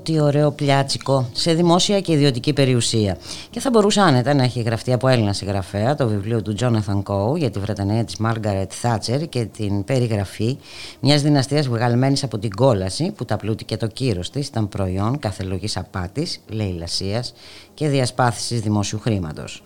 Ό,τι 0.00 0.20
ωραίο 0.20 0.50
πλιάτσικο 0.50 1.28
σε 1.32 1.54
δημόσια 1.54 2.00
και 2.00 2.12
ιδιωτική 2.12 2.52
περιουσία. 2.52 3.16
Και 3.50 3.60
θα 3.60 3.70
μπορούσε 3.70 4.00
άνετα 4.00 4.34
να 4.34 4.42
έχει 4.42 4.60
γραφτεί 4.60 4.92
από 4.92 5.08
Έλληνα 5.08 5.32
συγγραφέα 5.32 5.94
το 5.94 6.08
βιβλίο 6.08 6.42
του 6.42 6.52
Τζόναθαν 6.52 7.02
Κόου 7.02 7.36
για 7.36 7.50
τη 7.50 7.58
Βρετανία 7.58 8.04
της 8.04 8.16
Μάργαρετ 8.16 8.72
Θάτσερ 8.74 9.28
και 9.28 9.44
την 9.44 9.84
περιγραφή 9.84 10.58
μιας 11.00 11.22
δυναστείας 11.22 11.68
βγαλμένης 11.68 12.22
από 12.22 12.38
την 12.38 12.50
κόλαση 12.50 13.12
που 13.16 13.24
τα 13.24 13.36
πλούτη 13.36 13.64
και 13.64 13.76
το 13.76 13.86
κύρος 13.86 14.30
της 14.30 14.46
ήταν 14.46 14.68
προϊόν 14.68 15.18
καθελογής 15.18 15.76
απάτης, 15.76 16.40
λαιλασίας 16.48 17.34
και 17.74 17.88
διασπάθησης 17.88 18.60
δημόσιου 18.60 18.98
χρήματος. 18.98 19.62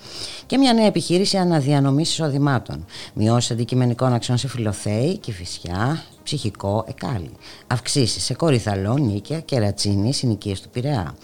Και 0.47 0.59
μια 0.59 0.73
νέα 0.73 0.87
επιχείρηση 0.87 1.37
αναδιανομής 1.37 2.11
εισοδημάτων. 2.11 2.85
Μειώσεις 3.15 3.51
αντικειμενικών 3.51 4.13
αξιών 4.13 4.39
σε 4.39 4.49
φιλοθέη, 4.49 5.19
κυφισιά, 5.19 6.03
ψυχικό, 6.25 6.85
εκάλι. 6.89 7.31
Αυξήσεις 7.67 8.25
σε 8.25 8.35
κορυθαλό, 8.35 8.97
νίκια, 8.97 9.41
κερατσίνη, 9.41 10.13
συνοικίες 10.13 10.61
του 10.61 10.69
Πειραιά. 10.69 11.15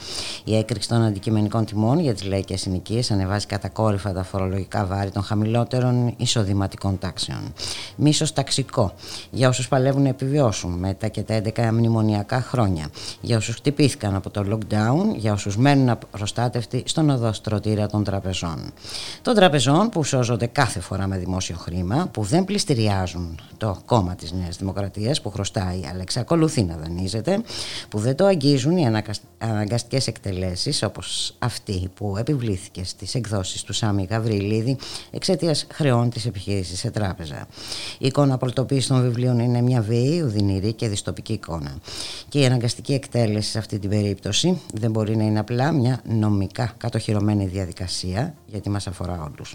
Η 0.44 0.56
έκρηξη 0.56 0.88
των 0.88 1.02
αντικειμενικών 1.02 1.64
τιμών 1.64 1.98
για 1.98 2.14
τις 2.14 2.24
λαϊκές 2.24 2.60
συνοικίες 2.60 3.10
ανεβάζει 3.10 3.46
κατακόρυφα 3.46 4.12
τα 4.12 4.22
φορολογικά 4.22 4.86
βάρη 4.86 5.10
των 5.10 5.22
χαμηλότερων 5.22 6.14
εισοδηματικών 6.16 6.98
τάξεων. 6.98 7.52
Μίσος 7.96 8.32
ταξικό 8.32 8.92
για 9.30 9.48
όσους 9.48 9.68
παλεύουν 9.68 10.02
να 10.02 10.08
επιβιώσουν 10.08 10.72
μετά 10.72 11.08
και 11.08 11.22
τα 11.22 11.34
11 11.34 11.70
μνημονιακά 11.72 12.42
χρόνια. 12.42 12.88
Για 13.20 13.36
όσους 13.36 13.54
χτυπήθηκαν 13.54 14.14
από 14.14 14.30
το 14.30 14.44
lockdown, 14.50 15.14
για 15.16 15.32
όσους 15.32 15.56
μένουν 15.56 15.88
απροστάτευτοι 15.88 16.82
στον 16.86 17.10
οδοστρωτήρα 17.10 17.86
των 17.86 18.04
τραπεζών. 18.04 18.72
Των 19.22 19.34
τραπεζών 19.34 19.88
που 19.88 20.04
σώζονται 20.04 20.46
κάθε 20.46 20.80
φορά 20.80 21.06
με 21.06 21.16
δημόσιο 21.18 21.56
χρήμα, 21.56 22.08
που 22.12 22.22
δεν 22.22 22.44
πληστηριάζουν 22.44 23.40
το 23.56 23.78
κόμμα 23.84 24.14
της 24.14 24.32
Νέας 24.32 24.56
Δημοκρατίας 24.92 25.20
που 25.20 25.30
χρωστάει 25.30 25.80
αλλά 25.90 26.00
εξακολουθεί 26.00 26.62
να 26.62 26.76
δανείζεται, 26.76 27.42
που 27.88 27.98
δεν 27.98 28.16
το 28.16 28.24
αγγίζουν 28.24 28.76
οι 28.76 29.02
αναγκαστικές 29.38 30.06
εκτελέσεις 30.06 30.82
όπως 30.82 31.34
αυτή 31.38 31.90
που 31.94 32.16
επιβλήθηκε 32.16 32.84
στις 32.84 33.14
εκδόσεις 33.14 33.62
του 33.62 33.72
Σάμι 33.72 34.06
Γαβριλίδη 34.10 34.76
εξαιτίας 35.10 35.66
χρεών 35.72 36.10
της 36.10 36.26
επιχείρησης 36.26 36.78
σε 36.78 36.90
τράπεζα. 36.90 37.46
Η 37.98 38.06
εικόνα 38.06 38.36
πολιτοποίηση 38.36 38.88
των 38.88 39.02
βιβλίων 39.02 39.38
είναι 39.38 39.60
μια 39.60 39.80
βίαιη, 39.80 40.22
ουδυνηρή 40.22 40.72
και 40.72 40.88
διστοπική 40.88 41.32
εικόνα. 41.32 41.76
Και 42.28 42.38
η 42.38 42.44
αναγκαστική 42.44 42.92
εκτέλεση 42.92 43.50
σε 43.50 43.58
αυτή 43.58 43.78
την 43.78 43.90
περίπτωση 43.90 44.60
δεν 44.74 44.90
μπορεί 44.90 45.16
να 45.16 45.24
είναι 45.24 45.38
απλά 45.38 45.72
μια 45.72 46.00
νομικά 46.04 46.74
κατοχυρωμένη 46.76 47.46
διαδικασία, 47.46 48.34
γιατί 48.46 48.70
μας 48.70 48.86
αφορά 48.86 49.30
όλους. 49.32 49.54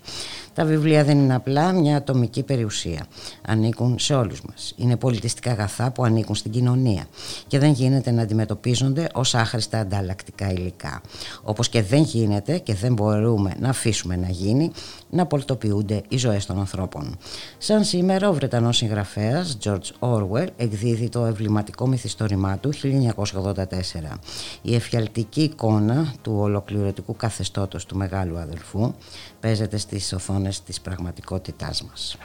Τα 0.54 0.66
βιβλία 0.66 1.04
δεν 1.04 1.18
είναι 1.18 1.36
απλά 1.36 1.72
μια 1.72 1.98
ατομική 1.98 2.44
περιουσία. 2.44 3.06
Ανήκουν 3.42 4.00
σε 4.00 4.14
όλους 4.14 4.42
μας. 4.42 4.74
Είναι 4.78 4.96
πολιτιστικά 5.26 5.52
αγαθά 5.52 5.92
που 5.92 6.04
ανήκουν 6.04 6.36
στην 6.36 6.52
κοινωνία 6.52 7.06
και 7.48 7.60
δεν 7.60 7.72
γίνεται 7.72 8.12
να 8.12 8.22
αντιμετωπίζονται 8.22 9.10
ως 9.14 9.36
άχρηστα 9.36 9.80
ανταλλακτικά 9.80 10.52
υλικά. 10.52 11.02
Όπως 11.44 11.70
και 11.70 11.84
δεν 11.84 12.02
γίνεται 12.02 12.58
και 12.58 12.74
δεν 12.74 12.94
μπορούμε 12.94 13.54
να 13.60 13.70
αφήσουμε 13.70 14.16
να 14.16 14.30
γίνει 14.30 14.72
να 15.10 15.26
πολιτοποιούνται 15.26 16.02
οι 16.08 16.18
ζωές 16.18 16.46
των 16.46 16.60
ανθρώπων. 16.60 17.18
Σαν 17.58 17.84
σήμερα 17.84 18.30
ο 18.30 18.34
Βρετανός 18.34 18.78
συγγραφέας 18.78 19.58
George 19.64 19.92
Orwell 20.00 20.48
εκδίδει 20.58 21.10
το 21.10 21.26
ευληματικό 21.26 21.88
μυθιστόρημά 21.88 22.58
του 22.58 22.74
1984. 22.74 24.20
Η 24.62 24.76
εφιαλτική 24.76 25.42
εικόνα 25.42 26.14
του 26.22 26.36
ολοκληρωτικού 26.38 27.16
καθεστώτος 27.16 27.86
του 27.86 27.98
μεγάλου 27.98 28.38
αδελφού 28.38 28.94
παίζεται 29.40 29.78
στις 29.78 30.14
οθόνες 30.14 30.64
της 30.64 30.82
πραγματικότητάς 30.82 31.84
μας. 31.84 32.18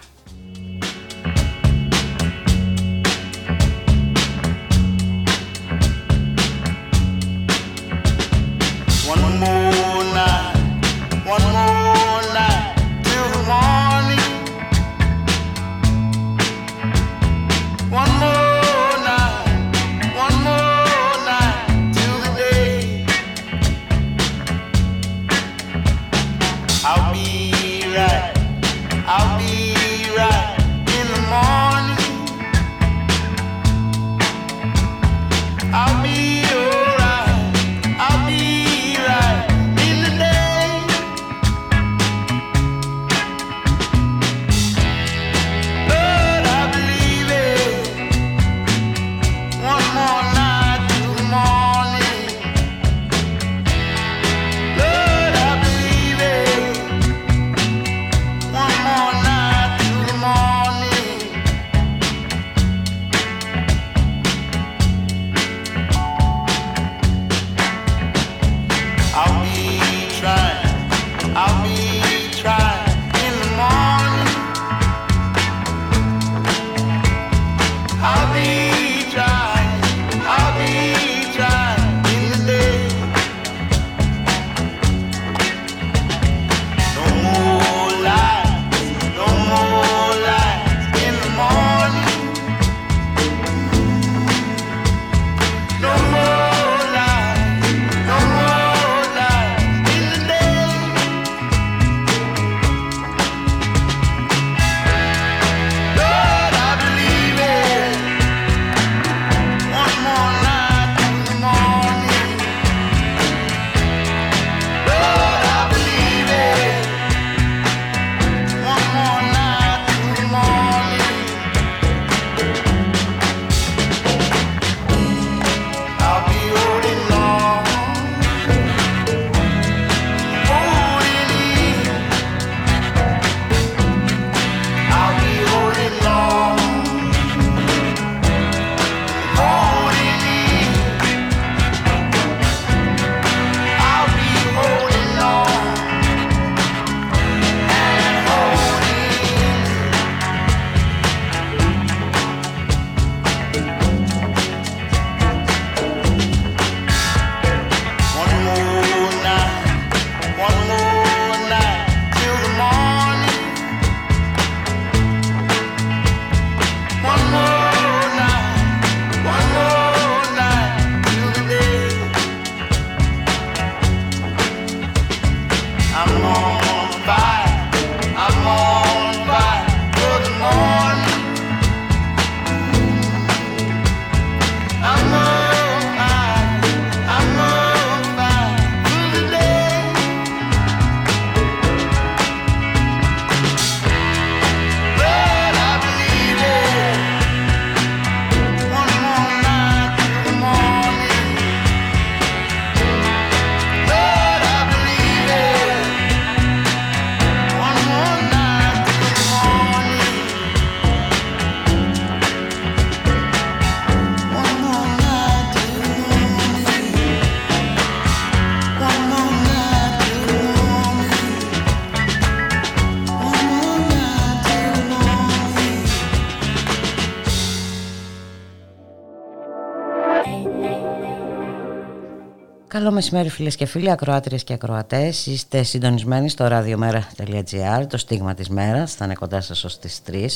Καλό 232.81 232.93
μεσημέρι 232.93 233.29
φίλες 233.29 233.57
και 233.57 233.67
φίλοι, 233.67 233.91
ακροάτριες 233.91 234.45
και 234.45 234.53
ακροατές. 234.53 235.27
Είστε 235.27 235.63
συντονισμένοι 235.63 236.29
στο 236.29 236.49
radiomera.gr, 236.51 237.87
το 237.89 237.97
στίγμα 237.97 238.35
της 238.35 238.49
μέρας, 238.49 238.95
θα 238.95 239.05
είναι 239.05 239.15
κοντά 239.15 239.41
σας 239.41 239.65
ως 239.65 239.79
τις 239.79 240.01
3. 240.11 240.29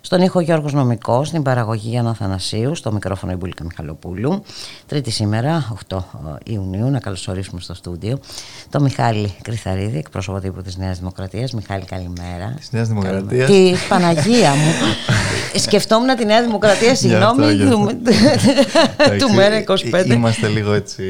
Στον 0.00 0.20
ήχο 0.20 0.40
Γιώργος 0.40 0.72
Νομικός, 0.72 1.28
στην 1.28 1.42
παραγωγή 1.42 1.88
Γιάννα 1.88 2.14
Θανασίου, 2.14 2.74
στο 2.74 2.92
μικρόφωνο 2.92 3.32
Ιμπούλικα 3.32 3.64
Μιχαλοπούλου. 3.64 4.42
Τρίτη 4.86 5.10
σήμερα, 5.10 5.72
8 5.88 5.96
ε, 5.96 6.52
Ιουνίου, 6.52 6.90
να 6.90 7.00
καλωσορίσουμε 7.00 7.60
στο 7.60 7.74
στούντιο 7.74 8.18
το 8.70 8.80
Μιχάλη 8.80 9.34
Κρυθαρίδη, 9.42 9.98
εκπρόσωπο 9.98 10.40
τύπου 10.40 10.62
της 10.62 10.76
Νέας 10.76 10.98
Δημοκρατίας. 10.98 11.52
Μιχάλη, 11.52 11.84
καλημέρα. 11.84 12.54
Της 12.56 12.72
Νέας 12.72 12.88
Δημοκρατίας. 12.88 13.50
Τη 13.50 13.74
Παναγία 13.88 14.54
μου. 14.54 14.72
Σκεφτόμουν 15.54 16.16
τη 16.16 16.24
Νέα 16.24 16.42
Δημοκρατία, 16.42 16.94
συγγνώμη, 17.00 17.56
του 19.18 19.34
Μέρα 19.34 19.64
25. 19.92 20.06
Είμαστε 20.06 20.48
λίγο 20.48 20.72
έτσι 20.72 21.02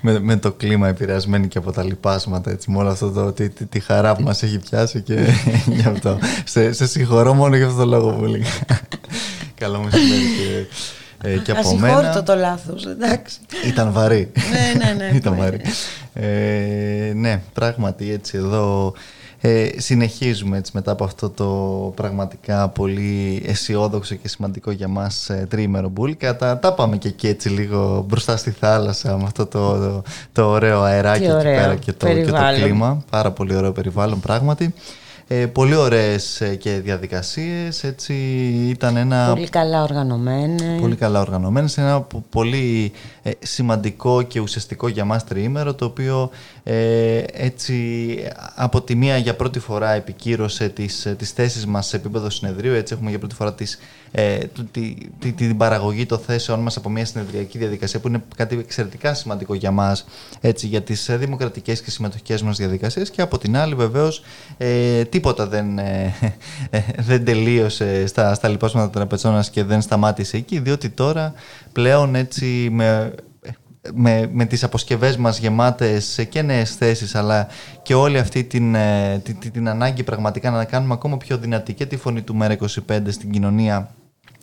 με, 0.00 0.18
με, 0.18 0.36
το 0.36 0.52
κλίμα 0.52 0.88
επηρεασμένοι 0.88 1.48
και 1.48 1.58
από 1.58 1.72
τα 1.72 1.82
λοιπάσματα, 1.84 2.50
έτσι, 2.50 2.70
με 2.70 2.78
όλο 2.78 2.90
αυτό 2.90 3.10
το, 3.10 3.32
τη, 3.32 3.48
τη, 3.48 3.66
τη 3.66 3.80
χαρά 3.80 4.14
που 4.14 4.22
μας 4.22 4.42
έχει 4.42 4.58
πιάσει 4.58 5.00
και 5.00 5.14
γι' 5.76 5.88
αυτό. 5.88 6.18
Σε, 6.44 6.72
σε 6.72 6.86
συγχωρώ 6.86 7.34
μόνο 7.34 7.56
για 7.56 7.66
αυτό 7.66 7.78
το 7.78 7.86
λόγο 7.86 8.10
που 8.10 8.24
λίγα. 8.24 8.48
Καλό 9.54 9.78
μεσημέρι 9.78 10.22
και, 10.38 11.28
ε, 11.28 11.36
και 11.36 11.50
από 11.50 11.74
μένα. 11.74 11.96
Ασυγχώρητο 11.96 12.22
το 12.22 12.34
λάθος, 12.34 12.86
εντάξει. 12.86 13.38
Ήταν 13.66 13.92
βαρύ. 13.92 14.32
ναι, 14.34 14.84
ναι, 14.84 14.92
ναι. 14.92 15.16
Ήταν 15.16 15.36
βαρύ. 15.36 15.60
Ε, 16.14 17.12
ναι, 17.14 17.40
πράγματι 17.52 18.12
έτσι 18.12 18.36
εδώ 18.36 18.94
ε, 19.42 19.68
συνεχίζουμε 19.76 20.56
έτσι 20.58 20.70
μετά 20.74 20.90
από 20.92 21.04
αυτό 21.04 21.30
το 21.30 21.46
πραγματικά 21.94 22.68
πολύ 22.68 23.42
αισιόδοξο 23.46 24.14
και 24.14 24.28
σημαντικό 24.28 24.70
για 24.70 24.88
μας 24.88 25.30
ε, 25.30 25.46
τρίμερο 25.50 25.88
μπουλκα. 25.88 26.36
Τα, 26.36 26.58
τα 26.58 26.72
πάμε 26.72 26.96
και 26.96 27.08
εκεί 27.08 27.26
έτσι 27.26 27.48
λίγο 27.48 28.04
μπροστά 28.08 28.36
στη 28.36 28.50
θάλασσα 28.50 29.16
με 29.16 29.24
αυτό 29.24 29.46
το, 29.46 29.78
το, 29.78 30.02
το 30.32 30.46
ωραίο 30.48 30.82
αεράκι 30.82 31.24
εκεί 31.24 31.42
πέρα 31.42 31.74
και 31.74 31.92
το, 31.92 32.06
και 32.06 32.24
το 32.24 32.36
κλίμα. 32.54 33.04
Πάρα 33.10 33.30
πολύ 33.30 33.54
ωραίο 33.54 33.72
περιβάλλον 33.72 34.20
πράγματι. 34.20 34.74
Ε, 35.32 35.46
πολύ 35.46 35.74
ωραίες 35.74 36.40
ε, 36.40 36.54
και 36.54 36.70
διαδικασίες, 36.70 37.84
έτσι 37.84 38.14
ήταν 38.68 38.96
ένα... 38.96 39.32
Πολύ 39.34 39.48
καλά 39.48 39.82
οργανωμένες. 39.82 40.80
Πολύ 40.80 40.96
καλά 40.96 41.20
οργανωμένες, 41.20 41.78
ένα 41.78 42.06
πολύ 42.30 42.92
ε, 43.22 43.30
σημαντικό 43.38 44.22
και 44.22 44.40
ουσιαστικό 44.40 44.88
για 44.88 45.04
μας 45.04 45.24
τριήμερο, 45.24 45.74
το 45.74 45.84
οποίο 45.84 46.30
ε, 46.62 47.22
έτσι 47.32 48.16
από 48.54 48.82
τη 48.82 48.94
μία 48.94 49.16
για 49.16 49.36
πρώτη 49.36 49.58
φορά 49.58 49.90
επικύρωσε 49.90 50.68
τις, 50.68 51.14
τις 51.18 51.30
θέσεις 51.30 51.66
μας 51.66 51.86
σε 51.86 51.96
επίπεδο 51.96 52.30
συνεδρίου, 52.30 52.72
έτσι 52.72 52.94
έχουμε 52.94 53.10
για 53.10 53.18
πρώτη 53.18 53.34
φορά 53.34 53.54
τις, 53.54 53.78
ε, 54.10 54.38
τη, 54.72 54.94
τη, 55.18 55.32
την 55.32 55.56
παραγωγή 55.56 56.06
των 56.06 56.18
θέσεων 56.18 56.60
μας 56.60 56.76
από 56.76 56.88
μια 56.88 57.04
συνεδριακή 57.04 57.58
διαδικασία 57.58 58.00
που 58.00 58.08
είναι 58.08 58.22
κάτι 58.36 58.58
εξαιρετικά 58.58 59.14
σημαντικό 59.14 59.54
για 59.54 59.70
μας 59.70 60.04
έτσι, 60.40 60.66
για 60.66 60.82
τις 60.82 61.10
δημοκρατικές 61.12 61.82
και 61.82 61.90
συμμετοχικές 61.90 62.42
μας 62.42 62.56
διαδικασίες 62.56 63.10
και 63.10 63.22
από 63.22 63.38
την 63.38 63.56
άλλη 63.56 63.74
βεβαίως 63.74 64.22
ε, 64.58 65.04
τίποτα 65.20 65.46
δεν, 65.46 65.78
ε, 65.78 66.14
ε, 66.70 66.80
δεν 66.98 67.24
τελείωσε 67.24 68.06
στα, 68.06 68.34
στα 68.34 68.48
λοιπάσματα 68.48 68.90
τραπεζώνας 68.90 69.50
και 69.50 69.64
δεν 69.64 69.80
σταμάτησε 69.80 70.36
εκεί 70.36 70.58
διότι 70.58 70.88
τώρα 70.88 71.32
πλέον 71.72 72.14
έτσι 72.14 72.68
με 72.70 73.14
με, 73.94 74.30
με 74.32 74.44
τις 74.44 74.64
αποσκευές 74.64 75.16
μας 75.16 75.38
γεμάτες 75.38 76.26
και 76.28 76.42
νέες 76.42 76.74
θέσεις 76.74 77.14
αλλά 77.14 77.46
και 77.82 77.94
όλη 77.94 78.18
αυτή 78.18 78.44
την, 78.44 78.76
την, 79.22 79.52
την, 79.52 79.68
ανάγκη 79.68 80.02
πραγματικά 80.02 80.50
να 80.50 80.64
κάνουμε 80.64 80.92
ακόμα 80.92 81.16
πιο 81.16 81.38
δυνατή 81.38 81.74
και 81.74 81.86
τη 81.86 81.96
φωνή 81.96 82.22
του 82.22 82.38
ΜΕΡΑ25 82.40 83.00
στην 83.08 83.30
κοινωνία 83.30 83.94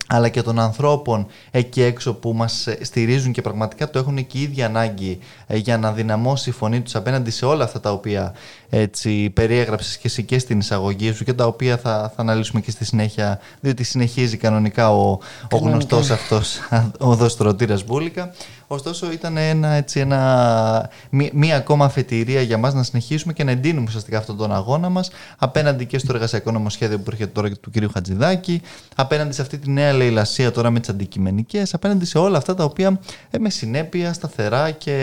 αλλά 0.07 0.29
και 0.29 0.41
των 0.41 0.59
ανθρώπων 0.59 1.27
εκεί 1.51 1.81
έξω 1.81 2.13
που 2.13 2.33
μας 2.33 2.67
στηρίζουν 2.81 3.31
και 3.31 3.41
πραγματικά 3.41 3.89
το 3.89 3.99
έχουν 3.99 4.27
και 4.27 4.37
η 4.37 4.41
ίδια 4.41 4.65
ανάγκη 4.65 5.19
ε, 5.47 5.57
για 5.57 5.77
να 5.77 5.91
δυναμώσει 5.91 6.49
η 6.49 6.53
φωνή 6.53 6.81
τους 6.81 6.95
απέναντι 6.95 7.31
σε 7.31 7.45
όλα 7.45 7.63
αυτά 7.63 7.79
τα 7.79 7.91
οποία 7.91 8.33
έτσι, 8.69 9.29
περιέγραψες 9.29 9.97
και 9.97 10.07
εσύ 10.07 10.23
και 10.23 10.39
στην 10.39 10.59
εισαγωγή 10.59 11.11
σου 11.13 11.23
και 11.23 11.33
τα 11.33 11.45
οποία 11.45 11.77
θα, 11.77 12.11
θα 12.15 12.21
αναλύσουμε 12.21 12.61
και 12.61 12.71
στη 12.71 12.85
συνέχεια 12.85 13.39
διότι 13.59 13.83
συνεχίζει 13.83 14.37
κανονικά 14.37 14.91
ο, 14.91 15.19
ο 15.51 15.57
γνωστός 15.57 16.09
αυτός 16.09 16.59
ο 17.09 17.15
δοστρωτήρας 17.15 17.85
Μπούλικα. 17.85 18.33
Ωστόσο 18.69 19.11
ήταν 19.11 19.37
ένα, 19.37 19.67
έτσι, 19.67 19.99
ένα, 19.99 20.89
μία, 21.09 21.55
ακόμα 21.55 21.85
αφετηρία 21.85 22.41
για 22.41 22.57
μας 22.57 22.73
να 22.73 22.83
συνεχίσουμε 22.83 23.33
και 23.33 23.43
να 23.43 23.51
εντείνουμε 23.51 23.85
ουσιαστικά 23.87 24.17
αυτόν 24.17 24.37
τον 24.37 24.53
αγώνα 24.53 24.89
μας 24.89 25.11
απέναντι 25.37 25.85
και 25.85 25.97
στο 25.97 26.13
εργασιακό 26.13 26.51
νομοσχέδιο 26.51 26.97
που 26.97 27.03
έρχεται 27.07 27.31
τώρα 27.33 27.49
του 27.49 27.71
κ. 27.71 27.91
Χατζηδάκη, 27.93 28.61
απέναντι 28.95 29.33
σε 29.33 29.41
αυτή 29.41 29.57
τη 29.57 29.69
νέα 29.69 29.93
λαιλασία 29.93 30.51
τώρα 30.51 30.69
με 30.69 30.79
τις 30.79 30.89
αντικειμενικές, 30.89 31.73
απέναντι 31.73 32.05
σε 32.05 32.17
όλα 32.17 32.37
αυτά 32.37 32.55
τα 32.55 32.63
οποία 32.63 32.99
ε, 33.29 33.37
με 33.37 33.49
συνέπεια, 33.49 34.13
σταθερά 34.13 34.71
και 34.71 34.95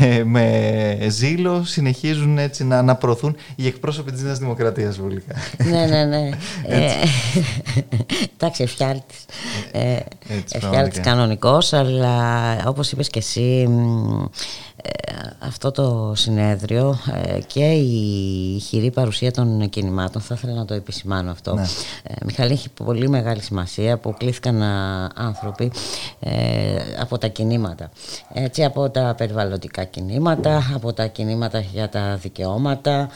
ε, 0.00 0.24
με 0.24 1.06
ζήλο 1.08 1.64
συνεχίζουν 1.64 2.38
έτσι 2.38 2.64
να, 2.64 2.82
να 2.82 2.94
προωθούν 2.96 3.36
οι 3.54 3.66
εκπρόσωποι 3.66 4.12
της 4.12 4.22
Νέας 4.22 4.38
Δημοκρατίας 4.38 4.96
βουλικά. 4.96 5.34
ναι, 5.64 5.86
ναι, 5.86 6.04
ναι. 6.04 6.28
Ε, 6.66 6.92
εντάξει, 8.36 8.62
εφιάλτης. 8.62 9.24
Εφιάλτης 10.52 11.00
κανονικός, 11.00 11.72
αλλά 11.72 12.41
όπως 12.66 12.92
είπες 12.92 13.08
και 13.08 13.18
εσύ 13.18 13.68
ε, 13.68 14.24
αυτό 15.38 15.70
το 15.70 16.12
συνέδριο 16.16 16.98
ε, 17.24 17.38
και 17.46 17.70
η 17.70 18.58
χειρή 18.58 18.90
παρουσία 18.90 19.30
των 19.30 19.68
κινημάτων 19.68 20.22
θα 20.22 20.34
ήθελα 20.34 20.52
να 20.52 20.64
το 20.64 20.74
επισημάνω 20.74 21.30
αυτό. 21.30 21.54
Ναι. 21.54 21.62
Ε, 22.02 22.14
Μιχαλή 22.24 22.52
έχει 22.52 22.68
πολύ 22.68 23.08
μεγάλη 23.08 23.42
σημασία 23.42 23.98
που 23.98 24.14
κλήθηκαν 24.18 24.62
άνθρωποι 25.14 25.72
από 27.00 27.18
τα 27.18 27.26
κινήματα. 27.26 27.90
Έτσι 28.32 28.64
από 28.64 28.90
τα 28.90 29.14
περιβαλλοντικά 29.16 29.84
κινήματα 29.84 30.72
από 30.74 30.92
τα 30.92 31.06
κινήματα 31.06 31.58
για 31.58 31.88
τα 31.88 32.16
δικαιώματα 32.16 33.08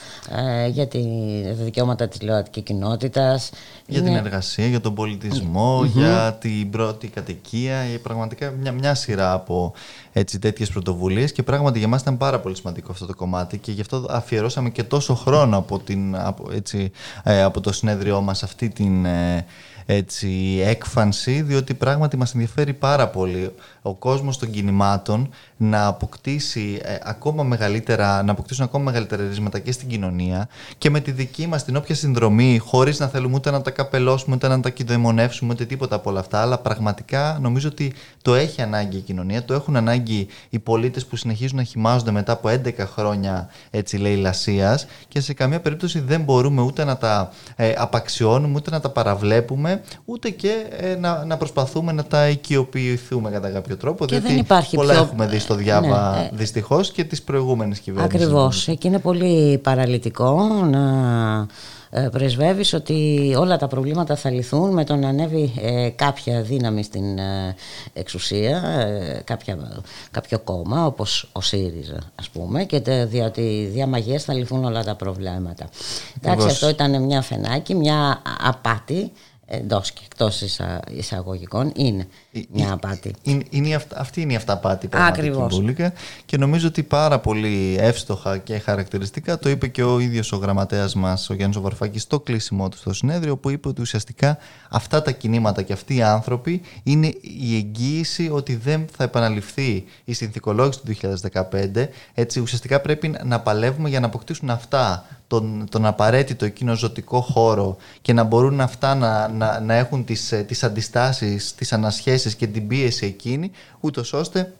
για 0.71 0.87
τη, 0.87 1.03
τα 1.45 1.53
δικαιώματα 1.53 2.09
της 2.09 2.23
λεωατικής 2.23 2.63
κοινότητας. 2.63 3.51
Για 3.87 4.03
την 4.03 4.15
εργασία, 4.15 4.67
για 4.67 4.81
τον 4.81 4.95
πολιτισμο 4.95 5.91
για 5.95 6.37
την 6.41 6.71
πρώτη 6.71 7.09
κατοικία. 7.09 7.85
Πραγματικά 8.03 8.51
μια, 8.51 8.73
μια 8.73 8.95
σειρά 8.95 9.33
από 9.33 9.73
έτσι, 10.13 10.39
τέτοιες 10.39 10.71
πρωτοβουλίες 10.71 11.33
και 11.33 11.43
πράγματι 11.57 11.79
για 11.79 11.89
μας 11.89 12.01
ήταν 12.01 12.17
πάρα 12.17 12.41
πολύ 12.41 12.57
σημαντικό 12.57 12.93
αυτό 12.93 13.07
το 13.07 13.15
κομμάτι 13.15 13.59
και 13.59 13.73
γι' 13.73 13.81
αυτό 13.81 14.07
αφιερώσαμε 14.09 14.71
και 14.71 14.83
τόσο 14.83 15.15
χρόνο 15.15 15.57
από, 15.57 15.79
την, 15.79 16.17
από, 16.17 16.49
έτσι, 16.53 16.91
ε, 17.23 17.43
από 17.43 17.61
το 17.61 17.73
συνέδριό 17.73 18.21
μας 18.21 18.43
αυτή 18.43 18.69
την 18.69 19.05
ε, 19.05 19.47
έτσι, 19.87 20.61
έκφανση 20.65 21.43
διότι 21.43 21.75
πράγματι 21.75 22.17
μας 22.17 22.33
ενδιαφέρει 22.33 22.73
πάρα 22.73 23.09
πολύ 23.09 23.53
ο 23.83 23.95
κόσμος 23.95 24.39
των 24.39 24.51
κινημάτων 24.51 25.31
να 25.57 25.87
αποκτήσει 25.87 26.81
ε, 26.83 26.97
ακόμα 27.03 27.43
μεγαλύτερα, 27.43 28.23
να 28.23 28.33
αποκτήσουν 28.33 28.65
ακόμα 28.65 28.85
μεγαλύτερα 28.85 29.27
ρίσματα 29.29 29.59
και 29.59 29.73
στην 29.73 29.89
κοινωνία 29.89 30.49
και 30.79 30.91
με 30.91 31.01
τη 31.01 31.11
δική 31.11 31.47
μας 31.47 31.65
την 31.65 31.77
όποια 31.77 31.95
συνδρομή 31.95 32.59
χωρίς 32.59 32.99
να 32.99 33.09
θέλουμε 33.09 33.35
ούτε 33.35 33.51
να 33.51 33.63
τα 33.63 33.71
καπελώσουμε 33.71 34.35
ούτε 34.35 34.49
να 34.49 34.61
τα 34.61 34.71
κυδοαιμονεύσουμε 34.71 35.53
ούτε 35.53 35.65
τίποτα 35.65 35.95
από 35.97 36.11
όλα 36.11 36.21
αυτά 36.21 36.41
αλλά 36.41 36.59
πραγματικά 36.59 37.39
νομίζω 37.41 37.69
ότι 37.69 37.93
το 38.23 38.35
έχει 38.35 38.63
ανάγκη 38.63 38.97
η 38.97 39.01
κοινωνία, 39.01 39.45
το 39.45 39.55
έχουν 39.55 39.77
ανάγκη 39.77 40.27
οι 40.49 40.59
πολίτες 40.59 41.07
που 41.07 41.17
συνεχίζουν 41.17 41.35
συνεχίζουν 41.37 41.57
να 41.57 41.63
χυμάζονται 41.63 42.11
μετά 42.11 42.33
από 42.33 42.49
11 42.49 42.73
χρόνια 42.79 43.49
έτσι 43.71 43.97
λαιλασίας 43.97 44.87
και 45.09 45.21
σε 45.21 45.35
καμία 45.35 45.61
περίπτωση 45.61 46.01
δεν 46.01 46.21
μπορούμε 46.21 46.63
ούτε 46.63 46.85
να 46.85 46.97
τα 46.97 47.33
ε, 47.57 47.73
απαξιώνουμε, 47.77 48.55
ούτε 48.57 48.71
να 48.71 48.81
τα 48.81 48.91
παραβλέπουμε, 48.91 49.76
ούτε 50.05 50.31
και 50.31 50.67
ε, 50.71 50.95
να, 50.95 51.25
να 51.25 51.37
προσπαθούμε 51.37 51.93
να 51.93 52.05
τα 52.05 52.29
οικειοποιηθούμε 52.29 53.31
κατά 53.31 53.49
κάποιο 53.51 53.77
τρόπο. 53.77 54.05
Και 54.07 54.15
διότι 54.15 54.33
δεν 54.33 54.41
υπάρχει 54.43 54.77
πολλά 54.77 54.93
πιο- 54.93 55.03
έχουμε 55.03 55.27
δει 55.27 55.39
στο 55.39 55.55
διάβα 55.55 56.11
Ναι, 56.17 56.25
ε, 56.25 56.31
δυστυχώς 56.33 56.91
και 56.93 57.05
τις 57.05 57.23
προηγούμενες 57.23 57.79
κυβέρνησεις. 57.79 58.21
Ακριβώς. 58.21 58.65
Και 58.79 58.89
είναι 58.89 58.99
πολύ 58.99 59.59
παραλυτικό 59.59 60.43
να 60.71 61.47
ε, 61.91 62.09
πρεσβεύεις 62.13 62.73
ότι 62.73 63.35
όλα 63.39 63.57
τα 63.57 63.67
προβλήματα 63.69 64.17
θα 64.17 64.31
λυθούν 64.31 64.73
με 64.73 64.85
το 64.85 64.97
να 64.97 65.09
ανέβει 65.09 65.53
ε, 65.61 65.89
κάποια 65.89 66.43
δύναμη 66.43 66.83
στην 66.83 67.19
ε, 67.19 67.55
εξουσία, 67.93 68.63
ε, 68.79 69.21
κάποια, 69.25 69.83
κάποιο 70.11 70.39
κόμμα 70.39 70.87
όπως 70.87 71.29
ο 71.33 71.41
ΣΥΡΙΖΑ 71.41 71.99
ας 72.15 72.29
πούμε 72.29 72.65
και 72.65 72.81
τε- 72.81 73.09
διότι 73.09 73.69
δια 73.73 73.87
μαγείας 73.87 74.25
θα 74.25 74.35
λυθούν 74.35 74.65
όλα 74.65 74.85
τα 74.85 74.95
προβλήματα. 74.95 75.65
Εντάξει, 75.65 76.29
Ακριβώς. 76.31 76.53
αυτό 76.53 76.69
ήταν 76.69 77.03
μια 77.03 77.23
φενάκι, 77.23 77.75
μια 77.75 78.23
απάτη 78.47 79.13
εντός 79.47 79.93
και 79.93 80.01
εκτός 80.05 80.43
εισαγωγικών 80.91 81.73
είναι 81.77 82.09
μια 82.53 82.73
απάτη. 82.73 83.15
Είναι, 83.23 83.43
είναι, 83.51 83.69
η 83.69 83.75
αυτα- 83.75 83.99
αυτή 84.01 84.21
είναι 84.21 84.33
η 84.33 84.37
αυταπάτη 84.37 84.89
πραγματική 84.89 85.21
Ακριβώς. 85.29 85.55
Μπούλικα 85.55 85.93
και 86.25 86.37
νομίζω 86.37 86.69
ότι 86.69 86.83
πάρα 86.83 87.19
πολύ 87.19 87.77
εύστοχα 87.79 88.39
και 88.39 88.59
χαρακτηριστικά 88.59 89.39
το 89.39 89.49
είπε 89.49 89.67
και 89.69 89.83
ο 89.83 89.99
ίδιος 89.99 90.33
ο 90.33 90.37
γραμματέας 90.37 90.95
μας 90.95 91.31
ο 91.31 91.35
Γιάννης 91.35 91.59
Βαρφάκης 91.59 92.03
στο 92.03 92.21
κλείσιμό 92.21 92.69
του 92.69 92.77
στο 92.77 92.93
συνέδριο 92.93 93.37
που 93.37 93.51
είπε 93.51 93.69
ότι 93.69 93.81
ουσιαστικά 93.81 94.39
αυτά 94.71 95.03
τα 95.03 95.11
κινήματα 95.11 95.63
και 95.63 95.73
αυτοί 95.73 95.97
οι 95.97 96.03
άνθρωποι 96.03 96.61
είναι 96.83 97.07
η 97.21 97.57
εγγύηση 97.57 98.31
ότι 98.33 98.57
δεν 98.57 98.87
θα 98.97 99.05
επαναληφθεί 99.05 99.85
η 100.05 100.13
συνθηκολόγηση 100.13 100.81
του 100.85 100.97
2015 101.43 101.89
έτσι 102.15 102.41
ουσιαστικά 102.41 102.81
πρέπει 102.81 103.15
να 103.25 103.41
παλεύουμε 103.41 103.89
για 103.89 104.01
να 104.01 104.07
αποκτήσουν 104.07 104.51
αυτά 104.51 105.05
τον, 105.27 105.67
τον 105.71 105.87
απαραίτητο 105.87 106.45
εκείνο 106.45 106.75
ζωτικό 106.75 107.21
χώρο 107.21 107.77
και 108.03 108.13
να 108.13 108.23
μπορούν 108.23 108.61
αυτά 108.61 108.95
να, 108.95 109.29
να, 109.37 109.61
να 109.61 109.75
έχουν 109.75 110.05
τις, 110.05 110.33
ε, 110.33 110.43
τις 110.43 110.65
αντιστάσεις, 110.65 111.55
τις 111.55 111.73
ανασχέσεις 111.73 112.35
και 112.35 112.47
την 112.47 112.67
πίεση 112.67 113.07
εκείνη, 113.07 113.51
ούτως 113.81 114.13
ώστε 114.13 114.53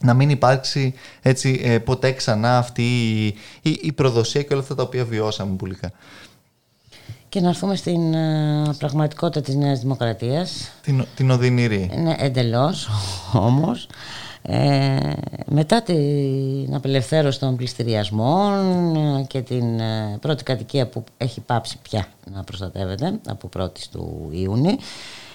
να 0.00 0.14
μην 0.14 0.30
υπάρξει 0.30 0.94
έτσι, 1.22 1.60
ε, 1.64 1.78
ποτέ 1.78 2.12
ξανά 2.12 2.58
αυτή 2.58 2.82
η, 2.82 3.26
η, 3.62 3.78
η 3.82 3.92
προδοσία 3.92 4.42
και 4.42 4.52
όλα 4.52 4.62
αυτά 4.62 4.74
τα 4.74 4.82
οποία 4.82 5.04
βιώσαμε 5.04 5.56
πουλικά. 5.56 5.92
Και 7.28 7.40
να 7.40 7.48
έρθουμε 7.48 7.76
στην 7.76 8.14
ε, 8.14 8.74
πραγματικότητα 8.78 9.40
της 9.40 9.54
Νέας 9.54 9.80
Δημοκρατίας. 9.80 10.72
Την, 10.82 11.06
την 11.14 11.30
οδυνηρή. 11.30 11.90
Ναι, 11.96 12.14
εντελώς 12.18 12.88
όμως. 13.48 13.88
Ε, 14.50 15.12
μετά 15.46 15.82
την 15.82 16.74
απελευθέρωση 16.74 17.38
των 17.38 17.56
πληστηριασμών 17.56 18.96
ε, 18.96 19.22
και 19.22 19.40
την 19.42 19.80
ε, 19.80 20.18
πρώτη 20.20 20.42
κατοικία 20.42 20.86
που 20.88 21.04
έχει 21.16 21.40
πάψει 21.40 21.78
πια 21.82 22.06
να 22.34 22.44
προστατεύεται 22.44 23.18
από 23.26 23.48
1η 23.58 23.78
του 23.90 24.28
Ιούνιου 24.32 24.78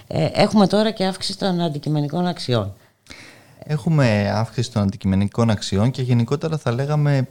ε, 0.07 0.29
έχουμε 0.33 0.67
τώρα 0.67 0.91
και 0.91 1.05
αύξηση 1.05 1.37
των 1.37 1.61
αντικειμενικών 1.61 2.27
αξιών. 2.27 2.73
Έχουμε 3.65 4.31
αύξηση 4.33 4.71
των 4.71 4.81
αντικειμενικών 4.81 5.49
αξιών 5.49 5.91
και 5.91 6.01
γενικότερα 6.01 6.57
θα 6.57 6.71
λέγαμε, 6.71 7.27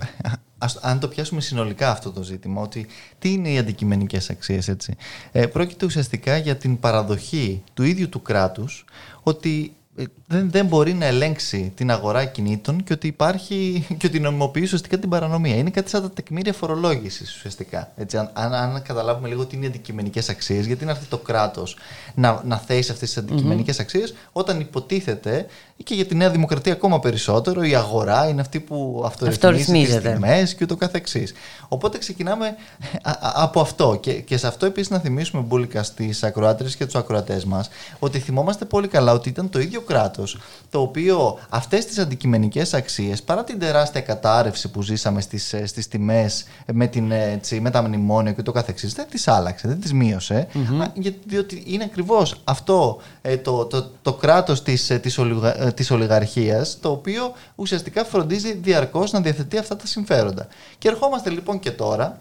ας- 0.59 0.79
αν 0.83 1.01
το 1.01 1.09
πιάσουμε 1.09 1.41
συνολικά 1.41 1.91
αυτό 1.91 2.11
το 2.11 2.23
ζήτημα, 2.23 2.61
ότι 2.63 2.87
τι 3.19 3.33
είναι 3.33 3.49
οι 3.49 3.59
αντικειμενικές 3.59 4.31
αξίες, 4.31 4.69
έτσι. 4.69 4.97
Ε, 5.33 5.47
πρόκειται 5.47 5.87
ουσιαστικά 5.87 6.37
για 6.37 6.57
την 6.57 6.79
παραδοχή 6.81 7.63
του 7.75 7.83
ίδιου 7.83 8.09
του 8.09 8.23
κράτους 8.23 8.85
ότι 9.23 9.73
ε, 9.75 9.82
δεν, 10.27 10.51
δεν 10.51 10.67
μπορεί 10.67 10.95
να 10.95 11.07
ελέγξει 11.07 11.73
την 11.75 11.91
αγορά 11.91 12.25
κινήτων 12.25 12.85
και 12.85 12.93
ότι 12.93 13.07
υπάρχει 13.07 13.87
και 13.99 14.07
ότι 14.07 14.21
νομιμοποιεί 14.21 14.63
ουσιαστικά 14.63 14.99
την 14.99 15.09
παρανομία. 15.09 15.57
Είναι 15.57 15.71
κάτι 15.71 15.91
σαν 15.91 16.03
τα 16.03 16.11
τεκμήρια 16.11 16.53
φορολόγησης 16.53 17.35
ουσιαστικά. 17.35 17.93
Έτσι, 17.97 18.17
αν, 18.17 18.31
αν, 18.33 18.55
αν 18.55 18.83
καταλάβουμε 18.83 19.29
λίγο 19.29 19.47
τι 19.47 19.57
είναι 19.57 19.65
οι 19.65 19.69
αντικειμενικές 19.69 20.29
αξίες, 20.29 20.67
γιατί 20.67 20.83
είναι 20.83 20.93
έρθει 20.93 21.07
το 21.07 21.19
κράτος 21.19 21.77
να, 22.15 22.43
να 22.45 22.59
θέσει 22.59 22.91
αυτές 22.91 23.09
τις 23.09 23.19
αντικειμενικές 23.19 23.81
αξίες, 23.81 24.15
όταν 24.33 24.61
υποτίθεται 24.61 25.47
και 25.85 25.95
για 25.95 26.05
τη 26.07 26.15
Νέα 26.15 26.31
Δημοκρατία 26.31 26.73
ακόμα 26.73 27.01
περισσότερο, 27.01 27.63
η 27.63 27.75
αγορά 27.75 28.29
είναι 28.29 28.41
αυτή 28.41 28.61
που 28.61 29.03
αυτορυθμίζει 29.07 29.41
τι 29.41 29.47
Αυτορυθμίζεται. 29.47 30.13
τιμέ 30.13 30.43
και 30.57 30.65
ούτω 30.65 30.77
καθεξής. 30.77 31.33
Οπότε 31.69 31.99
ξεκινάμε 31.99 32.47
α- 33.03 33.11
α- 33.11 33.33
από 33.35 33.61
αυτό. 33.61 33.99
Και, 34.01 34.13
και 34.13 34.37
σε 34.37 34.47
αυτό 34.47 34.67
επίσης 34.67 34.91
να 34.91 34.99
θυμίσουμε 34.99 35.43
μπουλικα 35.43 35.83
στις 35.83 36.23
ακροάτριες 36.23 36.77
και 36.77 36.85
τους 36.85 36.95
ακροατές 36.95 37.45
μας 37.45 37.69
ότι 37.99 38.19
θυμόμαστε 38.19 38.65
πολύ 38.65 38.89
καλά 38.89 39.13
ότι 39.13 39.29
ήταν 39.29 39.49
το 39.51 39.61
ίδιο 39.61 39.81
κράτος 39.81 40.39
το 40.71 40.81
οποίο 40.81 41.39
αυτές 41.49 41.87
τις 41.87 41.99
αντικειμενικές 41.99 42.75
αξίες, 42.75 43.23
παρά 43.23 43.45
την 43.45 43.59
τεράστια 43.59 44.01
κατάρρευση 44.01 44.69
που 44.71 44.83
ζήσαμε 44.83 45.21
στις 45.21 45.55
στις 45.65 45.89
τιμές 45.89 46.45
με, 46.73 46.87
την, 46.87 47.11
έτσι, 47.13 47.61
με 47.61 47.71
τα 47.71 47.83
μνημόνια 47.83 48.31
και 48.33 48.37
ούτω 48.41 48.53
καθεξής, 48.53 48.93
δεν 48.93 49.07
τις 49.11 49.29
άλλαξε, 49.29 49.69
δεν 49.69 49.81
τις 49.81 49.93
μειωσε 49.93 50.35
Α, 50.81 50.87
γιατί- 50.95 51.21
διότι 51.27 51.63
είναι 51.67 51.85
ακριβώς 51.85 52.35
αυτό 52.45 53.01
ε, 53.23 53.37
το, 53.37 53.65
το, 53.65 53.91
το 54.03 54.13
κράτος 54.13 54.63
της 54.63 54.99
της, 55.03 55.19
ολιγα, 55.19 55.63
ε, 55.63 55.72
της 55.75 55.91
ολιγαρχίας 55.91 56.79
το 56.81 56.91
οποίο 56.91 57.33
ουσιαστικά 57.55 58.05
φροντίζει 58.05 58.53
διαρκώς 58.53 59.13
να 59.13 59.21
διαθετεί 59.21 59.59
αυτά 59.59 59.77
τα 59.77 59.87
συμφέροντα. 59.87 60.47
Και 60.79 60.89
ερχόμαστε 60.89 61.31
λοιπόν 61.31 61.59
και 61.59 61.71
τώρα 61.71 62.21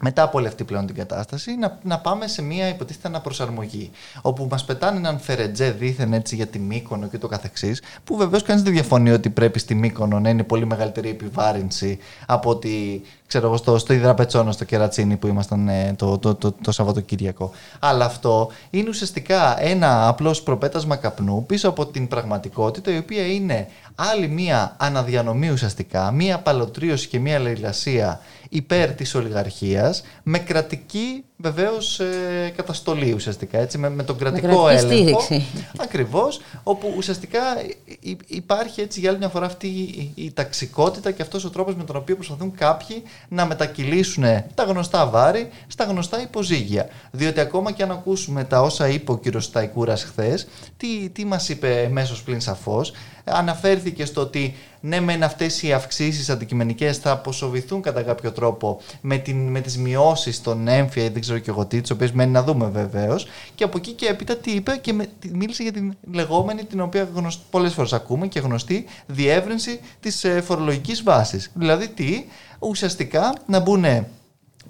μετά 0.00 0.22
από 0.22 0.38
όλη 0.38 0.46
αυτή 0.46 0.64
πλέον 0.64 0.86
την 0.86 0.94
κατάσταση, 0.94 1.56
να, 1.56 1.78
να 1.82 1.98
πάμε 1.98 2.26
σε 2.26 2.42
μια 2.42 2.68
υποτίθεται 2.68 3.08
αναπροσαρμογή. 3.08 3.90
Όπου 4.22 4.46
μας 4.50 4.64
πετάνε 4.64 4.96
έναν 4.96 5.18
φερετζέ 5.18 5.70
δίθεν 5.70 6.12
έτσι 6.12 6.34
για 6.34 6.46
τη 6.46 6.58
Μύκονο 6.58 7.06
και 7.06 7.18
το 7.18 7.28
καθεξής, 7.28 7.82
που 8.04 8.16
βεβαίως 8.16 8.42
κανείς 8.42 8.62
δεν 8.62 8.72
διαφωνεί 8.72 9.10
ότι 9.10 9.30
πρέπει 9.30 9.58
στη 9.58 9.74
Μύκονο 9.74 10.20
να 10.20 10.28
είναι 10.28 10.42
πολύ 10.42 10.66
μεγαλύτερη 10.66 11.08
επιβάρυνση 11.08 11.98
από 12.26 12.50
ότι 12.50 13.02
ξέρω 13.26 13.46
εγώ, 13.46 13.56
στο, 13.56 13.78
στο 13.78 13.92
Ιδραπετσόνο, 13.92 14.52
στο 14.52 14.64
Κερατσίνι 14.64 15.16
που 15.16 15.26
ήμασταν 15.26 15.68
ε, 15.68 15.94
το, 15.96 16.18
το, 16.18 16.34
το, 16.34 16.52
το 16.52 16.72
Σαββατοκύριακο. 16.72 17.50
Αλλά 17.78 18.04
αυτό 18.04 18.50
είναι 18.70 18.88
ουσιαστικά 18.88 19.62
ένα 19.62 20.08
απλό 20.08 20.36
προπέτασμα 20.44 20.96
καπνού 20.96 21.46
πίσω 21.46 21.68
από 21.68 21.86
την 21.86 22.08
πραγματικότητα, 22.08 22.92
η 22.92 22.98
οποία 22.98 23.26
είναι 23.26 23.68
άλλη 23.94 24.28
μία 24.28 24.74
αναδιανομή 24.78 25.50
ουσιαστικά, 25.50 26.10
μία 26.10 26.34
απαλωτρίωση 26.34 27.08
και 27.08 27.18
μία 27.18 27.38
λαϊλασία 27.38 28.20
υπέρ 28.48 28.90
της 28.92 29.14
ολιγαρχίας 29.14 30.02
με 30.22 30.38
κρατική 30.38 31.24
βεβαίως 31.36 32.00
ε, 32.00 32.52
καταστολή 32.56 33.12
ουσιαστικά 33.12 33.58
έτσι, 33.58 33.78
με, 33.78 33.88
με 33.90 34.02
τον 34.02 34.18
κρατικό 34.18 34.64
κρατική 34.64 34.94
έλεγχο 34.94 35.20
στήριξη. 35.20 35.46
ακριβώς 35.78 36.40
όπου 36.62 36.92
ουσιαστικά 36.96 37.40
υ- 37.84 37.96
υ- 38.10 38.20
υπάρχει 38.26 38.80
έτσι 38.80 39.00
για 39.00 39.08
άλλη 39.10 39.18
μια 39.18 39.28
φορά 39.28 39.46
αυτή 39.46 39.66
η, 39.66 40.12
η 40.14 40.32
ταξικότητα 40.32 41.10
και 41.10 41.22
αυτός 41.22 41.44
ο 41.44 41.50
τρόπος 41.50 41.74
με 41.74 41.84
τον 41.84 41.96
οποίο 41.96 42.14
προσπαθούν 42.14 42.54
κάποιοι 42.54 43.02
να 43.28 43.46
μετακυλήσουν 43.46 44.24
τα 44.54 44.62
γνωστά 44.64 45.06
βάρη 45.06 45.48
στα 45.66 45.84
γνωστά 45.84 46.22
υποζύγια 46.22 46.88
διότι 47.10 47.40
ακόμα 47.40 47.72
και 47.72 47.82
αν 47.82 47.90
ακούσουμε 47.90 48.44
τα 48.44 48.60
όσα 48.62 48.88
είπε 48.88 49.12
ο 49.12 49.18
κύριος 49.18 49.44
Σταϊκούρας 49.44 50.02
χθες 50.04 50.46
τι, 50.76 51.08
τι 51.08 51.24
μας 51.24 51.48
είπε 51.48 51.88
μέσω 51.92 52.22
πλην 52.24 52.40
σαφώς 52.40 52.92
αναφέρθηκε 53.32 54.04
στο 54.04 54.20
ότι 54.20 54.54
ναι 54.80 55.00
μεν 55.00 55.22
αυτές 55.22 55.62
οι 55.62 55.72
αυξήσεις 55.72 56.30
αντικειμενικές 56.30 56.98
θα 56.98 57.10
αποσοβηθούν 57.10 57.82
κατά 57.82 58.02
κάποιο 58.02 58.32
τρόπο 58.32 58.80
με, 59.00 59.16
την, 59.16 59.48
με 59.48 59.60
τις 59.60 59.78
μειώσεις 59.78 60.36
στον 60.36 60.68
έμφυα 60.68 61.04
ή 61.04 61.08
δεν 61.08 61.20
ξέρω 61.20 61.38
και 61.38 61.50
εγώ 61.50 61.66
τι, 61.66 61.80
τις 61.80 61.90
οποίες 61.90 62.12
μένει 62.12 62.30
να 62.32 62.42
δούμε 62.42 62.66
βεβαίως 62.66 63.26
και 63.54 63.64
από 63.64 63.76
εκεί 63.78 63.90
και 63.92 64.06
έπειτα 64.06 64.36
τι 64.36 64.50
είπε 64.50 64.76
και 64.80 64.92
με, 64.92 65.06
τι- 65.18 65.30
μίλησε 65.34 65.62
για 65.62 65.72
την 65.72 65.96
λεγόμενη 66.12 66.64
την 66.64 66.80
οποία 66.80 67.08
γνωσ, 67.14 67.38
πολλές 67.50 67.72
φορές 67.74 67.92
ακούμε 67.92 68.26
και 68.26 68.40
γνωστή 68.40 68.84
διεύρυνση 69.06 69.80
της 70.00 70.24
ε, 70.24 70.40
φορολογικής 70.40 71.02
βάσης. 71.02 71.50
Δηλαδή 71.54 71.88
τι, 71.88 72.24
ουσιαστικά 72.58 73.32
να 73.46 73.58
μπουν 73.60 73.84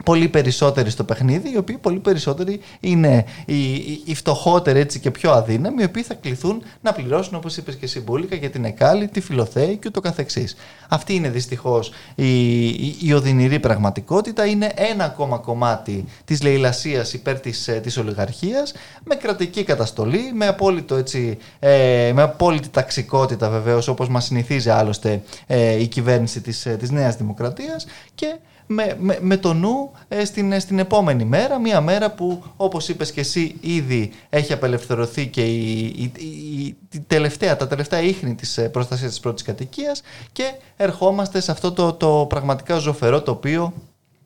πολύ 0.04 0.28
περισσότεροι 0.28 0.90
στο 0.90 1.04
παιχνίδι, 1.04 1.52
οι 1.52 1.56
οποίοι 1.56 1.76
πολύ 1.76 1.98
περισσότεροι 1.98 2.60
είναι 2.80 3.24
οι, 3.46 3.74
οι, 3.74 4.02
οι 4.04 4.14
φτωχότεροι 4.14 4.78
έτσι 4.78 4.98
και 5.00 5.10
πιο 5.10 5.30
αδύναμοι, 5.30 5.82
οι 5.82 5.84
οποίοι 5.84 6.02
θα 6.02 6.14
κληθούν 6.14 6.62
να 6.80 6.92
πληρώσουν, 6.92 7.34
όπως 7.34 7.56
είπες 7.56 7.74
και 7.74 7.84
εσύ 7.84 8.00
Μπούλικα, 8.00 8.36
για 8.36 8.50
την 8.50 8.64
Εκάλη, 8.64 9.08
τη 9.08 9.20
Φιλοθέη 9.20 9.76
και 9.76 9.88
ούτω 9.88 10.00
καθεξής. 10.00 10.56
Αυτή 10.88 11.14
είναι 11.14 11.28
δυστυχώς 11.28 11.92
η, 12.14 12.66
η, 12.66 12.96
η 13.00 13.12
οδυνηρή 13.12 13.58
πραγματικότητα, 13.58 14.46
είναι 14.46 14.72
ένα 14.74 15.04
ακόμα 15.04 15.38
κομμάτι 15.38 16.04
της 16.24 16.42
λαιλασίας 16.42 17.12
υπέρ 17.12 17.40
της, 17.40 17.68
ε, 17.68 17.72
της 17.72 17.96
ολιγαρχίας, 17.96 18.72
με 19.04 19.14
κρατική 19.14 19.64
καταστολή, 19.64 20.30
με, 20.34 20.46
απόλυτο, 20.46 20.94
έτσι, 20.94 21.38
ε, 21.58 22.10
με 22.14 22.22
απόλυτη 22.22 22.68
ταξικότητα 22.68 23.48
βεβαίως, 23.48 23.88
όπως 23.88 24.08
μας 24.08 24.24
συνηθίζει 24.24 24.70
άλλωστε 24.70 25.22
ε, 25.46 25.80
η 25.80 25.86
κυβέρνηση 25.86 26.40
της, 26.40 26.66
ε, 26.66 26.70
της 26.70 26.90
Νέας 26.90 27.16
Δημοκρατίας 27.16 27.86
και 28.14 28.36
με, 28.70 28.96
με, 29.00 29.18
με 29.20 29.36
το 29.36 29.54
νου 29.54 29.90
ε, 30.08 30.24
στην, 30.24 30.52
ε, 30.52 30.58
στην 30.58 30.78
επόμενη 30.78 31.24
μέρα, 31.24 31.58
μια 31.58 31.80
μέρα 31.80 32.10
που 32.10 32.42
όπως 32.56 32.88
είπες 32.88 33.12
και 33.12 33.20
εσύ 33.20 33.54
ήδη 33.60 34.10
έχει 34.28 34.52
απελευθερωθεί 34.52 35.26
και 35.26 35.44
η, 35.44 35.78
η, 35.80 36.12
η- 36.18 36.76
η 36.92 37.00
τελευταία, 37.06 37.56
τα 37.56 37.66
τελευταία 37.66 38.00
ίχνη 38.00 38.34
της 38.34 38.58
ε, 38.58 38.68
προστασίας 38.68 39.10
της 39.10 39.20
πρώτης 39.20 39.42
κατοικίας 39.44 40.02
και 40.32 40.52
ερχόμαστε 40.76 41.40
σε 41.40 41.50
αυτό 41.50 41.72
το, 41.72 41.92
το 41.92 42.26
πραγματικά 42.28 42.76
ζωφερό 42.78 43.22
τοπίο 43.22 43.72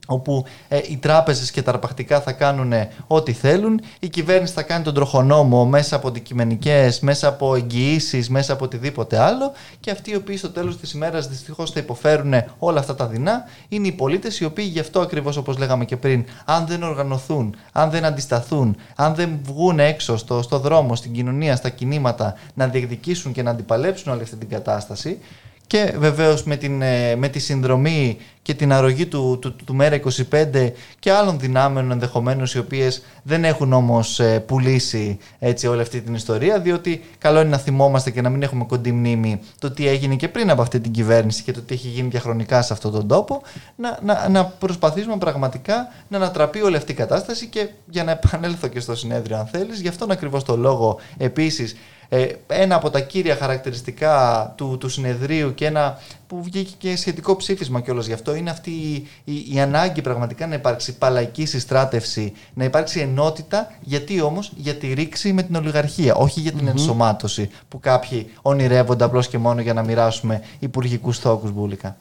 όπου 0.07 0.45
ε, 0.69 0.79
οι 0.89 0.97
τράπεζες 0.97 1.51
και 1.51 1.63
τα 1.63 1.71
αρπακτικά 1.71 2.21
θα 2.21 2.33
κάνουν 2.33 2.73
ό,τι 3.07 3.33
θέλουν, 3.33 3.81
η 3.99 4.09
κυβέρνηση 4.09 4.53
θα 4.53 4.63
κάνει 4.63 4.85
τον 4.85 4.95
τροχονόμο 4.95 5.65
μέσα 5.67 5.97
από 5.97 6.09
αντικειμενικές, 6.09 7.01
μέσα 7.01 7.29
από 7.29 7.55
εγγυήσεις, 7.55 8.29
μέσα 8.29 8.53
από 8.53 8.65
οτιδήποτε 8.65 9.19
άλλο 9.19 9.53
και 9.81 9.91
αυτοί 9.91 10.11
οι 10.11 10.15
οποίοι 10.15 10.37
στο 10.37 10.51
τέλος 10.51 10.79
της 10.79 10.93
ημέρας 10.93 11.29
δυστυχώς 11.29 11.71
θα 11.71 11.81
υποφέρουν 11.81 12.35
όλα 12.59 12.81
αυτά 12.81 12.95
τα 12.95 13.07
δεινά 13.07 13.45
είναι 13.69 13.87
οι 13.87 13.93
πολίτες 13.93 14.41
οι 14.41 14.45
οποίοι 14.45 14.69
γι' 14.73 14.81
αυτό 14.81 15.01
ακριβώς 15.01 15.37
όπως 15.37 15.59
λέγαμε 15.59 15.85
και 15.85 15.97
πριν, 15.97 16.25
αν 16.45 16.67
δεν 16.67 16.83
οργανωθούν, 16.83 17.57
αν 17.73 17.91
δεν 17.91 18.05
αντισταθούν, 18.05 18.77
αν 18.97 19.15
δεν 19.15 19.39
βγουν 19.43 19.79
έξω 19.79 20.17
στο, 20.17 20.43
στο 20.43 20.59
δρόμο, 20.59 20.95
στην 20.95 21.13
κοινωνία, 21.13 21.57
στα 21.57 21.69
κινήματα 21.69 22.35
να 22.55 22.67
διεκδικήσουν 22.67 23.33
και 23.33 23.43
να 23.43 23.51
αντιπαλέψουν 23.51 24.13
όλη 24.13 24.23
αυτή 24.23 24.37
την 24.37 24.49
κατάσταση, 24.49 25.19
και 25.67 25.95
βεβαίως 25.99 26.45
με, 26.45 26.57
την, 26.57 26.83
ε, 26.83 27.17
με 27.17 27.29
τη 27.29 27.39
συνδρομή 27.39 28.19
και 28.43 28.55
την 28.55 28.73
αρρωγή 28.73 29.07
του, 29.07 29.39
του, 29.41 29.57
του, 29.65 29.77
ΜΕΡΑ25 29.81 30.71
και 30.99 31.13
άλλων 31.13 31.39
δυνάμεων 31.39 31.91
ενδεχομένως 31.91 32.55
οι 32.55 32.59
οποίες 32.59 33.03
δεν 33.23 33.45
έχουν 33.45 33.73
όμως 33.73 34.21
ε, 34.21 34.41
πουλήσει 34.41 35.19
έτσι 35.39 35.67
όλη 35.67 35.81
αυτή 35.81 36.01
την 36.01 36.15
ιστορία 36.15 36.61
διότι 36.61 37.05
καλό 37.19 37.41
είναι 37.41 37.49
να 37.49 37.59
θυμόμαστε 37.59 38.11
και 38.11 38.21
να 38.21 38.29
μην 38.29 38.43
έχουμε 38.43 38.65
κοντή 38.65 38.93
μνήμη 38.93 39.41
το 39.59 39.71
τι 39.71 39.89
έγινε 39.89 40.15
και 40.15 40.29
πριν 40.29 40.51
από 40.51 40.63
αυτή 40.63 40.81
την 40.81 40.93
κυβέρνηση 40.93 41.43
και 41.43 41.53
το 41.53 41.61
τι 41.61 41.75
έχει 41.75 41.89
γίνει 41.89 42.09
διαχρονικά 42.09 42.63
σε 42.63 42.73
αυτόν 42.73 42.93
τον 42.93 43.09
τόπο 43.09 43.43
να, 43.77 43.99
να, 44.03 44.29
να 44.29 44.45
προσπαθήσουμε 44.45 45.17
πραγματικά 45.17 45.89
να 46.09 46.17
ανατραπεί 46.17 46.63
όλη 46.63 46.77
αυτή 46.77 46.93
η 46.93 46.95
κατάσταση 46.95 47.47
και 47.47 47.69
για 47.87 48.05
να 48.05 48.11
επανέλθω 48.11 48.69
και 48.69 48.81
στο 48.81 48.95
συνέδριο 48.95 49.37
αν 49.37 49.47
θέλεις 49.47 49.81
γι' 49.81 49.89
αυτόν 49.89 50.11
ακριβώς 50.11 50.45
το 50.45 50.57
λόγο 50.57 50.99
επίσης 51.17 51.77
ε, 52.15 52.27
ένα 52.47 52.75
από 52.75 52.91
τα 52.91 53.01
κύρια 53.01 53.37
χαρακτηριστικά 53.37 54.53
του, 54.57 54.77
του 54.81 54.89
συνεδρίου 54.89 55.55
και 55.55 55.67
ένα 55.67 55.99
που 56.27 56.43
βγήκε 56.43 56.75
και 56.79 56.97
σχετικό 56.97 57.37
ψήφισμα 57.37 57.81
κιόλας 57.81 58.07
γι' 58.07 58.13
αυτό 58.13 58.35
είναι 58.35 58.51
αυτή 58.51 58.71
η, 58.71 59.55
η, 59.55 59.61
ανάγκη 59.61 60.03
πραγματικά 60.03 60.47
να 60.47 60.55
υπάρξει 60.55 60.99
παλαϊκή 60.99 61.47
συστράτευση, 61.47 62.33
να 62.55 62.65
υπάρξει 62.65 63.01
ενότητα, 63.01 63.73
γιατί 63.81 64.21
όμως 64.21 64.53
για 64.57 64.75
τη 64.75 64.93
ρήξη 64.93 65.33
με 65.33 65.43
την 65.43 65.55
ολιγαρχία, 65.55 66.15
όχι 66.15 66.41
για 66.41 66.53
την 66.53 66.69
ενσωμάτωση 66.69 67.51
που 67.69 67.81
κάποιοι 67.81 68.31
ονειρεύονται 68.43 69.05
απλώς 69.05 69.29
και 69.29 69.39
μόνο 69.39 69.61
για 69.61 69.75
να 69.75 69.83
μοιράσουμε 69.83 70.43
υπουργικούς 70.59 71.19
θόκους 71.19 71.53
μπουλικα. 71.53 71.97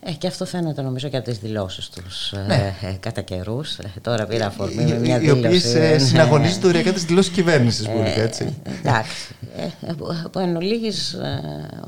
Ε, 0.00 0.12
και 0.12 0.26
αυτό 0.26 0.44
φαίνεται 0.46 0.82
νομίζω 0.82 1.08
και 1.08 1.16
από 1.16 1.24
τις 1.24 1.38
δηλώσεις 1.38 1.88
τους 1.88 2.34
ναι. 2.46 2.74
ε, 2.82 2.92
κατά 3.00 3.20
καιρούς. 3.20 3.78
Ε, 3.78 3.92
τώρα 4.00 4.26
πήρα 4.26 4.46
αφορμή 4.46 4.84
με 4.84 4.98
μια 4.98 5.18
δήλωση. 5.18 5.40
Οι 5.40 5.46
οποίες 5.46 5.74
ε, 5.74 5.98
συναγωνίζονται 5.98 6.66
οριακά 6.66 6.92
τις 6.92 7.04
δηλώσεις 7.04 7.32
κυβέρνησης, 7.32 7.86
ε, 7.86 8.14
έτσι. 8.16 8.56
Εντάξει. 8.78 9.34
Ε, 9.56 9.92
από 10.24 10.38
εν 10.40 10.56
ολίγης 10.56 11.16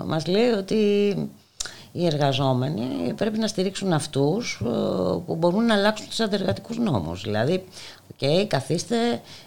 μας 0.06 0.26
λέει 0.26 0.48
ότι 0.48 0.74
οι 1.92 2.06
εργαζόμενοι 2.06 3.12
πρέπει 3.16 3.38
να 3.38 3.46
στηρίξουν 3.46 3.92
αυτούς 3.92 4.62
που 5.26 5.36
μπορούν 5.38 5.64
να 5.64 5.74
αλλάξουν 5.74 6.08
τους 6.08 6.20
αντεργατικούς 6.20 6.78
νόμους. 6.78 7.22
Δηλαδή, 7.22 7.64
okay, 8.20 8.44
καθίστε 8.46 8.96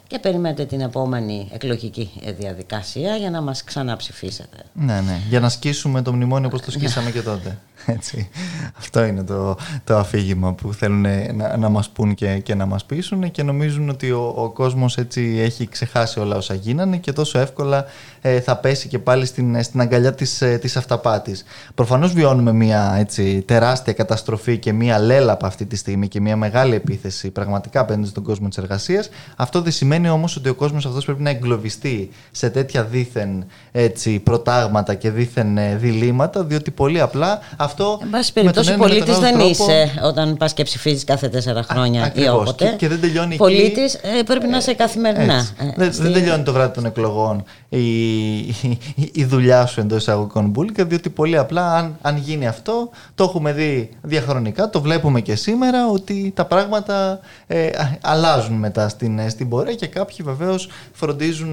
και 0.08 0.20
περιμένετε 0.20 0.66
την 0.66 0.82
επόμενη 0.82 1.50
εκλογική 1.54 2.10
διαδικασία 2.38 3.16
για 3.16 3.30
να 3.30 3.42
μας 3.42 3.64
ξαναψηφίσετε. 3.64 4.58
Ναι, 4.74 5.02
ναι, 5.02 5.20
για 5.30 5.40
να 5.40 5.50
σκίσουμε 5.50 6.02
το 6.02 6.14
μνημόνιο 6.14 6.48
όπως 6.48 6.62
το 6.62 6.72
σκίσαμε 6.72 7.12
και 7.12 7.22
τότε. 7.22 7.58
Έτσι. 7.86 8.30
Αυτό 8.78 9.04
είναι 9.04 9.24
το, 9.24 9.58
το 9.84 9.98
αφήγημα 9.98 10.54
που 10.54 10.74
θέλουν 10.74 11.06
να, 11.36 11.58
να 11.58 11.70
μας 11.70 11.90
πούν 11.90 12.14
και, 12.14 12.38
και 12.38 12.56
να 12.56 12.66
μας 12.66 12.86
πείσουν 12.86 13.32
και 13.32 13.44
νομίζουν 13.44 13.90
ότι 13.90 14.12
ο, 14.12 14.34
ο 14.36 14.50
κόσμος 14.50 14.98
έτσι 14.98 15.38
έχει 15.40 15.68
ξεχάσει 15.68 16.20
όλα 16.20 16.36
όσα 16.36 16.54
γίνανε 16.54 16.98
και 16.98 17.12
τόσο 17.12 17.40
εύκολα 17.40 17.86
ε, 18.22 18.40
θα 18.40 18.58
πέσει 18.58 18.88
και 18.88 19.00
πάλι 19.00 19.26
στην, 19.26 19.64
στην 19.64 19.82
αγκαλιά 19.82 20.14
της, 20.14 20.42
ε, 20.42 20.58
της 20.58 20.78
αυταπάτης. 20.78 21.44
Προφανώς 21.76 22.14
βιώνουμε 22.14 22.54
μια 22.54 22.96
έτσι, 23.00 23.42
τεράστια 23.42 23.94
καταστροφή 23.94 24.58
και 24.58 24.74
μια 24.74 25.00
λέλαπα 25.00 25.48
αυτή 25.48 25.66
τη 25.66 25.76
στιγμή 25.76 26.08
και 26.08 26.22
μια 26.22 26.36
μεγάλη 26.36 26.76
επίθεση 26.76 27.32
πραγματικά 27.32 27.80
απέναντι 27.80 28.08
στον 28.08 28.24
κόσμο 28.24 28.48
της 28.48 28.58
εργασίας. 28.58 29.10
Αυτό 29.36 29.62
δεν 29.62 29.72
σημαίνει 29.72 30.10
όμως 30.10 30.36
ότι 30.36 30.50
ο 30.50 30.56
κόσμος 30.56 30.86
αυτός 30.86 31.06
πρέπει 31.06 31.22
να 31.22 31.30
εγκλωβιστεί 31.30 32.10
σε 32.32 32.50
τέτοια 32.50 32.84
δίθεν 32.84 33.46
έτσι, 33.72 34.20
προτάγματα 34.20 34.94
και 34.94 35.12
δίθεν 35.12 35.58
ε, 35.58 35.76
διλήμματα 35.76 36.44
διότι 36.44 36.72
πολύ 36.72 37.02
απλά 37.02 37.40
αυτό. 37.74 38.00
Εν 38.02 38.10
πάση 38.10 38.34
περιπτώσει, 38.34 38.76
πολίτης 38.76 39.18
δεν 39.18 39.34
τρόπο... 39.34 39.50
είσαι 39.50 40.02
όταν 40.04 40.38
πας 40.38 40.54
και 40.54 40.64
ψηφίζεις 40.64 41.04
κάθε 41.04 41.28
τέσσερα 41.30 41.64
χρόνια 41.64 42.12
ή 42.16 42.28
όποτε. 42.28 42.66
Και, 42.66 42.76
και 42.76 42.88
δεν 42.88 43.02
τελειώνει. 43.02 43.36
Πολίτης 43.36 43.94
ε, 43.94 44.24
πρέπει 44.26 44.48
να 44.48 44.58
είσαι 44.58 44.74
καθημερινά. 44.74 45.48
Ε, 45.60 45.66
δεν, 45.76 45.92
δεν 45.92 46.14
τελειώνει 46.14 46.44
το 46.44 46.54
βράδυ 46.54 46.74
των 46.74 46.86
εκλογών 46.86 47.44
η, 47.78 48.38
η, 48.40 48.80
η 49.12 49.26
δουλειά 49.26 49.66
σου 49.66 49.80
εντός 49.80 50.02
εισαγωγικών 50.02 50.50
μπουλικα, 50.50 50.86
διότι 50.86 51.10
πολύ 51.10 51.38
απλά 51.38 51.78
αν, 51.78 51.98
αν 52.02 52.18
γίνει 52.18 52.48
αυτό, 52.48 52.90
το 53.16 53.24
έχουμε 53.24 53.54
δει 53.54 53.90
διαχρονικά, 54.02 54.70
το 54.70 54.82
βλέπουμε 54.82 55.22
και 55.22 55.36
σήμερα 55.36 55.90
ότι 55.90 56.32
τα 56.36 56.46
πράγματα 56.46 57.20
ε, 57.48 57.70
αλλάζουν 58.02 58.56
μετά 58.56 58.90
στην, 58.90 59.30
στην 59.30 59.50
πορεία 59.50 59.76
και 59.76 59.88
κάποιοι 59.88 60.18
βεβαίως 60.26 60.70
φροντίζουν 60.94 61.52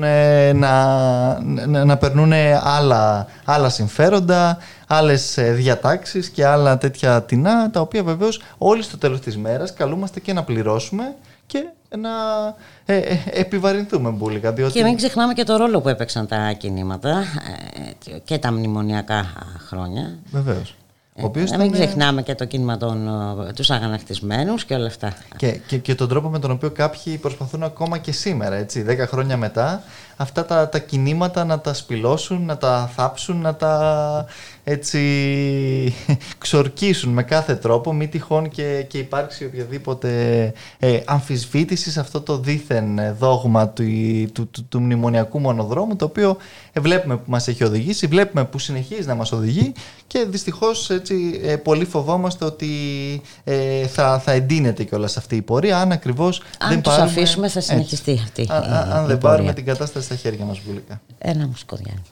να, 0.54 1.40
να, 1.66 1.84
να 1.84 1.96
περνούν 1.96 2.32
άλλα, 2.62 3.26
άλλα 3.44 3.68
συμφέροντα 3.68 4.58
άλλες 4.86 5.38
ε, 5.38 5.52
διατάξεις 5.52 6.28
και 6.28 6.46
άλλα 6.46 6.78
τέτοια 6.78 7.22
τεινά, 7.22 7.70
τα 7.70 7.80
οποία 7.80 8.02
βεβαίως 8.02 8.42
όλοι 8.58 8.82
στο 8.82 8.98
τέλος 8.98 9.20
της 9.20 9.36
μέρας 9.36 9.74
καλούμαστε 9.74 10.20
και 10.20 10.32
να 10.32 10.42
πληρώσουμε 10.42 11.14
και 11.46 11.68
να 11.98 12.10
ε, 12.84 12.96
ε, 12.96 13.18
επιβαρυνθούμε 13.30 14.10
μπουλικα. 14.10 14.52
Διότι... 14.52 14.72
Και 14.72 14.82
μην 14.82 14.96
ξεχνάμε 14.96 15.32
και 15.32 15.44
το 15.44 15.56
ρόλο 15.56 15.80
που 15.80 15.88
έπαιξαν 15.88 16.26
τα 16.26 16.52
κινήματα 16.52 17.24
ε, 18.08 18.18
και 18.24 18.38
τα 18.38 18.52
μνημονιακά 18.52 19.32
χρόνια. 19.66 20.18
Βεβαίως. 20.30 20.74
να 21.50 21.58
μην 21.58 21.72
ξεχνάμε 21.72 22.22
και 22.22 22.34
το 22.34 22.44
κίνημα 22.44 22.76
των, 22.76 23.08
τους 23.54 23.70
αγανακτισμένους 23.70 24.64
και 24.64 24.74
όλα 24.74 24.86
αυτά. 24.86 25.14
Και, 25.36 25.60
και, 25.66 25.78
και 25.78 25.94
τον 25.94 26.08
τρόπο 26.08 26.28
με 26.28 26.38
τον 26.38 26.50
οποίο 26.50 26.70
κάποιοι 26.70 27.16
προσπαθούν 27.16 27.62
ακόμα 27.62 27.98
και 27.98 28.12
σήμερα, 28.12 28.56
έτσι, 28.56 28.84
10 28.88 28.96
χρόνια 29.06 29.36
μετά, 29.36 29.82
αυτά 30.20 30.44
τα, 30.44 30.68
τα 30.68 30.78
κινήματα 30.78 31.44
να 31.44 31.60
τα 31.60 31.74
σπηλώσουν, 31.74 32.44
να 32.44 32.56
τα 32.56 32.90
θάψουν, 32.96 33.40
να 33.40 33.54
τα 33.54 34.26
έτσι 34.64 35.00
ξορκίσουν 36.38 37.12
με 37.12 37.22
κάθε 37.22 37.54
τρόπο, 37.54 37.92
μη 37.92 38.08
τυχόν 38.08 38.48
και, 38.48 38.84
και 38.88 38.98
υπάρξει 38.98 39.44
οποιαδήποτε 39.44 40.10
ε, 40.78 41.00
αμφισβήτηση 41.04 41.90
σε 41.90 42.00
αυτό 42.00 42.20
το 42.20 42.38
δίθεν 42.38 43.14
δόγμα 43.18 43.68
του, 43.68 43.84
του, 44.32 44.48
του, 44.50 44.64
του 44.68 44.80
μνημονιακού 44.80 45.38
μονοδρόμου, 45.38 45.96
το 45.96 46.04
οποίο 46.04 46.36
ε, 46.72 46.80
βλέπουμε 46.80 47.16
που 47.16 47.30
μας 47.30 47.48
έχει 47.48 47.64
οδηγήσει, 47.64 48.06
βλέπουμε 48.06 48.44
που 48.44 48.58
συνεχίζει 48.58 49.06
να 49.06 49.14
μας 49.14 49.32
οδηγεί 49.32 49.72
και 50.06 50.26
δυστυχώς 50.28 50.90
έτσι 50.90 51.40
ε, 51.44 51.56
πολύ 51.56 51.84
φοβόμαστε 51.84 52.44
ότι 52.44 52.70
ε, 53.44 53.86
θα, 53.86 54.18
θα 54.18 54.32
εντείνεται 54.32 54.84
κιόλας 54.84 55.16
αυτή 55.16 55.36
η 55.36 55.42
πορεία, 55.42 55.78
αν 55.78 55.92
ακριβώς 55.92 56.42
αν 56.58 56.68
δεν 56.68 56.82
τους 56.82 56.94
πάρουμε... 56.94 57.10
αφήσουμε 57.10 57.48
θα 57.48 57.60
συνεχιστεί 57.60 58.10
έτσι, 58.10 58.22
αυτή 58.22 58.42
η, 58.42 58.48
Αν, 58.92 59.06
δεν 59.06 59.18
πάρουμε 59.18 59.52
την 59.52 59.64
κατάσταση 59.64 60.09
στα 60.10 60.18
χέρια 60.18 60.44
μας 60.44 60.58
βουλικά. 60.58 61.00
Ένα 61.18 61.46
μουσκοδιάνι. 61.46 62.02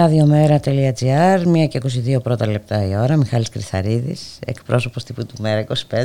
Ραδιομέρα.gr, 0.00 1.46
1 1.46 1.68
και 1.68 1.80
22 2.16 2.22
πρώτα 2.22 2.46
λεπτά 2.46 2.86
η 2.86 2.96
ώρα. 2.96 3.16
Μιχάλης 3.16 3.48
Κρυθαρίδης, 3.48 4.38
εκπρόσωπος 4.46 5.04
τύπου 5.04 5.26
του 5.26 5.34
Μέρα 5.40 5.66
25. 5.90 6.04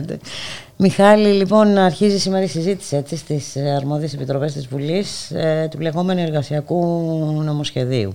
Μιχάλη, 0.77 1.27
λοιπόν, 1.27 1.77
αρχίζει 1.77 2.19
σήμερα 2.19 2.43
η 2.43 2.47
συζήτηση 2.47 2.95
έτσι, 2.95 3.15
στις 3.15 3.55
ε, 3.55 3.69
αρμόδιες 3.69 4.13
επιτροπές 4.13 4.53
της 4.53 4.67
Βουλής 4.67 5.31
ε, 5.31 5.67
του 5.71 5.79
λεγόμενου 5.79 6.19
εργασιακού 6.19 6.85
νομοσχεδίου. 7.43 8.13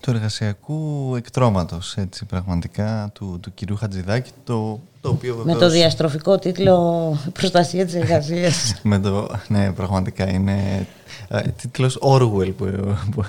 του 0.00 0.10
εργασιακού 0.10 1.12
εκτρώματος, 1.16 1.96
έτσι 1.96 2.24
πραγματικά, 2.24 3.10
του, 3.14 3.38
του 3.42 3.54
κυρίου 3.54 3.76
Χατζηδάκη, 3.76 4.30
το, 4.44 4.80
το 5.02 5.08
οποίο 5.08 5.34
Με 5.36 5.42
βεβαίως... 5.42 5.58
το 5.58 5.68
διαστροφικό 5.68 6.38
τίτλο 6.38 7.16
«Προστασία 7.32 7.84
της 7.84 7.94
εργασίας». 7.94 8.80
με 8.82 8.98
το, 8.98 9.28
ναι, 9.48 9.72
πραγματικά 9.72 10.30
είναι 10.30 10.86
ε, 11.28 11.40
τίτλος 11.40 11.98
Orwell 12.00 12.52
που, 12.56 12.94
που, 13.10 13.24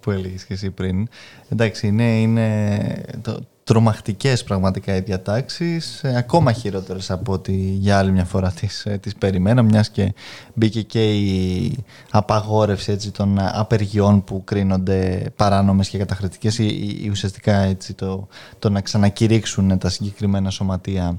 που 0.00 0.10
έλεγες 0.10 0.44
και 0.44 0.54
εσύ 0.54 0.70
πριν. 0.70 1.08
Εντάξει, 1.48 1.86
είναι, 1.86 2.20
είναι 2.20 3.04
το, 3.22 3.40
τρομακτικές 3.66 4.44
πραγματικά 4.44 4.96
οι 4.96 5.00
διατάξεις, 5.00 6.04
ε, 6.04 6.16
ακόμα 6.16 6.52
χειρότερες 6.52 7.10
από 7.10 7.32
ό,τι 7.32 7.52
για 7.52 7.98
άλλη 7.98 8.10
μια 8.12 8.24
φορά 8.24 8.50
τις, 8.50 8.86
ε, 8.86 8.98
τις 8.98 9.14
περιμένα, 9.14 9.62
μιας 9.62 9.90
και 9.90 10.14
μπήκε 10.54 10.82
και 10.82 11.14
η 11.14 11.76
απαγόρευση 12.10 12.92
έτσι, 12.92 13.10
των 13.10 13.38
απεργιών 13.40 14.24
που 14.24 14.44
κρίνονται 14.44 15.30
παράνομες 15.36 15.88
και 15.88 15.98
καταχρητικές 15.98 16.58
ή, 16.58 16.64
ή- 16.66 17.00
ή 17.02 17.08
ουσιαστικά 17.08 17.56
έτσι, 17.56 17.94
το, 17.94 18.26
το 18.58 18.70
να 18.70 18.80
ξανακηρύξουν 18.80 19.78
τα 19.78 19.88
συγκεκριμένα 19.88 20.50
σωματεία 20.50 21.18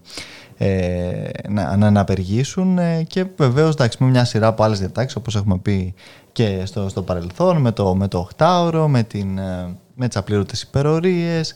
ε, 0.57 1.29
να, 1.49 1.77
να, 1.77 1.89
να 1.91 1.99
απεργήσουν 1.99 2.77
ε, 2.77 3.03
και 3.03 3.25
βεβαίως 3.37 3.73
εντάξει, 3.73 4.03
με 4.03 4.09
μια 4.09 4.25
σειρά 4.25 4.47
από 4.47 4.63
άλλες 4.63 4.79
διατάξεις 4.79 5.15
όπως 5.15 5.35
έχουμε 5.35 5.57
πει 5.57 5.93
και 6.31 6.61
στο, 6.65 6.89
στο 6.89 7.01
παρελθόν 7.01 7.57
με 7.57 7.71
το, 7.71 7.95
με 7.95 8.07
το 8.07 8.17
οχτάωρο, 8.17 8.87
με, 8.87 9.03
την, 9.03 9.37
ε, 9.37 9.75
με 9.95 10.07
τις 10.07 10.17
απλήρωτες 10.17 10.61
υπερορίες 10.61 11.49
ε, 11.51 11.55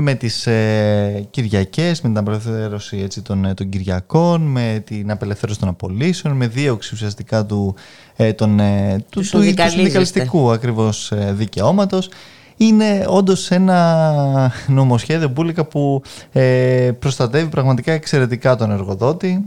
με 0.00 0.14
τις 0.14 0.46
ε, 0.46 1.26
Κυριακές, 1.30 2.00
με 2.00 2.08
την 2.08 2.18
απελευθέρωση 2.18 3.00
έτσι, 3.04 3.22
των, 3.22 3.44
ε, 3.44 3.54
των 3.54 3.68
Κυριακών, 3.68 4.42
με 4.42 4.82
την 4.86 5.10
απελευθέρωση 5.10 5.58
των 5.58 5.68
απολύσεων, 5.68 6.36
με 6.36 6.46
δίωξη 6.46 6.94
ουσιαστικά 6.94 7.46
του, 7.46 7.74
ε, 8.16 8.32
των, 8.32 8.60
ε, 8.60 8.96
του, 8.98 9.04
Τους 9.10 9.30
του, 9.30 9.36
του 9.36 9.42
συνδικαλίζεστε. 9.42 9.82
συνδικαλιστικού 9.82 10.50
ακριβώς 10.50 11.12
ε, 11.12 11.32
δικαιώματος. 11.32 12.08
Είναι 12.56 13.04
όντως 13.08 13.50
ένα 13.50 14.52
νομοσχέδιο 14.66 15.28
μπουλικα 15.28 15.64
που 15.64 16.02
ε, 16.32 16.90
προστατεύει 16.98 17.48
πραγματικά 17.48 17.92
εξαιρετικά 17.92 18.56
τον 18.56 18.70
εργοδότη. 18.70 19.44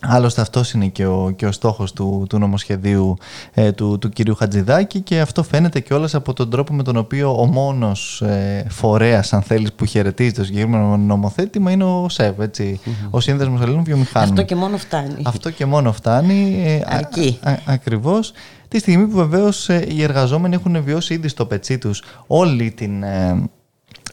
Άλλωστε 0.00 0.40
αυτός 0.40 0.72
είναι 0.72 0.86
και 0.86 1.06
ο, 1.06 1.32
και 1.36 1.46
ο 1.46 1.52
στόχος 1.52 1.92
του, 1.92 2.26
του 2.28 2.38
νομοσχεδίου 2.38 3.16
ε, 3.54 3.72
του, 3.72 3.98
του 3.98 4.08
κυρίου 4.08 4.34
Χατζηδάκη 4.34 5.00
και 5.00 5.20
αυτό 5.20 5.42
φαίνεται 5.42 5.80
και 5.80 5.94
όλες 5.94 6.14
από 6.14 6.32
τον 6.32 6.50
τρόπο 6.50 6.74
με 6.74 6.82
τον 6.82 6.96
οποίο 6.96 7.40
ο 7.40 7.46
μόνος 7.46 8.20
ε, 8.22 8.66
φορέας 8.68 9.32
αν 9.32 9.42
θέλεις 9.42 9.72
που 9.72 9.84
χαιρετίζει 9.84 10.32
το 10.32 10.44
συγκεκριμένο 10.44 10.96
νομοθέτημα 10.96 11.70
είναι 11.70 11.84
ο 11.84 12.06
ΣΕΒ, 12.08 12.40
έτσι, 12.40 12.80
ο 13.10 13.20
Σύνδεσμος 13.20 13.60
Ελλήνων 13.60 13.84
Βιομηχάνων. 13.84 14.28
Αυτό 14.28 14.42
και 14.42 14.54
μόνο 14.54 14.76
φτάνει. 14.76 15.22
Αυτό 15.22 15.50
και 15.50 15.66
μόνο 15.66 15.92
φτάνει. 15.92 16.62
ε, 16.64 16.74
α- 16.76 16.82
Αρκεί. 16.96 17.38
α- 17.42 17.52
ακριβώς. 17.66 18.32
Τη 18.68 18.78
στιγμή 18.78 19.06
που 19.06 19.16
βεβαίως 19.16 19.68
ε, 19.68 19.86
οι 19.88 20.02
εργαζόμενοι 20.02 20.54
έχουν 20.54 20.82
βιώσει 20.82 21.14
ήδη 21.14 21.28
στο 21.28 21.46
πετσί 21.46 21.78
τους 21.78 22.02
όλη 22.26 22.70
την 22.70 23.02
ε, 23.02 23.48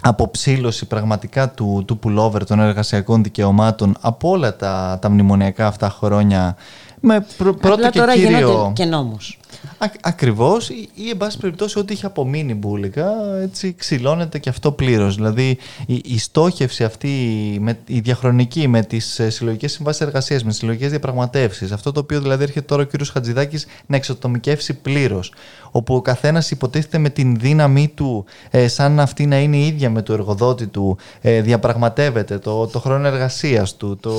αποψήλωση 0.01 0.85
πραγματικά 0.85 1.49
του, 1.49 1.83
του 1.87 1.99
pullover 2.03 2.45
των 2.47 2.59
εργασιακών 2.59 3.23
δικαιωμάτων 3.23 3.95
από 4.01 4.29
όλα 4.29 4.55
τα, 4.55 4.99
τα 5.01 5.09
μνημονιακά 5.09 5.67
αυτά 5.67 5.89
χρόνια 5.89 6.55
με 6.99 7.25
πρω- 7.37 7.53
πρώτο 7.57 7.75
Απλά 7.75 7.89
και 7.89 7.99
τώρα 7.99 8.13
κύριο... 8.13 8.37
γίνονται 8.37 8.71
και 8.73 8.85
νόμος. 8.85 9.39
Α, 9.77 9.87
ακριβώς 10.01 10.69
ή, 10.69 10.89
ή 10.93 11.09
εν 11.09 11.17
πάση 11.17 11.37
περιπτώσει 11.37 11.79
ό,τι 11.79 11.93
είχε 11.93 12.05
απομείνει 12.05 12.53
μπουλικα 12.53 13.11
έτσι 13.41 13.73
ξυλώνεται 13.77 14.39
και 14.39 14.49
αυτό 14.49 14.71
πλήρως 14.71 15.15
δηλαδή 15.15 15.57
η, 15.85 16.01
η 16.05 16.17
στόχευση 16.17 16.83
αυτή 16.83 17.09
με, 17.61 17.79
η 17.85 17.99
διαχρονική 17.99 18.67
με 18.67 18.81
τις 18.81 19.19
ε, 19.19 19.29
συλλογικές 19.29 19.71
συμβάσεις 19.71 20.01
εργασίας 20.01 20.43
με 20.43 20.49
τις 20.49 20.57
συλλογικές 20.57 20.89
διαπραγματεύσεις 20.89 21.71
αυτό 21.71 21.91
το 21.91 21.99
οποίο 21.99 22.21
δηλαδή 22.21 22.43
έρχεται 22.43 22.65
τώρα 22.65 22.81
ο 22.81 22.85
κύριος 22.85 23.09
Χατζηδάκης 23.09 23.65
να 23.85 23.95
εξατομικεύσει 23.95 24.73
πλήρως 24.73 25.33
όπου 25.75 25.95
ο 25.95 26.01
καθένας 26.01 26.51
υποτίθεται 26.51 26.97
με 26.97 27.09
την 27.09 27.35
δύναμή 27.39 27.87
του 27.87 28.25
ε, 28.49 28.67
σαν 28.67 28.99
αυτή 28.99 29.25
να 29.25 29.39
είναι 29.39 29.57
η 29.57 29.67
ίδια 29.67 29.89
με 29.89 30.01
το 30.01 30.13
εργοδότη 30.13 30.67
του 30.67 30.97
ε, 31.21 31.41
διαπραγματεύεται 31.41 32.37
το, 32.37 32.67
το 32.67 32.79
χρόνο 32.79 33.07
εργασίας 33.07 33.75
του 33.75 33.97
το, 33.97 34.13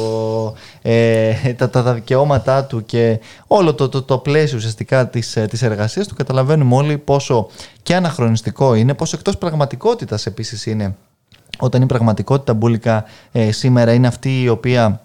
ε, 0.83 1.33
τα, 1.57 1.71
τα, 1.71 1.83
τα 1.83 1.95
δικαιώματά 1.95 2.65
του 2.65 2.85
και 2.85 3.21
όλο 3.47 3.75
το, 3.75 3.89
το, 3.89 4.03
το 4.03 4.19
πλαίσιο 4.19 4.57
ουσιαστικά 4.57 5.09
της, 5.09 5.37
ε, 5.37 5.47
της 5.47 5.63
εργασίας 5.63 6.07
του 6.07 6.15
καταλαβαίνουμε 6.15 6.75
όλοι 6.75 6.99
πόσο 6.99 7.49
και 7.83 7.95
αναχρονιστικό 7.95 8.75
είναι, 8.75 8.95
πόσο 8.95 9.17
εκτός 9.17 9.39
πραγματικότητας 9.39 10.27
επίσης 10.27 10.67
είναι 10.67 10.97
όταν 11.59 11.83
η 11.83 11.87
πραγματικότητα 11.87 12.55
μπουλικα 12.55 13.05
ε, 13.33 13.53
σήμερα 13.53 13.93
είναι 13.93 14.07
αυτή 14.07 14.43
η 14.43 14.49
οποία 14.49 15.01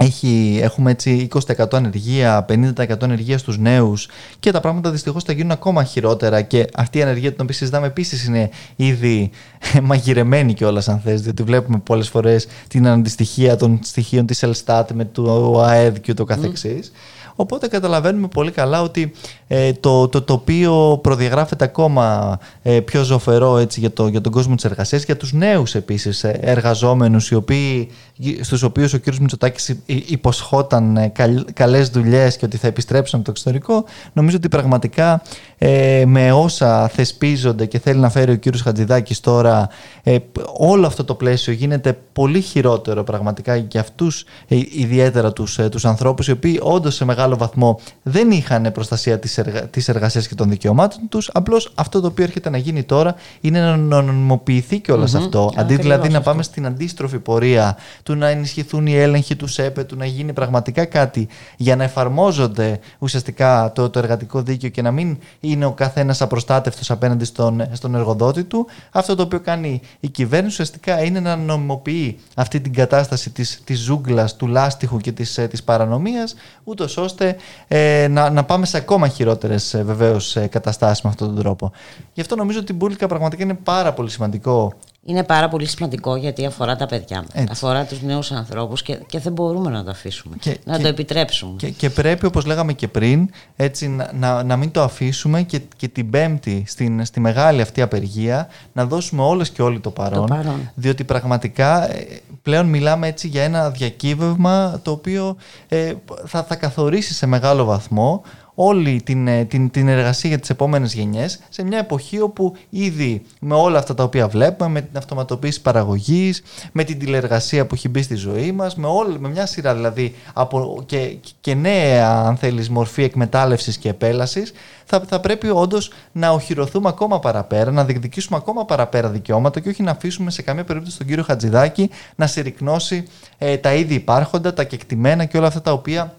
έχει, 0.00 0.58
έχουμε 0.62 0.90
έτσι 0.90 1.28
20% 1.56 1.64
ανεργία, 1.72 2.46
50% 2.48 3.02
ανεργία 3.02 3.38
στους 3.38 3.58
νέους 3.58 4.08
και 4.40 4.50
τα 4.50 4.60
πράγματα 4.60 4.90
δυστυχώς 4.90 5.24
θα 5.24 5.32
γίνουν 5.32 5.50
ακόμα 5.50 5.84
χειρότερα 5.84 6.42
και 6.42 6.66
αυτή 6.74 6.98
η 6.98 7.02
ανεργία 7.02 7.32
την 7.32 7.40
οποία 7.42 7.54
συζητάμε 7.54 7.86
επίσης 7.86 8.24
είναι 8.24 8.50
ήδη 8.76 9.30
μαγειρεμένη 9.82 10.54
κιόλας 10.54 10.88
αν 10.88 11.00
θες 11.00 11.22
διότι 11.22 11.42
βλέπουμε 11.42 11.78
πολλές 11.78 12.08
φορές 12.08 12.46
την 12.68 12.88
αντιστοιχεία 12.88 13.56
των 13.56 13.78
στοιχείων 13.82 14.26
της 14.26 14.42
Ελστάτ 14.42 14.90
με 14.90 15.04
το 15.04 15.60
ΑΕΔ 15.60 15.96
και 15.96 16.10
ούτω 16.10 16.24
καθεξής. 16.24 16.92
Οπότε 17.40 17.68
καταλαβαίνουμε 17.68 18.28
πολύ 18.28 18.50
καλά 18.50 18.82
ότι 18.82 19.12
ε, 19.46 19.72
το, 19.72 20.08
το 20.08 20.22
τοπίο 20.22 20.98
προδιαγράφεται 21.02 21.64
ακόμα 21.64 22.38
ε, 22.62 22.80
πιο 22.80 23.02
ζωφερό 23.02 23.58
έτσι, 23.58 23.80
για, 23.80 23.92
το, 23.92 24.06
για 24.06 24.20
τον 24.20 24.32
κόσμο 24.32 24.54
της 24.54 24.64
εργασίας, 24.64 25.04
για 25.04 25.16
τους 25.16 25.32
νέους 25.32 25.74
επίσης 25.74 26.24
ε, 26.24 26.38
εργαζόμενους 26.42 27.30
οι 27.30 27.34
οποίοι 27.34 27.90
στους 28.40 28.62
οποίους 28.62 28.92
ο 28.92 28.98
κύριος 28.98 29.18
Μητσοτάκης 29.20 29.76
υποσχόταν 29.86 30.96
ε, 30.96 31.12
καλές 31.52 31.88
δουλειές 31.88 32.36
και 32.36 32.44
ότι 32.44 32.56
θα 32.56 32.66
επιστρέψουν 32.66 33.18
από 33.18 33.24
το 33.24 33.30
εξωτερικό, 33.30 33.84
νομίζω 34.12 34.36
ότι 34.36 34.48
πραγματικά 34.48 35.22
ε, 35.58 36.04
με 36.06 36.32
όσα 36.32 36.88
θεσπίζονται 36.88 37.66
και 37.66 37.78
θέλει 37.78 38.00
να 38.00 38.10
φέρει 38.10 38.32
ο 38.32 38.36
κύριος 38.36 38.62
Χατζηδάκης 38.62 39.20
τώρα, 39.20 39.68
ε, 40.02 40.18
όλο 40.56 40.86
αυτό 40.86 41.04
το 41.04 41.14
πλαίσιο 41.14 41.52
γίνεται 41.52 41.98
πολύ 42.12 42.40
χειρότερο 42.40 43.04
πραγματικά 43.04 43.56
για 43.56 43.80
αυτούς 43.80 44.24
ε, 44.48 44.56
ιδιαίτερα 44.56 45.32
τους, 45.32 45.58
ε, 45.58 45.68
τους 45.68 45.84
ανθρώπους 45.84 46.28
οι 46.28 46.30
οποίοι 46.30 46.58
όντως 46.62 46.94
σε 46.94 47.04
μεγάλο 47.04 47.36
βαθμό 47.36 47.80
δεν 48.02 48.30
είχαν 48.30 48.72
προστασία 48.72 49.18
της, 49.18 49.38
εργα, 49.38 49.60
της 49.60 49.88
εργασίας 49.88 50.28
και 50.28 50.34
των 50.34 50.48
δικαιωμάτων 50.48 51.08
τους, 51.08 51.30
απλώς 51.32 51.72
αυτό 51.74 52.00
το 52.00 52.06
οποίο 52.06 52.24
έρχεται 52.24 52.50
να 52.50 52.58
γίνει 52.58 52.82
τώρα 52.82 53.14
είναι 53.40 53.60
να 53.60 53.76
νομιμοποιηθεί 54.02 54.80
και 54.80 54.92
όλο 54.92 55.04
mm-hmm. 55.04 55.18
αυτό, 55.18 55.52
αντί 55.56 55.76
δηλαδή 55.76 56.08
να 56.08 56.20
πάμε 56.20 56.42
στην 56.42 56.66
αντίστροφη 56.66 57.18
πορεία 57.18 57.76
του 58.08 58.14
να 58.14 58.28
ενισχυθούν 58.28 58.86
οι 58.86 58.94
έλεγχοι 58.94 59.36
του 59.36 59.46
ΣΕΠΕ, 59.46 59.84
του 59.84 59.96
να 59.96 60.04
γίνει 60.06 60.32
πραγματικά 60.32 60.84
κάτι 60.84 61.28
για 61.56 61.76
να 61.76 61.84
εφαρμόζονται 61.84 62.80
ουσιαστικά 62.98 63.72
το, 63.74 63.90
το 63.90 63.98
εργατικό 63.98 64.42
δίκαιο 64.42 64.70
και 64.70 64.82
να 64.82 64.90
μην 64.90 65.18
είναι 65.40 65.64
ο 65.64 65.72
καθένας 65.72 66.22
απροστάτευτος 66.22 66.90
απέναντι 66.90 67.24
στον, 67.24 67.68
στον 67.72 67.94
εργοδότη 67.94 68.44
του. 68.44 68.66
Αυτό 68.90 69.14
το 69.14 69.22
οποίο 69.22 69.40
κάνει 69.40 69.80
η 70.00 70.08
κυβέρνηση 70.08 70.52
ουσιαστικά 70.52 71.02
είναι 71.02 71.20
να 71.20 71.36
νομιμοποιεί 71.36 72.18
αυτή 72.34 72.60
την 72.60 72.72
κατάσταση 72.72 73.30
της 73.30 73.60
της 73.64 73.78
ζούγκλας, 73.80 74.36
του 74.36 74.46
λάστιχου 74.46 74.96
και 74.96 75.12
της 75.12 75.34
της 75.34 75.58
ε, 75.58 75.62
παρανομίας, 75.64 76.34
ούτως 76.64 76.96
ώστε 76.96 77.36
ε, 77.68 78.06
να, 78.10 78.30
να 78.30 78.44
πάμε 78.44 78.66
σε 78.66 78.76
ακόμα 78.76 79.08
χειρότερες 79.08 79.74
ε, 79.74 79.82
βεβαίως 79.82 80.36
ε, 80.36 80.46
καταστάσεις 80.46 81.02
με 81.02 81.10
αυτόν 81.10 81.26
τον 81.26 81.36
τρόπο. 81.38 81.72
Γι' 82.12 82.20
αυτό 82.20 82.36
νομίζω 82.36 82.58
ότι 82.58 82.72
η 82.72 82.74
Μπούλικα 82.78 83.06
πραγματικά 83.06 83.42
είναι 83.42 83.54
πάρα 83.54 83.92
πολύ 83.92 84.10
σημαντικό 84.10 84.72
είναι 85.08 85.24
πάρα 85.24 85.48
πολύ 85.48 85.66
σημαντικό 85.66 86.16
γιατί 86.16 86.46
αφορά 86.46 86.76
τα 86.76 86.86
παιδιά, 86.86 87.24
Έτσι. 87.32 87.48
αφορά 87.50 87.84
τους 87.84 88.02
νέους 88.02 88.32
ανθρώπους 88.32 88.82
και, 88.82 88.98
και 89.06 89.18
δεν 89.18 89.32
μπορούμε 89.32 89.70
να 89.70 89.84
το 89.84 89.90
αφήσουμε, 89.90 90.36
και, 90.40 90.58
να 90.64 90.80
το 90.80 90.88
επιτρέψουμε. 90.88 91.52
Και, 91.56 91.70
και 91.70 91.90
πρέπει 91.90 92.26
όπως 92.26 92.44
λέγαμε 92.44 92.72
και 92.72 92.88
πριν 92.88 93.30
έτσι, 93.56 93.88
να, 93.88 94.10
να, 94.14 94.42
να 94.42 94.56
μην 94.56 94.70
το 94.70 94.82
αφήσουμε 94.82 95.42
και, 95.42 95.60
και 95.76 95.88
την 95.88 96.10
πέμπτη 96.10 96.64
στην, 96.66 97.04
στη 97.04 97.20
μεγάλη 97.20 97.60
αυτή 97.60 97.82
απεργία 97.82 98.48
να 98.72 98.86
δώσουμε 98.86 99.22
όλες 99.22 99.50
και 99.50 99.62
όλοι 99.62 99.80
το 99.80 99.90
παρόν, 99.90 100.26
το 100.26 100.34
παρόν. 100.34 100.70
διότι 100.74 101.04
πραγματικά 101.04 101.92
ε, 101.92 102.20
πλέον 102.42 102.66
μιλάμε 102.66 103.06
έτσι 103.06 103.28
για 103.28 103.42
ένα 103.42 103.70
διακύβευμα 103.70 104.80
το 104.82 104.90
οποίο 104.90 105.36
ε, 105.68 105.92
θα, 106.26 106.44
θα 106.44 106.56
καθορίσει 106.56 107.14
σε 107.14 107.26
μεγάλο 107.26 107.64
βαθμό 107.64 108.22
όλη 108.60 109.02
την, 109.02 109.28
ε, 109.28 109.44
την, 109.44 109.70
την 109.70 109.88
εργασία 109.88 110.28
για 110.28 110.38
τις 110.38 110.50
επόμενες 110.50 110.94
γενιές 110.94 111.40
σε 111.48 111.64
μια 111.64 111.78
εποχή 111.78 112.20
όπου 112.20 112.56
ήδη 112.70 113.22
με 113.40 113.54
όλα 113.54 113.78
αυτά 113.78 113.94
τα 113.94 114.02
οποία 114.02 114.28
βλέπουμε, 114.28 114.70
με 114.70 114.80
την 114.80 114.96
αυτοματοποίηση 114.96 115.62
παραγωγής, 115.62 116.42
με 116.72 116.84
την 116.84 116.98
τηλεργασία 116.98 117.66
που 117.66 117.74
έχει 117.74 117.88
μπει 117.88 118.02
στη 118.02 118.14
ζωή 118.14 118.52
μας, 118.52 118.76
με, 118.76 118.86
όλη, 118.86 119.20
με 119.20 119.28
μια 119.28 119.46
σειρά 119.46 119.74
δηλαδή 119.74 120.14
από, 120.32 120.82
και, 120.86 121.16
και 121.40 121.54
νέα 121.54 122.10
αν 122.10 122.36
θέλεις 122.36 122.68
μορφή 122.68 123.02
εκμετάλλευσης 123.02 123.76
και 123.76 123.88
επέλασης, 123.88 124.52
θα, 124.84 125.02
θα 125.08 125.20
πρέπει 125.20 125.48
όντως 125.50 125.92
να 126.12 126.30
οχυρωθούμε 126.30 126.88
ακόμα 126.88 127.18
παραπέρα, 127.18 127.70
να 127.70 127.84
διεκδικήσουμε 127.84 128.36
ακόμα 128.36 128.64
παραπέρα 128.64 129.08
δικαιώματα 129.08 129.60
και 129.60 129.68
όχι 129.68 129.82
να 129.82 129.90
αφήσουμε 129.90 130.30
σε 130.30 130.42
καμία 130.42 130.64
περίπτωση 130.64 130.98
τον 130.98 131.06
κύριο 131.06 131.24
Χατζηδάκη 131.24 131.90
να 132.16 132.26
συρρυκνώσει 132.26 133.06
ε, 133.38 133.56
τα 133.56 133.74
ήδη 133.74 133.94
υπάρχοντα, 133.94 134.54
τα 134.54 134.64
κεκτημένα 134.64 135.24
και 135.24 135.36
όλα 135.36 135.46
αυτά 135.46 135.60
τα 135.60 135.72
οποία 135.72 136.12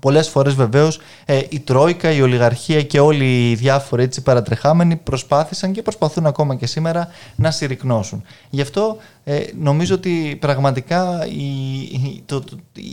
Πολλές 0.00 0.28
φορές 0.28 0.54
βεβαίως 0.54 1.00
ε, 1.24 1.40
η 1.48 1.60
Τρόικα, 1.60 2.10
η 2.10 2.22
Ολιγαρχία 2.22 2.82
και 2.82 3.00
όλοι 3.00 3.50
οι 3.50 3.54
διάφοροι 3.54 4.02
έτσι 4.02 4.22
παρατρεχάμενοι 4.22 4.96
προσπάθησαν 4.96 5.72
και 5.72 5.82
προσπαθούν 5.82 6.26
ακόμα 6.26 6.54
και 6.54 6.66
σήμερα 6.66 7.08
να 7.36 7.50
συρρυκνώσουν. 7.50 8.22
Γι' 8.50 8.60
αυτό 8.60 8.96
ε, 9.24 9.40
νομίζω 9.58 9.94
ότι 9.94 10.36
πραγματικά 10.40 11.26
η, 11.26 12.22
το, 12.26 12.44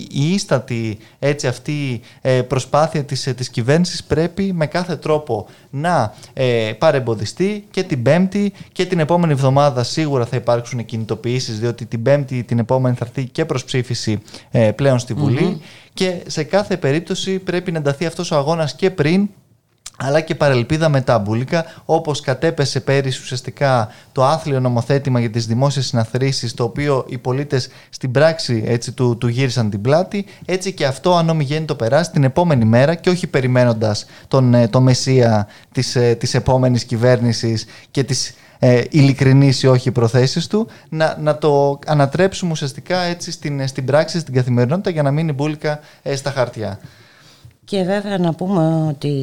η 0.09 0.33
ίστατη 0.33 0.97
έτσι, 1.19 1.47
αυτή 1.47 2.01
ε, 2.21 2.41
προσπάθεια 2.41 3.03
της, 3.03 3.33
της 3.35 3.49
κυβέρνησης 3.49 4.03
πρέπει 4.03 4.53
με 4.53 4.67
κάθε 4.67 4.95
τρόπο 4.95 5.47
να 5.69 6.13
ε, 6.33 6.71
παρεμποδιστεί 6.77 7.67
και 7.71 7.83
την 7.83 8.03
Πέμπτη 8.03 8.53
και 8.71 8.85
την 8.85 8.99
επόμενη 8.99 9.31
εβδομάδα 9.31 9.83
σίγουρα 9.83 10.25
θα 10.25 10.35
υπάρξουν 10.35 10.85
κινητοποιήσεις 10.85 11.59
διότι 11.59 11.85
την 11.85 12.01
Πέμπτη 12.01 12.43
την 12.43 12.59
επόμενη 12.59 12.95
θα 12.95 13.05
έρθει 13.05 13.29
και 13.29 13.45
προς 13.45 13.63
ψήφιση 13.63 14.21
ε, 14.51 14.71
πλέον 14.71 14.99
στη 14.99 15.13
Βουλή 15.13 15.61
και 15.97 16.23
σε 16.27 16.43
κάθε 16.43 16.77
περίπτωση 16.77 17.39
πρέπει 17.39 17.71
να 17.71 17.77
ενταθεί 17.77 18.05
αυτός 18.05 18.31
ο 18.31 18.35
αγώνας 18.35 18.75
και 18.75 18.91
πριν 18.91 19.29
αλλά 19.97 20.21
και 20.21 20.35
παρελπίδα 20.35 20.89
μετά 20.89 21.19
μπουλικα, 21.19 21.65
όπως 21.85 22.21
κατέπεσε 22.21 22.79
πέρυσι 22.79 23.21
ουσιαστικά 23.21 23.89
το 24.11 24.25
άθλιο 24.25 24.59
νομοθέτημα 24.59 25.19
για 25.19 25.29
τις 25.29 25.45
δημόσιες 25.45 25.85
συναθρήσεις, 25.85 26.53
το 26.53 26.63
οποίο 26.63 27.05
οι 27.07 27.17
πολίτες 27.17 27.69
στην 27.89 28.11
πράξη 28.11 28.63
έτσι, 28.67 28.91
του, 28.91 29.17
του 29.17 29.27
γύρισαν 29.27 29.69
την 29.69 29.81
πλάτη, 29.81 30.25
έτσι 30.45 30.73
και 30.73 30.85
αυτό 30.85 31.15
αν 31.15 31.29
ομιγένει 31.29 31.65
το 31.65 31.75
περάσει 31.75 32.11
την 32.11 32.23
επόμενη 32.23 32.65
μέρα 32.65 32.95
και 32.95 33.09
όχι 33.09 33.27
περιμένοντας 33.27 34.05
τον, 34.27 34.53
ε, 34.53 34.67
το 34.67 34.81
μεσία 34.81 35.47
της, 35.71 35.95
ε, 35.95 36.15
της 36.15 36.33
επόμενης 36.33 36.83
κυβέρνησης 36.83 37.65
και 37.91 38.03
της 38.03 38.33
ε, 38.59 38.83
ειλικρινής 38.89 39.63
ή 39.63 39.67
όχι 39.67 39.91
προθέσεις 39.91 40.47
του, 40.47 40.67
να, 40.89 41.17
να 41.19 41.37
το 41.37 41.79
ανατρέψουμε 41.85 42.51
ουσιαστικά 42.51 43.01
έτσι 43.01 43.31
στην, 43.31 43.67
στην 43.67 43.85
πράξη, 43.85 44.19
στην 44.19 44.33
καθημερινότητα 44.33 44.89
για 44.89 45.03
να 45.03 45.11
μείνει 45.11 45.31
μπουλικα 45.31 45.79
ε, 46.01 46.15
στα 46.15 46.31
χαρτιά. 46.31 46.79
Και 47.67 47.83
βέβαια 47.83 48.17
να 48.17 48.33
πούμε 48.33 48.87
ότι 48.89 49.13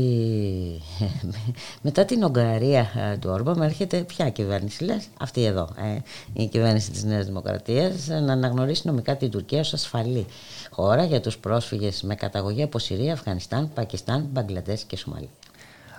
μετά 1.83 2.05
την 2.05 2.25
Ουγγαρία 2.25 2.91
ε, 3.13 3.17
του 3.17 3.31
Όρμπαμ 3.31 3.63
έρχεται 3.63 3.99
ποια 3.99 4.31
κυβέρνηση 4.31 4.85
λες, 4.85 5.09
αυτή 5.21 5.45
εδώ, 5.45 5.69
ε, 5.79 5.99
η 6.43 6.47
κυβέρνηση 6.47 6.91
της 6.91 7.05
Νέας 7.05 7.27
Δημοκρατίας 7.27 8.07
να 8.07 8.33
αναγνωρίσει 8.33 8.87
νομικά 8.87 9.17
την 9.17 9.31
Τουρκία 9.31 9.61
ως 9.61 9.73
ασφαλή 9.73 10.27
χώρα 10.71 11.05
για 11.05 11.21
τους 11.21 11.39
πρόσφυγες 11.39 12.03
με 12.03 12.15
καταγωγή 12.15 12.63
από 12.63 12.79
Συρία, 12.79 13.13
Αφγανιστάν, 13.13 13.71
Πακιστάν, 13.75 14.29
Μπαγκλαντές 14.33 14.83
και 14.83 14.97
Σομαλία. 14.97 15.29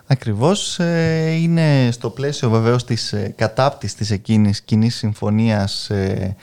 Ακριβώς 0.07 0.79
ε, 0.79 1.31
είναι 1.31 1.89
στο 1.91 2.09
πλαίσιο 2.09 2.49
βεβαίως 2.49 2.83
της 2.85 3.13
ε, 3.13 3.33
κατάπτυσης 3.37 3.95
της 3.95 4.11
εκείνης 4.11 4.61
κοινής 4.61 4.95
συμφωνίας 4.95 5.89
ε, 5.89 6.35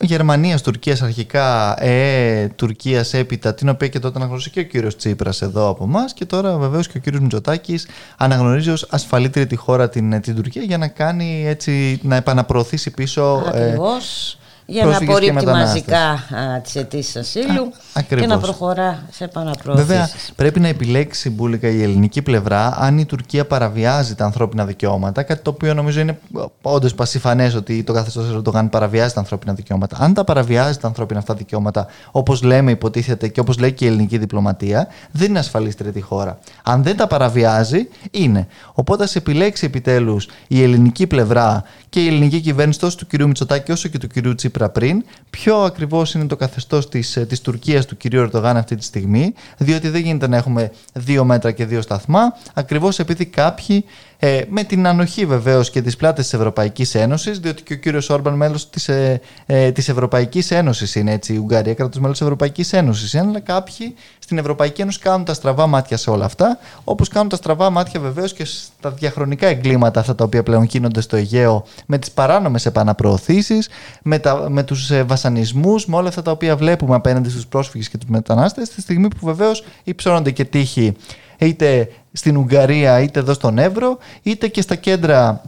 Γερμανίας, 0.00 0.62
Τουρκίας 0.62 1.02
αρχικά, 1.02 1.76
ΕΕ, 1.84 2.48
Τουρκίας 2.48 3.14
έπειτα, 3.14 3.54
την 3.54 3.68
οποία 3.68 3.88
και 3.88 3.98
τότε 3.98 4.16
αναγνώρισε 4.16 4.50
και 4.50 4.60
ο 4.60 4.62
κύριος 4.62 4.96
Τσίπρας 4.96 5.42
εδώ 5.42 5.68
από 5.68 5.84
εμάς. 5.84 6.14
Και 6.14 6.24
τώρα 6.24 6.56
βεβαίως 6.56 6.88
και 6.88 6.98
ο 6.98 7.00
κύριος 7.00 7.22
Μητσοτάκης 7.22 7.86
αναγνωρίζει 8.16 8.70
ως 8.70 8.86
ασφαλύτερη 8.90 9.46
τη 9.46 9.56
χώρα 9.56 9.88
την, 9.88 10.20
την 10.20 10.34
Τουρκία 10.34 10.62
για 10.62 10.78
να 10.78 10.88
κάνει 10.88 11.46
έτσι, 11.46 12.00
να 12.02 12.16
επαναπροωθήσει 12.16 12.90
πίσω. 12.90 13.42
Ακριβώς 13.46 14.37
για 14.70 14.84
να 14.84 14.96
απορρίπτει 14.96 15.46
μαζικά 15.46 16.22
τις 16.62 16.76
αιτήσεις 16.76 17.16
ασύλου 17.16 17.72
και 18.08 18.26
να 18.26 18.38
προχωρά 18.38 19.06
σε 19.10 19.24
επαναπροωθήσεις. 19.24 19.88
Βέβαια, 19.88 20.08
πρέπει 20.36 20.60
να 20.60 20.68
επιλέξει 20.68 21.30
μπουλικα 21.30 21.68
η 21.68 21.82
ελληνική 21.82 22.22
πλευρά 22.22 22.76
αν 22.78 22.98
η 22.98 23.04
Τουρκία 23.04 23.46
παραβιάζει 23.46 24.14
τα 24.14 24.24
ανθρώπινα 24.24 24.64
δικαιώματα, 24.64 25.22
κάτι 25.22 25.42
το 25.42 25.50
οποίο 25.50 25.74
νομίζω 25.74 26.00
είναι 26.00 26.18
όντως 26.62 26.94
πασιφανές 26.94 27.54
ότι 27.54 27.82
το 27.82 27.92
καθεστώς 27.92 28.30
Ερντογάν 28.30 28.70
παραβιάζει 28.70 29.14
τα 29.14 29.20
ανθρώπινα 29.20 29.52
δικαιώματα. 29.52 29.96
Αν 30.00 30.14
τα 30.14 30.24
παραβιάζει 30.24 30.78
τα 30.78 30.86
ανθρώπινα 30.86 31.18
αυτά 31.18 31.34
δικαιώματα, 31.34 31.86
όπως 32.10 32.42
λέμε, 32.42 32.70
υποτίθεται 32.70 33.28
και 33.28 33.40
όπως 33.40 33.58
λέει 33.58 33.72
και 33.72 33.84
η 33.84 33.88
ελληνική 33.88 34.18
διπλωματία, 34.18 34.88
δεν 35.10 35.28
είναι 35.28 35.38
ασφαλή 35.38 35.74
τρίτη 35.74 36.00
χώρα. 36.00 36.38
Αν 36.62 36.82
δεν 36.82 36.96
τα 36.96 37.06
παραβιάζει, 37.06 37.88
είναι. 38.10 38.46
Οπότε 38.72 39.04
ας 39.04 39.16
επιλέξει 39.16 39.66
επιτέλους 39.66 40.28
η 40.48 40.62
ελληνική 40.62 41.06
πλευρά 41.06 41.62
και 41.88 42.00
η 42.00 42.06
ελληνική 42.06 42.40
κυβέρνηση 42.40 42.78
τόσο 42.78 42.96
του 42.96 43.06
κ. 43.06 43.22
Μητσοτάκη 43.22 43.72
όσο 43.72 43.88
και 43.88 43.98
του 43.98 44.06
κ. 44.06 44.34
Τσίπρα 44.34 44.57
πριν, 44.66 45.04
ποιο 45.30 45.56
ακριβώς 45.56 46.14
είναι 46.14 46.26
το 46.26 46.36
καθεστώς 46.36 46.88
της 46.88 47.12
της 47.28 47.38
ε, 47.38 47.42
Τουρκίας 47.42 47.86
του 47.86 47.96
κ. 47.96 48.00
Ερντογάν 48.04 48.56
αυτή 48.56 48.76
τη 48.76 48.84
στιγμή, 48.84 49.34
διότι 49.58 49.88
δεν 49.88 50.00
γίνεται 50.00 50.28
να 50.28 50.36
έχουμε 50.36 50.72
δύο 50.92 51.24
μέτρα 51.24 51.52
και 51.52 51.64
δύο 51.64 51.82
σταθμά, 51.82 52.36
ακριβώς 52.54 52.98
επειδή 52.98 53.24
κάποιοι 53.26 53.84
ε, 54.20 54.40
με 54.48 54.62
την 54.64 54.86
ανοχή 54.86 55.26
βεβαίως 55.26 55.70
και 55.70 55.82
τις 55.82 55.96
πλάτες 55.96 56.24
της 56.24 56.34
Ευρωπαϊκής 56.34 56.94
Ένωσης, 56.94 57.38
διότι 57.38 57.62
και 57.62 57.72
ο 57.72 57.76
κύριος 57.76 58.10
Όρμπαν 58.10 58.34
μέλος 58.34 58.70
της 58.70 58.88
ε, 58.88 59.20
ε, 59.46 59.72
της 59.72 59.88
Ευρωπαϊκής 59.88 60.50
Ένωσης 60.50 60.94
είναι 60.94 61.12
έτσι, 61.12 61.34
η 61.34 61.36
Ουγγαρία 61.36 61.74
κράτος 61.74 62.00
μέλος 62.00 62.18
της 62.18 62.26
Ευρωπαϊκής 62.26 62.72
Ένωσης. 62.72 63.14
Αλλά 63.14 63.40
κάποιοι 63.40 63.94
στην 64.18 64.38
Ευρωπαϊκή 64.38 64.80
Ένωση 64.80 64.98
κάνουν 64.98 65.24
τα 65.24 65.34
στραβά 65.34 65.66
μάτια 65.66 65.96
σε 65.96 66.10
όλα 66.10 66.24
αυτά, 66.24 66.58
όπως 66.84 67.08
κάνουν 67.08 67.28
τα 67.28 67.36
στραβά 67.36 67.70
μάτια 67.70 68.00
βεβαίως 68.00 68.32
και 68.32 68.44
στα 68.44 68.90
διαχρονικά 68.90 69.46
εγκλήματα 69.46 70.00
αυτά 70.00 70.14
τα 70.14 70.24
οποία 70.24 70.42
πλέον 70.42 70.62
γίνονται 70.62 71.00
στο 71.00 71.16
Αιγαίο 71.16 71.64
με 71.86 71.98
τις 71.98 72.10
παράνομες 72.10 72.66
επαναπροωθήσεις, 72.66 73.68
με, 74.02 74.20
με 74.48 74.62
τους 74.62 74.90
ε, 74.90 75.02
βασανισμούς, 75.02 75.86
με 75.86 75.96
όλα 75.96 76.08
αυτά 76.08 76.22
τα 76.22 76.30
οποία 76.30 76.56
βλέπουμε 76.56 76.94
απέναντι 76.94 77.28
στους 77.28 77.46
πρόσφυγες 77.46 77.88
και 77.88 77.98
τους 77.98 78.08
μετανάστες, 78.08 78.68
στη 78.68 78.80
στιγμή 78.80 79.08
που 79.08 79.26
βεβαίως 79.26 79.64
υψώνονται 79.84 80.30
και 80.30 80.44
τύχη 80.44 80.96
είτε 81.38 81.88
στην 82.18 82.36
Ουγγαρία 82.36 83.00
είτε 83.00 83.18
εδώ 83.18 83.32
στον 83.32 83.58
Εύρο 83.58 83.98
είτε 84.22 84.48
και 84.48 84.60
στα 84.60 84.74
κέντρα 84.74 85.42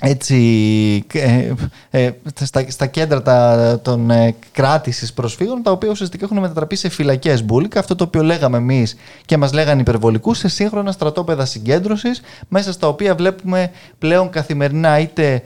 έτσι, 0.00 1.04
ε, 1.12 1.52
ε, 1.90 2.10
στα, 2.40 2.64
στα 2.68 2.86
κέντρα 2.86 3.22
τα, 3.22 3.80
των 3.82 4.10
ε, 4.10 4.34
κράτησης 4.52 5.12
προσφύγων 5.12 5.62
τα 5.62 5.70
οποία 5.70 5.90
ουσιαστικά 5.90 6.24
έχουν 6.24 6.38
μετατραπεί 6.38 6.76
σε 6.76 6.88
φυλακές 6.88 7.44
μπουλικα 7.44 7.78
αυτό 7.78 7.94
το 7.94 8.04
οποίο 8.04 8.22
λέγαμε 8.22 8.56
εμείς 8.56 8.96
και 9.26 9.36
μας 9.36 9.52
λέγανε 9.52 9.80
υπερβολικούς 9.80 10.38
σε 10.38 10.48
σύγχρονα 10.48 10.92
στρατόπεδα 10.92 11.44
συγκέντρωσης 11.44 12.22
μέσα 12.48 12.72
στα 12.72 12.88
οποία 12.88 13.14
βλέπουμε 13.14 13.70
πλέον 13.98 14.30
καθημερινά 14.30 14.98
είτε 14.98 15.42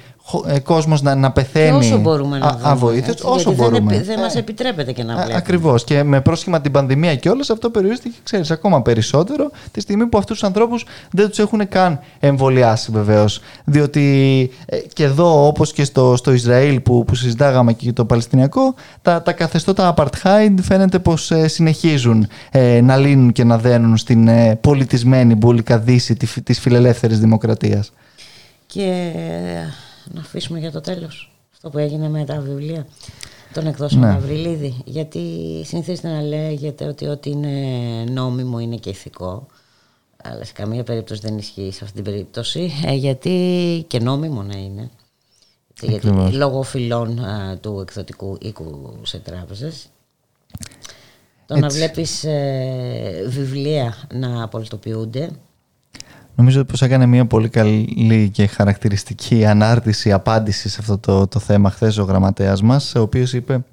ε, 0.47 0.59
κόσμος 0.59 1.03
να, 1.03 1.15
να 1.15 1.31
πεθαίνει 1.31 1.77
όσο 1.77 1.99
μπορούμε 1.99 2.39
να 2.39 2.59
αβοήθητος, 2.63 3.23
όσο 3.23 3.51
γιατί 3.51 3.63
μπορούμε. 3.63 3.93
Δεν, 3.93 4.05
δεν 4.05 4.21
μας 4.21 4.37
επιτρέπεται 4.37 4.93
και 4.93 5.03
να 5.03 5.15
βλέπουμε. 5.15 5.37
Ακριβώς 5.37 5.85
και 5.85 6.03
με 6.03 6.21
πρόσχημα 6.21 6.61
την 6.61 6.73
πανδημία 6.73 7.17
και 7.17 7.29
όλες 7.29 7.51
αυτό 7.51 7.71
περιορίστηκε 7.71 8.17
ξέρεις 8.23 8.51
ακόμα 8.51 8.83
περισσότερο 8.83 9.51
τη 9.71 9.81
στιγμή 9.81 10.07
που 10.07 10.19
αυτούς 10.19 10.39
τους 10.39 10.49
ανθρώπους 10.49 10.87
δεν 11.11 11.29
τους 11.29 11.39
έχουν 11.39 11.69
καν 11.69 12.01
εμβολιάσει 12.21 12.91
βεβαίως 12.93 13.41
διότι 13.65 14.03
ε, 14.67 14.77
και 14.93 15.05
εδώ 15.05 15.47
όπως 15.47 15.73
και 15.73 15.85
στο, 15.85 16.17
στο 16.17 16.33
Ισραήλ 16.33 16.81
που, 16.81 17.05
που 17.05 17.15
συζητάγαμε 17.15 17.73
και 17.73 17.93
το 17.93 18.05
Παλαιστινιακό 18.05 18.75
τα, 19.03 19.23
τα 19.23 19.33
καθεστώτα 19.33 19.95
apartheid 19.97 20.55
φαίνεται 20.63 20.99
πως 20.99 21.31
ε, 21.31 21.49
συνεχίζουν 21.49 22.29
ε, 22.51 22.81
να 22.81 22.97
λύνουν 22.97 23.33
και 23.33 23.45
να 23.45 23.59
δένουν 23.59 23.97
στην 23.97 24.29
ε, 24.29 24.59
πολιτισμένη 24.61 25.35
μπουλικα 25.35 25.79
δύση 25.79 26.17
της 26.43 26.61
φιλελεύθερης 26.61 27.19
δημοκρατίας. 27.19 27.93
Και 28.67 29.13
να 30.13 30.21
αφήσουμε 30.21 30.59
για 30.59 30.71
το 30.71 30.81
τέλος 30.81 31.33
αυτό 31.53 31.71
που 31.71 31.79
έγινε 31.79 32.09
με 32.09 32.25
τα 32.25 32.41
βιβλία 32.41 32.87
τον 33.53 33.67
εκδόσεων 33.67 34.01
ναι. 34.01 34.09
Αυριλίδη. 34.09 34.83
Γιατί 34.85 35.21
συνηθίζεται 35.65 36.09
να 36.09 36.23
λέγεται 36.23 36.85
ότι 36.85 37.07
ό,τι 37.07 37.31
είναι 37.31 37.55
νόμιμο 38.11 38.59
είναι 38.59 38.77
και 38.77 38.91
ηθικό. 38.91 39.47
Αλλά 40.23 40.45
σε 40.45 40.53
καμία 40.53 40.85
περίπτωση 40.85 41.21
δεν 41.21 41.39
ισχύει 41.39 41.71
σε 41.73 41.85
αυτή 41.85 42.03
την 42.03 42.05
περίπτωση. 42.05 42.73
Ε, 42.85 42.95
γιατί 42.95 43.85
και 43.89 43.99
νόμιμο 43.99 44.43
να 44.43 44.59
είναι. 44.59 44.91
Γιατί 45.81 46.09
λόγω 46.33 46.63
φυλών 46.63 47.21
του 47.61 47.81
εκδοτικού 47.81 48.39
οίκου 48.41 48.99
σε 49.03 49.19
τράπεζες 49.19 49.89
το 51.49 51.59
να 51.59 51.69
βλέπεις 51.69 52.25
ε, 52.25 53.25
βιβλία 53.27 53.97
να 54.13 54.43
απολυτοποιούνται 54.43 55.31
Νομίζω 56.39 56.65
πως 56.65 56.83
έκανε 56.83 57.07
μια 57.07 57.27
πολύ 57.27 57.49
καλή 57.49 58.31
και 58.33 58.47
χαρακτηριστική 58.47 59.47
ανάρτηση, 59.47 60.13
απάντηση 60.13 60.69
σε 60.69 60.77
αυτό 60.81 60.99
το, 60.99 61.27
το 61.27 61.39
θέμα 61.39 61.71
χθες 61.71 61.99
ο 61.99 62.03
γραμματέας 62.03 62.63
μας, 62.63 62.95
ο 62.95 63.01
οποίος 63.01 63.33
είπε 63.33 63.65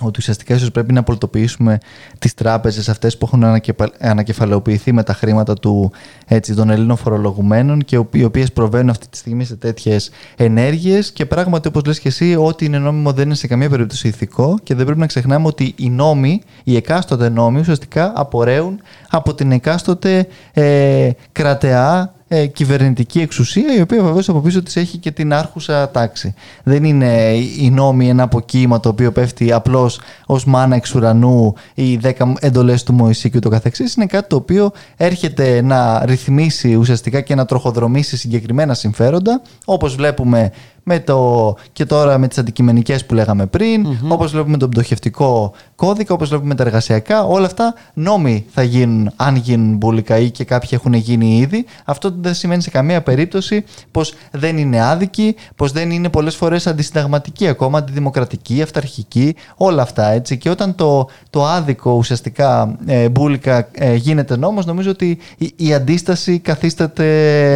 ότι 0.00 0.18
ουσιαστικά 0.18 0.54
ίσως 0.54 0.70
πρέπει 0.70 0.92
να 0.92 1.02
πολιτοποιήσουμε 1.02 1.78
τις 2.18 2.34
τράπεζες 2.34 2.88
αυτές 2.88 3.18
που 3.18 3.26
έχουν 3.26 3.62
ανακεφαλαιοποιηθεί 4.00 4.92
με 4.92 5.02
τα 5.02 5.12
χρήματα 5.12 5.54
του, 5.54 5.92
έτσι, 6.26 6.54
των 6.54 6.70
Ελλήνων 6.70 6.96
φορολογουμένων 6.96 7.84
και 7.84 8.00
οι 8.12 8.24
οποίες 8.24 8.52
προβαίνουν 8.52 8.90
αυτή 8.90 9.08
τη 9.08 9.16
στιγμή 9.16 9.44
σε 9.44 9.56
τέτοιες 9.56 10.10
ενέργειες. 10.36 11.12
Και 11.12 11.26
πράγματι 11.26 11.68
όπως 11.68 11.82
λες 11.86 12.00
και 12.00 12.08
εσύ 12.08 12.36
ό,τι 12.36 12.64
είναι 12.64 12.78
νόμιμο 12.78 13.12
δεν 13.12 13.24
είναι 13.24 13.34
σε 13.34 13.46
καμία 13.46 13.68
περίπτωση 13.68 14.08
ηθικό 14.08 14.58
και 14.62 14.74
δεν 14.74 14.84
πρέπει 14.84 15.00
να 15.00 15.06
ξεχνάμε 15.06 15.46
ότι 15.46 15.74
οι 15.76 15.90
νόμοι, 15.90 16.42
οι 16.64 16.76
εκάστοτε 16.76 17.28
νόμοι 17.28 17.60
ουσιαστικά 17.60 18.12
απορρέουν 18.14 18.80
από 19.10 19.34
την 19.34 19.52
εκάστοτε 19.52 20.26
ε, 20.52 21.10
κρατεά 21.32 22.12
ε, 22.28 22.46
κυβερνητική 22.46 23.20
εξουσία, 23.20 23.74
η 23.74 23.80
οποία 23.80 24.02
βεβαίως 24.02 24.28
από 24.28 24.40
πίσω 24.40 24.62
της 24.62 24.76
έχει 24.76 24.98
και 24.98 25.10
την 25.10 25.32
άρχουσα 25.32 25.90
τάξη. 25.90 26.34
Δεν 26.64 26.84
είναι 26.84 27.32
η 27.58 27.70
νόμη 27.70 28.08
ένα 28.08 28.22
αποκύημα 28.22 28.80
το 28.80 28.88
οποίο 28.88 29.12
πέφτει 29.12 29.52
απλώς 29.52 30.00
ως 30.26 30.44
μάνα 30.44 30.76
εξ 30.76 30.94
ουρανού 30.94 31.54
ή 31.74 31.96
δέκα 31.96 32.32
εντολές 32.40 32.82
του 32.82 32.92
Μωυσή 32.92 33.30
και 33.30 33.38
το 33.38 33.48
καθεξής. 33.48 33.94
Είναι 33.94 34.06
κάτι 34.06 34.28
το 34.28 34.36
οποίο 34.36 34.70
έρχεται 34.96 35.62
να 35.62 36.04
ρυθμίσει 36.04 36.74
ουσιαστικά 36.74 37.20
και 37.20 37.34
να 37.34 37.44
τροχοδρομήσει 37.44 38.16
συγκεκριμένα 38.16 38.74
συμφέροντα, 38.74 39.42
όπως 39.64 39.94
βλέπουμε 39.94 40.50
με 40.88 41.00
το, 41.00 41.54
και 41.72 41.84
τώρα 41.84 42.18
με 42.18 42.28
τις 42.28 42.38
αντικειμενικές 42.38 43.06
που 43.06 43.14
λέγαμε 43.14 43.46
πριν, 43.46 43.86
mm-hmm. 43.86 44.08
όπως 44.08 44.32
βλέπουμε 44.32 44.56
τον 44.56 44.70
πτωχευτικό 44.70 45.52
κώδικα, 45.74 46.14
όπως 46.14 46.28
βλέπουμε 46.28 46.54
τα 46.54 46.62
εργασιακά, 46.62 47.24
όλα 47.24 47.46
αυτά 47.46 47.74
νόμοι 47.94 48.44
θα 48.50 48.62
γίνουν 48.62 49.12
αν 49.16 49.36
γίνουν 49.36 49.76
μπουλικά 49.76 50.18
ή 50.18 50.30
και 50.30 50.44
κάποιοι 50.44 50.68
έχουν 50.72 50.92
γίνει 50.92 51.36
ήδη. 51.36 51.64
Αυτό 51.84 52.14
δεν 52.20 52.34
σημαίνει 52.34 52.62
σε 52.62 52.70
καμία 52.70 53.02
περίπτωση 53.02 53.64
πως 53.90 54.14
δεν 54.30 54.58
είναι 54.58 54.82
άδικοι, 54.82 55.34
πως 55.56 55.72
δεν 55.72 55.90
είναι 55.90 56.08
πολλές 56.08 56.34
φορές 56.36 56.66
αντισυνταγματικοί 56.66 57.48
ακόμα, 57.48 57.78
αντιδημοκρατικοί, 57.78 58.62
αυταρχικοί, 58.62 59.34
όλα 59.56 59.82
αυτά 59.82 60.10
έτσι. 60.10 60.38
Και 60.38 60.50
όταν 60.50 60.74
το, 60.74 61.08
το 61.30 61.46
άδικο 61.46 61.90
ουσιαστικά 61.92 62.76
ε, 62.86 63.08
μπουλικά 63.08 63.68
ε, 63.72 63.94
γίνεται 63.94 64.36
νόμος, 64.36 64.66
νομίζω 64.66 64.90
ότι 64.90 65.18
η, 65.38 65.52
η 65.56 65.74
αντίσταση 65.74 66.38
καθίσταται 66.38 67.06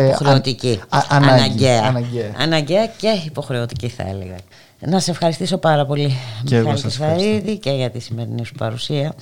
υποχρεωτική, 0.06 0.80
αναγκαία. 1.08 1.82
αναγκαία. 1.82 2.30
αναγκαία 2.38 2.86
και 2.86 3.08
υποχρεωτική 3.26 3.88
θα 3.88 4.02
έλεγα. 4.08 4.36
Να 4.80 5.00
σε 5.00 5.10
ευχαριστήσω 5.10 5.58
πάρα 5.58 5.86
πολύ 5.86 6.16
και 6.44 6.60
Μιχάλη 6.60 7.58
και 7.58 7.70
για 7.70 7.90
τη 7.90 7.98
σημερινή 7.98 8.44
σου 8.44 8.54
παρουσία. 8.54 9.14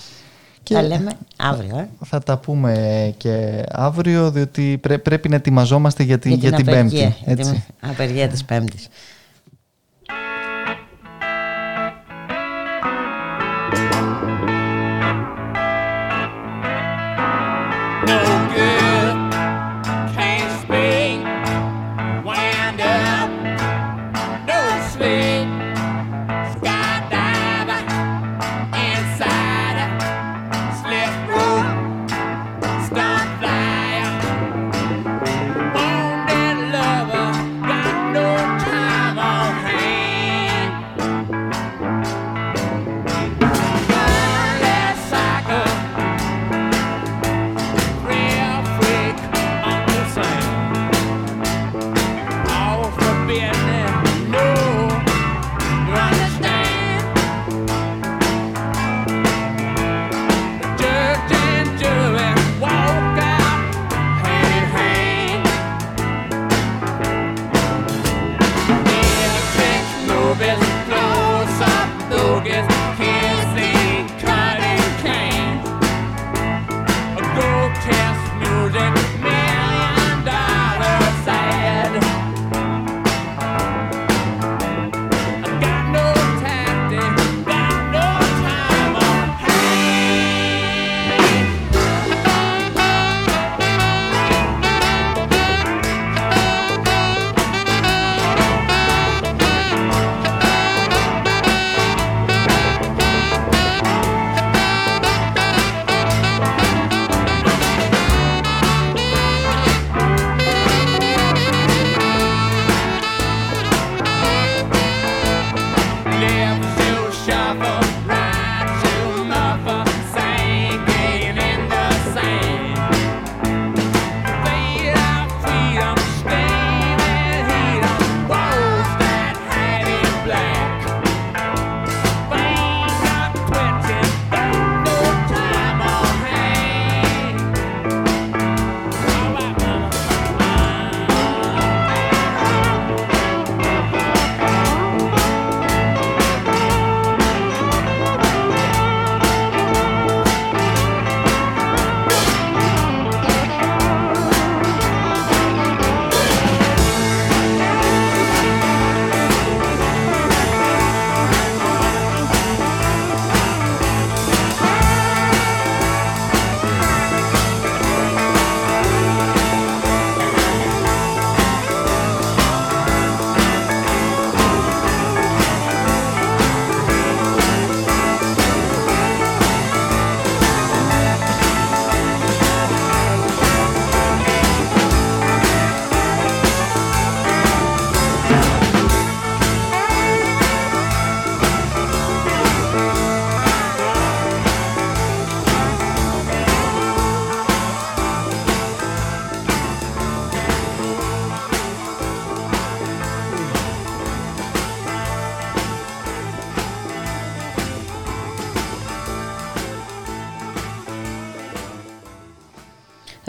Και 0.62 0.74
τα 0.74 0.82
λέμε 0.82 1.12
αύριο. 1.36 1.78
Ε. 1.78 1.88
Θα 2.04 2.18
τα 2.18 2.38
πούμε 2.38 3.14
και 3.16 3.62
αύριο, 3.68 4.30
διότι 4.30 4.80
πρέπει 5.02 5.28
να 5.28 5.36
ετοιμαζόμαστε 5.36 6.02
για, 6.02 6.18
την, 6.18 6.32
για, 6.32 6.52
την, 6.52 6.64
Πέμπτη. 6.64 7.14
Για 7.24 7.36
την 7.36 7.62
απεργία 7.80 8.28
της 8.28 8.44
Πέμπτης. 8.44 8.88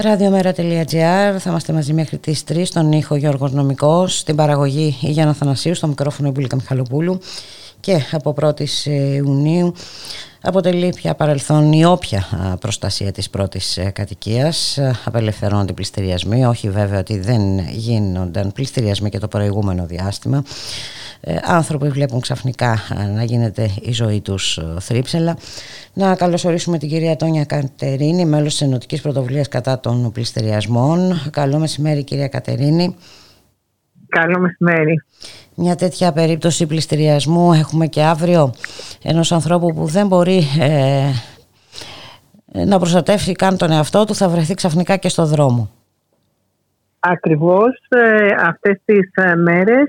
Ραδιομέρα.gr 0.02 1.36
Θα 1.40 1.50
είμαστε 1.50 1.74
μαζί 1.74 1.94
μέχρι 1.94 2.18
τις 2.18 2.44
3 2.48 2.62
στον 2.66 2.92
ήχο 2.92 3.16
Γιώργος 3.16 3.52
Νομικός 3.52 4.18
Στην 4.18 4.36
παραγωγή 4.36 4.98
η 5.02 5.12
Γιάννα 5.12 5.34
Θανασίου 5.34 5.76
Στο 5.76 5.88
μικρόφωνο 5.88 6.28
η 6.28 6.32
Μπουλίκα 6.32 6.56
Μιχαλοπούλου. 6.56 7.20
Και 7.80 8.02
από 8.12 8.36
1η 8.42 8.68
Ιουνίου 9.16 9.74
αποτελεί 10.42 10.94
πια 10.96 11.16
παρελθόν 11.16 11.72
η 11.72 11.86
όποια 11.86 12.26
προστασία 12.60 13.12
της 13.12 13.30
πρώτης 13.30 13.78
ε, 13.78 13.90
κατοικίας. 13.90 14.80
Απελευθερώνονται 15.06 15.74
πληστηριασμοί. 15.74 16.46
Όχι 16.46 16.70
βέβαια 16.70 17.00
ότι 17.00 17.20
δεν 17.20 17.60
γίνονταν 17.60 18.52
πληστηριασμοί 18.52 19.10
και 19.10 19.20
το 19.20 19.28
προηγούμενο 19.28 19.86
διάστημα. 19.86 20.44
Ε, 21.22 21.36
άνθρωποι 21.44 21.90
βλέπουν 21.90 22.20
ξαφνικά 22.20 22.80
να 23.16 23.24
γίνεται 23.24 23.72
η 23.82 23.92
ζωή 23.92 24.22
τους 24.22 24.58
ε, 24.58 24.64
θρύψελα 24.80 25.38
να 25.94 26.16
καλωσορίσουμε 26.16 26.78
την 26.78 26.90
κυρία 26.90 27.16
Τόνια 27.16 27.46
Κατερίνη 27.46 28.26
μέλος 28.26 28.52
της 28.52 28.62
Ενωτικής 28.62 29.02
Πρωτοβουλίας 29.02 29.48
κατά 29.48 29.80
των 29.80 30.12
πληστηριασμών 30.12 31.00
καλό 31.32 31.60
μεσημέρι 31.60 32.04
κυρία 32.04 32.28
Κατερίνη 32.28 32.96
Καλό 34.08 34.40
μεσημέρι. 34.40 35.04
Μια 35.56 35.76
τέτοια 35.76 36.12
περίπτωση 36.14 36.66
πληστηριασμού 36.66 37.54
έχουμε 37.54 37.88
και 37.88 38.04
αύριο 38.04 38.54
ενός 39.04 39.32
ανθρώπου 39.32 39.74
που 39.74 39.86
δεν 39.86 40.08
μπορεί 40.08 40.42
ε, 40.60 41.12
να 42.66 42.78
προστατεύσει 42.78 43.32
καν 43.32 43.58
τον 43.58 43.72
εαυτό 43.72 44.06
του 44.06 44.16
θα 44.16 44.30
βρεθεί 44.30 44.54
ξαφνικά 44.54 44.98
και 44.98 45.10
στο 45.10 45.26
δρόμο. 45.26 45.70
Ακριβώς 47.00 47.84
ε, 47.90 48.28
αυτές 48.46 48.82
τις 48.86 49.12
ε, 49.14 49.36
μέρες 49.36 49.88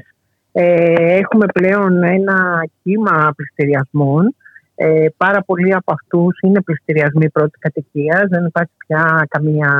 ε, 0.52 1.16
έχουμε 1.18 1.46
πλέον 1.46 2.02
ένα 2.02 2.68
κύμα 2.82 3.32
πληστηριασμών. 3.36 4.34
Ε, 4.74 5.06
πάρα 5.16 5.42
πολλοί 5.42 5.74
από 5.74 5.92
αυτούς 5.92 6.38
είναι 6.42 6.62
πληστηριασμοί 6.62 7.30
πρώτης 7.30 7.58
κατοικίας. 7.58 8.22
Δεν 8.28 8.44
υπάρχει 8.44 8.72
πια 8.86 9.26
καμία 9.28 9.70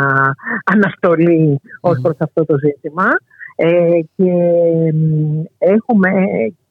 αναστολή 0.65 1.61
ως 1.81 1.99
προς 2.03 2.17
αυτό 2.19 2.45
το 2.45 2.57
ζήτημα. 2.59 3.07
Ε, 3.57 4.01
και 4.17 4.33
έχουμε 5.59 6.11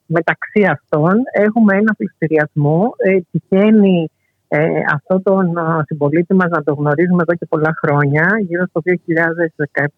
μεταξύ 0.05 0.63
αυτών 0.71 1.13
έχουμε 1.31 1.75
ένα 1.75 1.93
πληστηριασμό. 1.97 2.93
Ε, 2.97 3.17
τυχαίνει 3.31 4.11
ε, 4.47 4.67
αυτό 4.93 5.21
τον 5.21 5.53
συμπολίτη 5.85 6.33
μας 6.33 6.49
να 6.49 6.63
το 6.63 6.73
γνωρίζουμε 6.73 7.21
εδώ 7.21 7.33
και 7.35 7.45
πολλά 7.49 7.73
χρόνια. 7.81 8.25
Γύρω 8.47 8.65
στο 8.65 8.81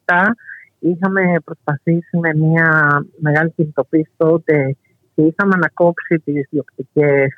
2017 0.05 0.15
είχαμε 0.80 1.21
προσπαθήσει 1.45 2.17
με 2.17 2.34
μια 2.34 2.69
μεγάλη 3.19 3.51
κινητοποίηση 3.51 4.11
τότε 4.17 4.76
και 4.76 4.93
είχαμε 5.16 5.53
ανακόψει 5.55 6.20
τις 6.26 6.47
διοκτικές 6.49 7.30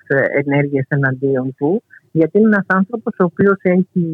ενέργειες 0.45 0.85
εναντίον 0.87 1.55
του 1.57 1.83
γιατί 2.11 2.37
είναι 2.37 2.47
ένας 2.47 2.65
άνθρωπος 2.67 3.15
ο 3.19 3.23
οποίος 3.23 3.57
έχει 3.61 4.05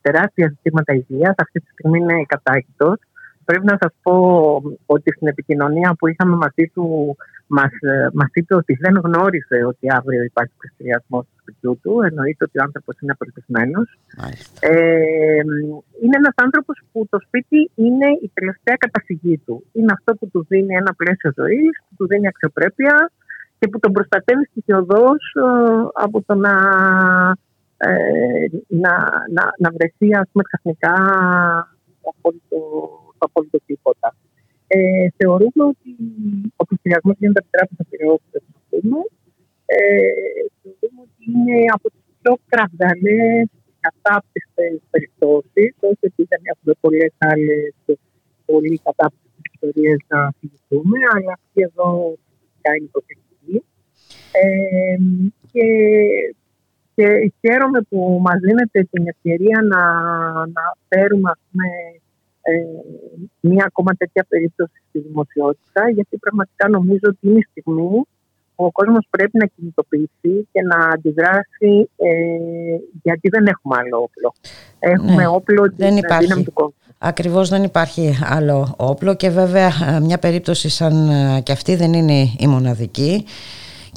τεράστια 0.00 0.48
ζητήματα 0.48 0.94
υγείας, 0.94 1.34
αυτή 1.36 1.60
τη 1.60 1.70
στιγμή 1.70 1.98
είναι 1.98 2.24
κατάκητος 2.26 2.98
Πρέπει 3.50 3.66
να 3.66 3.78
σας 3.80 3.92
πω 4.02 4.16
ότι 4.86 5.12
στην 5.12 5.26
επικοινωνία 5.26 5.94
που 5.98 6.08
είχαμε 6.08 6.36
μαζί 6.36 6.70
του 6.74 7.16
μας, 7.56 7.72
ε, 7.80 8.08
μας 8.12 8.30
είπε 8.32 8.54
ότι 8.54 8.74
δεν 8.80 8.94
γνώριζε 9.04 9.58
ότι 9.66 9.86
αύριο 9.98 10.22
υπάρχει 10.22 10.52
πληστηριασμό 10.58 11.22
του 11.22 11.34
σπιτιού 11.40 11.78
του. 11.82 12.00
Εννοείται 12.08 12.44
ότι 12.44 12.58
ο 12.58 12.62
άνθρωπος 12.62 12.94
είναι 13.00 13.12
απελπισμένος. 13.12 13.98
Ε, 14.60 15.40
είναι 16.02 16.16
ένας 16.22 16.34
άνθρωπος 16.34 16.76
που 16.92 17.06
το 17.10 17.18
σπίτι 17.26 17.70
είναι 17.74 18.08
η 18.22 18.30
τελευταία 18.34 18.76
καταφυγή 18.84 19.36
του. 19.46 19.64
Είναι 19.72 19.92
αυτό 19.98 20.14
που 20.14 20.28
του 20.32 20.46
δίνει 20.48 20.74
ένα 20.74 20.94
πλαίσιο 20.94 21.30
ζωής, 21.36 21.72
που 21.88 21.94
του 21.96 22.06
δίνει 22.06 22.26
αξιοπρέπεια 22.26 23.10
και 23.58 23.68
που 23.68 23.78
τον 23.78 23.92
προστατεύει 23.92 24.44
στοιχειοδός 24.50 25.22
ε, 25.34 25.42
από 25.92 26.22
το 26.26 26.34
να, 26.34 26.54
ε, 27.76 28.46
να, 28.66 28.92
να, 29.36 29.42
να 29.58 29.70
βρεθεί 29.76 30.08
ας 30.14 30.28
πούμε, 30.32 30.44
ξαφνικά 30.48 30.94
απόλυτο 32.10 32.58
απόλυτο 33.18 33.58
τίποτα. 33.66 34.14
Ε, 34.72 35.08
θεωρούμε 35.16 35.62
ότι 35.72 35.90
ο 36.60 36.62
πληθυσμό 36.66 37.12
γίνεται 37.18 37.40
από 37.42 37.48
την 37.48 37.56
τράπεζα 37.56 37.82
πυρεότητα 37.90 38.38
ε, 39.72 39.78
θεωρούμε 40.60 41.00
ότι 41.06 41.22
είναι 41.30 41.58
από 41.76 41.86
τις 41.92 42.02
πιο 42.20 42.32
κραυγαλές 42.52 43.46
κατάπτυστες 43.86 44.72
περιπτώσεις, 44.92 45.70
όχι 45.90 46.04
ότι 46.10 46.22
δεν 46.30 46.42
έχουμε 46.52 46.72
πολλές 46.82 47.12
άλλες 47.30 47.74
πολύ 48.50 48.80
κατάπτυστες 48.86 49.44
ιστορίες 49.54 49.98
να 50.12 50.20
θυμηθούμε, 50.38 50.98
αλλά 51.14 51.32
αυτή 51.38 51.60
εδώ 51.68 51.88
φυσικά 52.44 52.70
είναι 52.76 52.90
προτεκτική. 52.94 53.56
Ε, 54.42 54.96
και, 55.52 55.66
και 56.94 57.06
χαίρομαι 57.40 57.80
που 57.88 57.98
μας 58.26 58.38
δίνετε 58.46 58.78
την 58.92 59.02
ευκαιρία 59.12 59.58
να, 59.72 59.82
να 60.56 60.64
φέρουμε 60.88 61.30
ας 61.34 61.40
πούμε, 61.46 61.66
ε, 61.66 62.00
μία 63.40 63.64
ακόμα 63.66 63.92
τέτοια 63.92 64.24
περίπτωση 64.28 64.82
στη 64.88 64.98
δημοσιότητα, 64.98 65.90
γιατί 65.90 66.16
πραγματικά 66.16 66.68
νομίζω 66.68 67.06
ότι 67.12 67.28
είναι 67.28 67.38
η 67.38 67.46
στιγμή 67.50 68.06
που 68.60 68.64
ο 68.64 68.70
κόσμος 68.72 69.06
πρέπει 69.10 69.38
να 69.38 69.46
κινητοποιηθεί 69.46 70.48
και 70.52 70.60
να 70.62 70.88
αντιδράσει 70.88 71.90
ε, 71.96 72.10
γιατί 73.02 73.28
δεν 73.28 73.46
έχουμε 73.46 73.76
άλλο 73.76 73.96
όπλο. 74.02 74.34
Έχουμε 74.78 75.22
ναι, 75.22 75.26
όπλο 75.28 75.72
δεν 75.76 75.96
υπάρχει. 75.96 76.24
δύναμη 76.24 76.44
του 76.44 76.52
κόσμου. 76.52 76.74
Ακριβώς 76.98 77.48
δεν 77.48 77.62
υπάρχει 77.62 78.18
άλλο 78.24 78.74
όπλο 78.76 79.14
και 79.14 79.30
βέβαια 79.30 79.72
ε, 79.96 80.00
μια 80.00 80.18
περίπτωση 80.18 80.68
σαν 80.68 81.08
ε, 81.08 81.40
και 81.40 81.52
αυτή 81.52 81.76
δεν 81.76 81.92
είναι 81.92 82.20
η 82.38 82.46
μοναδική 82.46 83.24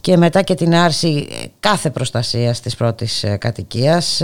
και 0.02 0.18
μετά 0.18 0.41
και 0.41 0.56
την 0.56 0.76
άρση 0.76 1.28
κάθε 1.60 1.89
προστασίας 1.89 2.60
της 2.60 2.76
πρώτης 2.76 3.26
κατοικίας 3.38 4.22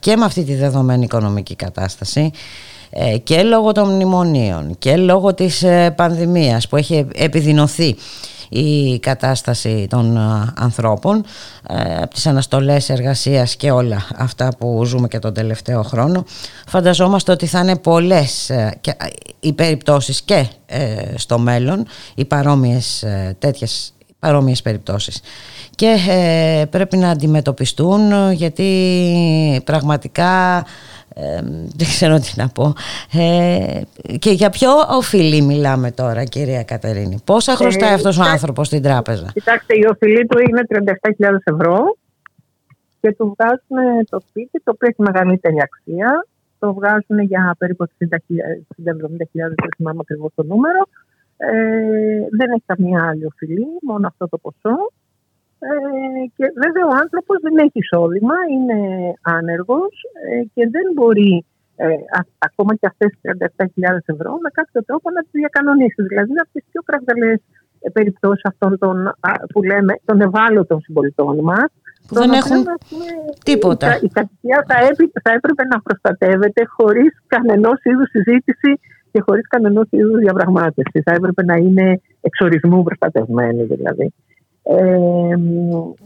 και 0.00 0.16
με 0.16 0.24
αυτή 0.24 0.44
τη 0.44 0.54
δεδομένη 0.54 1.04
οικονομική 1.04 1.56
κατάσταση 1.56 2.30
ε, 2.30 2.77
και 3.22 3.42
λόγω 3.42 3.72
των 3.72 3.94
μνημονίων 3.94 4.76
και 4.78 4.96
λόγω 4.96 5.34
της 5.34 5.62
ε, 5.62 5.90
πανδημίας 5.96 6.68
που 6.68 6.76
έχει 6.76 7.06
επιδεινωθεί 7.14 7.96
η 8.48 8.98
κατάσταση 8.98 9.86
των 9.90 10.16
ε, 10.16 10.52
ανθρώπων 10.56 11.24
από 12.00 12.14
τις 12.14 12.26
αναστολές 12.26 12.88
εργασίας 12.88 13.56
και 13.56 13.70
όλα 13.70 14.06
αυτά 14.16 14.48
που 14.58 14.84
ζούμε 14.84 15.08
και 15.08 15.18
τον 15.18 15.34
τελευταίο 15.34 15.82
χρόνο 15.82 16.24
φανταζόμαστε 16.66 17.32
ότι 17.32 17.46
θα 17.46 17.58
είναι 17.58 17.76
πολλές 17.76 18.52
οι 19.40 19.52
περιπτώσεις 19.52 20.22
και 20.22 20.46
στο 21.14 21.38
μέλλον 21.38 21.86
οι 22.14 22.24
παρόμοιες 22.24 23.04
τέτοιες 23.38 23.92
παρόμοιες 24.18 24.62
περιπτώσεις. 24.62 25.20
Και 25.74 25.96
πρέπει 26.70 26.96
να 26.96 27.10
αντιμετωπιστούν 27.10 28.32
γιατί 28.32 29.62
πραγματικά 29.64 30.64
δεν 31.76 31.86
ξέρω 31.86 32.18
τι 32.18 32.32
να 32.36 32.48
πω. 32.48 32.74
Ε, 33.12 33.80
και 34.18 34.30
για 34.30 34.50
ποιο 34.50 34.70
οφειλή 34.88 35.42
μιλάμε 35.42 35.90
τώρα, 35.90 36.24
κυρία 36.24 36.62
Κατερίνη; 36.62 37.18
Πόσα 37.24 37.54
χρωστάει 37.54 37.90
ε, 37.90 37.94
αυτός 37.94 38.18
ο 38.18 38.22
άνθρωπος 38.22 38.66
στην 38.66 38.82
τράπεζα; 38.82 39.30
Κοιτάξτε, 39.32 39.74
η 39.74 39.84
οφειλή 39.90 40.26
του 40.26 40.38
είναι 40.38 40.62
37.000 41.18 41.36
ευρώ 41.44 41.96
και 43.00 43.12
του 43.12 43.36
βγάζουν 43.36 44.06
το 44.10 44.20
σπίτι, 44.28 44.60
το 44.64 44.70
οποίο 44.74 44.88
έχει 44.88 45.02
μεγαλύτερη 45.02 45.56
αξία. 45.62 46.26
Το 46.58 46.74
βγάζουν 46.74 47.18
για 47.20 47.54
περίπου 47.58 47.84
60.000-70.000, 47.84 48.18
δεν 49.32 49.70
θυμάμαι 49.76 49.98
ακριβώς 50.00 50.30
το 50.34 50.42
νούμερο. 50.42 50.82
Ε, 51.36 51.50
δεν 52.38 52.50
έχει 52.50 52.62
καμία 52.66 53.08
άλλη 53.08 53.24
οφειλή, 53.26 53.66
μόνο 53.82 54.06
αυτό 54.06 54.28
το 54.28 54.38
ποσό. 54.38 54.92
Ε, 55.66 55.70
και 56.36 56.44
βέβαια 56.64 56.84
ο 56.92 56.94
άνθρωπος 57.02 57.36
δεν 57.46 57.56
έχει 57.64 57.78
εισόδημα, 57.82 58.36
είναι 58.54 58.78
άνεργος 59.38 59.94
ε, 60.28 60.42
και 60.54 60.64
δεν 60.74 60.86
μπορεί 60.94 61.44
ε, 61.76 61.86
ακόμα 62.48 62.72
και 62.80 62.86
αυτές 62.92 63.08
τις 63.10 63.22
37.000 63.22 64.14
ευρώ 64.14 64.30
με 64.44 64.50
κάποιο 64.58 64.80
τρόπο 64.88 65.10
να 65.10 65.20
τις 65.22 65.34
διακανονίσει. 65.40 66.02
Δηλαδή 66.10 66.28
είναι 66.30 66.44
αυτές 66.46 66.62
τις 66.62 66.70
πιο 66.72 66.82
κραυγαλές 66.88 67.38
ε, 67.80 67.90
περιπτώσεις 67.90 68.44
αυτών 68.44 68.78
των, 68.78 68.94
που 69.52 69.62
λέμε 69.62 69.92
των 70.04 70.20
ευάλωτων 70.20 70.80
συμπολιτών 70.80 71.38
μας 71.50 71.70
που 72.06 72.14
δεν 72.14 72.30
έχουν 72.40 72.62
τίποτα. 73.44 73.86
Η, 73.96 73.98
η 74.02 74.08
κατοικία 74.08 74.64
θα, 74.68 74.76
θα 75.24 75.30
έπρεπε 75.38 75.62
να 75.72 75.80
προστατεύεται 75.80 76.62
χωρίς 76.76 77.10
κανενός 77.26 77.78
είδους 77.82 78.08
συζήτηση 78.10 78.70
και 79.12 79.20
χωρίς 79.26 79.46
κανενός 79.48 79.86
είδους 79.90 80.18
διαπραγμάτευση. 80.18 81.02
Θα 81.06 81.12
έπρεπε 81.18 81.42
να 81.44 81.56
είναι 81.56 82.00
εξορισμού 82.20 82.82
προστατευμένη 82.82 83.62
δηλαδή. 83.64 84.14
Ε, 84.70 85.34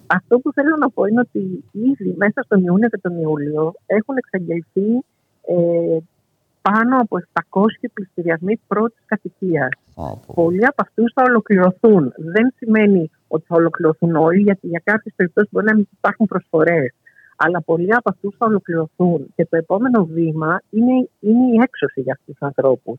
αυτό 0.06 0.38
που 0.38 0.52
θέλω 0.52 0.76
να 0.76 0.90
πω 0.90 1.04
είναι 1.04 1.20
ότι 1.20 1.64
ήδη 1.72 2.14
μέσα 2.16 2.42
στον 2.42 2.64
Ιούνιο 2.64 2.88
και 2.88 2.98
τον 2.98 3.20
Ιούλιο 3.20 3.72
έχουν 3.86 4.16
εξαγγελθεί 4.16 4.88
ε, 5.46 5.98
πάνω 6.62 6.96
από 7.00 7.16
700 7.50 7.64
πληστηριασμοί 7.92 8.60
πρώτης 8.66 9.02
κατοικίας. 9.06 9.68
Πολλοί 10.34 10.66
από 10.66 10.82
αυτούς 10.82 11.12
θα 11.14 11.22
ολοκληρωθούν. 11.26 12.12
Δεν 12.16 12.52
σημαίνει 12.56 13.10
ότι 13.28 13.44
θα 13.46 13.56
ολοκληρωθούν 13.56 14.16
όλοι, 14.16 14.40
γιατί 14.40 14.66
για 14.66 14.82
κάποιες 14.84 15.14
περιπτώσεις 15.16 15.50
μπορεί 15.52 15.66
να 15.66 15.74
μην 15.74 15.88
υπάρχουν 15.96 16.26
προσφορές. 16.26 16.94
Αλλά 17.36 17.62
πολλοί 17.62 17.94
από 17.94 18.10
αυτούς 18.10 18.34
θα 18.38 18.46
ολοκληρωθούν. 18.46 19.32
Και 19.34 19.46
το 19.46 19.56
επόμενο 19.56 20.04
βήμα 20.04 20.62
είναι, 20.70 21.08
είναι 21.20 21.46
η 21.46 21.60
έξωση 21.62 22.00
για 22.00 22.12
αυτούς 22.12 22.34
τους 22.38 22.46
ανθρώπους. 22.46 22.98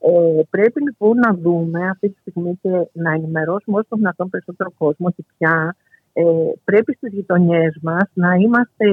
Ε, 0.00 0.42
πρέπει 0.50 0.82
λοιπόν 0.82 1.16
να 1.16 1.34
δούμε 1.34 1.88
αυτή 1.88 2.08
τη 2.08 2.20
στιγμή 2.20 2.58
και 2.62 2.70
να 2.92 3.12
ενημερώσουμε 3.12 3.76
όσο 3.78 3.86
το 3.88 3.96
δυνατόν 3.96 4.30
περισσότερο 4.30 4.70
κόσμο 4.78 5.06
ότι 5.06 5.26
πια 5.36 5.76
ε, 6.12 6.22
πρέπει 6.64 6.94
στις 6.94 7.12
γειτονιές 7.12 7.78
μας 7.82 8.10
να 8.14 8.34
είμαστε 8.34 8.86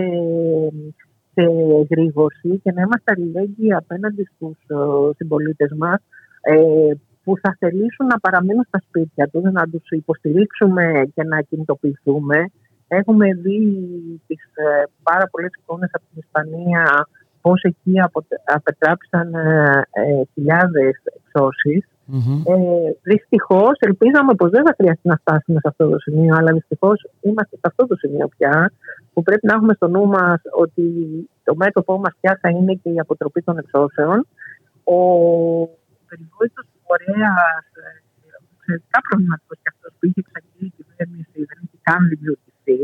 σε 1.34 1.44
γρήγορση 1.90 2.60
και 2.64 2.72
να 2.72 2.82
είμαστε 2.82 3.14
αλληλέγγυοι 3.16 3.74
απέναντι 3.74 4.24
στους 4.24 4.58
συμπολίτες 5.16 5.72
μας 5.78 6.00
που 7.26 7.38
θα 7.42 7.56
θελήσουν 7.60 8.06
να 8.06 8.20
παραμείνουν 8.20 8.66
στα 8.68 8.80
σπίτια 8.88 9.28
τους, 9.28 9.44
να 9.44 9.64
τους 9.70 9.90
υποστηρίξουμε 9.90 11.12
και 11.16 11.24
να 11.24 11.42
κινητοποιηθούμε. 11.42 12.38
Έχουμε 12.88 13.34
δει 13.34 13.60
τις 14.28 14.42
ε, 14.54 14.84
πάρα 15.04 15.28
πολλές 15.32 15.52
εικόνες 15.60 15.90
από 15.94 16.04
την 16.10 16.22
Ισπανία 16.26 17.08
πώς 17.46 17.62
εκεί 17.62 17.94
απετράψαν 18.46 19.34
ε, 19.34 19.82
ε, 19.92 20.22
χιλιάδες 20.34 20.96
εξώσεις. 21.18 21.84
Mm-hmm. 22.12 22.40
Ε, 22.52 22.92
Δυστυχώς, 23.02 23.74
ελπίζαμε 23.80 24.34
πως 24.36 24.50
δεν 24.50 24.64
θα 24.66 24.74
χρειαστεί 24.78 25.08
να 25.08 25.18
φτάσουμε 25.22 25.60
σε 25.60 25.68
αυτό 25.68 25.90
το 25.90 26.00
σημείο, 26.00 26.36
αλλά 26.38 26.52
δυστυχώς 26.54 27.08
είμαστε 27.22 27.56
σε 27.56 27.66
αυτό 27.72 27.88
το 27.88 27.96
σημείο 27.96 28.28
πια, 28.38 28.72
που 29.14 29.24
πρέπει 29.24 29.46
να 29.48 29.54
έχουμε 29.54 29.74
στο 29.74 29.88
νου 29.88 30.06
μας 30.06 30.42
ότι 30.64 30.86
το 31.44 31.56
μέτωπό 31.56 31.98
μας 31.98 32.14
πια 32.20 32.38
θα 32.42 32.50
είναι 32.50 32.74
και 32.74 32.90
η 32.90 33.00
αποτροπή 33.00 33.42
των 33.42 33.58
εξώσεων. 33.58 34.28
Ο 34.84 35.00
περιβόητος 36.08 36.66
φορέας 36.86 37.66
εξαιρετικά 38.58 39.00
προβληματικός 39.08 39.58
και 39.64 39.70
αυτός 39.74 39.92
που 39.98 40.06
είχε 40.08 40.20
εξαγγείλει 40.26 40.68
η 40.72 40.76
κυβέρνηση 40.78 41.38
δεν 41.50 41.58
έχει 41.64 41.78
καν 41.88 42.02
δημιουργηθεί 42.12 42.80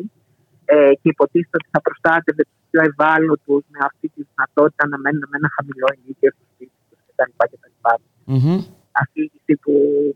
ε, 0.74 0.94
και 1.00 1.10
υποτίθεται 1.16 1.58
ότι 1.62 1.70
θα 1.76 1.82
προστάτευε 1.86 2.44
τους 2.50 2.61
πιο 2.72 2.82
ευάλωτους 2.90 3.64
με 3.74 3.80
αυτή 3.90 4.08
τη 4.14 4.22
δυνατότητα 4.30 4.84
να 4.92 4.98
μένουν 5.04 5.24
με 5.32 5.36
ένα 5.42 5.50
χαμηλό 5.56 5.88
ενίκιο 5.96 6.30
στο 6.36 6.46
σπίτι 6.52 6.76
του 6.90 6.96
κτλ. 7.08 7.32
Mm-hmm. 8.32 8.60
Αφήγηση 9.02 9.54
που 9.64 9.74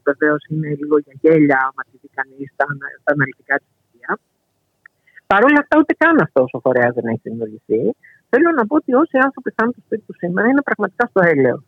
βεβαίως 0.09 0.41
είναι 0.49 0.69
λίγο 0.79 0.95
για 1.05 1.15
γέλια, 1.21 1.57
άμα 1.67 1.81
τη 1.89 1.95
δει 2.01 2.09
κανείς 2.19 2.47
στα, 2.53 2.65
στα 3.01 3.11
αναλυτικά 3.15 3.55
της 3.61 3.69
στοιχεία. 3.75 4.11
Παρ' 5.31 5.43
όλα 5.47 5.59
αυτά, 5.63 5.73
ούτε 5.81 5.93
καν 6.01 6.15
αυτός 6.27 6.49
ο 6.55 6.59
φορέας 6.65 6.93
δεν 6.97 7.05
έχει 7.11 7.25
δημιουργηθεί. 7.29 7.81
Θέλω 8.31 8.49
να 8.59 8.63
πω 8.67 8.75
ότι 8.81 8.91
όσοι 9.01 9.15
άνθρωποι 9.25 9.49
θα 9.55 9.63
στο 9.71 9.81
σπίτι 9.85 10.03
τους 10.07 10.17
σήμερα 10.21 10.47
είναι 10.47 10.63
πραγματικά 10.67 11.03
στο 11.11 11.21
έλεος. 11.33 11.65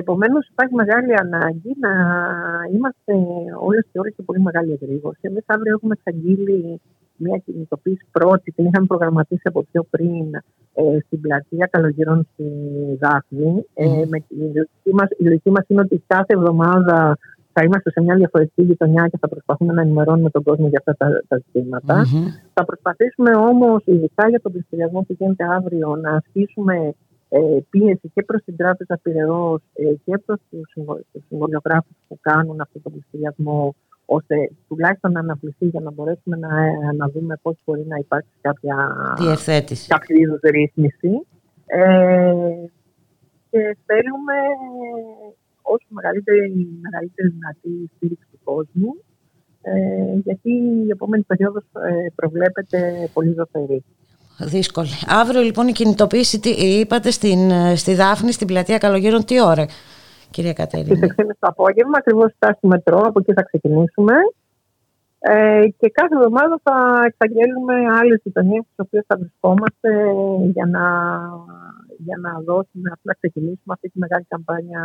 Επομένως, 0.00 0.42
υπάρχει 0.52 0.74
μεγάλη 0.74 1.12
ανάγκη 1.24 1.72
να 1.86 1.92
είμαστε 2.72 3.14
όλες 3.66 3.84
και 3.90 3.98
όλες 3.98 4.12
και 4.16 4.22
πολύ 4.22 4.40
μεγάλη 4.48 4.70
εγρήγορση. 4.76 5.20
Εμείς 5.30 5.44
αύριο 5.46 5.72
έχουμε 5.76 5.94
εξαγγείλει 5.98 6.80
μια 7.16 7.38
κινητοποίηση 7.44 8.06
πρώτη, 8.12 8.52
την 8.52 8.64
είχαμε 8.66 8.86
προγραμματίσει 8.86 9.42
από 9.44 9.62
πιο 9.70 9.82
πριν 9.90 10.34
ε, 10.74 10.98
στην 11.06 11.20
πλατεία 11.20 11.66
Καλογύρων 11.66 12.28
στη 12.32 12.44
Δάφνη. 13.00 13.64
Ε, 13.74 14.04
με 14.08 14.18
η, 14.28 15.24
λογική 15.24 15.50
μας, 15.50 15.64
είναι 15.68 15.80
ότι 15.80 16.02
κάθε 16.06 16.34
εβδομάδα 16.34 17.18
θα 17.52 17.62
είμαστε 17.62 17.90
σε 17.90 18.00
μια 18.02 18.14
διαφορετική 18.14 18.62
γειτονιά 18.62 19.08
και 19.08 19.18
θα 19.20 19.28
προσπαθούμε 19.28 19.72
να 19.72 19.80
ενημερώνουμε 19.80 20.30
τον 20.30 20.42
κόσμο 20.42 20.68
για 20.68 20.82
αυτά 20.84 20.96
τα, 20.96 21.22
τα 21.28 21.36
ζητηματα 21.36 22.04
Θα 22.52 22.64
προσπαθήσουμε 22.64 23.30
όμως, 23.36 23.82
ειδικά 23.86 24.28
για 24.28 24.40
τον 24.40 24.52
πληστηριασμό 24.52 25.00
που 25.00 25.16
γίνεται 25.18 25.44
αύριο, 25.44 25.96
να 25.96 26.10
ασκήσουμε 26.10 26.94
ε, 27.28 27.58
πίεση 27.70 28.10
και 28.14 28.22
προς 28.22 28.42
την 28.44 28.56
Τράπεζα 28.56 28.98
Πυραιός 29.02 29.60
ε, 29.72 29.84
και 30.04 30.18
προς 30.18 30.40
τους 30.50 30.72
συμβολιογράφους 31.28 31.96
που 32.08 32.18
κάνουν 32.20 32.60
αυτό 32.60 32.80
το 32.80 32.90
πληστηριασμό 32.90 33.74
ώστε 34.06 34.50
τουλάχιστον 34.68 35.12
να 35.12 35.20
αναπληθεί 35.20 35.66
για 35.66 35.80
να 35.80 35.90
μπορέσουμε 35.90 36.36
να, 36.36 36.64
ε, 36.64 36.92
να 36.96 37.08
δούμε 37.08 37.38
πώς 37.42 37.56
μπορεί 37.64 37.84
να 37.88 37.96
υπάρξει 37.96 38.36
κάποια, 38.40 38.76
κάποια 39.86 40.16
είδους 40.20 40.40
ρύθμιση. 40.42 41.26
Ε, 41.66 42.32
και 43.50 43.76
θέλουμε 43.86 44.36
όσο 45.62 45.86
μεγαλύτερη, 45.88 46.68
μεγαλύτερη 46.80 47.28
δυνατή 47.28 47.90
στήριξη 47.96 48.26
του 48.30 48.38
κόσμου 48.44 48.96
ε, 49.66 50.18
γιατί 50.24 50.50
η 50.86 50.88
επόμενη 50.90 51.22
περίοδος 51.22 51.62
ε, 51.62 52.10
προβλέπεται 52.14 53.10
πολύ 53.12 53.34
ζωφερή. 53.36 53.84
Δύσκολη. 54.38 54.88
Αύριο 55.06 55.40
λοιπόν 55.40 55.68
η 55.68 55.72
κινητοποίηση, 55.72 56.40
τι, 56.40 56.50
είπατε 56.50 57.10
στην, 57.10 57.38
στη 57.76 57.94
Δάφνη, 57.94 58.32
στην 58.32 58.46
πλατεία 58.46 58.78
Καλογύρων, 58.78 59.24
τι 59.24 59.42
ώρα, 59.42 59.66
κυρία 60.34 60.52
Κατερίνα. 60.52 60.96
Στις 60.96 61.14
6.30 61.16 61.26
το 61.42 61.48
απόγευμα, 61.54 61.96
ακριβώς 61.98 62.30
στο 62.38 62.68
μετρό, 62.74 63.00
από 63.08 63.18
εκεί 63.20 63.32
θα 63.32 63.42
ξεκινήσουμε. 63.42 64.14
Ε, 65.18 65.66
και 65.78 65.88
κάθε 65.98 66.14
εβδομάδα 66.18 66.60
θα 66.62 66.76
εξαγγέλουμε 67.10 67.74
άλλες 68.00 68.20
γειτονιέ 68.24 68.60
στις 68.62 68.78
οποίες 68.84 69.04
θα 69.06 69.16
βρισκόμαστε 69.20 69.90
για 70.56 70.66
να, 70.74 70.84
για 72.06 72.16
να 72.24 72.30
δώσουμε, 72.48 72.88
να 73.02 73.14
ξεκινήσουμε 73.20 73.72
αυτή 73.76 73.88
τη 73.88 73.98
μεγάλη 73.98 74.24
καμπάνια 74.28 74.82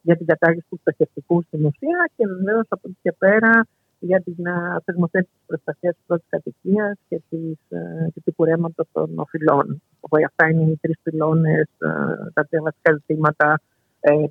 για 0.00 0.16
την 0.16 0.26
κατάργηση 0.26 0.66
του 0.70 0.80
πτωχευτικού 0.82 1.42
στην 1.42 1.60
ουσία 1.66 2.10
και 2.16 2.26
βεβαίως 2.26 2.66
από 2.68 2.84
εκεί 2.88 2.98
και 3.02 3.12
πέρα 3.12 3.66
για 3.98 4.20
την 4.20 4.36
θεσμοθέτηση 4.84 5.32
της 5.36 5.46
προστασίας 5.46 5.94
της 5.94 6.04
πρώτης 6.06 6.28
κατοικίας 6.28 6.96
και, 7.08 7.20
της, 7.28 7.58
ε, 7.68 8.08
και 8.12 8.20
του 8.24 8.34
κουρέματος 8.36 8.86
των 8.92 9.18
οφειλών. 9.18 9.82
Οπότε 10.00 10.24
αυτά 10.24 10.48
είναι 10.48 10.70
οι 10.70 10.78
τρεις 10.80 10.98
πυλώνες, 11.02 11.68
ε, 11.78 11.88
τα 12.32 12.42
τρία 12.48 12.62
βασικά 12.62 12.92
ζητήματα 12.92 13.48
ε, 13.52 13.60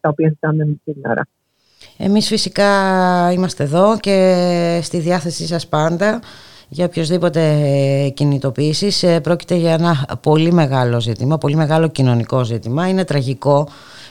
τα 0.02 0.10
οποία 0.10 0.28
ζητάμε 0.30 0.78
σήμερα. 0.84 1.28
Εμείς 1.98 2.28
φυσικά 2.28 2.72
είμαστε 3.32 3.64
εδώ 3.64 3.98
και 4.00 4.80
στη 4.84 5.00
διάθεσή 5.00 5.48
σας 5.48 5.68
πάντα 5.68 6.20
για 6.70 6.86
οποιοδήποτε 6.86 7.42
κινητοποίησεις. 8.14 9.06
Πρόκειται 9.24 9.56
για 9.56 9.74
ένα 9.74 10.18
πολύ 10.22 10.52
μεγάλο 10.52 11.02
ζήτημα, 11.02 11.38
πολύ 11.38 11.56
μεγάλο 11.56 11.88
κοινωνικό 11.88 12.44
ζήτημα. 12.44 12.88
Είναι 12.88 13.04
τραγικό 13.04 13.68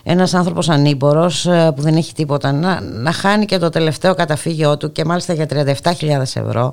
ένας 0.09 0.35
άνθρωπος 0.35 0.69
ανήμπορος 0.69 1.47
ε, 1.47 1.73
που 1.77 1.83
δεν 1.83 1.97
έχει 1.97 2.15
τίποτα 2.15 2.53
να, 2.53 2.81
να 2.81 3.13
χάνει 3.13 3.45
και 3.45 3.59
το 3.59 3.69
τελευταίο 3.69 4.15
καταφύγιό 4.15 4.77
του 4.77 4.93
και 4.93 5.05
μάλιστα 5.05 5.33
για 5.33 5.47
37.000 5.51 6.21
ευρώ 6.21 6.73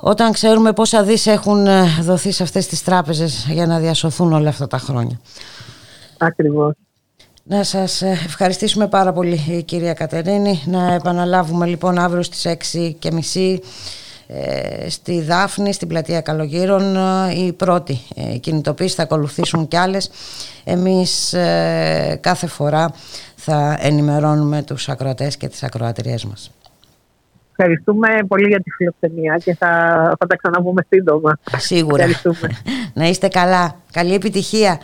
όταν 0.00 0.32
ξέρουμε 0.32 0.72
πόσα 0.72 1.02
δις 1.02 1.26
έχουν 1.26 1.66
ε, 1.66 1.82
δοθεί 2.02 2.32
σε 2.32 2.42
αυτές 2.42 2.66
τις 2.66 2.82
τράπεζες 2.82 3.46
για 3.50 3.66
να 3.66 3.78
διασωθούν 3.78 4.32
όλα 4.32 4.48
αυτά 4.48 4.66
τα 4.66 4.78
χρόνια. 4.78 5.20
Ακριβώς. 6.18 6.74
Να 7.42 7.62
σας 7.62 8.02
ε, 8.02 8.08
ευχαριστήσουμε 8.10 8.88
πάρα 8.88 9.12
πολύ 9.12 9.62
κυρία 9.62 9.92
Κατερίνη. 9.92 10.62
Να 10.66 10.94
επαναλάβουμε 10.94 11.66
λοιπόν 11.66 11.98
αύριο 11.98 12.22
στις 12.22 12.46
6.30 13.02 13.58
στη 14.88 15.20
Δάφνη, 15.20 15.72
στην 15.72 15.88
πλατεία 15.88 16.20
Καλογύρων 16.20 16.96
η 17.36 17.52
πρώτη 17.52 17.98
κινητοποίηση 18.40 18.94
θα 18.94 19.02
ακολουθήσουν 19.02 19.68
κι 19.68 19.76
άλλες 19.76 20.10
εμείς 20.64 21.32
ε, 21.32 22.18
κάθε 22.20 22.46
φορά 22.46 22.92
θα 23.36 23.76
ενημερώνουμε 23.80 24.62
τους 24.62 24.88
ακροατές 24.88 25.36
και 25.36 25.48
τις 25.48 25.62
ακροατηρίες 25.62 26.24
μας. 26.24 26.50
Ευχαριστούμε 27.50 28.08
πολύ 28.28 28.48
για 28.48 28.60
τη 28.60 28.70
φιλοξενία 28.70 29.36
και 29.44 29.54
θα, 29.54 29.68
θα 30.18 30.26
τα 30.26 30.36
ξαναβούμε 30.36 30.86
σύντομα. 30.88 31.38
Σίγουρα. 31.56 32.04
Να 32.94 33.08
είστε 33.08 33.28
καλά. 33.28 33.76
Καλή 33.92 34.14
επιτυχία. 34.14 34.80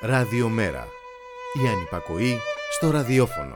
Ραδιομέρα. 0.00 0.86
Η 1.64 1.68
ανυπακοή 1.68 2.38
στο 2.70 2.90
ραδιόφωνο. 2.90 3.54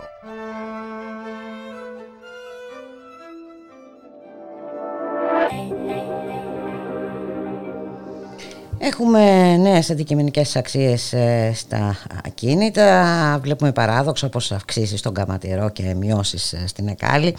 Έχουμε 8.78 9.56
νέες 9.56 9.90
αντικειμενικές 9.90 10.56
αξίες 10.56 11.12
ε, 11.12 11.52
στα 11.54 11.96
ακίνητα. 12.26 13.38
Βλέπουμε 13.42 13.72
παράδοξο 13.72 14.26
όπως 14.26 14.52
αυξήσεις 14.52 14.98
στον 14.98 15.14
καματηρό 15.14 15.70
και 15.70 15.94
μειώσεις 15.94 16.52
ε, 16.52 16.64
στην 16.66 16.88
εκάλη. 16.88 17.36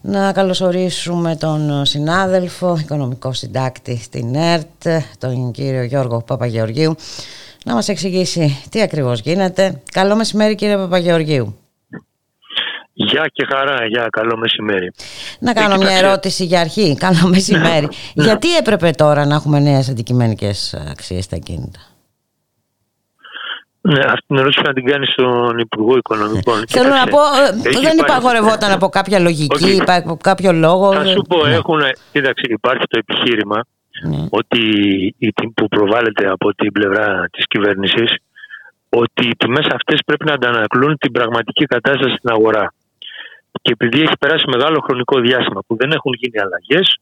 Να 0.00 0.32
καλωσορίσουμε 0.32 1.36
τον 1.36 1.84
συνάδελφο, 1.84 2.76
οικονομικό 2.80 3.32
συντάκτη 3.32 3.96
στην 3.96 4.34
ΕΡΤ, 4.34 5.04
τον 5.18 5.50
κύριο 5.50 5.82
Γιώργο 5.82 6.22
Παπαγεωργίου 6.22 6.96
να 7.68 7.74
μας 7.74 7.88
εξηγήσει 7.88 8.66
τι 8.70 8.82
ακριβώς 8.82 9.20
γίνεται. 9.20 9.82
Καλό 9.92 10.16
μεσημέρι 10.16 10.54
κύριε 10.54 10.76
Παπαγεωργίου. 10.76 11.58
Γεια 12.92 13.30
και 13.32 13.46
χαρά, 13.50 13.86
γεια, 13.86 14.06
καλό 14.10 14.36
μεσημέρι. 14.36 14.92
Να 15.38 15.52
κάνω 15.52 15.76
μια 15.76 15.96
ερώτηση 15.96 16.44
για 16.44 16.60
αρχή. 16.60 16.96
Καλό 16.98 17.28
μεσημέρι. 17.28 17.88
Ναι. 18.14 18.24
Γιατί 18.24 18.56
έπρεπε 18.56 18.90
τώρα 18.90 19.26
να 19.26 19.34
έχουμε 19.34 19.58
νέες 19.58 19.88
αντικειμενικές 19.88 20.74
αξίες 20.90 21.24
στα 21.24 21.36
κίνητα; 21.36 21.80
Ναι, 23.80 24.00
αυτή 24.00 24.26
την 24.26 24.36
ερώτηση 24.36 24.62
να 24.64 24.72
την 24.72 24.84
κάνεις 24.84 25.08
στον 25.08 25.58
Υπουργό 25.58 25.96
Οικονομικών. 25.96 26.64
Θέλω 26.74 26.88
να 26.88 27.06
πω, 27.06 27.18
ε, 27.18 27.80
δεν 27.80 27.98
υπαγορευόταν 27.98 28.70
από 28.70 28.88
κάποια 28.88 29.18
λογική, 29.18 29.82
από 29.86 30.16
κάποιο 30.22 30.52
λόγο. 30.52 30.92
Θα 30.92 31.04
σου 31.04 31.22
πω, 31.28 31.46
ναι. 31.46 31.54
έχουν, 31.54 31.80
κοίταξε, 32.12 32.44
υπάρχει 32.48 32.82
το 32.88 32.98
επιχείρημα 32.98 33.64
ναι. 34.02 34.26
ότι 34.30 34.60
η, 35.18 35.32
που 35.54 35.68
προβάλλεται 35.68 36.28
από 36.30 36.54
την 36.54 36.72
πλευρά 36.72 37.28
της 37.32 37.44
κυβέρνησης 37.46 38.16
ότι 38.88 39.26
οι 39.28 39.36
τιμές 39.36 39.66
αυτές 39.72 40.00
πρέπει 40.06 40.24
να 40.24 40.32
αντανακλούν 40.32 40.98
την 40.98 41.12
πραγματική 41.12 41.64
κατάσταση 41.64 42.14
στην 42.16 42.30
αγορά. 42.30 42.74
Και 43.62 43.72
επειδή 43.72 44.00
έχει 44.02 44.16
περάσει 44.18 44.44
μεγάλο 44.48 44.80
χρονικό 44.80 45.20
διάστημα 45.20 45.60
που 45.66 45.76
δεν 45.76 45.90
έχουν 45.90 46.12
γίνει 46.12 46.38
αλλαγές, 46.38 46.98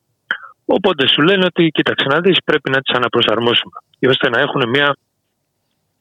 οπότε 0.64 1.09
σου 1.09 1.22
λένε 1.22 1.44
ότι 1.44 1.68
κοίταξε 1.68 2.07
να 2.09 2.20
δεις 2.20 2.38
πρέπει 2.44 2.70
να 2.70 2.80
τις 2.80 2.97
αναπροσαρμόσουμε 2.97 3.78
ώστε 4.09 4.28
να 4.28 4.38
έχουν 4.38 4.68
μια 4.68 4.97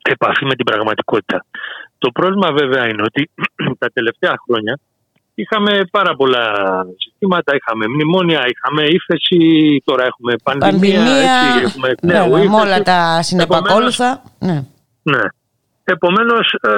επαφή 0.02 0.46
με 0.46 0.56
την 0.56 0.66
πραγματικότητα. 0.66 1.46
Το 1.98 2.12
πρόβλημα 2.12 2.52
βέβαια 2.52 2.88
είναι 2.88 3.02
ότι 3.02 3.30
τα 3.82 3.90
τελευταία 3.94 4.34
χρόνια 4.46 4.80
Είχαμε 5.36 5.82
πάρα 5.92 6.16
πολλά 6.16 6.46
συστήματα, 6.98 7.56
είχαμε 7.56 7.88
μνημόνια, 7.88 8.46
είχαμε 8.48 8.84
ύφεση, 8.84 9.82
τώρα 9.86 10.04
έχουμε 10.06 10.34
πανδημία, 10.44 10.72
πανδημία 10.72 11.16
έτσι, 11.16 11.66
έχουμε 11.66 11.96
νέο 12.02 12.28
ναι, 12.28 12.50
Με 12.50 12.56
όλα 12.56 12.82
τα 12.82 13.22
συνεπακόλουθα. 13.22 14.22
Ναι. 14.40 14.64
ναι. 15.04 15.22
Επομένως 15.84 16.54
ε, 16.62 16.70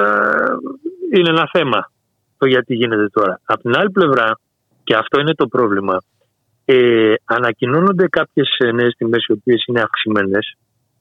είναι 1.14 1.30
ένα 1.30 1.48
θέμα 1.52 1.90
το 2.38 2.46
γιατί 2.46 2.74
γίνεται 2.74 3.08
τώρα. 3.08 3.40
Από 3.44 3.62
την 3.62 3.76
άλλη 3.76 3.90
πλευρά, 3.90 4.38
και 4.84 4.94
αυτό 4.94 5.20
είναι 5.20 5.34
το 5.34 5.46
πρόβλημα, 5.46 6.02
ε, 6.64 7.14
ανακοινώνονται 7.24 8.08
κάποιες 8.08 8.48
νέες 8.74 8.94
τιμές 8.98 9.24
οι 9.26 9.32
οποίες 9.32 9.64
είναι 9.66 9.80
αυξημένες, 9.80 10.56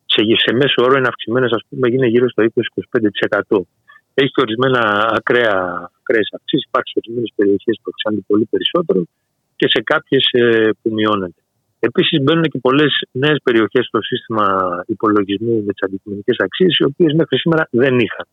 σε, 0.06 0.22
σε 0.46 0.56
μέσο 0.56 0.84
όρο 0.84 0.98
είναι 0.98 1.08
αυξημένες, 1.08 1.52
ας 1.52 1.62
πούμε, 1.70 1.88
είναι 1.92 2.08
γύρω 2.08 2.30
στο 2.30 2.44
20-25%. 2.44 3.62
Έχει 4.20 4.32
και 4.36 4.44
ορισμένα 4.46 4.82
ακραία, 5.20 5.58
ακραίες 6.02 6.30
αυξήσεις. 6.36 6.68
Υπάρχει 6.70 6.90
σε 6.92 6.98
ορισμένες 7.02 7.32
περιοχές 7.36 7.76
που 7.82 7.88
αυξάνονται 7.92 8.24
πολύ 8.32 8.46
περισσότερο 8.52 9.02
και 9.60 9.68
σε 9.74 9.80
κάποιες 9.92 10.24
ε, 10.32 10.70
που 10.82 10.90
μειώνεται. 10.98 11.42
Επίσης, 11.80 12.22
μπαίνουν 12.24 12.44
και 12.52 12.60
πολλές 12.68 12.92
νέες 13.12 13.40
περιοχές 13.44 13.86
στο 13.86 14.00
σύστημα 14.02 14.46
υπολογισμού 14.88 15.56
με 15.66 15.72
τις 15.74 15.84
αντικειμενικές 15.88 16.36
αξίες, 16.46 16.74
οι 16.78 16.84
οποίες 16.84 17.14
μέχρι 17.14 17.38
σήμερα 17.38 17.64
δεν 17.72 17.94
είχαν. 18.06 18.26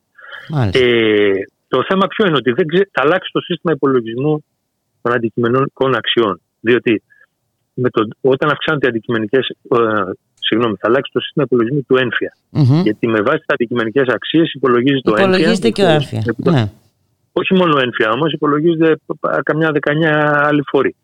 Ε, 0.72 1.41
το 1.68 1.85
θέμα 1.89 2.07
ποιο 2.07 2.26
είναι 2.26 2.41
ότι 2.43 2.51
δεν 2.59 2.66
θα 2.93 3.01
αλλάξει 3.05 3.30
το 3.32 3.41
σύστημα 3.41 3.72
υπολογισμού 3.72 4.45
των 5.03 5.12
αντικειμενικών 5.12 5.95
αξιών. 5.95 6.41
Διότι 6.61 7.03
με 7.74 7.89
το, 7.91 8.09
όταν 8.20 8.51
αυξάνονται 8.51 8.87
οι 8.87 8.89
αντικειμενικές 8.89 9.49
ε, 9.49 10.11
συγγνώμη, 10.49 10.74
θα 10.80 10.88
αλλάξει 10.88 11.11
το 11.12 11.20
σύστημα 11.20 11.45
υπολογισμού 11.49 11.82
του 11.88 11.97
ένφια. 11.97 12.32
Mm-hmm. 12.53 12.82
Γιατί 12.82 13.09
με 13.09 13.20
βάση 13.20 13.38
τι 13.38 13.45
αντικειμενικές 13.47 14.07
αξίες 14.09 14.53
υπολογίζει 14.53 15.01
το 15.01 15.11
ένφια. 15.11 15.24
Υπολογίζεται 15.24 15.70
και 15.70 15.82
ο 15.82 15.88
ένφια. 15.88 16.22
Ναι. 16.36 16.70
Όχι 17.32 17.55
μόνο 17.55 17.78
ένφια 17.78 18.11
όμως, 18.11 18.32
υπολογίζεται 18.32 18.97
καμιά 19.42 19.70
δεκανιά 19.72 20.42
άλλοι 20.49 20.62
φόροι. 20.66 20.95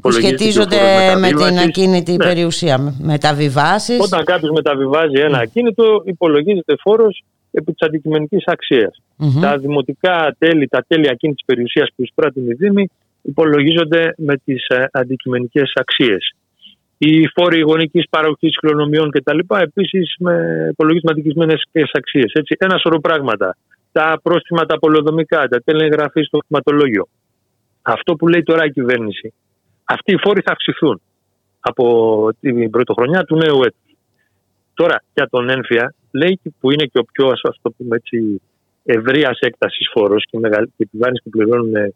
Που 0.00 0.10
σχετίζονται 0.10 0.76
με 1.18 1.28
την 1.28 1.58
ακίνητη 1.58 2.16
ναι. 2.16 2.24
περιουσία, 2.24 2.94
μεταβιβάσεις. 3.00 4.00
Όταν 4.00 4.24
κάποιος 4.24 4.50
μεταβιβάζει 4.50 5.20
ένα 5.20 5.38
ακίνητο, 5.38 6.02
υπολογίζεται 6.04 6.74
φόρος 6.80 7.24
επί 7.50 7.72
της 7.72 7.88
αντικειμενικής 7.88 8.44
αξίας. 8.46 9.02
Mm-hmm. 9.18 9.40
Τα 9.40 9.58
δημοτικά 9.58 10.36
τέλη, 10.38 10.68
τα 10.68 10.84
τέλη 10.88 11.08
ακίνητης 11.08 11.44
περιουσίας 11.44 11.88
που 11.96 12.02
εισπράττουν 12.02 12.50
οι 12.50 12.52
Δήμοι, 12.52 12.88
υπολογίζονται 13.22 14.14
με 14.16 14.36
τις 14.44 14.66
ε, 14.66 14.88
αντικειμενικές 14.92 15.72
αξίες. 15.74 16.34
Οι 16.98 17.28
φόροι 17.34 17.60
γονικής 17.60 18.08
παραγωγής 18.10 18.56
κληρονομιών 18.58 19.10
κτλ. 19.10 19.38
επίσης 19.48 20.14
με 20.18 20.66
υπολογίζονται 20.70 21.12
με 21.12 21.20
αντικειμενικές 21.20 21.90
αξίες. 21.92 22.32
Έτσι, 22.32 22.56
ένα 22.58 22.78
σωρό 22.78 23.00
πράγματα. 23.00 23.56
Τα 23.92 24.20
πρόστιμα, 24.22 24.66
τα 24.66 24.78
πολεοδομικά, 24.78 25.48
τα 25.48 25.60
τέλη 25.64 25.84
εγγραφή 25.84 26.22
στο 26.22 26.38
χρηματολόγιο. 26.46 27.08
Αυτό 27.82 28.14
που 28.14 28.28
λέει 28.28 28.42
τώρα 28.42 28.64
η 28.64 28.70
κυβέρνηση. 28.70 29.32
Αυτοί 29.84 30.12
οι 30.12 30.18
φόροι 30.18 30.40
θα 30.40 30.52
αυξηθούν 30.52 31.00
από 31.60 31.84
την 32.40 32.70
πρωτοχρονιά 32.70 33.24
του 33.24 33.36
νέου 33.36 33.62
έτους. 33.62 33.96
Τώρα 34.74 35.02
για 35.14 35.28
τον 35.30 35.50
ένφια 35.50 35.94
λέει 36.10 36.40
που 36.60 36.70
είναι 36.70 36.84
και 36.84 36.98
ο 36.98 37.04
πιο 37.12 37.28
ας 37.28 37.58
το 37.62 37.70
πούμε 37.70 37.96
έτσι 37.96 38.40
ευρείας 38.84 39.38
έκτασης 39.40 39.88
φόρος 39.92 40.24
και 40.24 40.36
η 40.36 40.40
μεγαλύτερη 40.40 40.74
επιβάρυνση 40.76 41.22
που 41.22 41.30
πληρώνουν 41.30 41.74
ε, 41.74 41.92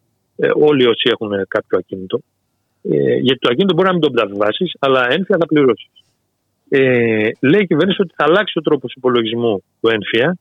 όλοι 0.54 0.86
όσοι 0.86 1.08
έχουν 1.10 1.30
κάποιο 1.48 1.78
ακίνητο. 1.78 2.20
Ε, 2.82 3.14
γιατί 3.14 3.38
το 3.38 3.48
ακίνητο 3.50 3.74
μπορεί 3.74 3.86
να 3.86 3.92
μην 3.92 4.02
το 4.02 4.10
μεταβιβάσεις, 4.10 4.72
αλλά 4.78 5.12
ένφια 5.12 5.36
θα 5.40 5.46
πληρώσεις. 5.46 5.90
Ε, 6.68 7.30
λέει 7.40 7.60
η 7.60 7.66
κυβέρνηση 7.66 8.02
ότι 8.02 8.14
θα 8.16 8.24
αλλάξει 8.24 8.58
ο 8.58 8.60
τρόπος 8.62 8.92
υπολογισμού 8.92 9.62
του 9.80 9.88
ένφια 9.88 10.36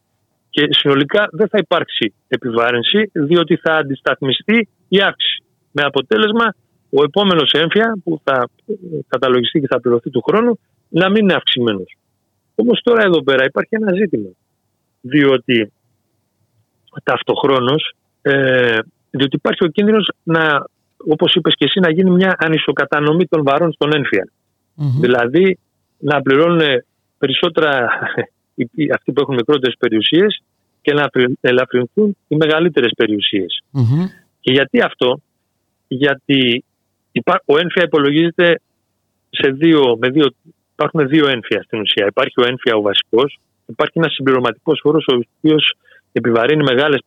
και 0.50 0.68
συνολικά 0.70 1.28
δεν 1.32 1.48
θα 1.48 1.58
υπάρξει 1.58 2.14
επιβάρυνση, 2.28 3.10
διότι 3.14 3.56
θα 3.56 3.76
αντισταθμιστεί 3.76 4.68
η 4.88 5.02
αύξηση. 5.02 5.44
Με 5.72 5.82
αποτέλεσμα 5.84 6.56
ο 6.90 7.04
επόμενος 7.04 7.52
έμφυα 7.52 7.98
που 8.04 8.22
θα 8.24 8.50
καταλογιστεί 9.08 9.60
και 9.60 9.68
θα 9.68 9.80
πληρωθεί 9.80 10.10
του 10.10 10.22
χρόνου 10.22 10.60
να 10.90 11.10
μην 11.10 11.24
είναι 11.24 11.34
αυξημένος. 11.34 11.98
Όμως 12.56 12.82
τώρα 12.84 13.04
εδώ 13.04 13.24
πέρα 13.24 13.46
υπάρχει 13.46 13.76
ένα 13.76 13.94
ζήτημα. 13.94 14.30
Διότι 15.02 15.72
ταυτοχρόνως, 17.04 17.94
ε, 18.22 18.80
διότι 19.10 19.36
υπάρχει 19.36 19.64
ο 19.66 19.68
κίνδυνος 19.68 20.12
να, 20.24 20.66
όπως 21.08 21.34
είπες 21.34 21.54
και 21.58 21.66
εσύ, 21.66 21.80
να 21.80 21.92
γίνει 21.92 22.10
μια 22.10 22.36
ανισοκατανομή 22.40 23.26
των 23.26 23.44
βαρών 23.44 23.72
στον 23.74 23.94
ενφια 23.94 24.30
Δηλαδή 24.76 25.58
να 25.98 26.22
πληρώνουν 26.22 26.62
περισσότερα 27.18 27.90
αυτοί 28.96 29.12
που 29.12 29.22
έχουν 29.22 29.36
μικρότερες 29.36 29.76
περιουσίες 29.80 30.42
και 30.82 30.94
να 30.94 31.10
ελαφρυνθούν 31.42 32.18
οι 32.28 32.36
μεγαλύτερες 32.36 32.92
Και 34.40 34.52
γιατί 34.52 34.82
αυτό, 34.82 35.20
γιατί 35.88 36.64
ο 37.46 37.58
ένφια 37.58 37.84
υπολογίζεται 37.84 38.62
σε 39.30 39.52
δύο, 39.52 39.98
με 40.00 40.10
δύο, 40.10 40.28
υπάρχουν 40.74 41.08
δύο 41.08 41.28
ένφια 41.28 41.64
στην 41.64 41.80
ουσία. 41.80 42.06
Υπάρχει 42.06 42.42
ο 42.42 42.46
ένφια 42.48 42.76
ο 42.76 42.82
βασικός, 42.82 43.40
υπάρχει 43.66 44.00
ένας 44.00 44.14
συμπληρωματικός 44.14 44.80
φόρο 44.84 45.00
ο 45.14 45.20
οποίος 45.40 45.74
επιβαρύνει 46.12 46.64
μεγάλες 46.64 47.02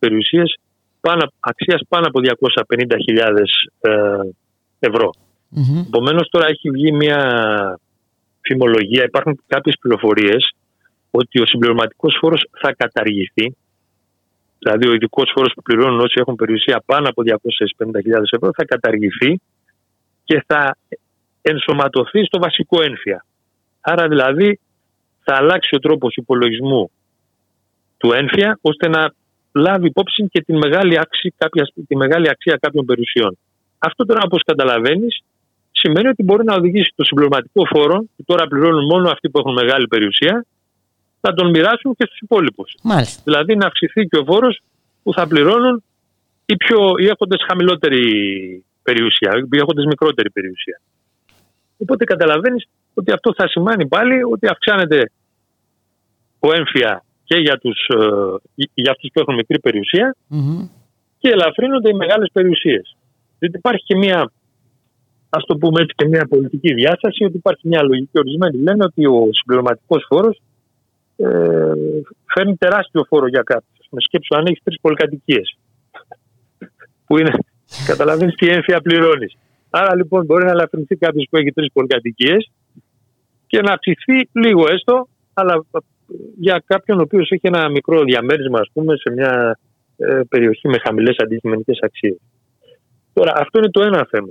περιουσίε 1.05 1.31
αξίας 1.39 1.81
πάνω 1.87 2.05
από 2.07 2.19
250.000 2.19 3.43
ε, 3.79 3.91
ευρώ. 4.79 5.09
Mm-hmm. 5.55 5.85
Επομένως, 5.87 6.29
τώρα 6.29 6.47
έχει 6.47 6.69
βγει 6.69 6.91
μια 6.91 7.19
φημολογία, 8.41 9.03
υπάρχουν 9.03 9.41
κάποιες 9.47 9.75
πληροφορίες 9.79 10.55
ότι 11.11 11.41
ο 11.41 11.45
συμπληρωματικός 11.45 12.17
φόρος 12.19 12.49
θα 12.61 12.73
καταργηθεί. 12.73 13.55
Δηλαδή, 14.59 14.87
ο 14.87 14.93
ειδικός 14.93 15.31
φόρος 15.35 15.53
που 15.55 15.61
πληρώνουν 15.61 15.99
όσοι 15.99 16.15
έχουν 16.17 16.35
περιουσία 16.35 16.83
πάνω 16.85 17.09
από 17.09 17.21
250.000 17.25 18.23
ευρώ 18.31 18.49
θα 18.55 18.65
καταργηθεί 18.65 19.41
και 20.23 20.43
θα 20.47 20.77
ενσωματωθεί 21.41 22.25
στο 22.25 22.39
βασικό 22.39 22.81
ένφια. 22.81 23.25
Άρα 23.81 24.07
δηλαδή 24.07 24.59
θα 25.23 25.35
αλλάξει 25.35 25.75
ο 25.75 25.79
τρόπος 25.79 26.15
υπολογισμού 26.15 26.91
του 27.97 28.11
ένφια 28.11 28.57
ώστε 28.61 28.87
να 28.89 29.13
λάβει 29.55 29.87
υπόψη 29.87 30.27
και 30.31 30.41
τη 30.41 30.53
μεγάλη, 30.53 30.99
αξία, 30.99 31.33
κάποια, 31.37 31.67
τη 31.87 31.95
μεγάλη 31.95 32.29
αξία 32.29 32.57
κάποιων 32.61 32.85
περιουσιών. 32.85 33.37
Αυτό 33.77 34.05
τώρα 34.05 34.21
όπως 34.23 34.41
καταλαβαίνεις 34.45 35.23
σημαίνει 35.71 36.07
ότι 36.07 36.23
μπορεί 36.23 36.43
να 36.43 36.55
οδηγήσει 36.55 36.93
το 36.95 37.03
συμπληρωματικό 37.03 37.65
φόρο 37.65 38.05
που 38.15 38.23
τώρα 38.25 38.47
πληρώνουν 38.47 38.85
μόνο 38.85 39.09
αυτοί 39.09 39.29
που 39.29 39.39
έχουν 39.39 39.53
μεγάλη 39.53 39.87
περιουσία 39.87 40.45
να 41.21 41.33
τον 41.33 41.49
μοιράσουν 41.49 41.95
και 41.95 42.05
στους 42.05 42.19
υπόλοιπους. 42.19 42.75
Μάλιστα. 42.81 43.21
Δηλαδή 43.23 43.55
να 43.55 43.65
αυξηθεί 43.65 44.07
και 44.07 44.17
ο 44.17 44.23
φόρος 44.23 44.59
που 45.03 45.13
θα 45.13 45.27
πληρώνουν 45.27 45.83
οι, 46.45 46.55
πιο, 46.55 46.77
οι 46.97 47.05
έχοντες 47.05 47.43
χαμηλότερη 47.47 48.03
περιουσία, 48.83 49.31
οι 49.51 49.57
έχοντες 49.57 49.85
μικρότερη 49.85 50.31
περιουσία. 50.31 50.81
Οπότε 51.77 52.03
καταλαβαίνεις 52.03 52.67
ότι 52.93 53.11
αυτό 53.11 53.33
θα 53.33 53.47
σημαίνει 53.47 53.87
πάλι 53.87 54.23
ότι 54.23 54.47
αυξάνεται 54.47 55.11
ο 56.39 56.53
έμφυα 56.53 57.03
και 57.25 57.37
για, 57.37 57.57
τους, 57.57 57.87
ε, 57.87 58.65
για 58.73 58.91
αυτούς 58.91 59.09
που 59.13 59.19
έχουν 59.19 59.35
μικρή 59.35 59.59
και 61.17 61.29
ελαφρύνονται 61.29 61.89
οι 61.89 61.93
μεγάλες 61.93 62.29
περιουσίες. 62.33 62.95
Διότι 63.39 63.57
υπάρχει 63.57 63.83
και 63.85 63.95
μια, 63.95 64.31
ας 65.29 65.43
το 65.45 65.57
πούμε 65.57 65.81
έτσι, 65.81 65.93
και 65.95 66.07
μια 66.07 66.25
πολιτική 66.29 66.73
διάσταση, 66.73 67.23
ότι 67.23 67.37
υπάρχει 67.37 67.67
μια 67.67 67.83
λογική. 67.83 68.19
Ορισμένοι 68.19 68.57
λένε 68.57 68.83
ότι 68.83 69.05
ο 69.05 69.29
συμπληρωματικός 69.31 70.05
φόρος 70.07 70.41
ε, 71.17 71.71
φέρνει 72.33 72.55
τεράστιο 72.55 73.03
φόρο 73.07 73.27
για 73.27 73.41
κάποιους. 73.41 73.87
Με 73.89 74.01
σκέψου 74.01 74.35
αν 74.35 74.45
έχεις 74.45 74.63
τρεις 74.63 74.77
πολυκατοικίες. 74.81 75.57
Που 77.05 77.17
είναι 77.17 77.31
Καταλαβαίνεις 77.89 78.35
τι 78.35 78.47
έμφυα 78.49 78.81
πληρώνεις. 78.81 79.37
Άρα 79.69 79.95
λοιπόν 79.95 80.25
μπορεί 80.25 80.45
να 80.45 80.51
ελαφρυνθεί 80.51 80.95
κάποιος 80.95 81.27
που 81.29 81.37
έχει 81.37 81.51
τρεις 81.51 81.71
πολυκατοικίες 81.73 82.51
και 83.47 83.61
να 83.61 83.73
αυξηθεί 83.73 84.29
λίγο 84.31 84.63
έστω, 84.69 85.07
αλλά 85.33 85.65
για 86.39 86.63
κάποιον 86.65 86.99
ο 86.99 87.01
οποίος 87.01 87.31
έχει 87.31 87.47
ένα 87.47 87.69
μικρό 87.69 88.03
διαμέρισμα, 88.03 88.59
ας 88.59 88.69
πούμε, 88.73 88.95
σε 88.97 89.11
μια 89.11 89.59
ε, 89.97 90.21
περιοχή 90.29 90.67
με 90.67 90.77
χαμηλές 90.77 91.15
αντικειμενικές 91.17 91.79
αξίες. 91.81 92.17
Τώρα, 93.13 93.33
αυτό 93.35 93.57
είναι 93.59 93.69
το 93.69 93.81
ένα 93.81 94.07
θέμα. 94.09 94.29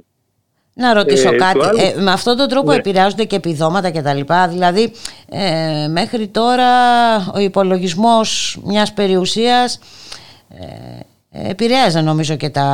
Να 0.74 0.94
ρωτήσω 0.94 1.34
ε, 1.34 1.36
κάτι. 1.36 1.58
Ε, 1.58 2.02
με 2.02 2.10
αυτόν 2.10 2.36
τον 2.36 2.48
τρόπο 2.48 2.70
ναι. 2.70 2.76
επηρεάζονται 2.76 3.24
και 3.24 3.36
επιδόματα 3.36 3.90
κτλ. 3.90 4.20
Δηλαδή, 4.48 4.92
ε, 5.28 5.88
μέχρι 5.88 6.28
τώρα 6.28 6.70
ο 7.34 7.38
υπολογισμός 7.38 8.58
μιας 8.64 8.92
περιουσίας 8.92 9.78
ε, 10.48 11.50
επηρέαζε 11.50 12.00
νομίζω 12.00 12.36
και 12.36 12.50
τα 12.50 12.68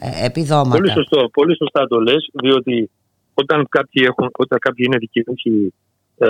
ε, 0.00 0.24
επιδόματα. 0.26 0.76
Πολύ, 0.76 0.90
σωστό, 0.90 1.28
πολύ 1.32 1.56
σωστά 1.56 1.86
το 1.86 2.00
λες, 2.00 2.30
διότι 2.32 2.90
όταν 3.34 3.66
κάποιοι, 3.68 4.02
έχουν, 4.08 4.30
όταν 4.36 4.58
κάποιοι 4.58 4.86
είναι 4.88 4.98
δικαιούχοι 4.98 5.74
ε, 6.18 6.28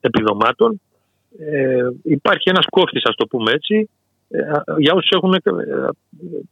επιδομάτων, 0.00 0.80
ε, 1.38 1.88
υπάρχει 2.02 2.48
ένας 2.50 2.66
κόφτης, 2.70 3.04
ας 3.04 3.14
το 3.14 3.26
πούμε 3.26 3.52
έτσι, 3.52 3.90
ε, 4.28 4.40
για 4.78 4.92
όσους 4.92 5.10
έχουν 5.10 5.34
ε, 5.34 5.40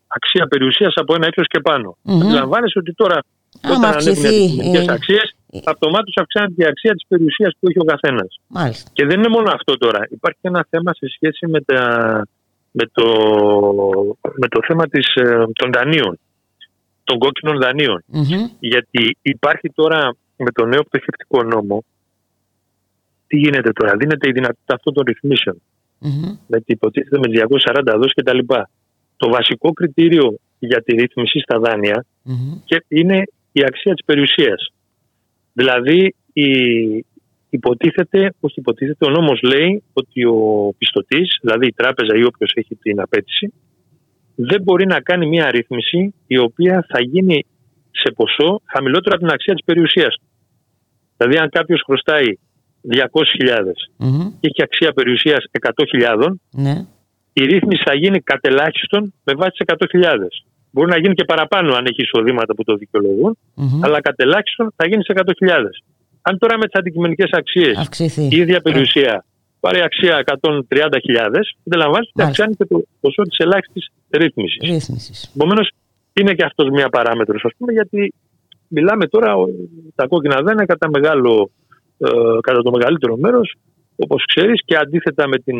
αξία 0.06 0.46
περιουσίας 0.46 0.92
από 0.94 1.14
ένα 1.14 1.26
έτος 1.26 1.46
και 1.46 1.60
πάνω. 1.60 1.96
Mm-hmm. 2.04 2.22
Αντιλαμβάνεσαι 2.22 2.78
ότι 2.78 2.94
τώρα 2.94 3.18
όταν 3.64 3.84
ανέβουν 3.84 4.32
οι 4.74 4.86
αξίες, 4.88 5.36
αυτομάτως 5.64 6.14
αυξάνεται 6.16 6.64
η 6.64 6.66
αξία 6.66 6.92
της 6.92 7.04
περιουσίας 7.08 7.52
που 7.60 7.68
έχει 7.68 7.78
ο 7.78 7.84
καθένας. 7.84 8.40
Και 8.92 9.06
δεν 9.06 9.18
είναι 9.18 9.28
μόνο 9.28 9.50
αυτό 9.50 9.76
τώρα. 9.76 10.06
Υπάρχει 10.10 10.40
ένα 10.40 10.66
θέμα 10.70 10.94
σε 10.94 11.06
σχέση 11.08 11.46
με 11.46 11.60
τα 11.60 11.80
με 12.78 12.84
το, 12.92 13.06
με 14.36 14.48
το 14.48 14.60
θέμα 14.66 14.88
της, 14.88 15.14
ε, 15.14 15.46
των 15.52 15.72
δανείων, 15.72 16.18
των 17.04 17.18
κόκκινων 17.18 17.56
Γιατί 18.58 19.16
υπάρχει 19.22 19.70
τώρα 19.74 20.16
με 20.36 20.50
το 20.50 20.64
νέο 20.64 20.82
πτωχευτικό 20.82 21.42
νόμο, 21.42 21.84
τι 23.26 23.36
γίνεται 23.36 23.72
τώρα, 23.72 23.96
δίνεται 23.96 24.28
η 24.28 24.32
δυνατότητα 24.32 24.74
αυτών 24.74 24.92
των 24.94 25.04
ρυθμίσεων. 25.06 25.62
Mm-hmm. 26.02 26.38
Με 26.46 26.62
υποτίθεται 26.64 27.18
με 27.18 27.46
240 27.84 27.94
δόσεις 27.96 28.12
και 28.12 28.22
τα 28.22 28.34
λοιπά. 28.34 28.70
Το 29.16 29.28
βασικό 29.28 29.72
κριτήριο 29.72 30.38
για 30.58 30.82
τη 30.82 30.94
ρύθμιση 30.96 31.38
στα 31.38 31.58
δάνεια 31.58 32.04
και 32.64 32.84
είναι 32.88 33.22
η 33.52 33.64
αξία 33.64 33.92
της 33.94 34.04
περιουσίας. 34.04 34.72
Δηλαδή 35.52 36.14
η, 36.32 36.50
υποτίθεται, 37.50 38.34
όχι 38.40 38.60
υποτίθεται, 38.60 39.06
ο 39.06 39.10
νόμος 39.10 39.40
λέει 39.42 39.82
ότι 39.92 40.24
ο 40.24 40.74
πιστωτής, 40.78 41.38
δηλαδή 41.40 41.66
η 41.66 41.72
τράπεζα 41.72 42.16
ή 42.16 42.24
όποιος 42.24 42.52
έχει 42.54 42.74
την 42.74 43.00
απέτηση, 43.00 43.52
δεν 44.34 44.62
μπορεί 44.62 44.86
να 44.86 45.00
κάνει 45.00 45.26
μια 45.26 45.46
αρρύθμιση 45.46 46.14
η 46.26 46.38
οποία 46.38 46.86
θα 46.88 47.00
γίνει 47.02 47.46
σε 47.90 48.12
ποσό 48.12 48.60
χαμηλότερο 48.64 49.14
από 49.14 49.24
την 49.24 49.34
αξία 49.34 49.54
της 49.54 49.64
περιουσίας 49.64 50.14
του. 50.14 50.26
Δηλαδή 51.16 51.38
αν 51.38 51.48
κάποιος 51.48 51.82
χρωστάει 51.86 52.38
200.000 52.92 53.02
και 54.40 54.46
έχει 54.48 54.62
αξία 54.62 54.92
περιουσίας 54.92 55.44
100.000, 55.60 56.32
ναι. 56.50 56.86
η 57.32 57.44
ρύθμιση 57.44 57.82
θα 57.84 57.94
γίνει 57.94 58.20
κατελάχιστον 58.20 59.12
με 59.24 59.32
βάση 59.34 59.50
τις 59.50 59.76
100.000. 60.02 60.14
Μπορεί 60.70 60.90
να 60.90 60.98
γίνει 60.98 61.14
και 61.14 61.24
παραπάνω 61.24 61.74
αν 61.74 61.84
έχει 61.84 62.02
εισοδήματα 62.02 62.54
που 62.54 62.64
το 62.64 62.74
δικαιολογούν, 62.74 63.38
αλλά 63.80 64.00
κατελάχιστον 64.00 64.72
θα 64.76 64.86
γίνει 64.86 65.04
σε 65.04 65.12
100.000. 65.16 65.50
Αν 66.22 66.38
τώρα 66.38 66.58
με 66.58 66.64
τις 66.64 66.74
αντικειμενικές 66.80 67.30
αξίες 67.32 67.88
η 68.30 68.36
ίδια 68.36 68.60
περιουσία 68.60 69.24
πάρει 69.60 69.80
αξία 69.82 70.24
130.000, 70.42 71.40
αντιλαμβάνεστε 71.66 72.12
ότι 72.14 72.22
αυξάνει 72.22 72.54
και 72.54 72.64
το 72.64 72.82
ποσό 73.00 73.22
της 73.22 73.38
ελάχιστης 73.38 73.88
ρύθμισης. 74.10 74.60
Επομένως, 75.34 75.70
είναι 76.12 76.34
και 76.34 76.44
αυτός 76.44 76.68
μια 76.70 76.88
παράμετρος, 76.88 77.44
ας 77.44 77.52
πούμε, 77.58 77.72
γιατί 77.72 78.14
μιλάμε 78.68 79.06
τώρα 79.06 79.34
τα 79.94 80.06
κόκκινα 80.06 80.42
δένα 80.42 80.66
κατά, 80.66 80.88
μεγάλο, 80.90 81.50
ε, 81.65 81.65
κατά 82.40 82.62
το 82.62 82.70
μεγαλύτερο 82.70 83.16
μέρος, 83.16 83.54
όπως 83.96 84.24
ξέρεις, 84.34 84.60
και 84.64 84.76
αντίθετα 84.76 85.28
με 85.28 85.38
την 85.38 85.56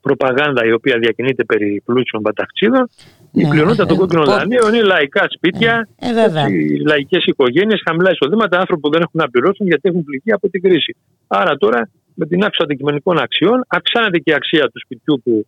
προπαγάνδα 0.00 0.64
η 0.66 0.72
οποία 0.72 0.98
διακινείται 0.98 1.44
περί 1.44 1.82
πλούσιων 1.84 2.22
παταξίδων. 2.22 2.88
Η 3.32 3.42
Ναι. 3.42 3.48
πλειονότητα 3.48 3.86
των 3.86 3.96
Ε, 3.96 3.98
κόκκινων 3.98 4.24
πο- 4.24 4.30
δανείων 4.30 4.74
είναι 4.74 4.82
λαϊκά 4.82 5.26
σπίτια, 5.36 5.88
Ε, 5.98 6.12
βέβαια. 6.12 6.48
οι 6.48 6.78
λαϊκές 6.86 7.24
οικογένειες, 7.24 7.80
χαμηλά 7.88 8.10
εισοδήματα, 8.10 8.58
άνθρωποι 8.58 8.80
που 8.80 8.90
δεν 8.90 9.00
έχουν 9.00 9.20
να 9.24 9.28
πληρώσουν 9.30 9.66
γιατί 9.66 9.88
έχουν 9.88 10.04
πληγεί 10.04 10.32
από 10.32 10.48
την 10.48 10.62
κρίση. 10.62 10.96
Άρα 11.26 11.56
τώρα 11.56 11.90
με 12.14 12.26
την 12.26 12.42
αύξηση 12.42 12.62
αντικειμενικών 12.62 13.18
αξιών 13.18 13.64
αυξάνεται 13.68 14.18
και 14.18 14.30
η 14.30 14.34
αξία 14.34 14.64
του 14.72 14.80
σπιτιού 14.84 15.20
που 15.24 15.46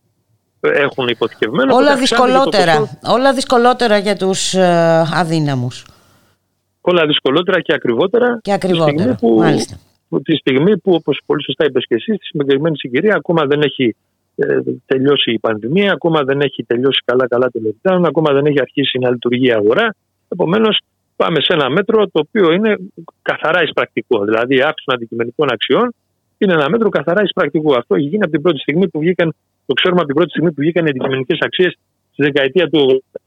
ε, 0.60 0.68
έχουν 0.68 1.08
υποθηκευμένο. 1.08 1.74
Όλα 1.74 1.82
οπότε 1.92 2.00
αυξάνεται 2.00 2.28
και 2.32 2.36
το 2.38 2.44
δυσκολότερα. 2.44 2.78
κόστος- 2.78 3.14
Όλα 3.18 3.32
δυσκολότερα 3.34 3.98
για 3.98 4.16
τους 4.16 4.54
ε, 4.54 5.02
αδύναμους. 5.14 5.84
Όλα 6.80 7.06
δυσκολότερα 7.06 7.60
και 7.60 7.72
ακριβότερα. 7.74 8.38
Και 8.42 8.50
τη 8.52 8.66
στιγμή 8.66 8.82
ακριβότερα. 8.82 9.14
που- 9.20 9.36
Μάλιστα. 9.38 9.76
που 10.08 10.22
τη 10.22 10.36
στιγμή 10.36 10.78
που, 10.78 10.92
όπως 10.92 11.20
πολύ 11.26 11.42
σωστά 11.44 11.64
είπες 11.64 11.84
και 11.88 11.94
εσύ, 11.94 12.14
στη 12.14 12.24
συγκεκριμένη 12.24 12.76
συγκυρία 12.78 13.14
ακόμα 13.14 13.44
δεν 13.46 13.60
έχει 13.62 13.96
ε, 14.36 14.58
τελειώσει 14.86 15.32
η 15.32 15.38
πανδημία, 15.38 15.92
ακόμα 15.92 16.22
δεν 16.22 16.40
έχει 16.40 16.64
τελειώσει 16.64 17.02
καλά-καλά 17.04 17.50
το 17.50 17.60
lockdown, 17.66 18.02
ακόμα 18.06 18.32
δεν 18.32 18.46
έχει 18.46 18.60
αρχίσει 18.60 18.98
να 18.98 19.10
λειτουργεί 19.10 19.46
η 19.46 19.52
αγορά. 19.52 19.94
Επομένως, 20.28 20.78
πάμε 21.16 21.40
σε 21.40 21.52
ένα 21.52 21.70
μέτρο 21.70 22.06
το 22.06 22.20
οποίο 22.28 22.52
είναι 22.52 22.76
καθαρά 23.22 23.62
εισπρακτικό. 23.62 24.24
Δηλαδή, 24.24 24.54
η 24.56 24.60
αύξηση 24.60 24.84
των 24.86 24.94
αντικειμενικών 24.94 25.52
αξιών 25.52 25.94
είναι 26.38 26.52
ένα 26.52 26.68
μέτρο 26.70 26.88
καθαρά 26.88 27.22
εισπρακτικό. 27.22 27.74
Αυτό 27.74 27.94
έχει 27.94 28.06
γίνει 28.06 28.22
από 28.22 28.30
την 28.32 28.42
πρώτη 28.42 28.58
στιγμή 28.58 28.88
που 28.88 28.98
βγήκαν, 28.98 29.34
το 29.66 29.72
ξέρουμε 29.74 29.98
από 30.00 30.06
την 30.06 30.16
πρώτη 30.16 30.30
στιγμή 30.30 30.48
που 30.52 30.60
βγήκαν 30.60 30.86
οι 30.86 30.88
αντικειμενικές 30.88 31.38
αξίες 31.40 31.72
στη 32.12 32.22
δεκαετία 32.22 32.68
του 32.68 32.78
80. 32.78 33.20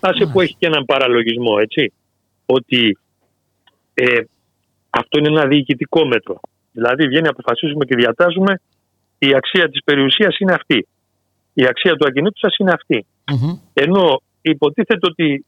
Άσε 0.00 0.26
που 0.32 0.40
έχει 0.40 0.54
και 0.58 0.66
έναν 0.66 0.84
παραλογισμό, 0.84 1.54
έτσι. 1.60 1.92
Ότι 2.46 2.98
ε, 3.94 4.20
αυτό 4.90 5.18
είναι 5.18 5.28
ένα 5.28 5.46
διοικητικό 5.46 6.06
μέτρο. 6.06 6.40
Δηλαδή, 6.72 7.06
βγαίνει, 7.06 7.28
αποφασίζουμε 7.28 7.84
και 7.84 7.94
διατάζουμε 7.94 8.60
η 9.18 9.34
αξία 9.34 9.68
της 9.68 9.84
περιουσίας 9.84 10.38
είναι 10.38 10.52
αυτή. 10.52 10.88
Η 11.52 11.66
αξία 11.66 11.96
του 11.96 12.06
ακινήτου 12.06 12.38
σα 12.38 12.64
είναι 12.64 12.72
αυτή. 12.72 13.06
Μμμ. 13.32 13.58
Ενώ 13.72 14.20
υποτίθεται 14.40 15.06
ότι 15.10 15.44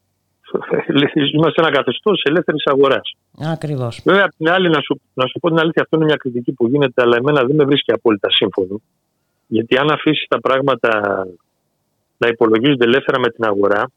είμαστε 1.33 1.61
ένα 1.61 1.71
καθεστώς 1.71 2.21
ελεύθερης 2.23 2.63
αγοράς. 2.65 3.15
Ακριβώς. 3.53 4.01
Βέβαια, 4.05 4.23
απ' 4.23 4.35
την 4.37 4.49
άλλη, 4.49 4.69
να 4.69 4.81
σου, 4.81 5.01
να 5.13 5.27
σου 5.27 5.39
πω 5.39 5.47
την 5.47 5.59
αλήθεια, 5.59 5.81
αυτό 5.81 5.95
είναι 5.95 6.05
μια 6.05 6.15
κριτική 6.15 6.51
που 6.51 6.67
γίνεται, 6.67 7.01
αλλά 7.01 7.15
εμένα 7.17 7.43
δεν 7.43 7.55
με 7.55 7.63
βρίσκει 7.63 7.91
απόλυτα 7.91 8.31
σύμφωνο. 8.31 8.81
Γιατί 9.47 9.77
αν 9.77 9.91
αφήσεις 9.91 10.25
τα 10.27 10.39
πράγματα 10.39 10.89
να 12.17 12.27
υπολογίζονται 12.27 12.85
ελεύθερα 12.85 13.19
με 13.19 13.29
την 13.29 13.43
αγορά, 13.45 13.91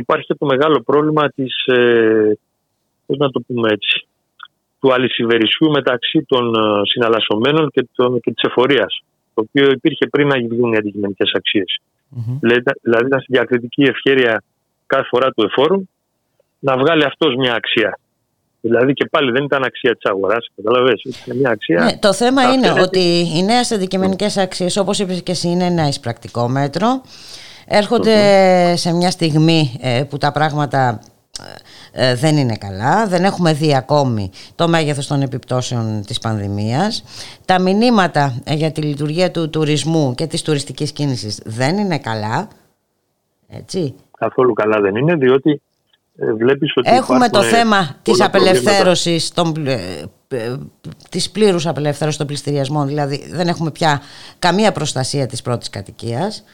υπάρχει 0.00 0.26
και 0.26 0.34
το 0.34 0.46
μεγάλο 0.46 0.82
πρόβλημα 0.82 1.28
της. 1.28 1.64
Ε, 1.66 2.38
πώς 3.06 3.16
να 3.16 3.30
το 3.30 3.40
πούμε 3.46 3.68
έτσι, 3.72 4.06
του 4.80 4.92
αλυσιβερισιού 4.92 5.70
μεταξύ 5.70 6.24
των 6.28 6.54
ε, 6.54 6.80
συναλλασσομένων 6.82 7.70
και, 7.70 7.88
των, 7.94 8.20
και 8.20 8.32
της 8.32 8.42
εφορίας, 8.42 9.02
το 9.34 9.44
οποίο 9.48 9.70
υπήρχε 9.70 10.06
πριν 10.06 10.26
να 10.26 10.36
βγουν 10.50 10.72
οι 10.72 10.76
αντικειμενικές 10.76 11.30
αξίες. 11.34 11.80
Μμμ. 12.08 12.38
Δηλαδή, 12.40 12.62
δηλαδή 12.82 13.06
ήταν 13.06 13.20
στη 13.20 13.32
διακριτική 13.32 13.82
ευχέρεια 13.82 14.42
κάθε 14.86 15.06
φορά 15.10 15.30
του 15.30 15.42
εφόρου 15.42 15.88
να 16.58 16.76
βγάλει 16.76 17.04
αυτός 17.04 17.34
μια 17.34 17.54
αξία. 17.54 17.98
Δηλαδή 18.60 18.92
και 18.92 19.06
πάλι 19.10 19.30
δεν 19.30 19.44
ήταν 19.44 19.62
αξία 19.64 19.92
της 19.96 20.10
αγοράς, 20.10 20.50
καταλαβαίνεις, 20.56 21.02
ήταν 21.02 21.36
μια 21.36 21.50
αξία. 21.50 21.84
Ναι, 21.84 21.98
το 21.98 22.12
θέμα 22.12 22.42
Αυτή 22.42 22.54
είναι 22.56 22.66
είναι- 22.66 22.80
ότι 22.80 23.00
οι 23.36 23.42
νέες 23.42 23.70
αντικειμενικές 23.72 24.36
αξίες, 24.36 24.76
όπως 24.76 24.98
είπες 24.98 25.22
και 25.22 25.30
εσύ, 25.32 25.48
είναι 25.48 25.64
ένα 25.64 25.88
εισπρακτικό 25.88 26.48
μέτρο. 26.48 27.02
Έρχονται 27.68 28.76
σε 28.76 28.92
μια 28.92 29.10
στιγμή 29.10 29.76
ε, 29.80 30.02
που 30.08 30.18
τα 30.18 30.32
πράγματα 30.32 31.00
ε, 31.92 32.10
ε, 32.10 32.14
δεν 32.14 32.36
είναι 32.36 32.56
καλά. 32.56 33.06
Δεν 33.06 33.24
έχουμε 33.24 33.52
δει 33.52 33.76
ακόμη 33.76 34.30
το 34.54 34.68
μέγεθος 34.68 35.06
των 35.06 35.22
επιπτώσεων 35.22 36.02
της 36.06 36.18
πανδημίας. 36.18 37.04
Τα 37.44 37.60
μηνύματα 37.60 38.34
ε, 38.44 38.54
για 38.54 38.72
τη 38.72 38.80
λειτουργία 38.80 39.30
του 39.30 39.50
τουρισμού 39.50 40.14
και 40.14 40.26
της 40.26 40.42
τουριστικής 40.42 40.92
κίνησης 40.92 41.40
δεν 41.44 41.78
είναι 41.78 41.98
καλά. 41.98 42.48
Έτσι. 43.48 43.94
Καθόλου 44.18 44.52
καλά 44.52 44.80
δεν 44.80 44.96
είναι, 44.96 45.14
διότι 45.14 45.62
ε, 46.18 46.32
βλέπεις 46.32 46.72
ότι 46.76 46.90
Έχουμε 46.90 47.18
το 47.18 47.24
υπάρχουν, 47.24 47.48
ε, 47.54 47.56
θέμα 47.56 47.96
της 48.02 48.16
πολλά 48.16 48.30
προβλήματα. 48.30 48.60
απελευθέρωσης 48.60 49.30
των, 49.30 49.52
πλ- 49.52 49.68
ε, 49.68 50.08
ε, 50.28 50.56
της 51.10 51.30
πλήρους 51.30 51.66
απελευθέρωσης 51.66 52.18
των 52.18 52.26
πληστηριασμών 52.26 52.86
δηλαδή 52.86 53.28
δεν 53.32 53.48
έχουμε 53.48 53.70
πια 53.70 54.00
καμία 54.38 54.72
προστασία 54.72 55.26
της 55.26 55.42
πρώτης 55.42 55.70
κατοικίας 55.70 56.44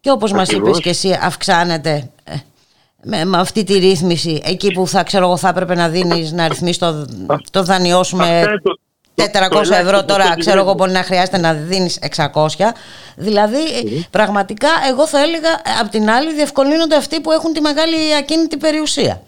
και 0.00 0.10
όπως 0.10 0.32
μας 0.32 0.48
Ακριβώς. 0.48 0.68
είπες 0.68 0.80
και 0.80 0.88
εσύ 0.88 1.18
αυξάνεται 1.22 2.10
ε, 2.24 2.34
με, 3.02 3.24
με 3.24 3.38
αυτή 3.38 3.64
τη 3.64 3.78
ρύθμιση 3.78 4.40
εκεί 4.44 4.72
που 4.72 4.86
θα, 4.86 5.02
ξέρω, 5.02 5.24
εγώ, 5.24 5.36
θα 5.36 5.48
έπρεπε 5.48 5.74
να 5.74 5.88
δίνεις 5.88 6.32
να 6.32 6.48
ρυθμίσεις 6.48 6.78
το, 6.78 7.06
το 7.50 7.62
δανειό 7.62 8.02
σου 8.02 8.16
με 8.16 8.24
Αυτό 8.38 8.50
είναι 8.50 8.60
το- 8.62 8.78
το- 9.14 9.24
400 9.24 9.30
το 9.50 9.58
ελάχιστο 9.58 9.74
ευρώ 9.74 9.98
που 10.00 10.04
τώρα 10.06 10.24
έχει 10.24 10.34
ξέρω 10.36 10.56
εγώ 10.58 10.64
βρει. 10.66 10.74
μπορεί 10.76 10.90
να 10.90 11.02
χρειάζεται 11.02 11.38
να 11.38 11.54
δίνεις 11.54 11.98
600 12.16 12.46
δηλαδή 13.16 13.58
ε, 13.62 14.00
πραγματικά 14.10 14.68
εγώ 14.90 15.06
θα 15.06 15.20
έλεγα 15.22 15.48
ε, 15.48 15.70
απ' 15.80 15.88
την 15.90 16.10
άλλη 16.10 16.34
διευκολύνονται 16.34 16.96
αυτοί 16.96 17.20
που 17.20 17.30
έχουν 17.32 17.52
τη 17.52 17.60
μεγάλη 17.60 18.14
ακίνητη 18.18 18.56
περιουσία 18.56 19.22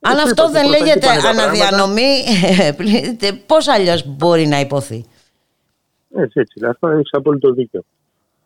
αν 0.00 0.12
Έτσι 0.18 0.30
αυτό 0.30 0.42
είπα, 0.42 0.52
δεν 0.52 0.62
πρώτα 0.62 0.76
εκεί 0.76 0.84
λέγεται 0.84 1.06
πάνε 1.06 1.20
τα 1.20 1.28
αναδιανομή 1.28 2.24
ε, 3.20 3.30
πώς 3.46 3.68
αλλιώς 3.68 4.02
μπορεί 4.06 4.46
να 4.46 4.60
υποθεί 4.60 5.04
Έτσι, 6.16 6.40
έτσι. 6.40 6.60
Αυτό 6.70 6.88
έχει 6.88 7.08
απόλυτο 7.10 7.52
δίκιο. 7.52 7.84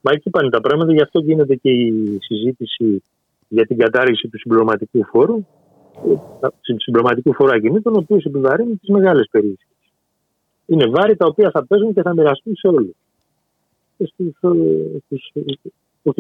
Μα 0.01 0.12
εκεί 0.12 0.30
πάνε 0.30 0.48
τα 0.51 0.61
πράγματα, 0.61 0.92
γι' 0.92 1.03
αυτό 1.03 1.20
γίνεται 1.20 1.55
και 1.55 1.70
η 1.70 2.18
συζήτηση 2.20 3.03
για 3.48 3.66
την 3.66 3.78
κατάργηση 3.78 4.28
του 4.28 4.38
συμπληρωματικού 4.38 5.05
φόρου, 5.05 5.36
ε, 5.94 6.48
του 6.61 6.80
συμπληρωματικού 6.80 7.34
φόρου 7.34 7.53
ακινήτων, 7.53 7.94
ο 7.94 7.98
οποίος 7.98 8.24
επιβαρύνει 8.24 8.76
τις 8.76 8.88
μεγάλες 8.88 9.28
περιοχές. 9.30 9.66
Είναι 10.66 10.86
βάρη 10.86 11.16
τα 11.16 11.26
οποία 11.26 11.51
θα 11.51 11.66
παίζουν 11.66 11.94
και 11.94 12.03
θα 12.03 12.14
μοιραστούν 12.14 12.55
σε 12.57 12.68
όλους. 12.68 12.96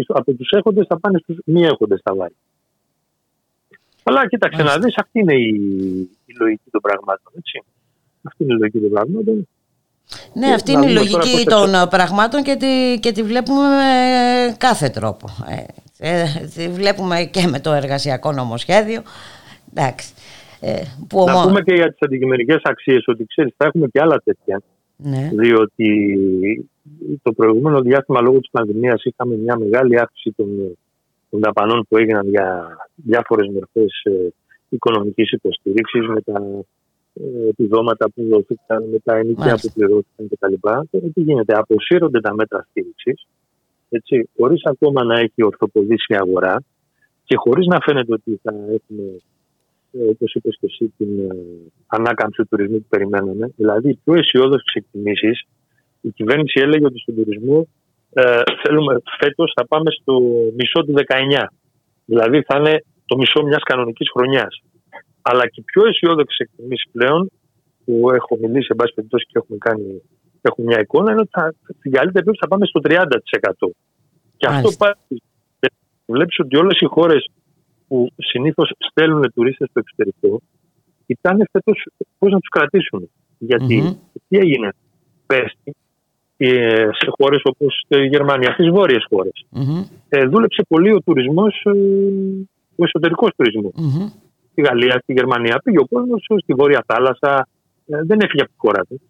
Από 0.06 0.32
τους 0.34 0.50
έχοντες 0.50 0.86
θα 0.86 1.00
πάνε 1.00 1.18
στους 1.18 1.36
μη 1.44 1.62
έχοντες 1.62 2.00
τα 2.02 2.14
βάρη. 2.14 2.34
Αλλά 4.02 4.28
κοίταξε 4.28 4.62
να 4.62 4.78
δεις, 4.78 4.94
αυτή 4.96 5.18
είναι 5.18 5.34
η, 5.34 5.48
η 6.26 6.34
λογική 6.38 6.70
των 6.70 6.80
πραγμάτων. 6.80 7.32
Έτσι. 7.36 7.62
Αυτή 8.22 8.44
είναι 8.44 8.54
η 8.54 8.58
λογική 8.58 8.80
των 8.80 8.90
πραγμάτων. 8.90 9.48
Ναι, 10.32 10.46
Ε, 10.46 10.52
αυτή 10.52 10.72
να 10.72 10.80
είναι 10.80 10.90
η 10.90 10.94
δούμε 10.94 11.08
τώρα 11.08 11.22
λογική 11.24 11.44
πώς 11.44 11.54
θα 11.54 11.60
των 11.60 11.74
ε, 11.74 11.86
πραγμάτων 11.90 12.42
και 12.42 12.56
τη, 12.56 12.98
και 13.00 13.12
τη 13.12 13.22
βλέπουμε 13.22 13.60
με 13.68 14.54
κάθε 14.58 14.88
τρόπο. 14.88 15.26
Ε, 15.48 16.20
ε, 16.22 16.24
τη 16.54 16.68
βλέπουμε 16.68 17.24
και 17.24 17.46
με 17.46 17.60
το 17.60 17.72
εργασιακό 17.72 18.32
νομοσχέδιο. 18.32 19.02
Εντάξει. 19.74 20.12
Ε, 20.60 20.82
που 21.08 21.24
Να 21.26 21.32
ομο- 21.32 21.46
πούμε 21.46 21.60
και 21.62 21.74
για 21.74 21.88
τις 21.88 21.98
αντικειμενικές 22.00 22.60
αξίες 22.62 23.04
ότι 23.06 23.24
ξέρεις, 23.24 23.54
θα 23.56 23.66
έχουμε 23.66 23.86
και 23.92 24.00
άλλα 24.00 24.20
τέτοια. 24.24 24.62
Ναι. 24.96 25.30
Διότι 25.32 25.88
το 27.22 27.32
προηγούμενο 27.32 27.80
διάστημα 27.80 28.20
λόγω 28.20 28.38
της 28.40 28.50
πανδημίας 28.50 29.04
είχαμε 29.04 29.34
μια 29.36 29.56
μεγάλη 29.58 30.00
αύξηση 30.00 30.32
των, 30.36 30.78
των 31.30 31.40
δαπανών 31.40 31.86
που 31.88 31.96
έγιναν 31.96 32.28
για 32.28 32.76
διάφορες 32.94 33.48
μορφές 33.54 34.02
οικονομικής 34.68 35.32
υποστήριξης 35.32 36.06
με 36.08 36.20
τα 36.20 36.32
ε, 36.32 36.64
επιδόματα 37.48 38.10
που 38.10 38.26
δοθήκαν, 38.28 38.84
με 38.92 38.98
τα 39.04 39.16
ενίκια 39.16 39.44
Μάλιστα. 39.44 39.68
που 39.68 39.74
πληρώθηκαν 39.74 40.28
κτλ. 40.28 40.54
Τώρα 40.62 41.06
τι 41.14 41.20
γίνεται, 41.20 41.54
αποσύρονται 41.56 42.20
τα 42.20 42.34
μέτρα 42.34 42.66
στήριξης, 42.70 43.26
χωρίς 44.36 44.60
ακόμα 44.64 45.04
να 45.04 45.18
έχει 45.18 45.42
ορθοποδήσει 45.44 46.12
η 46.12 46.16
αγορά 46.16 46.62
και 47.24 47.36
χωρίς 47.36 47.66
να 47.66 47.78
φαίνεται 47.80 48.12
ότι 48.12 48.40
θα 48.42 48.52
έχουμε 48.52 49.20
όπως 50.10 50.34
είπες 50.34 50.56
και 50.60 50.66
εσύ, 50.66 50.92
την 50.96 51.30
ε, 51.30 51.36
ανάκαμψη 51.86 52.42
του 52.42 52.48
τουρισμού 52.50 52.76
που 52.76 52.86
περιμέναμε. 52.88 53.52
Δηλαδή, 53.56 53.90
οι 53.90 53.98
πιο 54.04 54.14
αισιόδοξες 54.14 54.74
εκτιμήσει, 54.74 55.30
η 56.00 56.10
κυβέρνηση 56.10 56.60
έλεγε 56.60 56.84
ότι 56.84 56.98
στον 56.98 57.14
τουρισμό 57.14 57.68
ε, 58.12 58.42
θέλουμε 58.62 59.00
φέτος 59.18 59.52
θα 59.56 59.66
πάμε 59.66 59.90
στο 59.90 60.20
μισό 60.56 60.84
του 60.84 60.94
19. 60.94 61.46
Δηλαδή, 62.04 62.42
θα 62.42 62.58
είναι 62.58 62.84
το 63.06 63.16
μισό 63.16 63.42
μιας 63.42 63.62
κανονικής 63.62 64.10
χρονιάς. 64.10 64.62
Αλλά 65.22 65.48
και 65.48 65.60
οι 65.60 65.62
πιο 65.62 65.86
αισιόδοξε 65.86 66.42
εκτιμήσει 66.42 66.88
πλέον, 66.92 67.30
που 67.84 68.10
έχω 68.10 68.36
μιλήσει, 68.40 68.66
εν 68.70 68.76
πάση 68.76 68.94
περιπτώσει, 68.94 69.24
και 69.24 69.38
έχουμε 69.38 69.58
κάνει, 69.58 70.02
έχουμε 70.40 70.66
μια 70.66 70.80
εικόνα, 70.80 71.10
είναι 71.12 71.20
ότι 71.20 71.30
θα, 71.32 71.54
στην 71.78 71.90
καλύτερη 71.92 72.12
περίπτωση 72.12 72.38
θα 72.40 72.48
πάμε 72.48 72.66
στο 72.66 72.80
30%. 72.84 73.70
Και 74.36 74.46
αυτό 74.46 74.60
Μάλιστα. 74.60 74.84
πάει. 74.84 75.18
Βλέπεις 76.06 76.38
ότι 76.38 76.56
όλες 76.56 76.80
οι 76.80 76.84
χώρες 76.84 77.30
που 77.88 78.08
συνήθως 78.16 78.72
στέλνουν 78.78 79.32
τουρίστες 79.34 79.68
στο 79.70 79.78
εξωτερικό, 79.80 80.40
κοιτάνε 81.06 81.44
φέτος 81.52 81.86
πώς 82.18 82.32
να 82.32 82.38
τους 82.38 82.48
κρατήσουν. 82.48 83.10
Γιατί 83.38 83.76
Μμμ. 83.76 83.92
τι 84.28 84.38
έγινε 84.38 84.72
πέρσι 85.26 85.74
ε, 86.36 86.88
σε 86.92 87.06
χώρες 87.18 87.40
όπως 87.44 87.84
η 87.88 88.06
Γερμανία, 88.06 88.52
στις 88.52 88.68
βόρειες 88.68 89.06
χώρες. 89.08 89.44
Μμμ. 89.50 89.84
Ε, 90.08 90.26
δούλεψε 90.26 90.64
πολύ 90.68 90.92
ο 90.92 91.00
τουρισμός, 91.00 91.62
ο 92.76 92.84
εσωτερικός 92.84 93.30
τουρισμός. 93.36 93.72
Μμμ. 94.60 94.66
Στη 94.66 94.74
Γαλλία, 94.74 94.98
στη 95.02 95.12
Γερμανία 95.12 95.60
πήγε 95.64 95.78
ο 95.78 95.86
κόσμος 95.86 96.26
στη 96.42 96.52
βόρεια 96.54 96.84
θάλασσα, 96.86 97.48
ε, 97.86 98.02
δεν 98.04 98.20
έφυγε 98.20 98.42
από 98.42 98.50
τη 98.50 98.58
χώρα 98.58 98.82
του. 98.84 99.00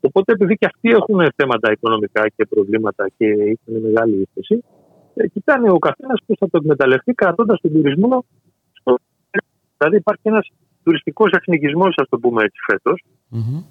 Οπότε 0.00 0.32
επειδή 0.32 0.54
και 0.56 0.66
αυτοί 0.66 0.88
έχουν 0.88 1.32
θέματα 1.36 1.72
οικονομικά 1.72 2.28
και 2.36 2.46
προβλήματα 2.46 3.08
και 3.16 3.26
είχαν 3.26 3.82
μεγάλη 3.82 4.20
ύφεση, 4.20 4.64
ε, 5.14 5.26
κοιτάνε 5.28 5.70
ο 5.70 5.78
καθένας 5.78 6.20
πώς 6.26 6.36
θα 6.40 6.50
το 6.50 6.58
εκμεταλλευτεί 6.62 7.12
κρατώντας 7.12 7.60
τον 7.60 7.72
τουρισμό. 7.72 8.24
Στο... 8.72 8.98
Δηλαδή 9.76 9.96
υπάρχει 9.96 10.22
ένας 10.22 10.48
τουριστικός 10.84 11.30
εθνικισμός, 11.30 11.94
ας 11.96 12.08
το 12.08 12.18
πούμε 12.18 12.42
έτσι 12.42 12.60
φέτος, 12.66 13.04
Μμμ. 13.28 13.62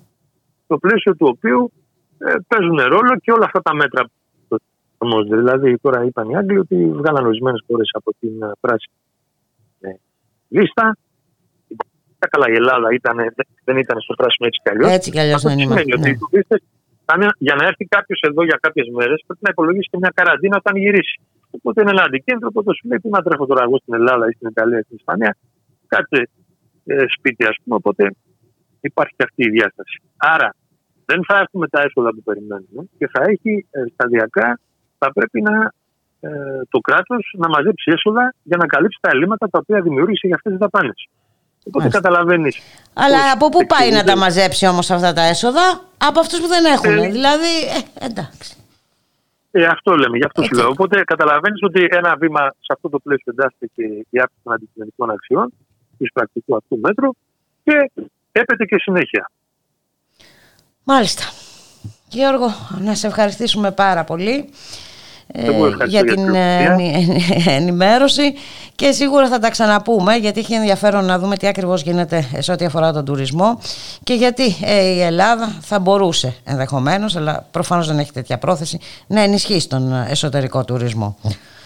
στο 0.63 0.77
πλαίσιο 0.77 1.15
του 1.15 1.27
οποίου 1.35 1.71
ε, 2.17 2.33
παίζουν 2.47 2.77
ρόλο 2.77 3.17
και 3.21 3.31
όλα 3.31 3.45
αυτά 3.45 3.61
τα 3.61 3.73
μέτρα 3.75 4.09
που 4.47 4.57
εφαρμόζονται. 4.93 5.37
Δηλαδή, 5.37 5.77
τώρα 5.77 6.03
είπαν 6.03 6.29
οι 6.29 6.37
Άγγλοι 6.37 6.57
ότι 6.57 6.91
βγάλαν 6.91 7.25
ορισμένες 7.25 7.63
χώρες 7.67 7.89
από 7.93 8.11
την 8.19 8.41
ε, 8.41 8.51
πράσινη 8.59 8.95
ε, 9.79 9.89
λίστα. 10.47 10.97
Καλά, 12.19 12.47
η 12.53 12.55
Ελλάδα 12.61 12.87
ήταν, 12.99 13.17
δεν 13.67 13.77
ήταν 13.77 14.01
στο 14.05 14.13
πράσινο 14.19 14.47
έτσι 14.49 14.59
κι 14.63 14.69
αλλιώς. 14.71 14.89
Έτσι 14.97 15.09
κι 15.11 15.19
αλλιώς 15.19 15.35
Αυτό 15.35 15.47
δεν 15.49 15.57
τι 15.57 15.63
είμαστε, 15.63 15.81
σημαίνει 15.81 15.99
ότι 15.99 16.09
ναι. 16.09 16.15
οι 16.15 16.19
τουρίστες 16.21 16.61
θα- 17.05 17.33
για 17.37 17.55
να 17.59 17.63
έρθει 17.69 17.85
κάποιος 17.95 18.19
εδώ 18.29 18.41
για 18.49 18.57
κάποιες 18.65 18.87
μέρες 18.97 19.23
πρέπει 19.27 19.43
να 19.47 19.51
υπολογίσει 19.55 19.87
και 19.91 19.97
μια 20.03 20.11
καραντίνα 20.19 20.55
όταν 20.57 20.75
γυρίσει. 20.83 21.15
Οπότε 21.55 21.81
είναι 21.81 21.93
ένα 21.95 22.03
αντικέντρο 22.03 22.47
που 22.51 22.63
το 22.63 22.73
σου 22.73 22.87
λέει 22.87 22.99
τι 23.03 23.09
να 23.09 23.21
τρέχω 23.25 23.45
τώρα 23.45 23.63
εγώ 23.67 23.77
στην 23.77 23.93
Ελλάδα 23.99 24.27
ή 24.29 24.33
στην 24.37 24.47
Ιταλία 24.53 24.79
ή 24.79 24.81
στην 24.87 24.95
Ισπανία. 25.01 25.37
Κάτσε 25.87 26.29
ε, 26.85 27.03
σπίτι, 27.15 27.43
ας 27.51 27.55
πούμε. 27.63 27.75
Οπότε 27.81 28.03
υπάρχει 28.89 29.13
και 29.17 29.23
αυτή 29.27 29.41
η 29.49 29.49
διάσταση. 29.49 29.97
Άρα 30.17 30.49
δεν 31.05 31.19
θα 31.27 31.35
έχουμε 31.43 31.67
τα 31.67 31.79
έσοδα 31.85 32.09
που 32.15 32.23
περιμένουμε 32.29 32.81
και 32.97 33.07
θα 33.13 33.21
έχει 33.33 33.51
ε, 33.71 33.83
σταδιακά 33.93 34.59
θα 34.97 35.11
πρέπει 35.13 35.41
να 35.41 35.55
ε, 36.19 36.29
το 36.69 36.79
κράτος 36.79 37.23
να 37.37 37.47
μαζέψει 37.49 37.91
έσοδα 37.95 38.33
για 38.43 38.57
να 38.57 38.65
καλύψει 38.65 38.97
τα 39.01 39.09
ελλείμματα 39.13 39.49
τα 39.49 39.59
οποία 39.61 39.81
δημιούργησε 39.81 40.27
για 40.27 40.35
αυτές 40.35 40.51
τις 40.51 40.61
δαπάνες. 40.61 40.99
Οπότε 41.67 41.79
Μάλιστα. 41.79 42.01
καταλαβαίνεις. 42.01 42.57
Αλλά 42.93 43.31
από 43.33 43.49
πού 43.49 43.65
πάει 43.65 43.91
να 43.91 44.03
τα 44.03 44.17
μαζέψει 44.17 44.67
όμως 44.67 44.91
αυτά 44.91 45.13
τα 45.13 45.21
έσοδα, 45.21 45.81
από 45.97 46.19
αυτούς 46.19 46.39
που 46.39 46.47
δεν 46.47 46.65
έχουν. 46.65 46.97
Ε, 46.97 47.09
δηλαδή, 47.09 47.53
ε, 48.01 48.05
εντάξει. 48.05 48.55
Ε, 49.51 49.65
αυτό 49.65 49.95
λέμε, 49.95 50.17
γι' 50.17 50.25
αυτό 50.25 50.41
σου 50.41 50.49
Έτσι. 50.51 50.61
λέω. 50.61 50.69
Οπότε 50.69 51.03
καταλαβαίνεις 51.03 51.59
ότι 51.63 51.87
ένα 51.89 52.15
βήμα 52.15 52.39
σε 52.39 52.73
αυτό 52.75 52.89
το 52.89 52.99
πλαίσιο 52.99 53.31
εντάσσεται 53.31 53.69
και 53.75 53.83
η 54.09 54.19
αύξηση 54.19 54.41
των 54.43 54.53
αντικειμενικών 54.53 55.09
αξιών, 55.09 55.53
του 55.97 56.05
πρακτικού 56.13 56.55
αυτού 56.55 56.79
μέτρου 56.79 57.09
και 57.63 57.91
έπεται 58.31 58.65
και 58.65 58.75
συνέχεια. 58.79 59.31
Μάλιστα. 60.83 61.23
Γιώργο, 62.09 62.47
να 62.79 62.95
σε 62.95 63.07
ευχαριστήσουμε 63.07 63.71
πάρα 63.71 64.03
πολύ 64.03 64.33
ε, 64.33 64.43
Εγώ 64.43 64.49
ευχαριστώ 64.49 64.86
για 65.33 65.85
για 65.87 66.03
την 66.03 66.15
την 66.15 66.35
ε, 66.35 66.63
ενη- 66.63 67.47
ενημέρωση 67.47 68.33
και 68.75 68.91
σίγουρα 68.91 69.27
θα 69.27 69.39
τα 69.39 69.49
ξαναπούμε 69.49 70.15
γιατί 70.15 70.39
έχει 70.39 70.53
ενδιαφέρον 70.53 71.05
να 71.05 71.19
δούμε 71.19 71.37
τι 71.37 71.47
ακριβώς 71.47 71.81
γίνεται 71.81 72.27
σε 72.37 72.51
ό,τι 72.51 72.65
αφορά 72.65 72.93
τον 72.93 73.05
τουρισμό 73.05 73.59
και 74.03 74.13
γιατί 74.13 74.43
ε, 74.61 74.83
η 74.83 75.01
Ελλάδα 75.01 75.47
θα 75.61 75.79
μπορούσε 75.79 76.35
ενδεχομένως, 76.43 77.15
αλλά 77.15 77.47
προφανώς 77.51 77.87
δεν 77.87 77.99
έχει 77.99 78.11
τέτοια 78.11 78.37
πρόθεση, 78.37 78.79
να 79.07 79.21
ενισχύσει 79.21 79.69
τον 79.69 79.93
ε, 79.93 80.05
εσωτερικό 80.09 80.65
τουρισμό. 80.65 81.17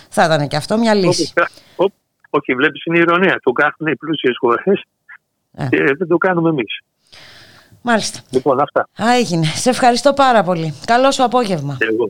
Θα 0.09 0.24
ήταν 0.26 0.47
και 0.47 0.55
αυτό 0.55 0.78
μια 0.78 0.93
λύση. 0.93 1.07
Όπως 1.07 1.34
κα- 1.34 1.49
ο- 1.86 1.91
Όχι, 2.30 2.53
βλέπεις 2.53 2.86
είναι 2.86 2.97
η 2.97 3.01
ηρωνία. 3.01 3.39
Το 3.43 3.51
κάνουν 3.51 3.93
οι 3.93 3.95
πλούσιες 3.95 4.36
χώρες 4.39 4.84
Ε. 5.55 5.68
και 5.70 5.78
δεν 5.97 6.07
το 6.07 6.18
κάνουμε 6.18 6.49
εμείς. 6.49 6.80
Μάλιστα. 7.82 8.20
Λοιπόν, 8.30 8.59
αυτά. 8.62 8.88
Α, 9.03 9.16
έγινε. 9.16 9.45
Σε 9.45 9.70
ευχαριστώ 9.70 10.14
πάρα 10.14 10.43
πολύ. 10.43 10.74
Καλό 10.86 11.12
σου 11.12 11.24
απόγευμα. 11.24 11.78
Εγώ. 11.80 12.09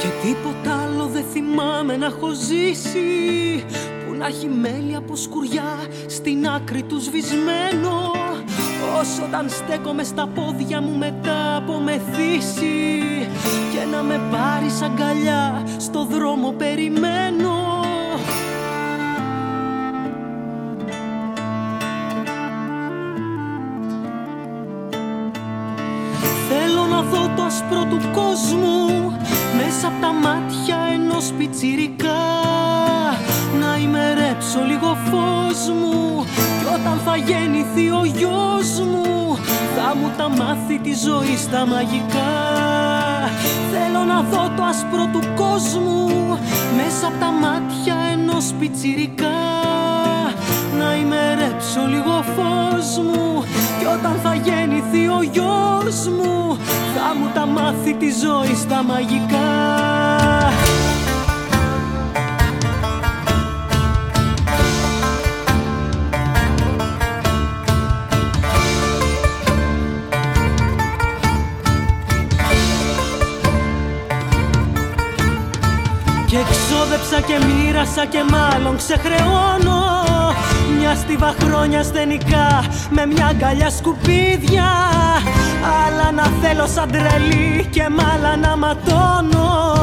Και 0.00 0.12
τίποτα 0.22 0.82
άλλο 0.82 1.06
δεν 1.06 1.24
θυμάμαι 1.32 1.96
να 1.96 2.06
έχω 2.06 2.32
ζήσει. 2.32 3.64
Που 4.05 4.05
να 4.18 4.26
έχει 4.26 4.46
μέλη 4.46 4.94
από 4.96 5.16
σκουριά 5.16 5.78
στην 6.06 6.48
άκρη 6.48 6.82
του 6.82 7.00
σβησμένο. 7.00 8.10
Όσο 9.00 9.24
όταν 9.24 9.48
στέκομαι 9.48 10.04
στα 10.04 10.26
πόδια 10.26 10.80
μου 10.80 10.96
μετά 10.96 11.56
από 11.56 11.80
μεθύσει 11.80 13.00
Και 13.72 13.84
να 13.90 14.02
με 14.02 14.20
πάρεις 14.30 14.82
αγκαλιά 14.82 15.62
στο 15.78 16.04
δρόμο 16.04 16.52
περιμένω 16.52 17.84
δω 27.10 27.30
το 27.36 27.42
άσπρο 27.42 27.84
του 27.84 28.00
κόσμου 28.12 29.12
Μέσα 29.56 29.86
από 29.86 30.00
τα 30.00 30.12
μάτια 30.12 30.78
ενός 30.94 31.32
πιτσιρικά. 31.38 32.22
Να 33.60 33.76
ημερέψω 33.76 34.60
λίγο 34.66 34.96
φως 35.08 35.60
μου 35.80 36.24
Κι 36.58 36.66
όταν 36.74 37.00
θα 37.04 37.16
γεννηθεί 37.16 37.90
ο 37.90 38.04
γιος 38.04 38.70
μου 38.90 39.38
Θα 39.76 39.96
μου 39.96 40.10
τα 40.16 40.28
μάθει 40.28 40.78
τη 40.78 40.94
ζωή 40.94 41.36
στα 41.36 41.66
μαγικά. 41.66 42.34
Θέλω 43.72 44.04
να 44.04 44.20
δω 44.20 44.52
το 44.56 44.62
άσπρο 44.62 45.08
του 45.12 45.22
κόσμου 45.34 46.08
Μέσα 46.76 47.06
από 47.06 47.18
τα 47.20 47.30
μάτια 47.42 47.96
ενός 48.12 48.52
πιτσιρικά. 48.58 49.38
Να 50.78 50.96
ημερέψω 50.96 51.80
λίγο 51.88 52.24
φως 52.34 53.04
μου 53.04 53.44
Κι 53.86 53.92
όταν 53.92 54.20
θα 54.22 54.34
γεννηθεί 54.34 55.08
ο 55.08 55.22
γιος 55.22 56.08
μου 56.08 56.58
Θα 56.94 57.14
μου 57.18 57.30
τα 57.34 57.46
μάθει 57.46 57.94
τη 57.94 58.06
ζωή 58.10 58.54
στα 58.54 58.82
μαγικά. 58.82 59.40
Και 76.26 76.38
ξόδεψα 76.50 77.20
και 77.20 77.44
μοίρασα 77.46 78.06
και 78.06 78.24
μάλλον 78.30 78.76
ξεχρεώνω 78.76 79.96
Μια 80.88 80.94
στίβα 80.94 81.34
χρόνια 81.42 81.82
στενικά 81.82 82.64
με 82.90 83.06
μια 83.06 83.26
αγκαλιά 83.26 83.70
σκουπίδια. 83.70 84.64
Άλλα 85.86 86.12
να 86.12 86.22
θέλω 86.22 86.66
σαν 86.66 86.90
τρελή 86.90 87.66
και 87.70 87.88
μ' 87.88 88.00
άλλα 88.14 88.36
να 88.36 88.56
ματώνω. 88.56 89.74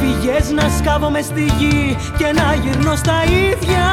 Φυγές 0.00 0.50
να 0.50 0.68
σκάβω 0.78 1.10
μες 1.10 1.24
στη 1.24 1.52
γη 1.58 1.96
και 2.18 2.32
να 2.32 2.54
γυρνώ 2.54 2.96
στα 2.96 3.24
ίδια. 3.24 3.86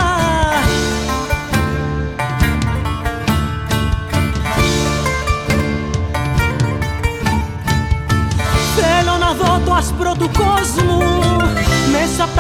Θέλω 8.76 9.18
να 9.20 9.34
δω 9.34 9.62
το 9.66 9.74
άσπρο 9.74 10.14
του 10.20 10.30
κόσμου. 10.38 11.04
Μέσα 11.38 11.60
από 11.60 11.65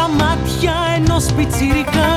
τα 0.05 0.25
μάτια 0.25 0.75
ενός 0.95 1.25
πιτσιρικά. 1.35 2.13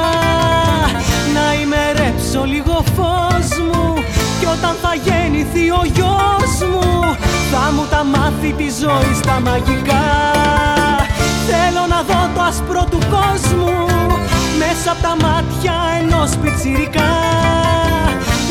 Να 1.34 1.46
ημερέψω 1.62 2.44
λίγο 2.44 2.84
φως 2.96 3.48
μου 3.66 3.94
Κι 4.40 4.46
όταν 4.46 4.74
θα 4.82 4.94
γεννηθεί 5.04 5.70
ο 5.70 5.82
γιος 5.94 6.54
μου 6.70 7.16
Θα 7.52 7.72
μου 7.74 7.86
τα 7.90 8.04
μάθει 8.04 8.52
τη 8.52 8.68
ζωή 8.80 9.14
στα 9.22 9.40
μαγικά. 9.40 10.04
Θέλω 11.48 11.84
να 11.88 12.02
δω 12.08 12.30
το 12.34 12.40
άσπρο 12.40 12.84
του 12.90 12.98
κόσμου 12.98 13.72
Μέσα 14.58 14.90
από 14.90 15.02
τα 15.02 15.16
μάτια 15.26 15.74
ενός 16.00 16.30
πιτσιρικά. 16.42 17.12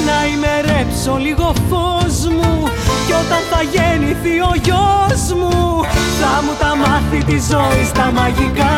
Να 0.07 0.17
ημερέψω 0.33 1.17
λίγο 1.17 1.53
φως 1.69 2.33
μου 2.33 2.67
Κι 3.07 3.13
όταν 3.13 3.39
θα 3.49 3.61
γεννηθεί 3.61 4.39
ο 4.39 4.51
γιος 4.63 5.33
μου 5.39 5.83
Θα 6.19 6.41
μου 6.43 6.51
τα 6.59 6.75
μάθει 6.75 7.23
τη 7.23 7.31
ζωή 7.31 7.85
στα 7.85 8.11
μαγικά. 8.11 8.75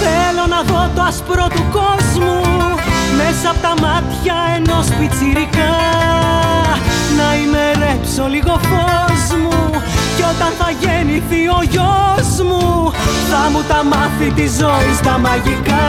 Θέλω 0.00 0.46
να 0.48 0.62
δω 0.62 0.90
το 0.94 1.02
άσπρο 1.02 1.46
του 1.54 1.64
κόσμου 1.72 2.40
Μέσα 3.16 3.50
από 3.50 3.58
τα 3.60 3.74
μάτια 3.80 4.34
ενός 4.56 4.86
πιτσιρικά 4.98 5.53
Να 5.53 5.53
ημερέψω 8.14 8.26
λίγο 8.26 8.58
φως 8.58 9.38
μου 9.38 9.70
Κι 10.16 10.22
όταν 10.22 10.52
θα 10.58 10.70
γεννηθεί 10.80 11.48
ο 11.48 11.62
γιος 11.70 12.46
μου 12.46 12.92
Θα 13.30 13.50
μου 13.50 13.62
τα 13.68 13.84
μάθει 13.84 14.30
τη 14.30 14.46
ζωή 14.46 14.94
στα 14.94 15.18
μαγικά 15.18 15.84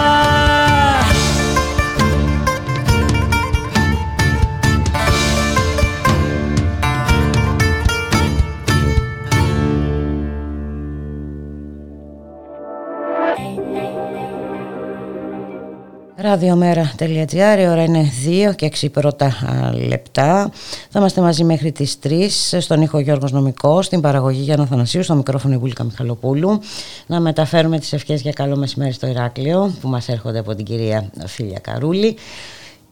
Ραδιομέρα.gr, 16.26 17.60
η 17.60 17.68
ώρα 17.68 17.84
είναι 17.84 18.12
2 18.50 18.56
και 18.56 18.72
6 18.82 18.92
πρώτα 18.92 19.26
α, 19.26 19.74
λεπτά. 19.88 20.52
Θα 20.90 21.00
είμαστε 21.00 21.22
μαζί 21.22 21.44
μέχρι 21.44 21.72
τις 21.72 21.98
3 22.04 22.28
στον 22.60 22.82
ήχο 22.82 23.00
Γιώργος 23.00 23.32
Νομικός, 23.32 23.86
στην 23.86 24.02
παραγωγή 24.02 24.42
Γιάννα 24.42 24.66
Θανασίου, 24.66 25.04
στο 25.04 25.16
μικρόφωνο 25.16 25.54
η 25.54 25.58
Βούλικα 25.58 25.84
Μιχαλοπούλου. 25.84 26.60
Να 27.08 27.20
μεταφέρουμε 27.20 27.80
τις 27.80 27.94
ευχές 27.94 28.22
για 28.22 28.32
καλό 28.32 28.56
μεσημέρι 28.56 28.92
στο 28.92 29.08
Ηράκλειο 29.08 29.74
που 29.82 29.88
μας 29.88 30.10
έρχονται 30.10 30.40
από 30.40 30.56
την 30.56 30.66
κυρία 30.66 31.10
Φίλια 31.26 31.60
Καρούλη 31.60 32.16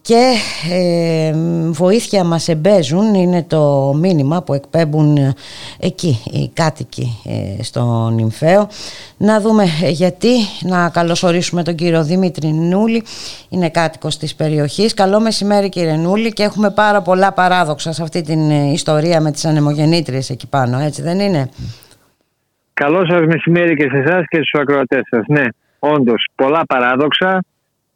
και 0.04 0.34
ε, 0.72 1.34
βοήθεια 1.72 2.24
μας 2.24 2.48
εμπέζουν 2.48 3.14
είναι 3.14 3.44
το 3.44 3.94
μήνυμα 4.02 4.44
που 4.44 4.54
εκπέμπουν 4.54 5.18
εκεί 5.80 6.22
οι 6.34 6.52
κάτοικοι 6.54 7.22
ε, 7.60 7.64
στο 7.64 8.10
Νυμφαίο. 8.14 8.68
Να 9.18 9.40
δούμε 9.40 9.64
γιατί. 9.90 10.32
Να 10.62 10.90
καλωσορίσουμε 10.90 11.64
τον 11.64 11.76
κύριο 11.76 12.04
Δημήτρη 12.04 12.48
Νούλη 12.48 13.04
είναι 13.50 13.70
κάτοικος 13.70 14.18
της 14.18 14.36
περιοχής. 14.36 14.94
Καλό 14.94 15.20
μεσημέρι 15.20 15.70
κύριε 15.70 15.96
Νούλη 15.96 16.34
και 16.34 16.44
έχουμε 16.44 16.72
πάρα 16.72 17.02
πολλά 17.02 17.34
παράδοξα 17.34 17.92
σε 17.92 18.04
αυτή 18.04 18.22
την 18.22 18.50
ιστορία 18.50 19.22
με 19.22 19.32
τις 19.32 19.46
ανεμογεννήτριες 19.46 20.30
εκεί 20.30 20.50
πάνω 20.50 20.80
έτσι 20.80 21.02
δεν 21.02 21.20
είναι; 21.20 21.50
Καλό 22.74 23.06
σας 23.06 23.22
μεσημέρι 23.26 23.76
και 23.76 23.88
σε 23.92 23.98
εσάς 23.98 24.24
και 24.28 24.38
στους 24.38 24.62
ακροατές 24.62 25.02
σας. 25.10 25.24
Ναι 25.28 25.46
όντως 25.80 26.28
πολλά 26.36 26.66
παράδοξα 26.68 27.44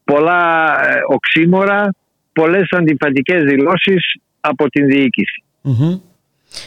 πολλά 0.08 0.74
ε, 0.88 1.00
οξύμορα, 1.08 1.94
πολλές 2.34 2.68
αντιφατικές 2.72 3.44
δηλώσεις 3.44 4.16
από 4.40 4.70
την 4.70 4.88
διοικηση 4.88 5.44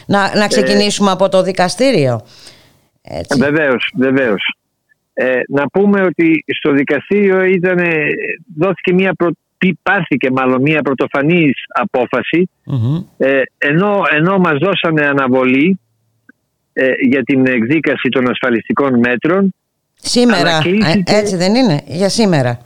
Να, 0.05 0.37
να 0.37 0.47
ξεκινήσουμε 0.47 1.11
από 1.11 1.29
το 1.29 1.43
δικαστήριο. 1.43 2.21
Έτσι. 3.01 3.39
Βεβαίως, 3.39 3.91
βεβαίως. 3.95 4.55
Ε, 5.13 5.39
να 5.47 5.67
πούμε 5.67 6.01
ότι 6.01 6.43
στο 6.59 6.71
δικαστήριο 6.71 7.43
ήταν, 7.43 7.79
δόθηκε 8.57 8.93
μια 8.93 9.13
προ, 9.13 9.29
πάρθηκε 9.83 10.31
μάλλον 10.31 10.61
μια 10.61 10.81
πρωτοφανής 10.81 11.53
απόφαση 11.67 12.49
ε, 13.17 13.41
ενώ, 13.57 14.01
ενώ 14.11 14.37
μας 14.37 14.57
δώσανε 14.57 15.05
αναβολή 15.05 15.79
ε, 16.73 16.91
για 17.09 17.23
την 17.23 17.47
εκδίκαση 17.47 18.09
των 18.09 18.29
ασφαλιστικών 18.29 18.99
μέτρων 18.99 19.53
Σήμερα, 20.03 20.57
ε, 20.57 21.15
έτσι 21.17 21.35
δεν 21.35 21.55
είναι, 21.55 21.81
για 21.87 22.09
σήμερα 22.09 22.59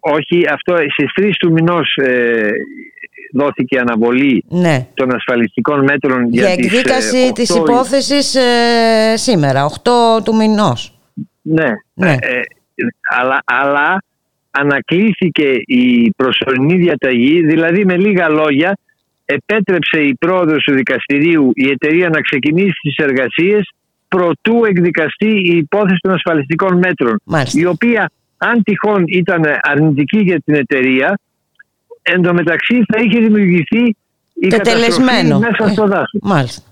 όχι, 0.00 0.46
αυτό 0.52 0.76
στις 0.76 1.10
3 1.20 1.30
του 1.38 1.52
μηνός 1.52 1.94
ε, 1.94 2.50
δόθηκε 3.32 3.78
αναβολή 3.78 4.44
ναι. 4.48 4.86
των 4.94 5.14
ασφαλιστικών 5.14 5.84
μέτρων 5.84 6.28
για, 6.28 6.42
για 6.42 6.52
εκδίκαση 6.52 7.10
τις, 7.10 7.28
ε, 7.28 7.32
της 7.32 7.56
υπόθεσης 7.56 8.34
ε, 8.34 9.16
σήμερα, 9.16 9.66
8 10.18 10.22
του 10.24 10.34
μηνός. 10.34 10.98
Ναι, 11.42 11.70
ναι. 11.94 12.12
Ε, 12.20 12.40
αλλά, 13.20 13.42
αλλά 13.44 14.02
ανακλήθηκε 14.50 15.52
η 15.66 16.10
προσωρινή 16.16 16.76
διαταγή, 16.76 17.46
δηλαδή 17.46 17.84
με 17.84 17.96
λίγα 17.96 18.28
λόγια 18.28 18.78
επέτρεψε 19.24 20.00
η 20.00 20.14
πρόοδος 20.14 20.62
του 20.62 20.74
δικαστηρίου 20.74 21.50
η 21.54 21.70
εταιρεία 21.70 22.08
να 22.08 22.20
ξεκινήσει 22.20 22.78
τις 22.82 22.96
εργασίες 22.96 23.72
προτού 24.08 24.64
εκδικαστεί 24.64 25.26
η 25.26 25.56
υπόθεση 25.56 25.98
των 26.00 26.12
ασφαλιστικών 26.12 26.78
μέτρων, 26.78 27.22
η 27.52 27.66
οποία 27.66 28.10
αν 28.44 28.62
τυχόν 28.62 29.04
ήταν 29.06 29.42
αρνητική 29.62 30.18
για 30.18 30.40
την 30.40 30.54
εταιρεία, 30.54 31.18
εντωμεταξύ 32.02 32.82
θα 32.92 33.00
είχε 33.00 33.18
δημιουργηθεί 33.18 33.96
η 34.34 34.46
καταστροφή 34.48 35.00
μέσα 35.38 35.68
στο 35.68 35.86
δάσος. 35.86 36.20
Μάλιστα. 36.22 36.62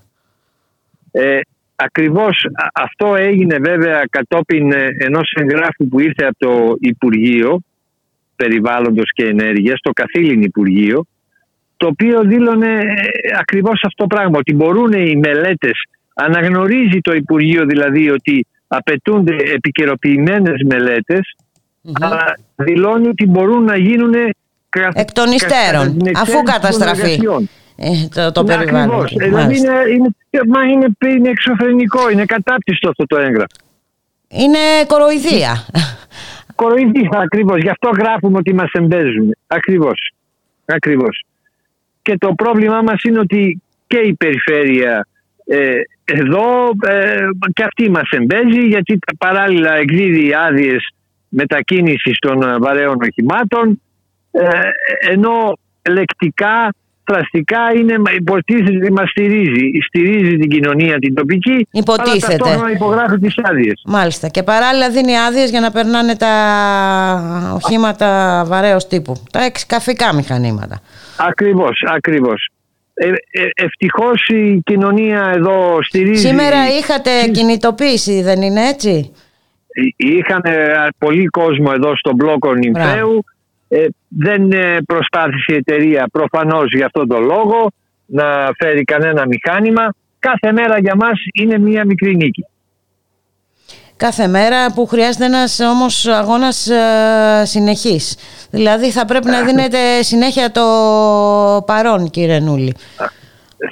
Ε, 1.11 1.39
ακριβώς 1.75 2.45
αυτό 2.73 3.15
έγινε 3.15 3.57
βέβαια 3.57 4.03
κατόπιν 4.09 4.71
ε, 4.71 4.87
ενός 4.97 5.33
εγγράφου 5.35 5.87
που 5.87 5.99
ήρθε 5.99 6.25
από 6.25 6.37
το 6.37 6.75
Υπουργείο 6.79 7.59
Περιβάλλοντος 8.35 9.11
και 9.13 9.25
Ενέργειας, 9.25 9.79
το 9.81 9.91
καθήλυν 9.91 10.41
Υπουργείο, 10.41 11.05
το 11.77 11.87
οποίο 11.87 12.21
δήλωνε 12.21 12.77
ε, 12.77 13.37
ακριβώς 13.39 13.83
αυτό 13.85 14.03
το 14.03 14.07
πράγμα, 14.07 14.37
ότι 14.37 14.53
μπορούν 14.53 14.91
οι 14.91 15.15
μελέτες, 15.15 15.85
αναγνωρίζει 16.13 16.99
το 17.01 17.13
Υπουργείο 17.13 17.65
δηλαδή 17.65 18.09
ότι 18.09 18.45
απαιτούνται 18.67 19.35
επικαιροποιημένες 19.35 20.61
μελέτες 20.65 21.35
αλλά 22.01 22.37
δηλώνει 22.55 23.07
ότι 23.07 23.25
μπορούν 23.25 23.63
να 23.63 23.77
γίνουν 23.77 24.13
εκ 24.93 25.11
των 25.11 25.31
υστέρων, 25.31 25.97
αφού 26.15 26.43
καταστραφεί 26.43 27.19
ε, 27.75 28.07
το, 28.15 28.31
το 28.31 28.43
ναι, 28.43 28.55
περιβάλλον. 28.55 29.07
Δηλαδή 29.07 29.57
είναι, 29.57 29.71
είναι, 29.93 30.09
μα 30.47 30.63
είναι, 30.63 30.87
είναι 31.15 31.29
εξωφρενικό, 31.29 32.09
είναι 32.09 32.25
κατάπτυστο 32.25 32.89
αυτό 32.89 33.05
το 33.05 33.17
έγγραφο. 33.17 33.55
Είναι 34.27 34.57
κοροϊδία. 34.87 35.65
Κοροϊδία, 36.55 37.09
ακριβώς. 37.11 37.61
Γι' 37.61 37.69
αυτό 37.69 37.89
γράφουμε 37.89 38.37
ότι 38.37 38.53
μας 38.53 38.71
εμπέζουν. 38.71 39.35
Ακριβώς. 39.47 40.13
Ακριβώς. 40.65 41.23
Και 42.01 42.17
το 42.17 42.33
πρόβλημά 42.33 42.81
μας 42.81 43.03
είναι 43.03 43.19
ότι 43.19 43.61
και 43.87 43.97
η 43.97 44.13
περιφέρεια 44.13 45.07
ε, 45.45 45.71
εδώ 46.05 46.71
ε, 46.87 47.15
και 47.53 47.63
αυτή 47.63 47.89
μας 47.89 48.09
εμπέζει 48.09 48.67
γιατί 48.67 48.99
παράλληλα 49.17 49.73
εκδίδει 49.73 50.33
άδειες 50.33 50.93
μετακίνησης 51.31 52.17
των 52.19 52.41
ε, 52.41 52.57
βαρέων 52.57 52.95
οχημάτων 53.01 53.81
ε, 54.31 54.47
ενώ 55.11 55.57
λεκτικά, 55.89 56.73
φραστικά 57.03 57.59
είναι, 57.75 57.95
υποτίθεται 58.15 58.77
ότι 58.77 58.91
μας 58.91 59.09
στηρίζει. 59.09 59.69
Στηρίζει 59.87 60.37
την 60.37 60.49
κοινωνία 60.49 60.99
την 60.99 61.13
τοπική 61.13 61.67
υποτίθεται. 61.71 62.49
αλλά 62.49 62.61
να 62.61 62.69
υπογράφει 62.71 63.19
τις 63.19 63.35
άδειες. 63.43 63.81
Μάλιστα 63.85 64.27
και 64.27 64.43
παράλληλα 64.43 64.89
δίνει 64.89 65.17
άδειες 65.17 65.49
για 65.49 65.59
να 65.59 65.71
περνάνε 65.71 66.15
τα 66.15 66.33
οχήματα 67.55 68.43
βαρέως 68.47 68.87
τύπου, 68.87 69.23
τα 69.31 69.43
εξκαφικά 69.43 70.13
μηχανήματα. 70.13 70.81
Ακριβώς, 71.17 71.83
ακριβώς. 71.87 72.49
Ε, 72.93 73.07
ε, 73.07 73.49
ευτυχώς 73.55 74.27
η 74.27 74.61
κοινωνία 74.63 75.31
εδώ 75.35 75.77
στηρίζει... 75.81 76.27
Σήμερα 76.27 76.67
είχατε 76.79 77.09
κινητοποίηση 77.31 78.21
δεν 78.21 78.41
είναι 78.41 78.67
έτσι; 78.67 79.11
Είχαν 79.95 80.41
πολύ 80.97 81.25
κόσμο 81.25 81.71
εδώ 81.73 81.95
στον 81.95 82.15
μπλόκο 82.15 82.53
Νυμφαίου. 82.53 83.23
Ε, 83.67 83.85
δεν 84.07 84.51
ε, 84.51 84.77
προσπάθησε 84.85 85.53
η 85.53 85.55
εταιρεία 85.55 86.07
προφανώς 86.11 86.73
για 86.73 86.85
αυτόν 86.85 87.07
τον 87.07 87.23
λόγο 87.23 87.71
να 88.05 88.49
φέρει 88.57 88.83
κανένα 88.83 89.25
μηχάνημα. 89.27 89.93
Κάθε 90.19 90.51
μέρα 90.51 90.79
για 90.79 90.95
μας 90.95 91.19
είναι 91.33 91.57
μία 91.57 91.85
μικρή 91.85 92.15
νίκη. 92.15 92.45
Κάθε 93.97 94.27
μέρα 94.27 94.73
που 94.73 94.85
χρειάζεται 94.85 95.25
ένας 95.25 95.59
όμως 95.59 96.07
αγώνας 96.07 96.67
ε, 96.67 97.45
συνεχής. 97.45 98.17
Δηλαδή 98.51 98.91
θα 98.91 99.05
πρέπει 99.05 99.27
να 99.27 99.43
δίνετε 99.43 100.01
συνέχεια 100.01 100.51
το 100.51 100.63
παρόν 101.65 102.09
κύριε 102.09 102.39
Νούλη. 102.39 102.73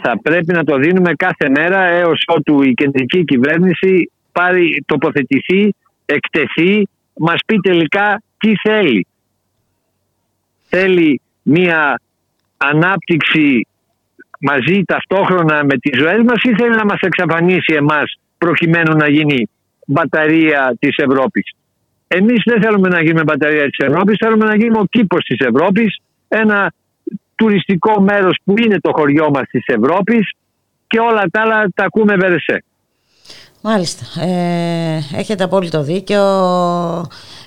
Θα 0.03 0.19
πρέπει 0.21 0.53
να 0.53 0.63
το 0.63 0.77
δίνουμε 0.77 1.13
κάθε 1.13 1.49
μέρα 1.49 1.83
έως 1.83 2.23
ότου 2.27 2.61
η 2.61 2.73
κεντρική 2.73 3.23
κυβέρνηση 3.23 4.11
πάρει, 4.31 4.83
τοποθετηθεί 4.85 5.75
εκτεθεί, 6.15 6.87
μας 7.13 7.39
πει 7.45 7.55
τελικά 7.55 8.21
τι 8.37 8.53
θέλει. 8.63 9.07
Θέλει 10.69 11.21
μία 11.41 12.01
ανάπτυξη 12.57 13.67
μαζί 14.39 14.83
ταυτόχρονα 14.85 15.63
με 15.63 15.77
τις 15.77 15.99
ζωές 15.99 16.21
μας 16.23 16.41
ή 16.43 16.55
θέλει 16.55 16.75
να 16.75 16.85
μας 16.85 16.99
εξαφανίσει 16.99 17.73
εμάς 17.73 18.19
προκειμένου 18.37 18.95
να 18.95 19.09
γίνει 19.09 19.49
μπαταρία 19.85 20.75
της 20.79 20.97
Ευρώπης. 20.97 21.53
Εμείς 22.07 22.41
δεν 22.45 22.61
θέλουμε 22.61 22.87
να 22.87 23.01
γίνουμε 23.01 23.23
μπαταρία 23.23 23.69
της 23.69 23.87
Ευρώπης, 23.87 24.17
θέλουμε 24.19 24.45
να 24.45 24.55
γίνουμε 24.55 24.79
ο 24.79 24.85
κήπος 24.85 25.23
της 25.23 25.37
Ευρώπης, 25.39 25.97
ένα 26.27 26.73
τουριστικό 27.35 28.01
μέρος 28.01 28.39
που 28.43 28.53
είναι 28.57 28.79
το 28.79 28.91
χωριό 28.93 29.29
μας 29.29 29.47
της 29.49 29.63
Ευρώπης 29.65 30.31
και 30.87 30.99
όλα 30.99 31.23
τα 31.31 31.41
άλλα 31.41 31.67
τα 31.75 31.83
ακούμε 31.85 32.15
βερεσέ. 32.15 32.63
Μάλιστα. 33.61 34.21
Ε, 34.25 34.99
έχετε 35.15 35.43
απόλυτο 35.43 35.81
δίκιο. 35.83 36.21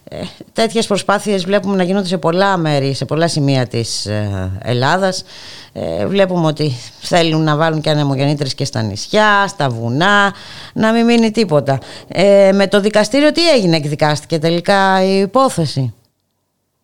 Ε, 0.09 0.17
τέτοιες 0.53 0.87
προσπάθειες 0.87 1.45
βλέπουμε 1.45 1.77
να 1.77 1.83
γίνονται 1.83 2.07
σε 2.07 2.19
πολλά 2.19 2.57
μέρη, 2.57 2.95
σε 2.95 3.05
πολλά 3.05 3.29
σημεία 3.29 3.67
της 3.67 4.07
ε, 4.07 4.51
Ελλάδας. 4.63 5.25
Ε, 5.73 6.07
βλέπουμε 6.07 6.47
ότι 6.47 6.71
θέλουν 7.01 7.43
να 7.43 7.57
βάλουν 7.57 7.81
και 7.81 7.91
ανεμογεννήτρες 7.91 8.55
και 8.55 8.65
στα 8.65 8.83
νησιά, 8.83 9.47
στα 9.47 9.69
βουνά, 9.69 10.33
να 10.75 10.93
μην 10.93 11.05
μείνει 11.05 11.31
τίποτα. 11.31 11.79
Ε, 12.09 12.51
με 12.55 12.67
το 12.67 12.81
δικαστήριο 12.81 13.33
τι 13.33 13.49
έγινε, 13.51 13.77
εκδικάστηκε 13.77 14.39
τελικά 14.39 15.05
η 15.05 15.19
υπόθεση; 15.21 15.95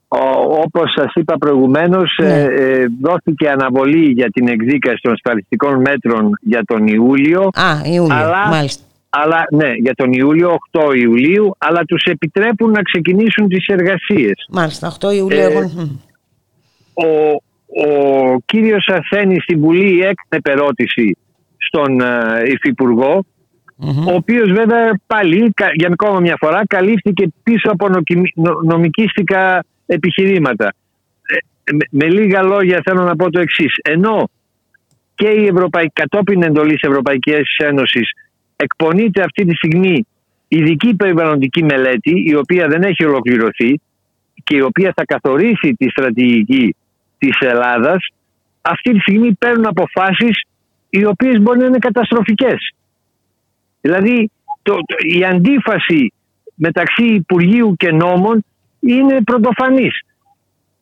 Ο, 0.09 0.19
όπως 0.65 0.93
σας 0.97 1.13
είπα 1.15 1.39
προηγουμένως 1.39 2.19
Ναι. 2.23 2.43
ε, 2.43 2.85
δόθηκε 3.03 3.49
αναβολή 3.49 4.11
για 4.13 4.31
την 4.31 4.49
εκδίκαση 4.49 4.99
των 5.03 5.13
ασφαλιστικών 5.13 5.81
μέτρων 5.81 6.39
για 6.41 6.63
τον 6.65 6.87
Ιούλιο 6.87 7.43
Α, 7.55 7.81
Ιούλιο, 7.85 8.17
Αλλά- 8.17 8.47
μάλιστα. 8.49 8.83
Αλλά 9.11 9.45
ναι, 9.51 9.73
για 9.73 9.95
τον 9.95 10.13
Ιούλιο, 10.13 10.57
8 10.73 10.95
Ιουλίου, 10.97 11.55
αλλά 11.59 11.85
τους 11.85 12.03
επιτρέπουν 12.05 12.71
να 12.71 12.83
ξεκινήσουν 12.83 13.49
τις 13.49 13.67
εργασίες. 13.67 14.47
Μάλιστα, 14.51 14.93
8 15.01 15.11
Ιουλίου. 15.15 15.39
Ε, 15.39 15.43
εγώ- 15.45 15.61
μ. 15.75 15.97
Ο, 16.95 17.07
ο 17.83 18.39
κύριος 18.47 18.89
Αθένης 18.89 19.43
στην 19.43 19.59
Βουλή 19.61 20.01
έκανε 20.01 20.43
περώτηση 20.43 21.17
στον 21.57 22.01
ε, 22.01 22.43
Υφυπουργό 22.47 23.25
ο 24.09 24.13
οποίος 24.15 24.51
βέβαια 24.53 25.01
πάλι 25.07 25.51
κα- 25.55 25.71
για 25.75 25.89
ακόμα 25.93 26.21
μια 26.21 26.37
φορά 26.41 26.67
καλύφθηκε 26.67 27.27
πίσω 27.43 27.71
από 27.71 27.89
νοκιμι- 27.89 28.33
νο- 28.37 28.61
νομικίστικα 28.65 29.65
επιχειρήματα. 29.87 30.73
Ε, 31.67 31.73
με, 31.75 31.85
με 31.91 32.11
λίγα 32.21 32.43
λόγια 32.43 32.81
θέλω 32.85 33.03
να 33.03 33.17
πω 33.17 33.31
το 33.31 33.41
εξής. 33.41 33.73
Ενώ 33.83 34.29
και 35.15 35.29
η 35.29 35.47
Ευρωπαϊκή, 35.47 35.91
κατόπιν 35.93 36.43
εντολής 36.43 36.81
Ευρωπαϊκής 36.81 37.57
Ένωσης 37.59 38.11
εκπονείται 38.63 39.23
αυτή 39.23 39.45
τη 39.45 39.55
στιγμή 39.55 40.07
ειδική 40.49 40.95
περιβαλλοντική 40.95 41.65
μελέτη 41.65 42.23
η 42.27 42.35
οποία 42.35 42.69
δεν 42.69 42.83
έχει 42.83 43.05
ολοκληρωθεί 43.05 43.81
και 44.45 44.57
η 44.57 44.61
οποία 44.61 44.93
θα 44.97 45.05
καθορίσει 45.05 45.75
τη 45.79 45.89
στρατηγική 45.91 46.75
της 47.19 47.37
Ελλάδας 47.41 48.07
αυτή 48.63 48.93
τη 48.93 48.99
στιγμή 49.01 49.33
παίρνουν 49.33 49.67
αποφάσεις 49.67 50.41
οι 50.91 51.05
οποίες 51.05 51.41
μπορεί 51.41 51.59
να 51.59 51.67
είναι 51.67 51.79
καταστροφικές. 51.79 52.71
Δηλαδή 53.81 54.31
το, 54.63 54.75
το- 54.75 54.97
η 55.17 55.25
αντίφαση 55.25 56.13
μεταξύ 56.55 57.05
Υπουργείου 57.05 57.75
και 57.77 57.91
νόμων 57.93 58.45
είναι 58.81 59.23
πρωτοφανής. 59.23 60.01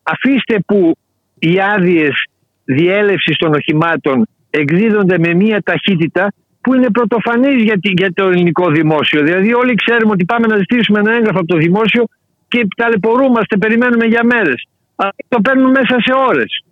Αφήστε 0.02 0.58
που 0.66 0.96
οι 1.38 1.60
άδειες 1.60 2.26
διέλευσης 2.64 3.36
των 3.36 3.54
οχημάτων 3.54 4.26
εκδίδονται 4.50 5.18
με 5.18 5.34
μια 5.34 5.62
ταχύτητα 5.62 6.32
που 6.66 6.74
είναι 6.74 6.90
πρωτοφανής 6.90 7.62
για, 7.62 7.78
τη- 7.80 7.92
για 7.96 8.12
το 8.12 8.24
ελληνικό 8.28 8.70
δημόσιο. 8.70 9.22
Δηλαδή 9.22 9.54
όλοι 9.54 9.74
ξέρουμε 9.74 10.12
ότι 10.12 10.24
πάμε 10.24 10.46
να 10.46 10.56
ζητήσουμε 10.56 10.98
ένα 10.98 11.12
έγγραφο 11.12 11.38
από 11.38 11.46
το 11.46 11.56
δημόσιο 11.56 12.04
και 12.48 12.66
ταλαιπωρούμαστε, 12.76 13.56
περιμένουμε 13.56 14.04
για 14.04 14.24
μέρες. 14.24 14.66
Αλλά 14.96 15.12
το 15.28 15.40
παίρνουν 15.40 15.70
μέσα 15.70 15.96
σε 16.00 16.12
ώρες. 16.28 16.64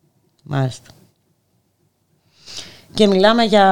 Μάλιστα. 0.44 0.90
Και 2.94 3.06
μιλάμε 3.06 3.42
για 3.42 3.66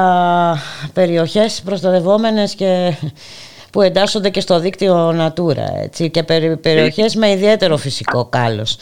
περιοχές 0.93 1.63
προστατευόμενες 1.65 2.55
και 2.55 2.93
που 3.73 3.83
εντάσσονται 3.83 4.31
και 4.31 4.41
στο 4.41 4.61
δίκτυο 4.61 5.09
Natura, 5.27 5.83
έτσι, 5.85 6.11
και 6.11 6.23
περι- 6.23 6.57
περιοχές 6.57 7.15
με 7.15 7.31
ιδιαίτερο 7.31 7.77
φυσικό 7.77 8.29
κάλος. 8.29 8.79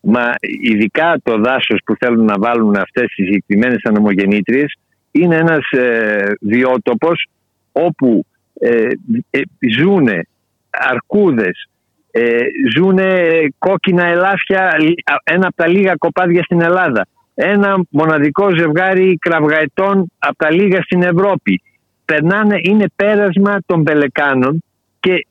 Μα 0.00 0.32
ειδικά 0.62 1.20
το 1.22 1.36
δάσος 1.38 1.80
που 1.84 1.94
θέλουν 1.98 2.24
να 2.24 2.34
βάλουν 2.38 2.76
αυτές 2.76 3.04
τις 3.16 3.24
συγκεκριμένες 3.26 3.80
ανεμογεννήτριες 3.84 4.74
είναι 5.20 5.36
ένας 5.36 5.70
ε, 5.70 6.32
βιότοπος 6.40 7.28
όπου 7.72 8.26
ε, 8.60 8.88
ε, 9.30 9.40
ζούνε 9.78 10.26
αρκούδες, 10.70 11.68
ε, 12.10 12.38
ζούνε 12.74 13.28
κόκκινα 13.58 14.06
ελάφια, 14.06 14.76
ένα 15.24 15.46
από 15.46 15.56
τα 15.56 15.66
λίγα 15.66 15.94
κοπάδια 15.98 16.42
στην 16.42 16.60
Ελλάδα. 16.60 17.06
Ένα 17.34 17.84
μοναδικό 17.88 18.50
ζευγάρι 18.56 19.18
κραυγαετών 19.20 20.12
από 20.18 20.36
τα 20.36 20.50
λίγα 20.50 20.82
στην 20.82 21.02
Ευρώπη. 21.02 21.62
Περνάνε, 22.04 22.56
είναι 22.62 22.86
πέρασμα 22.96 23.58
των 23.66 23.82
πελεκάνων 23.82 24.62
και 25.00 25.26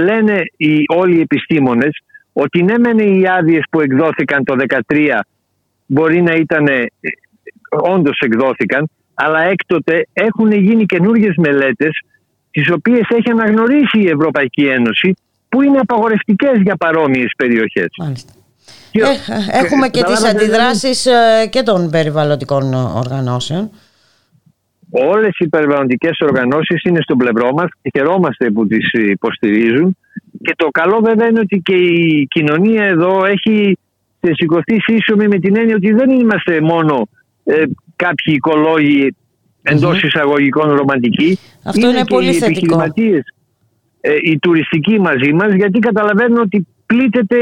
λένε 0.00 0.42
οι, 0.56 0.84
όλοι 0.86 1.16
οι 1.16 1.20
επιστήμονες 1.20 2.02
ότι 2.32 2.62
ναι 2.62 2.78
μεν 2.78 2.98
οι 2.98 3.28
άδειες 3.28 3.64
που 3.70 3.80
εκδόθηκαν 3.80 4.44
το 4.44 4.56
2013 4.88 5.20
μπορεί 5.86 6.22
να 6.22 6.34
ήταν, 6.34 6.66
ε, 6.66 6.86
όντως 7.70 8.18
εκδόθηκαν, 8.18 8.90
αλλά 9.14 9.40
έκτοτε 9.42 10.06
έχουν 10.12 10.52
γίνει 10.52 10.86
καινούργιες 10.86 11.34
μελέτες 11.36 12.02
τις 12.50 12.70
οποίες 12.70 13.06
έχει 13.08 13.30
αναγνωρίσει 13.30 13.98
η 14.00 14.08
Ευρωπαϊκή 14.08 14.62
Ένωση 14.62 15.14
που 15.48 15.62
είναι 15.62 15.78
απαγορευτικές 15.78 16.60
για 16.62 16.76
παρόμοιες 16.76 17.32
περιοχές. 17.36 17.88
Μάλιστα. 17.98 18.32
Και- 18.90 19.00
Ε, 19.00 19.04
ε, 19.04 19.64
έχουμε 19.64 19.88
και 19.88 20.02
τις 20.02 20.02
καταλάβατε, 20.02 20.28
δηλαδή, 20.38 20.44
αντιδράσεις 20.44 21.06
ε, 21.06 21.46
και 21.50 21.62
των 21.62 21.90
περιβαλλοντικών 21.90 22.74
οργανώσεων. 22.74 23.70
όλες 24.90 25.38
οι 25.38 25.48
περιβαλλοντικές 25.48 26.18
οργανώσεις 26.20 26.82
είναι 26.82 27.00
στο 27.02 27.16
πλευρό 27.16 27.52
μας 27.52 27.68
και 27.82 27.90
χαιρόμαστε 27.98 28.50
που 28.50 28.66
τις 28.66 28.92
υποστηρίζουν 28.92 29.96
και 30.42 30.54
το 30.56 30.68
καλό 30.68 31.00
βέβαια 31.04 31.26
είναι 31.28 31.40
ότι 31.40 31.60
και 31.64 31.74
η 31.74 32.26
κοινωνία 32.30 32.84
εδώ 32.84 33.24
έχει 33.24 33.78
σηκωθεί 34.20 34.80
σύσσωμη 34.80 35.28
με 35.28 35.38
την 35.38 35.56
έννοια 35.56 35.74
ότι 35.74 35.92
δεν 35.92 36.10
είμαστε 36.10 36.60
μόνο 36.60 37.08
ε, 37.44 37.62
κάποιοι 37.96 38.34
οικολόγοι 38.36 39.16
εντός 39.62 40.02
εισαγωγικών 40.02 40.70
ρομαντικοί 40.70 41.38
Αυτό 41.64 41.88
είναι 41.88 41.98
και 41.98 42.04
πολύ 42.14 42.28
οι 42.28 42.32
θετικό. 42.32 42.50
επιχειρηματίες 42.50 43.24
ε, 44.00 44.14
οι 44.22 44.38
τουριστικοί 44.38 45.00
μαζί 45.00 45.32
μας 45.32 45.54
γιατί 45.54 45.78
καταλαβαίνουν 45.78 46.38
ότι 46.38 46.66
πλήττεται 46.86 47.36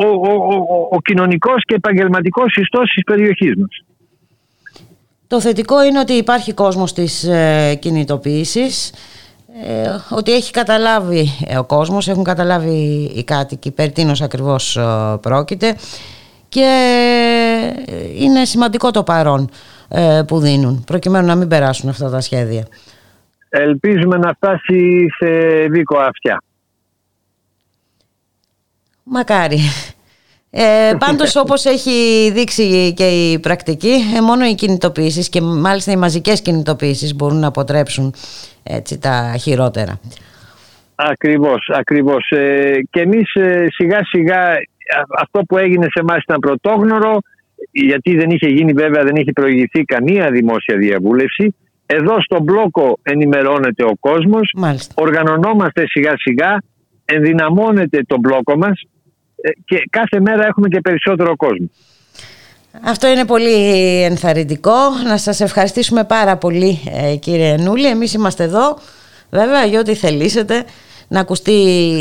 ο, 0.00 0.06
ο, 0.06 0.10
ο, 0.10 0.54
ο, 0.54 0.88
ο 0.90 1.00
κοινωνικός 1.00 1.62
και 1.64 1.74
επαγγελματικός 1.74 2.56
ιστός 2.56 2.90
της 2.94 3.04
περιοχής 3.04 3.52
μας. 3.56 3.84
Το 5.26 5.40
θετικό 5.40 5.84
είναι 5.84 5.98
ότι 5.98 6.12
υπάρχει 6.12 6.52
κόσμος 6.52 6.92
της 6.92 7.24
ε, 7.24 7.78
κινητοποίησης, 7.80 8.92
ε, 9.66 9.88
ότι 10.10 10.32
έχει 10.32 10.50
καταλάβει 10.52 11.28
ε, 11.46 11.56
ο 11.58 11.64
κόσμος, 11.64 12.08
έχουν 12.08 12.24
καταλάβει 12.24 13.10
οι 13.14 13.24
κάτοικοι 13.24 13.70
περί 13.70 13.90
τίνος 13.92 14.20
ακριβώς 14.22 14.76
ε, 14.76 15.18
πρόκειται 15.20 15.76
και 16.56 17.74
ε, 17.86 18.24
είναι 18.24 18.44
σημαντικό 18.44 18.90
το 18.90 19.02
παρόν 19.02 19.50
ε, 19.88 20.22
που 20.26 20.38
δίνουν 20.38 20.84
προκειμένου 20.86 21.26
να 21.26 21.34
μην 21.34 21.48
περάσουν 21.48 21.88
αυτά 21.88 22.10
τα 22.10 22.20
σχέδια. 22.20 22.66
Ελπίζουμε 23.48 24.16
να 24.16 24.32
φτάσει 24.32 25.06
σε 25.18 25.28
δίκο 25.70 25.98
αυτιά. 25.98 26.42
Μακάρι. 29.02 29.58
Ε, 30.50 30.92
πάντως 30.98 31.36
όπως 31.42 31.64
έχει 31.64 32.30
δείξει 32.34 32.94
και 32.96 33.06
η 33.06 33.38
πρακτική 33.38 33.94
ε, 34.16 34.20
μόνο 34.20 34.46
οι 34.46 34.54
κινητοποιήσεις 34.54 35.28
και 35.28 35.40
μάλιστα 35.40 35.92
οι 35.92 35.96
μαζικές 35.96 36.42
κινητοποιήσεις 36.42 37.14
μπορούν 37.14 37.38
να 37.38 37.46
αποτρέψουν 37.46 38.14
έτσι, 38.62 39.00
τα 39.00 39.34
χειρότερα. 39.40 40.00
Ακριβώς, 40.94 41.70
ακριβώς. 41.74 42.30
Ε, 42.30 42.80
και 42.90 43.00
εμείς 43.00 43.34
ε, 43.34 43.66
σιγά 43.70 44.04
σιγά 44.04 44.40
α- 44.40 44.75
αυτό 45.18 45.40
που 45.40 45.58
έγινε 45.58 45.84
σε 45.84 46.00
εμάς 46.00 46.22
ήταν 46.22 46.38
πρωτόγνωρο 46.38 47.18
γιατί 47.70 48.16
δεν 48.16 48.30
είχε 48.30 48.48
γίνει 48.48 48.72
βέβαια, 48.72 49.02
δεν 49.02 49.16
είχε 49.16 49.32
προηγηθεί 49.32 49.82
καμία 49.82 50.30
δημόσια 50.30 50.76
διαβούλευση. 50.76 51.54
Εδώ 51.86 52.20
στον 52.20 52.42
μπλόκο 52.42 52.98
ενημερώνεται 53.02 53.84
ο 53.84 53.92
κόσμος, 54.00 54.52
Μάλιστα. 54.56 54.94
οργανωνόμαστε 54.96 55.86
σιγά 55.86 56.12
σιγά, 56.16 56.62
ενδυναμώνεται 57.04 58.00
το 58.06 58.16
μπλόκο 58.20 58.56
μας 58.56 58.80
ε, 59.40 59.50
και 59.64 59.82
κάθε 59.90 60.20
μέρα 60.20 60.46
έχουμε 60.46 60.68
και 60.68 60.80
περισσότερο 60.80 61.36
κόσμο. 61.36 61.70
Αυτό 62.84 63.08
είναι 63.08 63.24
πολύ 63.24 63.54
ενθαρρυντικό. 64.02 64.74
Να 65.08 65.16
σας 65.16 65.40
ευχαριστήσουμε 65.40 66.04
πάρα 66.04 66.36
πολύ 66.36 66.78
ε, 66.92 67.16
κύριε 67.16 67.56
Νούλη. 67.56 67.86
Εμείς 67.86 68.12
είμαστε 68.12 68.44
εδώ 68.44 68.78
βέβαια 69.30 69.64
για 69.64 69.80
ό,τι 69.80 69.94
θελήσετε 69.94 70.64
να 71.08 71.20
ακουστεί 71.20 71.52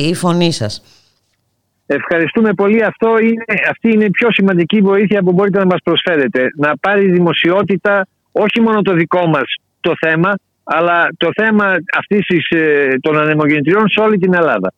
η 0.09 0.13
φωνή 0.13 0.51
σας. 0.51 0.81
Ευχαριστούμε 1.85 2.53
πολύ. 2.53 2.83
Αυτό 2.83 3.17
είναι, 3.19 3.43
αυτή 3.69 3.91
είναι 3.91 4.03
η 4.03 4.09
πιο 4.09 4.31
σημαντική 4.31 4.81
βοήθεια 4.81 5.21
που 5.23 5.31
μπορείτε 5.31 5.57
να 5.59 5.65
μας 5.65 5.79
προσφέρετε. 5.83 6.47
Να 6.57 6.77
πάρει 6.77 7.11
δημοσιότητα 7.11 8.07
όχι 8.31 8.61
μόνο 8.61 8.81
το 8.81 8.93
δικό 8.93 9.27
μας 9.27 9.55
το 9.79 9.93
θέμα, 9.99 10.33
αλλά 10.63 11.07
το 11.17 11.29
θέμα 11.35 11.75
αυτής 11.97 12.25
της, 12.25 12.49
ε, 12.49 12.87
των 13.01 13.19
ανεμογεννητριών 13.19 13.89
σε 13.89 13.99
όλη 13.99 14.17
την 14.17 14.33
Ελλάδα. 14.33 14.73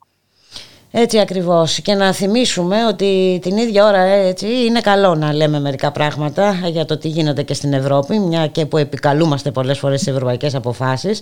Έτσι 0.91 1.19
ακριβώς 1.19 1.81
και 1.81 1.93
να 1.93 2.13
θυμίσουμε 2.13 2.85
ότι 2.85 3.39
την 3.41 3.57
ίδια 3.57 3.85
ώρα 3.85 3.99
έτσι 4.01 4.47
είναι 4.65 4.79
καλό 4.79 5.15
να 5.15 5.33
λέμε 5.33 5.59
μερικά 5.59 5.91
πράγματα 5.91 6.53
για 6.71 6.85
το 6.85 6.97
τι 6.97 7.07
γίνεται 7.07 7.43
και 7.43 7.53
στην 7.53 7.73
Ευρώπη 7.73 8.19
μια 8.19 8.47
και 8.47 8.65
που 8.65 8.77
επικαλούμαστε 8.77 9.51
πολλές 9.51 9.79
φορές 9.79 9.99
τις 9.99 10.07
ευρωπαϊκές 10.13 10.55
αποφάσεις 10.55 11.21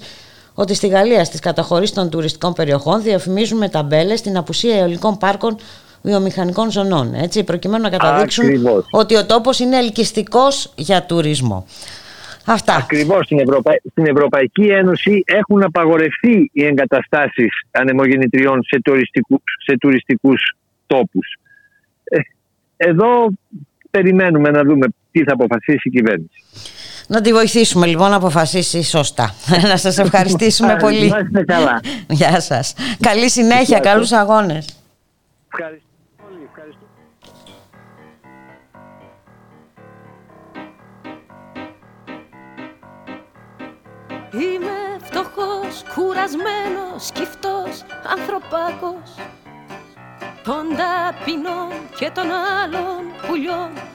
ότι 0.56 0.74
στη 0.74 0.88
Γαλλία 0.88 1.24
στις 1.24 1.40
καταχωρήσεις 1.40 1.96
των 1.96 2.10
τουριστικών 2.10 2.54
περιοχών 2.54 3.02
διαφημίζουμε 3.02 3.70
ταμπέλες 3.70 4.20
στην 4.20 4.38
απουσία 4.38 4.78
αιωλικών 4.78 5.18
πάρκων 5.18 5.58
βιομηχανικών 6.02 6.72
ζωνών 6.72 7.14
έτσι, 7.14 7.44
προκειμένου 7.44 7.84
να 7.84 7.90
καταδείξουν 7.90 8.46
Ακριβώς. 8.46 8.86
ότι 8.92 9.16
ο 9.16 9.26
τόπος 9.26 9.60
είναι 9.60 9.78
ελκυστικός 9.78 10.74
για 10.76 11.04
τουρισμό. 11.04 11.66
Αυτά. 12.46 12.76
Ακριβώς 12.76 13.26
στην, 13.26 13.40
Ευρωπα... 13.40 13.72
στην 13.92 14.06
Ευρωπαϊκή 14.06 14.64
Ένωση 14.64 15.24
έχουν 15.26 15.64
απαγορευτεί 15.64 16.50
οι 16.54 16.66
εγκαταστάσεις 16.66 17.50
ανεμογεννητριών 17.72 18.64
σε 18.64 18.82
τουριστικούς, 18.82 19.42
σε 19.66 19.78
τουριστικούς 19.78 20.56
τόπους. 20.88 21.38
Ε, 22.04 22.20
εδώ 22.78 23.30
περιμένουμε 23.92 24.50
να 24.50 24.64
δούμε 24.64 24.88
τι 25.16 25.24
θα 25.24 25.34
αποφασίσει 25.34 25.88
η 25.88 25.90
κυβέρνηση. 25.90 26.44
Να 27.08 27.22
τη 27.22 27.34
βοηθήσουμε 27.34 27.86
λοιπόν 27.86 28.10
να 28.10 28.16
αποφασίσει 28.16 28.84
σωστά. 28.84 29.36
να 29.72 29.78
σας 29.78 29.98
ευχαριστήσουμε 29.98 30.76
πολύ. 30.76 31.08
Να 31.08 31.20
είστε 31.20 31.44
καλά. 31.44 31.80
Γεια 32.20 32.40
σας. 32.40 32.74
Καλή 33.00 33.30
συνέχεια, 33.30 33.80
καλούς 33.80 34.12
αγώνες. 34.12 34.66
Ευχαριστώ 35.52 35.88
πολύ. 36.18 36.48
Ευχαριστώ. 36.50 36.86
Είμαι 44.32 44.78
φτωχός, 45.04 45.84
κουρασμένος, 45.96 47.06
σκυφτός, 47.06 47.84
ανθρωπάκος 48.18 49.10
Των 50.44 50.64
ταπεινών 50.78 51.70
και 52.00 52.12
των 52.14 52.26
άλλων 52.62 53.02
πουλιών 53.28 53.95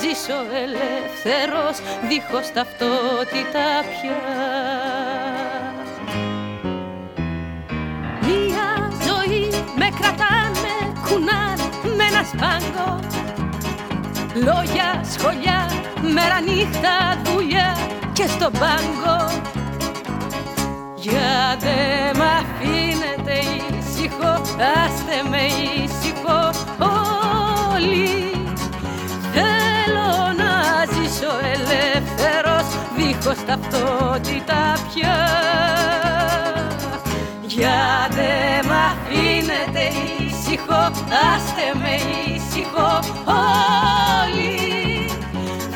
ζήσω 0.00 0.38
ελεύθερος, 0.64 1.76
δίχως 2.08 2.52
ταυτότητα 2.52 3.66
πια. 3.90 4.22
Μια 8.26 8.68
ζωή 9.06 9.48
με 9.76 9.88
κρατάνε 9.98 10.76
κουνάν 11.04 11.58
με 11.96 12.04
ένα 12.10 12.24
σπάγκο. 12.24 12.98
Λόγια, 14.34 15.04
σχολιά, 15.12 15.70
μέρα 16.00 16.40
νύχτα, 16.40 17.20
δουλειά 17.24 17.76
και 18.12 18.26
στον 18.26 18.52
πάγκο. 18.52 19.42
Για 20.96 21.56
δε 21.58 22.18
μ' 22.18 22.22
αφήνετε 22.22 23.38
ήσυχο, 23.78 24.32
άστε 24.84 25.28
με 25.30 25.42
ήσυχο 25.82 26.50
όλοι 27.74 28.33
Θέλω 29.84 30.32
να 30.36 30.84
ζήσω 30.92 31.30
ελεύθερος, 31.54 32.66
δίχως 32.96 33.44
ταυτότητα 33.46 34.72
πια. 34.88 35.16
Για 37.46 38.08
δε 38.10 38.68
μ' 38.68 38.72
αφήνετε 38.90 39.82
ήσυχο, 40.18 40.82
άστε 41.34 41.66
με 41.74 41.94
ήσυχο 42.34 42.98
όλοι. 43.26 45.10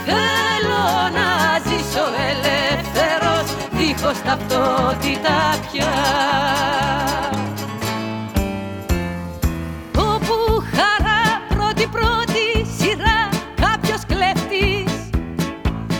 Θέλω 0.04 0.86
να 1.18 1.58
ζήσω 1.66 2.04
ελεύθερος, 2.30 3.46
δίχως 3.70 4.22
ταυτότητα 4.22 5.58
πια. 5.72 5.92
Όπου 9.96 10.62
χαρά 10.74 11.22
πρώτη 11.48 11.86
πρώτη 11.86 12.57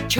Κι 0.09 0.19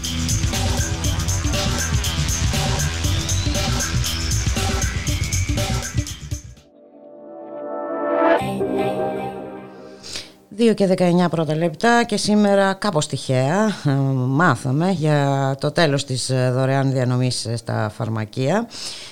Δύο 10.61 10.73
και 10.73 10.95
19 10.97 11.29
πρώτα 11.29 11.55
λεπτά 11.55 12.03
και 12.03 12.17
σήμερα 12.17 12.73
κάπως 12.73 13.07
τυχαία 13.07 13.67
ε, 13.85 13.91
μάθαμε 14.15 14.91
για 14.91 15.55
το 15.59 15.71
τέλος 15.71 16.05
της 16.05 16.29
ε, 16.29 16.51
δωρεάν 16.51 16.91
διανομής 16.91 17.45
ε, 17.45 17.55
στα 17.55 17.89
φαρμακεία. 17.89 18.67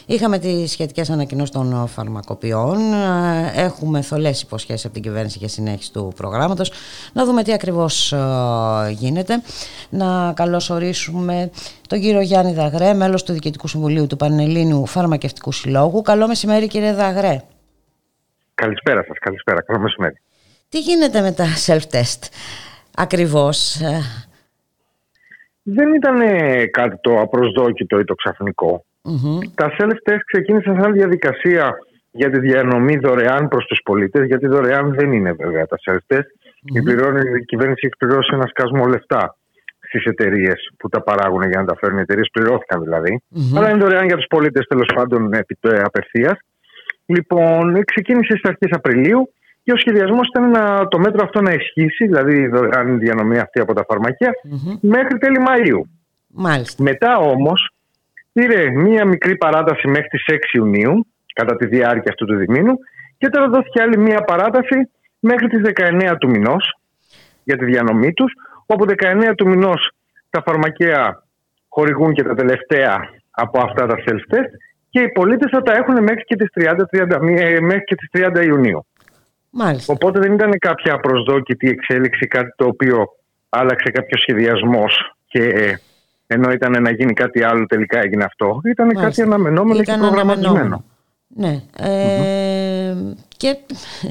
Είχαμε 0.05 0.37
τις 0.37 0.71
σχετικές 0.71 1.09
ανακοινώσεις 1.09 1.51
των 1.51 1.87
φαρμακοποιών. 1.87 2.77
Ε, 2.93 3.63
Έχουμε 3.63 4.01
θολές 4.01 4.41
υποσχέσεις 4.41 4.85
από 4.85 4.93
την 4.93 5.03
κυβέρνηση 5.03 5.37
για 5.37 5.47
συνέχιση 5.47 5.93
του 5.93 6.13
προγράμματος. 6.15 6.71
Να 7.13 7.25
δούμε 7.25 7.43
τι 7.43 7.53
ακριβώς 7.53 8.11
ε, 8.11 8.17
γίνεται. 8.89 9.41
Να 9.89 10.33
καλωσορίσουμε 10.35 11.51
τον 11.87 11.99
κύριο 11.99 12.21
Γιάννη 12.21 12.53
Δαγρέ, 12.53 12.93
μέλος 12.93 13.23
του 13.23 13.31
Διοικητικού 13.31 13.67
Συμβουλίου 13.67 14.07
του 14.07 14.17
Πανελλήνιου 14.17 14.85
Φαρμακευτικού 14.85 15.51
Συλλόγου. 15.51 16.01
Καλό 16.01 16.27
μεσημέρι 16.27 16.67
κύριε 16.67 16.93
Δαγρέ. 16.93 17.43
Καλησπέρα 18.53 19.03
σας, 19.07 19.17
καλησπέρα, 19.19 19.61
καλό 19.61 19.79
μεσημέρι. 19.79 20.21
Τι 20.69 20.79
γίνεται 20.79 21.21
με 21.21 21.31
τα 21.31 21.45
self-test 21.65 22.21
ακριβώς. 22.95 23.81
ε; 23.81 23.99
Δεν 25.63 25.93
ήταν 25.93 26.21
ε, 26.21 26.65
κάτι 26.65 26.97
το 27.01 27.19
απροσδόκητο 27.19 27.99
ή 27.99 28.03
το 28.03 28.15
ξαφνικό. 28.15 28.85
Μμμ. 29.03 29.39
Τα 29.55 29.75
self-test 29.77 30.23
ξεκίνησαν 30.25 30.81
σαν 30.81 30.93
διαδικασία 30.93 31.77
για 32.11 32.29
τη 32.29 32.39
διανομή 32.39 32.97
δωρεάν 32.97 33.47
προς 33.47 33.65
τους 33.65 33.81
πολίτες, 33.83 34.25
γιατί 34.25 34.47
δωρεάν 34.47 34.93
δεν 34.93 35.11
είναι 35.11 35.31
βέβαια 35.31 35.65
τα 35.65 35.77
self-test. 35.85 36.27
Η, 36.63 36.81
πληρώνει, 36.81 37.39
η 37.39 37.45
κυβέρνηση 37.45 37.79
έχει 37.85 37.95
πληρώσει 37.97 38.29
ένα 38.33 38.47
σκασμό 38.47 38.85
λεφτά 38.85 39.37
στις 39.79 40.03
εταιρείες 40.03 40.71
που 40.77 40.89
τα 40.89 41.01
παράγουν 41.01 41.41
για 41.41 41.59
να 41.59 41.65
τα 41.65 41.75
φέρουν. 41.79 41.97
Οι 41.97 42.01
εταιρείες 42.01 42.29
πληρώθηκαν 42.31 42.83
δηλαδή. 42.83 43.21
Μμμ. 43.27 43.57
Αλλά 43.57 43.69
είναι 43.69 43.79
δωρεάν 43.79 44.05
για 44.05 44.15
τους 44.15 44.27
πολίτες 44.29 44.65
τέλος 44.65 44.89
πάντων 44.95 45.33
επί, 45.33 45.57
ε, 45.61 45.79
απευθείας. 45.79 46.39
Λοιπόν, 47.05 47.83
ξεκίνησε 47.83 48.37
στις 48.37 48.49
αρχές 48.49 48.71
Απριλίου 48.71 49.33
και 49.69 49.75
ο 49.75 49.77
σχεδιασμός 49.77 50.27
ήταν 50.27 50.49
να, 50.49 50.87
το 50.87 50.99
μέτρο 50.99 51.21
αυτό 51.23 51.41
να 51.41 51.51
ισχύσει, 51.51 52.05
δηλαδή 52.05 52.41
η 52.41 52.47
δωρεάν 52.47 52.99
διανομή 52.99 53.37
αυτή 53.39 53.59
από 53.59 53.73
τα 53.73 53.83
φαρμακεία, 53.87 54.31
μέχρι 54.81 55.17
τέλη 55.17 55.37
Μαΐου. 55.47 55.81
Μάλιστα. 56.27 56.83
Μετά 56.83 57.17
όμως 57.17 57.73
πήρε 58.33 58.69
μία 58.69 59.05
μικρή 59.05 59.37
παράταση 59.37 59.87
μέχρι 59.87 60.07
τις 60.07 60.23
6 60.27 60.35
Ιουνίου 60.51 61.05
κατά 61.33 61.55
τη 61.55 61.65
διάρκεια 61.65 62.11
αυτού 62.11 62.25
του 62.25 62.35
διμήνου 62.35 62.73
και 63.17 63.29
τώρα 63.29 63.49
δόθηκε 63.49 63.81
άλλη 63.81 63.97
μία 63.97 64.21
παράταση 64.21 64.89
μέχρι 65.19 65.47
τις 65.47 65.61
19 65.63 66.15
του 66.19 66.29
μηνός 66.29 66.79
για 67.43 67.57
τη 67.57 67.65
διανομή 67.65 68.13
τους, 68.13 68.33
όπου 68.65 68.85
19 68.87 69.33
του 69.37 69.47
μηνός 69.47 69.91
τα 70.29 70.41
φαρμακεία 70.45 71.23
χορηγούν 71.67 72.13
και 72.13 72.23
τα 72.23 72.35
τελευταία 72.35 72.99
από 73.31 73.59
αυτά 73.59 73.85
τα 73.85 73.95
self-test 74.05 74.51
και 74.89 74.99
οι 74.99 75.09
πολίτες 75.09 75.49
θα 75.51 75.61
τα 75.61 75.73
έχουν 75.73 76.03
μέχρι 76.03 76.23
και 76.23 76.35
τις 76.35 76.49
30, 76.53 76.85
31, 76.91 77.37
ε, 77.37 77.59
μέχρι 77.59 77.83
και 77.83 77.95
τις 77.95 78.09
30 78.11 78.43
Ιουνίου. 78.43 78.85
Μάλιστα. 79.49 79.93
Οπότε 79.93 80.19
δεν 80.19 80.33
ήταν 80.33 80.51
κάποια 80.59 80.93
απροσδόκητη 80.93 81.69
εξέλιξη, 81.69 82.27
κάτι 82.27 82.53
το 82.55 82.65
οποίο 82.65 83.07
άλλαξε 83.49 83.89
κάποιος 83.91 84.21
σχεδιασμός 84.21 85.15
και 85.27 85.43
ε, 85.43 85.77
ενώ 86.27 86.51
ήταν 86.51 86.81
να 86.81 86.91
γίνει 86.91 87.13
κάτι 87.13 87.43
άλλο 87.43 87.65
τελικά 87.65 87.99
έγινε 87.99 88.23
αυτό. 88.23 88.61
Ήταν 88.65 88.85
Μάλιστα. 88.85 89.07
κάτι 89.07 89.21
αναμενόμενο 89.21 89.79
Ήταν 89.79 89.95
και 89.95 90.01
προγραμματισμένο. 90.01 90.55
αναμενόμενο. 90.55 90.83
Ναι. 91.27 91.61
Ε, 91.77 92.95
Και 93.37 93.57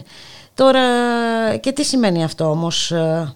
τώρα, 0.60 0.80
και 1.60 1.72
τι 1.72 1.84
σημαίνει 1.84 2.24
αυτό 2.24 2.50
όμως, 2.50 2.90
ε, 2.90 3.34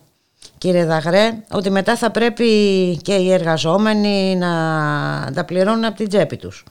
κύριε 0.59 0.85
Δαγρέ, 0.85 1.31
ότι 1.53 1.71
μετά 1.71 1.97
θα 1.97 2.11
πρέπει 2.11 2.47
και 3.03 3.15
οι 3.15 3.33
εργαζόμενοι 3.33 4.37
να 4.37 4.51
τα 5.35 5.45
πληρώνουν 5.45 5.85
από 5.85 5.97
την 5.97 6.09
τσέπη 6.09 6.37
τους; 6.37 6.65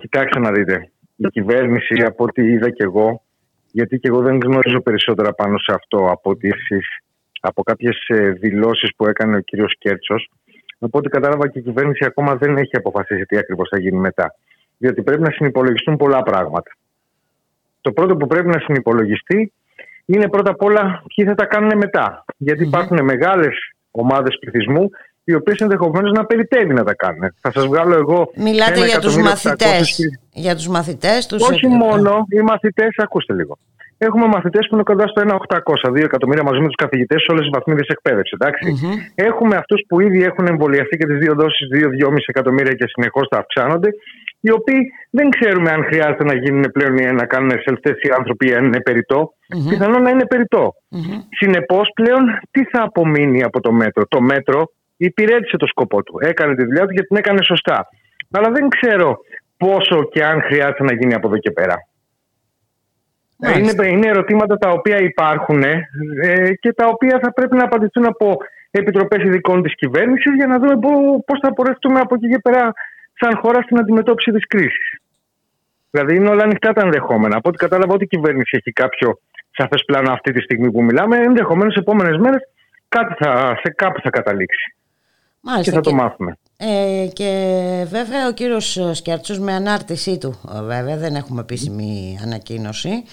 Κοιτάξτε 0.00 0.38
να 0.38 0.50
δείτε. 0.52 0.90
Η 1.16 1.28
κυβέρνηση, 1.28 2.02
από 2.06 2.24
ό,τι 2.24 2.42
είδα 2.42 2.70
και 2.70 2.82
εγώ, 2.82 3.22
γιατί 3.72 3.98
και 3.98 4.08
εγώ 4.08 4.20
δεν 4.20 4.38
γνωρίζω 4.44 4.80
περισσότερα 4.80 5.32
πάνω 5.32 5.58
σε 5.58 5.72
αυτό 5.74 6.10
από 6.10 6.30
ότι 6.30 6.48
εσείς, 6.48 6.86
από 7.40 7.62
κάποιες 7.62 8.04
ε, 8.06 8.30
δηλώσεις 8.30 8.90
που 8.96 9.06
έκανε 9.06 9.36
ο 9.36 9.40
κύριος 9.40 9.74
Κέρτσος, 9.78 10.30
από 10.78 10.98
ό,τι 10.98 11.08
κατάλαβα 11.08 11.48
και 11.48 11.58
η 11.58 11.62
κυβέρνηση 11.62 12.04
ακόμα 12.04 12.34
δεν 12.34 12.56
έχει 12.56 12.76
αποφασίσει 12.76 13.24
τι 13.24 13.36
ακριβώς 13.38 13.68
θα 13.68 13.80
γίνει 13.80 13.98
μετά. 13.98 14.34
Διότι 14.78 15.02
πρέπει 15.02 15.22
να 15.22 15.30
συνυπολογιστούν 15.30 15.96
πολλά 15.96 16.22
πράγματα. 16.22 16.70
Το 17.80 17.92
πρώτο 17.92 18.16
που 18.16 18.26
πρέπει 18.26 18.48
να 18.48 18.58
συνυπολογιστεί 18.58 19.52
είναι 20.04 20.28
πρώτα 20.28 20.50
απ' 20.50 20.62
όλα 20.62 21.02
ποιοι 21.14 21.24
θα 21.24 21.34
τα 21.34 21.44
κάνουν 21.44 21.76
μετά. 21.76 22.24
Γιατί 22.36 22.62
υπάρχουν 22.62 23.04
μεγάλες 23.04 23.74
ομάδες 23.90 24.38
πληθυσμού 24.40 24.90
οι 25.24 25.34
οποίες 25.34 25.58
ενδεχομένως 25.58 26.12
να 26.12 26.24
περιτεύει 26.24 26.74
να 26.74 26.84
τα 26.84 26.94
κάνουν. 26.94 27.34
Θα 27.40 27.50
σας 27.52 27.66
βγάλω 27.66 27.94
εγώ 27.94 28.30
Μιλάτε 28.36 28.72
ένα 28.76 28.86
για 28.86 28.98
τους 28.98 29.16
εκατομμύριο 29.16 29.30
μαθητές. 29.30 29.66
επτακόσιες 29.66 30.20
Για 30.32 30.54
τους 30.54 30.68
μαθητές 30.68 31.26
τους. 31.26 31.48
όχι 31.48 31.66
ε, 31.66 31.68
μόνο 31.68 32.26
οι 32.28 32.40
μαθητές, 32.40 32.88
ακούστε 32.96 33.34
λίγο. 33.34 33.58
Έχουμε 33.98 34.26
μαθητές 34.26 34.66
που 34.68 34.74
είναι 34.74 34.82
κοντά 34.82 35.06
στο 35.06 35.20
1,800, 35.20 35.90
2 35.90 36.04
εκατομμύρια 36.04 36.42
μαζί 36.42 36.60
με 36.60 36.66
τους 36.66 36.74
καθηγητές 36.74 37.22
σε 37.22 37.32
όλες 37.32 37.42
τις 37.42 37.52
βαθμίδες 37.56 37.88
εκπαίδευσης. 37.88 38.38
Έχουμε 39.14 39.56
αυτούς 39.56 39.80
που 39.88 40.00
ήδη 40.00 40.22
έχουν 40.22 40.46
εμβολιαστεί 40.46 40.96
και 40.96 41.06
τις 41.06 41.18
δύο 41.18 41.34
δόσεις, 41.34 41.68
2-2,5 41.74 42.24
εκατομμύρια 42.26 42.72
και 42.72 42.86
συνεχώς 42.86 43.26
θα 43.30 43.38
αυξάνονται, 43.38 43.88
οι 44.40 44.50
οποίοι 44.52 44.80
δεν 45.10 45.28
ξέρουμε 45.30 45.70
αν 45.70 45.84
χρειάζεται 45.84 46.24
να 46.24 46.34
γίνουν 46.34 46.64
πλέον 46.72 46.96
ή 46.98 47.12
να 47.12 47.26
κάνουν 47.26 47.50
self-test 47.50 48.00
οι 48.06 48.10
άνθρωποι 48.18 48.48
ή 48.48 48.54
αν 48.54 48.64
είναι 48.64 48.80
περιττό. 48.80 49.34
Πιθανόν 49.68 50.02
να 50.02 50.10
είναι 50.10 50.26
περιττό. 50.26 50.74
Συνεπώς, 51.38 51.90
πλέον 51.94 52.22
τι 52.50 52.64
θα 52.64 52.82
απομείνει 52.82 53.42
από 53.42 53.60
το 53.60 53.72
μέτρο; 53.72 54.02
Το 54.08 54.20
μέτρο 54.20 54.60
υπηρέτησε 54.96 55.56
το 55.56 55.66
σκοπό 55.66 56.02
του. 56.02 56.18
Έκανε 56.20 56.54
τη 56.54 56.64
δουλειά 56.64 56.86
του 56.86 56.94
και 56.94 57.02
την 57.02 57.16
έκανε 57.16 57.42
σωστά. 57.42 57.88
Αλλά 58.30 58.50
δεν 58.50 58.68
ξέρω 58.68 59.18
πόσο 59.56 60.08
και 60.12 60.24
αν 60.24 60.42
χρειάζεται 60.42 60.82
να 60.84 60.94
γίνει 60.94 61.14
από 61.14 61.26
εδώ 61.26 61.38
και 61.38 61.50
πέρα. 61.50 61.76
Ε, 63.38 63.58
Είναι, 63.58 63.88
είναι 63.88 64.08
ερωτήματα 64.08 64.56
τα 64.56 64.70
οποία 64.70 64.98
υπάρχουν 64.98 65.62
ε, 65.62 66.54
και 66.60 66.72
τα 66.72 66.86
οποία 66.86 67.18
θα 67.22 67.32
πρέπει 67.32 67.56
να 67.56 67.64
απαντηθούν 67.64 68.06
από 68.06 68.36
επιτροπές 68.70 69.24
ειδικών 69.24 69.62
της 69.62 69.74
κυβέρνησης 69.74 70.34
για 70.34 70.46
να 70.46 70.58
δούμε 70.58 70.74
πώς 71.26 71.38
θα 71.42 71.52
πορευτούμε 71.52 72.00
από 72.00 72.14
εκεί 72.14 72.28
και 72.28 72.38
πέρα 72.38 72.72
σαν 73.20 73.36
χώρα 73.36 73.62
στην 73.62 73.78
αντιμετώπιση 73.78 74.30
της 74.30 74.46
κρίσης. 74.46 75.00
Δηλαδή 75.90 76.16
είναι 76.16 76.28
όλα 76.28 76.42
ανοιχτά 76.42 76.72
τα 76.72 76.82
ενδεχόμενα. 76.84 77.36
Από 77.36 77.48
ό,τι 77.48 77.58
κατάλαβα, 77.58 77.94
ότι 77.94 78.04
η 78.04 78.06
κυβέρνηση 78.06 78.56
έχει 78.56 78.72
κάποιο 78.72 79.18
σαφές 79.50 79.84
πλάνο 79.84 80.12
αυτή 80.12 80.32
τη 80.32 80.40
στιγμή 80.40 80.70
που 80.70 80.82
μιλάμε, 80.82 81.16
ενδεχομένως 81.16 81.72
σε 81.72 81.80
επόμενες 81.80 82.16
μέρες 82.18 82.42
σε 83.62 83.70
κάπου 83.76 84.00
θα 84.00 84.10
καταλήξει. 84.10 84.76
Μάλιστα, 85.42 85.70
και 85.70 85.76
θα 85.76 85.82
το 85.82 85.92
μάθουμε. 85.94 86.36
Ε, 86.56 87.06
και 87.12 87.86
βέβαια 87.88 88.28
ο 88.28 88.32
κύριος 88.32 88.78
Σκέρτσος 88.92 89.38
με 89.38 89.52
ανάρτησή 89.52 90.18
του. 90.18 90.34
Βέβαια 90.62 90.96
δεν 90.96 91.14
έχουμε 91.14 91.40
επίσημη 91.40 92.18
ανακοίνωση. 92.22 93.04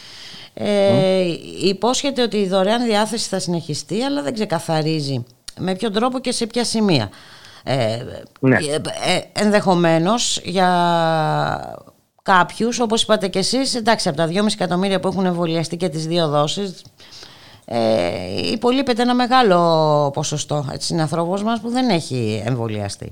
Ε, 0.53 1.23
υπόσχεται 1.63 2.21
ότι 2.21 2.37
η 2.37 2.47
δωρεάν 2.47 2.83
διάθεση 2.83 3.27
θα 3.29 3.39
συνεχιστεί 3.39 4.01
αλλά 4.01 4.21
δεν 4.21 4.33
ξεκαθαρίζει 4.33 5.25
με 5.59 5.75
ποιον 5.75 5.93
τρόπο 5.93 6.19
και 6.19 6.31
σε 6.31 6.47
ποια 6.47 6.63
σημεία. 6.63 7.09
Ε, 7.63 7.97
Ναι. 8.39 8.55
ε, 8.55 8.75
ε, 9.15 9.41
ενδεχομένως 9.41 10.41
για 10.43 10.69
κάποιους 12.21 12.79
όπως 12.79 13.01
είπατε 13.01 13.27
και 13.27 13.39
εσείς 13.39 13.75
εντάξει 13.75 14.07
από 14.07 14.17
τα 14.17 14.27
2,5 14.27 14.53
εκατομμύρια 14.53 14.99
που 14.99 15.07
έχουν 15.07 15.25
εμβολιαστεί 15.25 15.77
και 15.77 15.89
τις 15.89 16.07
δύο 16.07 16.27
δόσεις 16.27 16.81
ε, 17.71 18.51
υπολείπεται 18.51 19.01
ένα 19.01 19.13
μεγάλο 19.15 20.11
ποσοστό 20.13 20.65
έτσι, 20.71 20.93
είναι 20.93 21.01
ανθρώπος 21.01 21.43
μας 21.43 21.59
που 21.59 21.69
δεν 21.69 21.89
έχει 21.89 22.43
εμβολιαστεί. 22.45 23.11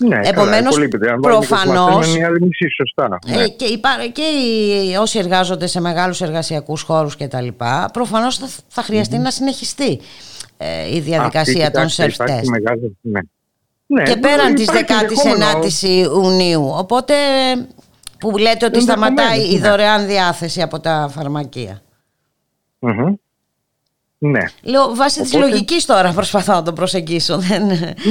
Ναι, 0.00 0.18
Επομένως, 0.22 0.52
καλά, 0.52 0.58
υπολείπεται. 0.68 1.10
Αν 1.10 1.20
βάλουμε 1.20 1.40
και 1.40 1.48
τους 1.48 1.58
προφανώς- 1.58 1.90
μαθητές, 1.90 2.08
είναι 2.14 2.18
η 2.18 2.24
άλλη 2.24 2.40
μισή, 2.40 2.66
σωστά. 2.76 3.18
Ε, 3.26 3.36
Ναι. 3.36 3.48
και, 3.48 3.64
υπά- 3.64 4.06
και 4.12 4.22
οι, 4.22 4.96
όσοι 4.96 5.18
εργάζονται 5.18 5.66
σε 5.66 5.80
μεγάλους 5.80 6.20
εργασιακούς 6.20 6.82
χώρους 6.82 7.16
και 7.16 7.28
τα 7.28 7.40
λοιπά, 7.40 7.90
προφανώς 7.92 8.38
θα, 8.38 8.48
θα 8.68 8.82
χρειαστεί 8.82 9.18
να 9.18 9.30
συνεχιστεί 9.30 10.00
ε, 10.56 10.94
η 10.94 11.00
διαδικασία 11.00 11.66
Αυτή, 11.66 11.78
των 11.78 11.86
κοιτάξτε, 11.86 12.04
υπάρχει 12.24 12.40
self-test. 12.44 12.48
μεγάλο- 12.60 12.92
ναι. 13.00 13.20
Ναι, 13.86 14.02
και 14.02 14.16
πέραν 14.16 14.54
της 14.54 14.64
υπάρχει 14.64 15.06
19ης 15.64 15.82
Ιουνίου. 15.82 16.68
Οπότε 16.76 17.14
που 18.18 18.38
λέτε 18.38 18.66
ότι 18.66 18.80
σταματάει 18.80 19.26
η 19.26 19.30
Ενδεχομένως, 19.40 19.60
ναι. 19.62 19.68
δωρεάν 19.68 20.06
διάθεση 20.06 20.62
από 20.62 20.80
τα 20.80 21.08
φαρμακεία. 21.12 21.82
Μμμ. 22.78 23.14
Ναι. 24.22 24.44
Λέω 24.72 24.84
βάσει 24.94 25.20
της 25.20 25.34
Οπότε- 25.34 25.50
λογικής 25.50 25.86
τώρα 25.86 26.12
προσπαθώ 26.12 26.52
να 26.52 26.62
το 26.62 26.72
προσεγγίσω. 26.72 27.38
Δεν... 27.38 27.62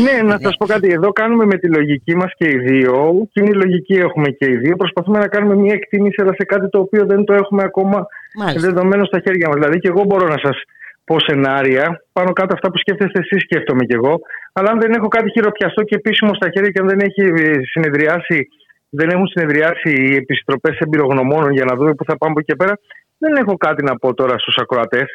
Ναι, 0.06 0.16
να 0.32 0.38
σας 0.42 0.56
πω 0.60 0.66
κάτι. 0.66 0.88
Εδώ 0.92 1.10
κάνουμε 1.12 1.46
με 1.46 1.58
τη 1.58 1.68
λογική 1.68 2.16
μας 2.16 2.32
και 2.38 2.48
οι 2.50 2.58
δύο. 2.58 2.94
Κοινή 3.34 3.54
λογική 3.54 3.94
έχουμε 3.94 4.30
και 4.30 4.46
οι 4.52 4.56
δύο. 4.56 4.76
Προσπαθούμε 4.76 5.20
να 5.20 5.28
κάνουμε 5.28 5.56
μια 5.56 5.74
εκτίμηση, 5.74 6.22
αλλά 6.22 6.34
σε 6.34 6.44
κάτι 6.44 6.70
το 6.70 6.80
οποίο 6.80 7.06
δεν 7.06 7.24
το 7.24 7.34
έχουμε 7.34 7.64
ακόμα 7.64 8.08
Μάλιστα. 8.36 8.68
δεδομένο 8.70 9.06
στα 9.06 9.20
χέρια 9.20 9.48
μας. 9.48 9.56
Δηλαδή, 9.56 9.80
και 9.80 9.88
εγώ 9.88 10.04
μπορώ 10.04 10.28
να 10.28 10.38
σας 10.44 10.58
πω 11.04 11.20
σενάρια. 11.20 12.04
Πάνω 12.14 12.34
κάτω 12.34 12.54
αυτά 12.54 12.72
που 12.72 12.78
σκέφτεστε 12.78 13.20
εσείς, 13.20 13.42
σκέφτομαι 13.42 13.84
κι 13.86 13.94
εγώ. 13.94 14.20
Αλλά 14.54 14.70
αν 14.72 14.80
δεν 14.80 14.92
έχω 14.92 15.08
κάτι 15.08 15.30
χειροπιαστό 15.30 15.82
και 15.84 15.96
επίσημο 15.96 16.34
στα 16.34 16.50
χέρια 16.54 16.70
και 16.70 16.80
αν 16.80 16.88
δεν 16.88 17.00
έχει 17.00 17.22
ε, 17.22 17.54
συνεδριάσει. 17.74 18.48
Δεν 18.90 19.10
έχουν 19.10 19.28
συνεδριάσει 19.28 19.90
οι 20.04 20.16
επιστροπές 20.16 20.78
εμπειρογνωμόνων 20.78 21.52
για 21.52 21.66
να 21.66 21.76
δούμε 21.76 21.94
πού 21.96 22.04
θα 22.06 22.18
πάμε 22.18 22.32
από 22.32 22.40
εκεί 22.40 22.50
και 22.52 22.56
πέρα. 22.56 22.80
Δεν 23.18 23.36
έχω 23.36 23.58
κάτι 23.58 23.84
να 23.84 23.96
πω 23.98 24.14
τώρα 24.14 24.38
στους 24.38 24.56
ακροατές. 24.58 25.08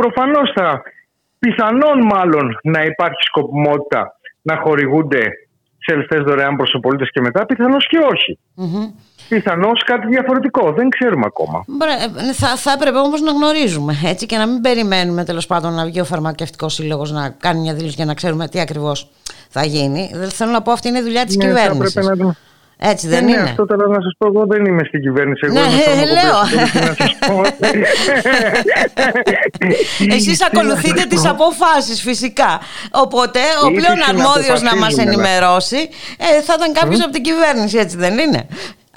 Προφανώς 0.00 0.52
θα 0.54 0.82
πιθανόν 1.38 1.98
μάλλον 2.12 2.58
να 2.62 2.84
υπάρχει 2.84 3.22
σκοπιμότητα 3.22 4.18
να 4.42 4.56
χορηγούνται 4.56 5.20
self-test 5.90 6.22
δωρεάν 6.26 6.56
προς 6.56 6.70
τους 6.70 6.80
πολίτες 6.80 7.10
και 7.12 7.20
μετά, 7.20 7.46
πιθανώς 7.46 7.86
και 7.88 7.98
όχι. 8.12 8.38
Πιθανώς 9.28 9.82
κάτι 9.84 10.06
διαφορετικό, 10.06 10.72
δεν 10.72 10.88
ξέρουμε 10.88 11.24
ακόμα. 11.26 11.64
Μπρε- 11.66 12.32
Θα, 12.34 12.56
θα 12.56 12.72
έπρεπε 12.72 12.98
όμως 12.98 13.20
να 13.20 13.30
γνωρίζουμε 13.32 13.94
έτσι 14.04 14.26
και 14.26 14.36
να 14.36 14.46
μην 14.46 14.60
περιμένουμε 14.60 15.24
τέλος 15.24 15.46
πάντων 15.46 15.74
να 15.74 15.84
βγει 15.84 16.00
ο 16.00 16.04
φαρμακευτικός 16.04 16.74
σύλλογος 16.74 17.10
να 17.12 17.28
κάνει 17.30 17.60
μια 17.60 17.74
δήλωση 17.74 17.94
για 17.96 18.04
να 18.04 18.14
ξέρουμε 18.14 18.48
τι 18.48 18.60
ακριβώς 18.60 19.10
θα 19.48 19.64
γίνει. 19.64 20.10
Δεν 20.14 20.28
θέλω 20.30 20.50
να 20.50 20.62
πω 20.62 20.72
αυτή 20.72 20.88
είναι 20.88 20.98
η 20.98 21.02
δουλειά 21.02 21.24
της 21.24 21.36
Ναι, 21.36 21.44
θα 21.44 21.48
κυβέρνησης. 21.48 21.96
έπρεπε 21.96 22.16
να 22.16 22.22
δούμε. 22.22 22.36
Έτσι 22.78 23.08
δεν 23.08 23.24
ναι, 23.24 23.30
είναι; 23.30 23.40
αυτό 23.40 23.66
τώρα 23.66 23.88
να 23.88 24.00
σας 24.02 24.12
πω, 24.18 24.26
εγώ 24.26 24.46
δεν 24.46 24.64
είμαι 24.64 24.84
στην 24.84 25.00
κυβέρνηση. 25.00 25.46
Εγώ 25.46 25.54
Ναι, 25.54 25.60
είμαι 25.60 25.76
ε, 25.76 25.80
φαρμακοποιός, 25.82 26.22
λέω. 26.22 26.84
να 26.86 26.94
σας 26.94 27.18
πω. 27.26 27.42
Εσείς 30.16 30.42
ακολουθείτε 30.44 31.04
τις 31.08 31.26
αποφάσεις 31.26 32.02
φυσικά. 32.02 32.60
Οπότε 32.90 33.40
ο 33.64 33.68
Ή 33.68 33.74
πλέον 33.74 33.94
τις 33.94 34.08
αρμόδιος 34.08 34.62
να 34.62 34.76
μας 34.76 34.92
συναποφασίζουμε, 34.92 35.04
ναι. 35.04 35.12
ενημερώσει 35.12 35.88
ε, 36.18 36.42
θα 36.42 36.54
ήταν 36.56 36.72
κάποιος 36.72 37.02
από 37.02 37.12
την 37.12 37.22
κυβέρνηση, 37.22 37.78
έτσι 37.78 37.96
δεν 37.96 38.18
είναι; 38.18 38.46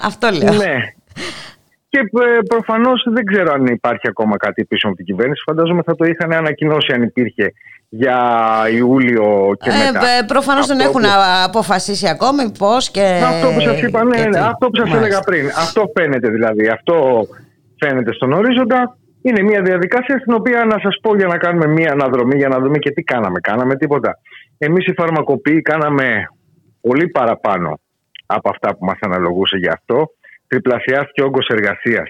Αυτό 0.00 0.30
λέω. 0.30 0.52
Ναι. 0.52 0.74
Και 1.92 1.98
ε, 1.98 2.40
προφανώς 2.48 3.06
δεν 3.12 3.24
ξέρω 3.24 3.52
αν 3.52 3.66
υπάρχει 3.66 4.08
ακόμα 4.08 4.36
κάτι 4.36 4.64
πίσω 4.64 4.86
από 4.88 4.96
την 4.96 5.04
κυβέρνηση. 5.04 5.42
Φαντάζομαι 5.46 5.82
θα 5.86 5.94
το 5.94 6.04
είχαν 6.04 6.32
ανακοινώσει 6.32 6.92
αν 6.92 7.02
υπήρχε 7.02 7.52
για 7.88 8.18
Ιούλιο 8.72 9.52
και 9.60 9.70
Ε, 9.70 9.92
μετά. 9.92 10.06
ε, 10.08 10.22
προφανώς 10.26 10.66
δεν 10.66 10.76
Αυτό 10.76 10.88
έχουν 10.88 11.02
που- 11.02 11.08
α- 11.08 11.44
αποφασίσει 11.44 12.08
ακόμη 12.08 12.52
πώς 12.58 12.90
και... 12.90 13.20
Αυτό 13.24 13.46
που 13.54 13.60
σας 13.60 13.82
είπα, 13.82 14.04
ναι, 14.04 14.16
και 14.16 14.22
ναι, 14.22 14.30
τι. 14.30 14.38
αυτό 14.38 14.66
που 14.70 14.76
σας 14.76 14.88
Μάλιστα. 14.88 15.06
έλεγα 15.06 15.20
πριν. 15.20 15.46
Αυτό 15.46 15.90
φαίνεται 15.96 16.28
δηλαδή. 16.28 16.68
Αυτό 16.68 17.26
φαίνεται 17.78 18.12
στον 18.12 18.32
ορίζοντα. 18.32 18.96
Είναι 19.22 19.42
μια 19.42 19.62
διαδικασία 19.62 20.18
στην 20.18 20.32
οποία 20.34 20.64
να 20.64 20.78
σας 20.82 20.98
πω 21.02 21.16
για 21.16 21.26
να 21.26 21.38
κάνουμε 21.38 21.66
μια 21.66 21.92
αναδρομή, 21.92 22.36
για 22.36 22.48
να 22.48 22.58
δούμε 22.58 22.78
και 22.78 22.90
τι 22.90 23.02
κάναμε. 23.02 23.40
Κάναμε 23.40 23.76
τίποτα. 23.76 24.18
Εμείς 24.58 24.86
οι 24.86 24.92
φαρμακοποιοί 24.96 25.62
κάναμε 25.62 26.06
πολύ 26.80 27.08
παραπάνω 27.08 27.80
από 28.26 28.50
αυτά 28.50 28.68
που 28.76 28.84
μας 28.84 28.96
αναλογούσε 29.00 29.56
γι' 29.56 29.68
αυτό. 29.68 30.06
Τριπλασιάστηκε 30.50 31.22
ο 31.22 31.26
όγκος 31.26 31.46
εργασίας 31.56 32.08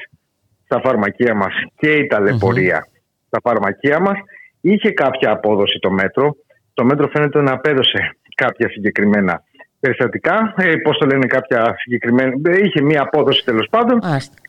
στα 0.64 0.80
φαρμακεία 0.84 1.34
μας 1.34 1.54
και 1.80 1.90
η 1.90 2.06
ταλαιπωρία 2.06 2.86
στα 3.26 3.38
φαρμακεία 3.42 3.98
μας. 4.00 4.18
Είχε 4.60 4.90
κάποια 4.90 5.30
απόδοση 5.30 5.78
το 5.78 5.90
μέτρο. 5.90 6.36
Το 6.74 6.84
μέτρο 6.84 7.08
φαίνεται 7.08 7.40
να 7.42 7.52
απέδωσε 7.52 8.00
κάποια 8.34 8.68
συγκεκριμένα 8.68 9.42
περιστατικά. 9.80 10.54
Ε, 10.56 10.76
Πώς 10.76 10.98
το 10.98 11.06
λένε, 11.06 11.26
κάποια 11.26 11.74
συγκεκριμένα. 11.82 12.32
ε, 12.44 12.58
Είχε 12.64 12.82
μία 12.82 13.02
απόδοση 13.02 13.44
τέλος 13.44 13.66
πάντων. 13.70 13.98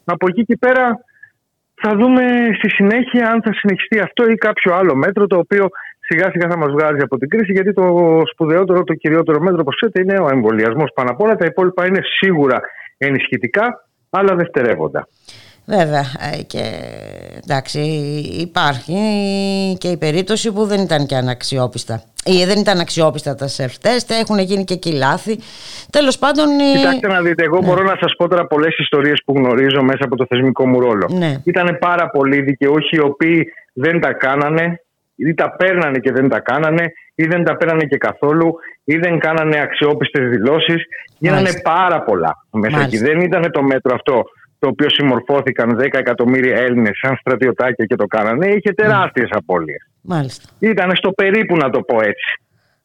Από 0.05 0.25
εκεί 0.29 0.43
και 0.43 0.57
πέρα 0.59 0.83
θα 1.81 1.95
δούμε 1.95 2.23
στη 2.57 2.69
συνέχεια 2.69 3.31
αν 3.31 3.41
θα 3.41 3.53
συνεχιστεί 3.53 3.99
αυτό 3.99 4.29
ή 4.31 4.35
κάποιο 4.35 4.73
άλλο 4.73 4.95
μέτρο 4.95 5.27
το 5.27 5.37
οποίο 5.37 5.65
σιγά 5.99 6.29
σιγά 6.31 6.47
θα 6.49 6.57
μας 6.57 6.71
βγάζει 6.71 7.01
από 7.01 7.17
την 7.17 7.29
κρίση. 7.29 7.51
Γιατί 7.51 7.73
το 7.73 7.85
σπουδαιότερο, 8.31 8.83
το 8.83 8.93
κυριότερο 8.93 9.39
μέτρο, 9.41 9.57
όπως 9.61 9.75
ξέρετε, 9.75 10.01
είναι 10.01 10.17
ο 10.25 10.29
εμβολιασμός 10.35 10.91
πάνω 10.95 11.09
απ' 11.11 11.21
όλα. 11.21 11.35
Τα 11.35 11.45
υπόλοιπα 11.45 11.85
είναι 11.85 11.99
σίγουρα 12.19 12.57
ενισχυτικά, 13.05 13.87
αλλά 14.09 14.35
δευτερεύοντα. 14.35 15.07
Βέβαια 15.65 16.05
ε, 16.33 16.41
και 16.43 16.63
εντάξει 17.43 17.79
υπάρχει 18.39 18.95
και 19.77 19.87
η 19.87 19.97
περίπτωση 19.97 20.51
που 20.51 20.65
δεν 20.65 20.81
ήταν 20.81 21.05
και 21.05 21.15
αναξιόπιστα 21.15 22.03
ή 22.25 22.45
δεν 22.45 22.59
ήταν 22.59 22.79
αξιόπιστα 22.79 23.35
τα 23.35 23.47
self-test, 23.57 24.09
έχουν 24.21 24.39
γίνει 24.39 24.63
και 24.63 24.73
εκεί 24.73 24.91
λάθη. 24.91 25.39
Τέλος 25.89 26.17
πάντων... 26.17 26.45
Κοιτάξτε 26.75 27.07
να 27.07 27.21
δείτε, 27.21 27.43
εγώ 27.43 27.59
ναι. 27.59 27.67
μπορώ 27.67 27.83
να 27.83 27.97
σας 27.99 28.15
πω 28.17 28.27
τώρα 28.27 28.47
πολλές 28.47 28.77
ιστορίες 28.77 29.21
που 29.25 29.33
γνωρίζω 29.33 29.81
μέσα 29.81 30.03
από 30.03 30.15
το 30.15 30.25
θεσμικό 30.29 30.67
μου 30.67 30.79
ρόλο. 30.79 31.09
Ναι. 31.11 31.35
Ήταν 31.43 31.77
πάρα 31.79 32.09
πολλοί 32.09 32.41
δικαιούχοι 32.41 32.95
οι 32.95 32.99
οποίοι 32.99 33.47
δεν 33.73 33.99
τα 33.99 34.13
κάνανε 34.13 34.81
ή 35.15 35.33
τα 35.33 35.55
παίρνανε 35.55 35.99
και 35.99 36.11
δεν 36.11 36.29
τα 36.29 36.39
κάνανε 36.39 36.91
ή 37.21 37.25
δεν 37.25 37.43
τα 37.43 37.57
παίρνανε 37.57 37.83
και 37.83 37.97
καθόλου 37.97 38.55
ή 38.83 38.97
δεν 38.97 39.19
κάνανε 39.19 39.59
αξιόπιστες 39.61 40.29
δηλώσεις. 40.29 40.83
Γίνανε 41.17 41.51
πάρα 41.63 42.01
πολλά 42.01 42.45
μέσα 42.51 42.79
εκεί. 42.81 42.97
Δεν 42.97 43.19
ήταν 43.19 43.51
το 43.51 43.61
μέτρο 43.63 43.95
αυτό 43.95 44.23
το 44.59 44.67
οποίο 44.67 44.89
συμμορφώθηκαν 44.89 45.77
10 45.79 45.87
εκατομμύρια 45.91 46.55
Έλληνες 46.57 46.97
σαν 47.01 47.15
στρατιωτάκια 47.19 47.85
και 47.85 47.95
το 47.95 48.05
κάνανε, 48.05 48.47
είχε 48.47 48.71
τεράστιες 48.73 49.29
mm. 49.31 49.37
απώλειες. 49.37 49.87
Μάλιστα. 50.01 50.49
Ήταν 50.59 50.95
στο 50.95 51.11
περίπου 51.11 51.57
να 51.57 51.69
το 51.69 51.81
πω 51.81 51.97
έτσι. 52.01 52.29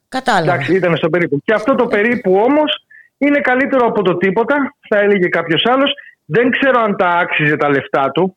Κατάλαβα. 0.08 0.52
Εντάξει, 0.52 0.74
ήταν 0.74 0.96
στο 0.96 1.08
περίπου. 1.08 1.40
Και 1.44 1.52
αυτό 1.54 1.74
το 1.74 1.86
περίπου 1.86 2.32
όμως 2.48 2.86
είναι 3.18 3.40
καλύτερο 3.40 3.86
από 3.86 4.02
το 4.02 4.16
τίποτα, 4.16 4.74
θα 4.88 4.98
έλεγε 4.98 5.28
κάποιος 5.28 5.62
άλλος. 5.64 5.92
Δεν 6.24 6.50
ξέρω 6.50 6.80
αν 6.80 6.96
τα 6.96 7.08
άξιζε 7.08 7.56
τα 7.56 7.68
λεφτά 7.68 8.10
του 8.10 8.36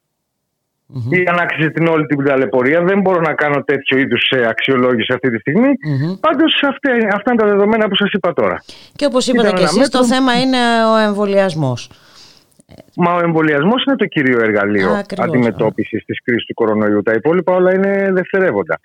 mm-hmm. 0.94 1.18
ή 1.18 1.24
αν 1.28 1.40
άξιζε 1.40 1.70
την 1.70 1.88
όλη 1.88 2.06
την 2.06 2.26
ταλαιπωρία. 2.26 2.82
Δεν 2.84 3.02
μπορώ 3.02 3.20
να 3.20 3.34
κάνω 3.34 3.64
τέτοιο 3.64 3.98
είδους 3.98 4.32
αξιολόγηση 4.50 5.14
αυτή 5.14 5.30
τη 5.30 5.40
στιγμή. 5.40 5.68
Mm-hmm. 5.68 6.20
Πάντως 6.20 6.64
αυτά, 6.68 6.90
αυτά 7.14 7.32
είναι 7.32 7.42
τα 7.42 7.48
δεδομένα 7.48 7.88
που 7.88 7.96
σας 7.96 8.12
είπα 8.12 8.34
τώρα. 8.34 8.64
Και 8.96 9.06
όπως 9.06 9.28
είπατε 9.28 9.52
και 9.52 9.64
εσείς, 9.64 9.90
το 9.90 10.06
θέμα 10.06 10.40
είναι 10.42 10.58
ο 10.94 10.98
εμβολιασμός. 10.98 11.90
Μα 12.96 13.14
ο 13.14 13.20
εμβολιασμός 13.24 13.84
είναι 13.84 13.96
το 13.96 14.06
κύριο 14.06 14.40
εργαλείο 14.42 15.04
αντιμετώπισης 15.18 16.06
της 16.06 16.24
κρίσης 16.24 16.46
του 16.46 16.54
κορονοϊού. 16.54 17.02
Τα 17.02 17.12
υπόλοιπα 17.12 17.54
όλα 17.54 17.74
είναι 17.74 18.12
δευτερεύοντα. 18.12 18.80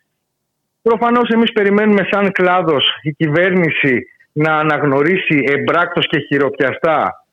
Προφανώς 0.82 1.28
εμείς 1.28 1.52
περιμένουμε 1.52 2.08
σαν 2.10 2.32
κλάδος 2.32 2.86
η 3.02 3.12
κυβέρνηση 3.12 4.06
να 4.32 4.56
αναγνωρίσει 4.56 5.44
εμπράκτος 5.46 6.06
και 6.06 6.18
χειροπιαστά 6.18 7.23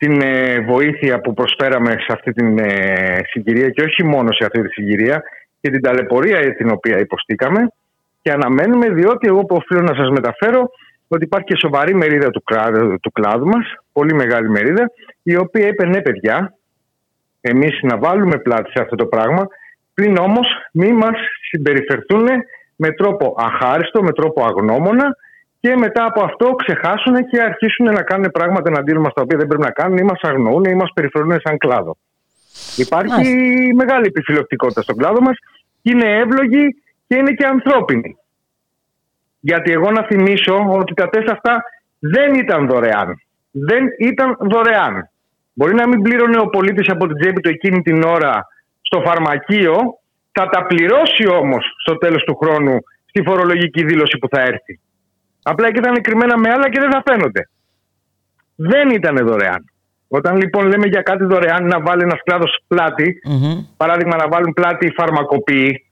την 0.00 0.20
ε, 0.22 0.60
βοήθεια 0.60 1.20
που 1.20 1.34
προσφέραμε 1.34 1.90
σε 1.90 2.12
αυτή 2.12 2.32
την 2.32 2.58
ε, 2.58 3.20
συγκυρία 3.30 3.68
και 3.68 3.82
όχι 3.82 4.04
μόνο 4.04 4.32
σε 4.32 4.44
αυτή 4.44 4.62
τη 4.62 4.68
συγκυρία 4.68 5.22
και 5.60 5.70
την 5.70 5.82
ταλαιπωρία 5.82 6.54
την 6.54 6.70
οποία 6.70 6.98
υποστήκαμε. 6.98 7.72
Και 8.22 8.32
αναμένουμε 8.32 8.88
διότι 8.88 9.28
εγώ 9.28 9.44
που 9.44 9.56
οφείλω 9.56 9.80
να 9.80 9.94
σας 9.94 10.10
μεταφέρω 10.10 10.70
ότι 11.08 11.24
υπάρχει 11.24 11.46
και 11.46 11.56
σοβαρή 11.56 11.94
μερίδα 11.94 12.30
του, 12.30 12.42
κλάδου, 12.42 13.00
του 13.00 13.12
κλάδου 13.12 13.46
μας, 13.46 13.74
πολύ 13.92 14.14
μεγάλη 14.14 14.50
μερίδα, 14.50 14.90
η 15.22 15.36
οποία 15.36 15.66
είπε 15.66 15.86
ναι 15.86 16.00
παιδιά, 16.02 16.54
εμείς 17.40 17.78
να 17.82 17.98
βάλουμε 17.98 18.38
πλάτη 18.38 18.70
σε 18.70 18.82
αυτό 18.82 18.96
το 18.96 19.06
πράγμα, 19.06 19.46
πλην 19.94 20.16
όμως 20.16 20.46
μη 20.72 20.92
μας 20.92 21.18
συμπεριφερθούν 21.50 22.26
με 22.76 22.90
τρόπο 22.92 23.34
αχάριστο, 23.38 24.02
με 24.02 24.12
τρόπο 24.12 24.44
αγνώμονα 24.44 25.16
και 25.60 25.76
μετά 25.76 26.04
από 26.04 26.24
αυτό 26.24 26.50
ξεχάσουν 26.50 27.14
και 27.28 27.40
αρχίσουν 27.42 27.86
να 27.86 28.02
κάνουν 28.02 28.30
πράγματα 28.30 28.70
εναντίον 28.70 29.00
μας 29.00 29.12
τα 29.12 29.22
οποία 29.22 29.38
δεν 29.38 29.46
πρέπει 29.46 29.62
να 29.62 29.70
κάνουν 29.70 29.98
ή 29.98 30.02
μας 30.02 30.20
αγνοούν 30.22 30.64
ή 30.64 30.74
μας 30.74 30.90
περιφερούν 30.94 31.40
σαν 31.40 31.58
κλάδο. 31.58 31.96
Υπάρχει 32.76 33.30
μεγάλη 33.74 34.06
επιφυλακτικότητα 34.06 34.82
στον 34.82 34.96
κλάδο 34.96 35.20
μας 35.20 35.36
είναι 35.82 36.18
εύλογη 36.18 36.66
και 37.06 37.16
είναι 37.16 37.32
και 37.32 37.46
ανθρώπινη. 37.46 38.16
Γιατί 39.40 39.72
εγώ 39.72 39.90
να 39.90 40.02
θυμίσω 40.02 40.66
ότι 40.68 40.94
τα 40.94 41.08
τεστ 41.08 41.30
αυτά 41.30 41.62
δεν 41.98 42.34
ήταν 42.34 42.66
δωρεάν. 42.66 43.14
Δεν 43.50 43.84
ήταν 43.98 44.36
δωρεάν. 44.40 45.10
Μπορεί 45.52 45.74
να 45.74 45.88
μην 45.88 46.02
πλήρωνε 46.02 46.38
ο 46.40 46.46
πολίτης 46.46 46.88
από 46.88 47.06
την 47.06 47.18
τσέπη 47.18 47.40
του 47.40 47.48
εκείνη 47.48 47.82
την 47.82 48.02
ώρα 48.02 48.46
στο 48.80 49.00
φαρμακείο, 49.00 49.76
θα 50.32 50.48
τα 50.48 50.66
πληρώσει 50.66 51.26
όμως 51.28 51.64
στο 51.78 51.98
τέλος 51.98 52.24
του 52.24 52.36
χρόνου 52.36 52.76
στη 53.04 53.22
φορολογική 53.22 53.84
δήλωση 53.84 54.18
που 54.18 54.28
θα 54.28 54.40
έρθει. 54.40 54.80
Απλά 55.42 55.72
και 55.72 55.78
ήταν 55.78 56.00
κρυμμένα 56.00 56.38
με 56.38 56.50
άλλα 56.50 56.70
και 56.70 56.80
δεν 56.80 56.90
θα 56.90 57.02
φαίνονται. 57.06 57.48
Δεν 58.56 58.90
ήταν 58.90 59.26
δωρεάν. 59.26 59.64
Όταν 60.08 60.36
λοιπόν 60.36 60.66
λέμε 60.66 60.86
για 60.86 61.02
κάτι 61.02 61.24
δωρεάν 61.24 61.66
να 61.66 61.80
βάλει 61.80 62.02
ένας 62.02 62.20
κλάδος 62.24 62.64
παράδειγμα 63.76 64.16
να 64.16 64.28
βάλουν 64.28 64.52
πλάτη 64.52 64.92
φαρμακοποιοί, 64.96 65.86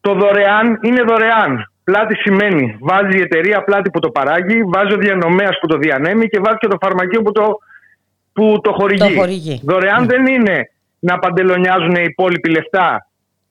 το 0.00 0.14
δωρεάν 0.14 0.78
είναι 0.82 1.02
δωρεάν. 1.02 1.72
Πλάτη 1.84 2.14
σημαίνει 2.14 2.76
βάζει 2.80 3.18
η 3.18 3.20
εταιρεία 3.20 3.64
πλάτη 3.64 3.90
που 3.90 3.98
το 3.98 4.10
παράγει, 4.10 4.62
βάζει 4.64 4.94
ο 4.94 4.96
διανομέας 4.96 5.58
που 5.60 5.66
το 5.66 5.76
διανέμει 5.76 6.28
και 6.28 6.40
βάζει 6.40 6.56
και 6.56 6.66
το 6.66 6.76
φαρμακείο 6.80 7.22
που 7.22 7.32
το, 7.32 7.58
που 8.32 8.60
το 8.62 8.72
χορηγεί. 8.72 9.60
Δωρεάν 9.64 10.06
δεν 10.06 10.26
είναι 10.26 10.70
να 10.98 11.18
παντελονιάζουν 11.18 11.94
οι 11.94 12.04
υπόλοιποι 12.04 12.50
λεφτά 12.50 13.06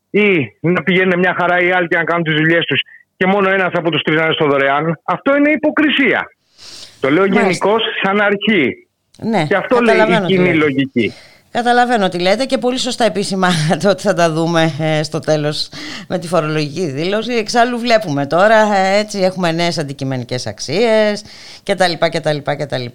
ή 0.10 0.58
να 0.60 0.84
πηγαίνουν 0.84 1.20
μια 1.20 1.36
χαρά 1.40 1.60
οι 1.60 1.72
άλλοι 1.72 1.88
και 1.88 1.98
να 1.98 2.04
κάνουν 2.04 2.24
τις 2.24 2.34
δουλειές 2.34 2.66
τους 2.66 2.82
και 3.20 3.26
μόνο 3.26 3.50
ένας 3.50 3.72
από 3.74 3.92
τους 3.92 4.02
τρεις 4.02 4.18
να 4.18 4.24
είναι 4.24 4.34
στο 4.34 4.46
δωρεάν. 4.46 5.00
Αυτό 5.04 5.36
είναι 5.36 5.52
υποκρισία. 5.52 6.22
Το 7.00 7.10
λέω 7.10 7.26
γενικώς 7.26 7.82
σαν 8.04 8.22
αρχή. 8.22 8.88
Ναι, 9.22 9.46
και 9.46 9.56
αυτό 9.56 9.80
λέει 9.80 9.96
η 9.96 10.26
κοινή 10.26 10.54
λογική. 10.54 11.14
Καταλαβαίνω 11.52 12.10
τι 12.10 12.20
λέτε 12.20 12.46
και 12.46 12.58
πολύ 12.58 12.78
σωστά 12.78 13.06
επισημάνατε 13.06 13.88
ότι 13.94 14.02
θα 14.02 14.14
τα 14.14 14.32
δούμε 14.32 14.72
ε, 14.80 15.04
στο 15.04 15.20
τέλος 15.20 15.70
με 16.08 16.20
τη 16.20 16.28
φορολογική 16.28 16.86
δήλωση. 16.86 17.34
Εξάλλου 17.34 17.80
βλέπουμε 17.80 18.26
τώρα, 18.26 18.56
ε, 18.56 19.00
έτσι 19.00 19.20
έχουμε 19.20 19.52
νέες 19.52 19.78
αντικειμενικές 19.78 20.48
αξίες 20.48 21.24
κτλ. 21.64 21.92
κτλ, 22.10 22.38
κτλ. 22.44 22.86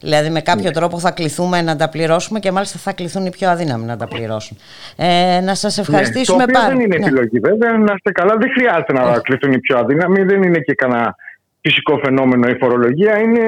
Δηλαδή 0.00 0.30
με 0.30 0.40
κάποιο 0.40 0.64
ναι. 0.64 0.70
τρόπο 0.70 0.98
θα 0.98 1.10
κληθούμε 1.10 1.62
να 1.62 1.76
τα 1.76 1.88
πληρώσουμε 1.88 2.38
και 2.38 2.52
μάλιστα 2.52 2.78
θα 2.78 2.92
κληθούν 2.92 3.26
οι 3.26 3.30
πιο 3.30 3.48
αδύναμοι 3.48 3.84
να 3.84 3.96
τα 3.96 4.08
πληρώσουν. 4.08 4.56
Ε, 4.96 5.40
να 5.40 5.54
σας 5.54 5.76
ναι, 5.76 5.82
ευχαριστήσουμε 5.82 6.44
ναι, 6.44 6.52
πάρα 6.52 6.66
πολύ. 6.66 6.76
Δεν 6.76 6.86
είναι 6.86 7.06
επιλογή 7.06 7.38
βέβαια, 7.38 7.78
να 7.78 7.92
είστε 7.96 8.10
καλά. 8.10 8.36
Δεν 8.36 8.50
χρειάζεται 8.56 8.92
να 8.92 9.10
ναι. 9.10 9.18
κληθούν 9.18 9.52
οι 9.52 9.58
πιο 9.58 9.78
αδύναμοι, 9.78 10.22
δεν 10.22 10.42
είναι 10.42 10.58
και 10.58 10.74
κανένα 10.74 11.16
φυσικό 11.66 11.98
φαινόμενο 12.04 12.48
η 12.48 12.56
φορολογία 12.60 13.18
είναι 13.18 13.44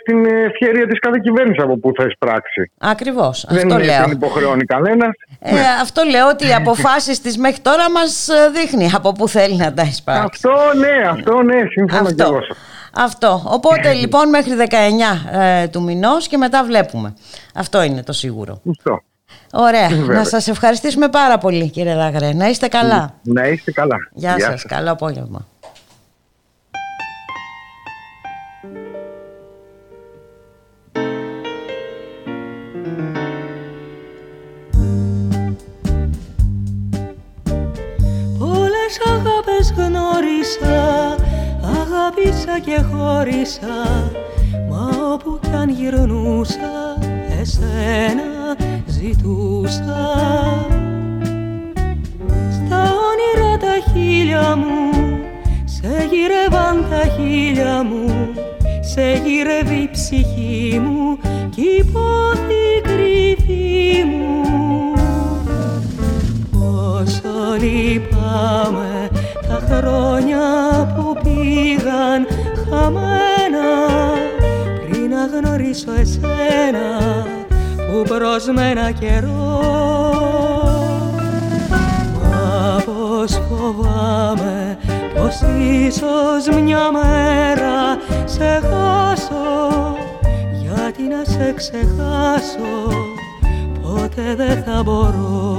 στην 0.00 0.18
ευχαίρεια 0.48 0.86
της 0.86 0.98
κάθε 0.98 1.18
κυβέρνησης 1.22 1.62
από 1.62 1.78
που 1.78 1.92
θα 1.96 2.04
εισπράξει. 2.08 2.70
Ακριβώς, 2.78 3.46
δεν 3.48 3.72
αυτό 3.72 3.84
λέω. 3.84 4.02
Δεν 4.04 4.10
υποχρεώνει 4.10 4.64
κανένας. 4.64 5.12
Ε, 5.40 5.52
Αυτό 5.82 6.02
λέω 6.10 6.28
ότι 6.28 6.48
οι 6.48 6.54
αποφάσεις 6.54 7.20
της 7.20 7.38
μέχρι 7.38 7.60
τώρα 7.62 7.90
μας 7.90 8.28
ε, 8.28 8.50
δείχνει 8.56 8.90
από 8.94 9.12
πού 9.12 9.28
θέλει 9.28 9.56
να 9.56 9.74
τα 9.74 9.82
εισπράξει. 9.82 10.24
Αυτό 10.32 10.52
ναι, 10.78 11.08
αυτό 11.10 11.42
ναι, 11.42 11.60
σύμφωνα 11.70 12.12
και 12.14 12.22
εγώ. 12.22 12.38
Αυτό. 12.96 13.42
Οπότε 13.46 13.92
λοιπόν 13.92 14.28
μέχρι 14.28 14.52
19 15.32 15.38
ε, 15.38 15.68
του 15.68 15.82
μηνός 15.82 16.28
και 16.28 16.36
μετά 16.36 16.64
βλέπουμε. 16.64 17.14
Αυτό 17.54 17.82
είναι 17.82 18.02
το 18.02 18.12
σίγουρο. 18.12 18.60
Αυτό. 18.70 19.02
Ωραία. 19.52 19.88
Να 19.90 20.24
σας 20.24 20.48
ευχαριστήσουμε 20.48 21.08
πάρα 21.08 21.38
πολύ 21.38 21.70
κύριε 21.70 21.94
Δαγρέ. 21.94 22.32
Να 22.32 22.48
είστε 22.48 22.68
καλά. 22.68 23.14
Να 23.22 23.46
είστε 23.46 23.72
καλά. 23.72 23.96
Γεια, 24.12 24.34
Γεια 24.36 24.44
σας. 24.44 24.60
σας. 24.60 24.70
Καλό 24.70 24.90
απόγευμα. 24.92 25.46
Γνώρισα 39.76 41.16
Αγάπησα 41.62 42.58
και 42.64 42.80
χώρισα 42.92 44.10
Μα 44.70 45.12
όπου 45.12 45.38
κι 45.42 45.56
αν 45.56 45.68
γυρνούσα 45.68 46.98
Εσένα 47.40 48.56
ζητούσα. 48.86 50.12
Στα 52.50 52.82
όνειρα 53.08 53.56
τα 53.58 53.92
χείλια 53.92 54.56
μου 54.56 54.90
Σε 55.64 56.08
γυρεύαν 56.10 56.86
τα 56.90 57.08
χείλια 57.16 57.82
μου 57.82 58.28
Σε 58.80 59.22
γυρεύει 59.24 59.82
η 59.82 59.90
ψυχή 59.92 60.80
μου 60.84 61.18
Κι 61.50 61.62
υπόθη 61.78 62.53
γνωρίσω 75.26 75.92
εσένα 76.00 77.26
που 77.76 78.02
προσμένα 78.08 78.90
καιρό. 78.90 79.60
Μα 82.22 82.82
πως 82.84 83.40
φοβάμαι 83.48 84.78
πως 85.14 85.40
ίσως 85.86 86.62
μια 86.62 86.90
μέρα 86.92 87.98
σε 88.24 88.60
χάσω 88.62 89.96
γιατί 90.62 91.02
να 91.02 91.24
σε 91.24 91.54
ξεχάσω 91.56 92.88
ποτέ 93.82 94.34
δεν 94.36 94.62
θα 94.66 94.82
μπορώ. 94.82 95.56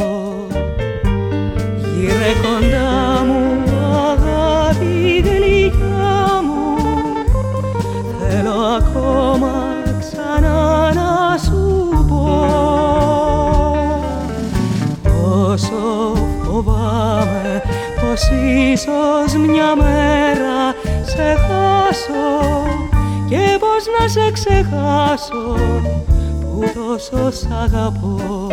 Γύρε 1.97 2.31
κοντά 2.43 3.23
μου 3.25 3.63
αγάπη 4.11 5.23
γλυκιά 5.25 6.41
μου 6.43 6.77
Θέλω 8.19 8.51
ακόμα 8.51 9.34
πως 18.15 18.29
ίσως 18.73 19.33
μια 19.33 19.75
μέρα 19.75 20.75
σε 21.01 21.35
χάσω 21.35 22.65
και 23.29 23.57
πως 23.59 23.85
να 23.99 24.07
σε 24.07 24.31
ξεχάσω 24.31 25.55
που 26.41 26.71
τόσο 26.73 27.31
σ' 27.31 27.47
αγαπώ 27.63 28.44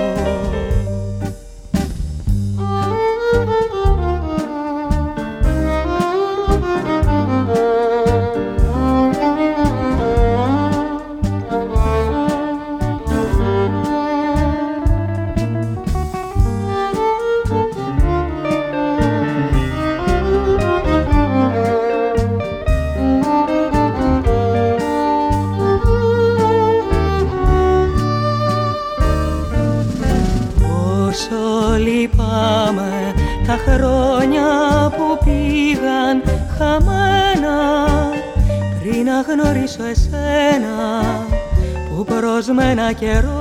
προσμένα 42.94 43.31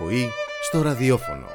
Η 0.00 0.02
ανυπακοή 0.02 0.30
στο 0.62 0.82
ραδιόφωνο. 0.82 1.46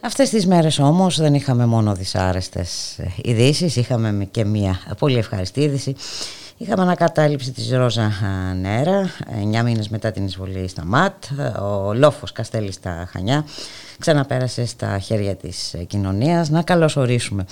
Αυτές 0.00 0.30
τις 0.30 0.46
μέρες 0.46 0.78
όμως 0.78 1.18
δεν 1.20 1.34
είχαμε 1.34 1.66
μόνο 1.66 1.94
δυσάρεστες 1.94 3.00
ειδήσεις, 3.22 3.76
είχαμε 3.76 4.28
και 4.30 4.44
μια 4.44 4.78
πολύ 4.98 5.18
ευχαριστή 5.18 5.60
είδηση. 5.60 5.96
Είχαμε 6.56 6.82
ανακατάληψη 6.82 7.52
της 7.52 7.72
Ρόζα 7.72 8.10
Νέρα, 8.60 9.10
9 9.60 9.62
μήνες 9.62 9.88
μετά 9.88 10.10
την 10.10 10.24
εισβολή 10.24 10.68
στα 10.68 10.84
ΜΑΤ. 10.84 11.24
Ο 11.62 11.94
λόφος 11.94 12.32
Καστέλης 12.32 12.74
στα 12.74 13.08
Χανιά 13.12 13.44
ξαναπέρασε 13.98 14.66
στα 14.66 14.98
χέρια 14.98 15.36
της 15.36 15.76
κοινωνίας. 15.86 16.50
Να 16.50 16.62
καλωσορίσουμε 16.62 17.44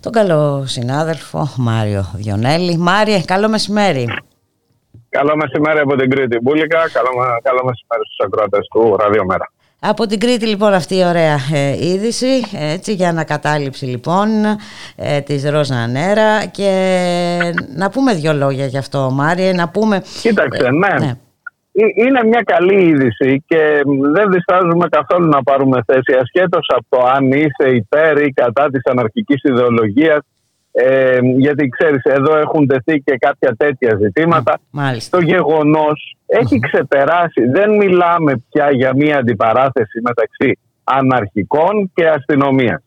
τον 0.00 0.12
καλό 0.12 0.64
συνάδελφο 0.66 1.48
Μάριο 1.56 2.10
Διονέλη. 2.14 2.76
Μάριε, 2.76 3.20
καλό 3.20 3.48
μεσημέρι. 3.48 4.06
Καλό 5.08 5.36
μεσημέρι 5.36 5.78
από 5.78 5.96
την 5.96 6.10
Κρήτη 6.10 6.38
Μπούλικα. 6.42 6.78
Καλό, 6.92 7.10
καλό 7.42 7.60
μεσημέρι 7.64 8.02
στους 8.06 8.26
ακροατές 8.26 8.66
του 8.72 8.96
Ραδιομέρα. 9.00 9.52
Από 9.80 10.06
την 10.06 10.20
Κρήτη 10.20 10.46
λοιπόν 10.46 10.72
αυτή 10.72 10.94
η 10.96 11.04
ωραία 11.04 11.36
ε, 11.54 11.86
είδηση 11.86 12.26
έτσι, 12.52 12.92
για 12.92 13.08
ανακατάληψη 13.08 13.84
λοιπόν 13.84 14.28
ε, 14.96 15.20
της 15.20 15.50
Ρόζα 15.50 15.86
Νέρα 15.86 16.46
και 16.46 16.72
να 17.76 17.90
πούμε 17.90 18.14
δύο 18.14 18.32
λόγια 18.32 18.66
γι' 18.66 18.78
αυτό 18.78 19.10
Μάριε, 19.12 19.52
να 19.52 19.68
πούμε... 19.68 20.02
Κοίταξε, 20.22 20.70
ναι. 20.70 21.06
ναι. 21.06 21.12
Είναι 21.94 22.24
μια 22.24 22.42
καλή 22.46 22.82
είδηση 22.82 23.44
και 23.46 23.82
δεν 24.12 24.30
διστάζουμε 24.30 24.88
καθόλου 24.88 25.28
να 25.28 25.42
πάρουμε 25.42 25.82
θέση 25.86 26.18
ασχέτως 26.20 26.66
από 26.76 26.86
το 26.88 27.06
αν 27.16 27.32
είσαι 27.32 27.68
υπέρ 27.74 28.22
ή 28.22 28.32
κατά 28.32 28.70
της 28.70 28.80
αναρχικής 28.84 29.42
ιδεολογίας 29.42 30.20
ε, 30.80 31.18
γιατί 31.22 31.68
ξέρεις 31.68 32.02
εδώ 32.02 32.36
έχουν 32.36 32.66
τεθεί 32.66 33.00
και 33.00 33.16
κάποια 33.18 33.54
τέτοια 33.56 33.98
ζητήματα. 34.00 34.58
Μάλιστα. 34.70 35.18
Το 35.18 35.24
γεγονός 35.24 36.16
έχει 36.26 36.58
ξεπεράσει. 36.58 37.44
Δεν 37.52 37.70
μιλάμε 37.70 38.44
πια 38.50 38.70
για 38.70 38.92
μια 38.94 39.18
αντιπαράθεση 39.18 40.00
μεταξύ 40.02 40.58
αναρχικών 40.84 41.90
και 41.94 42.08
αστυνομίας. 42.08 42.82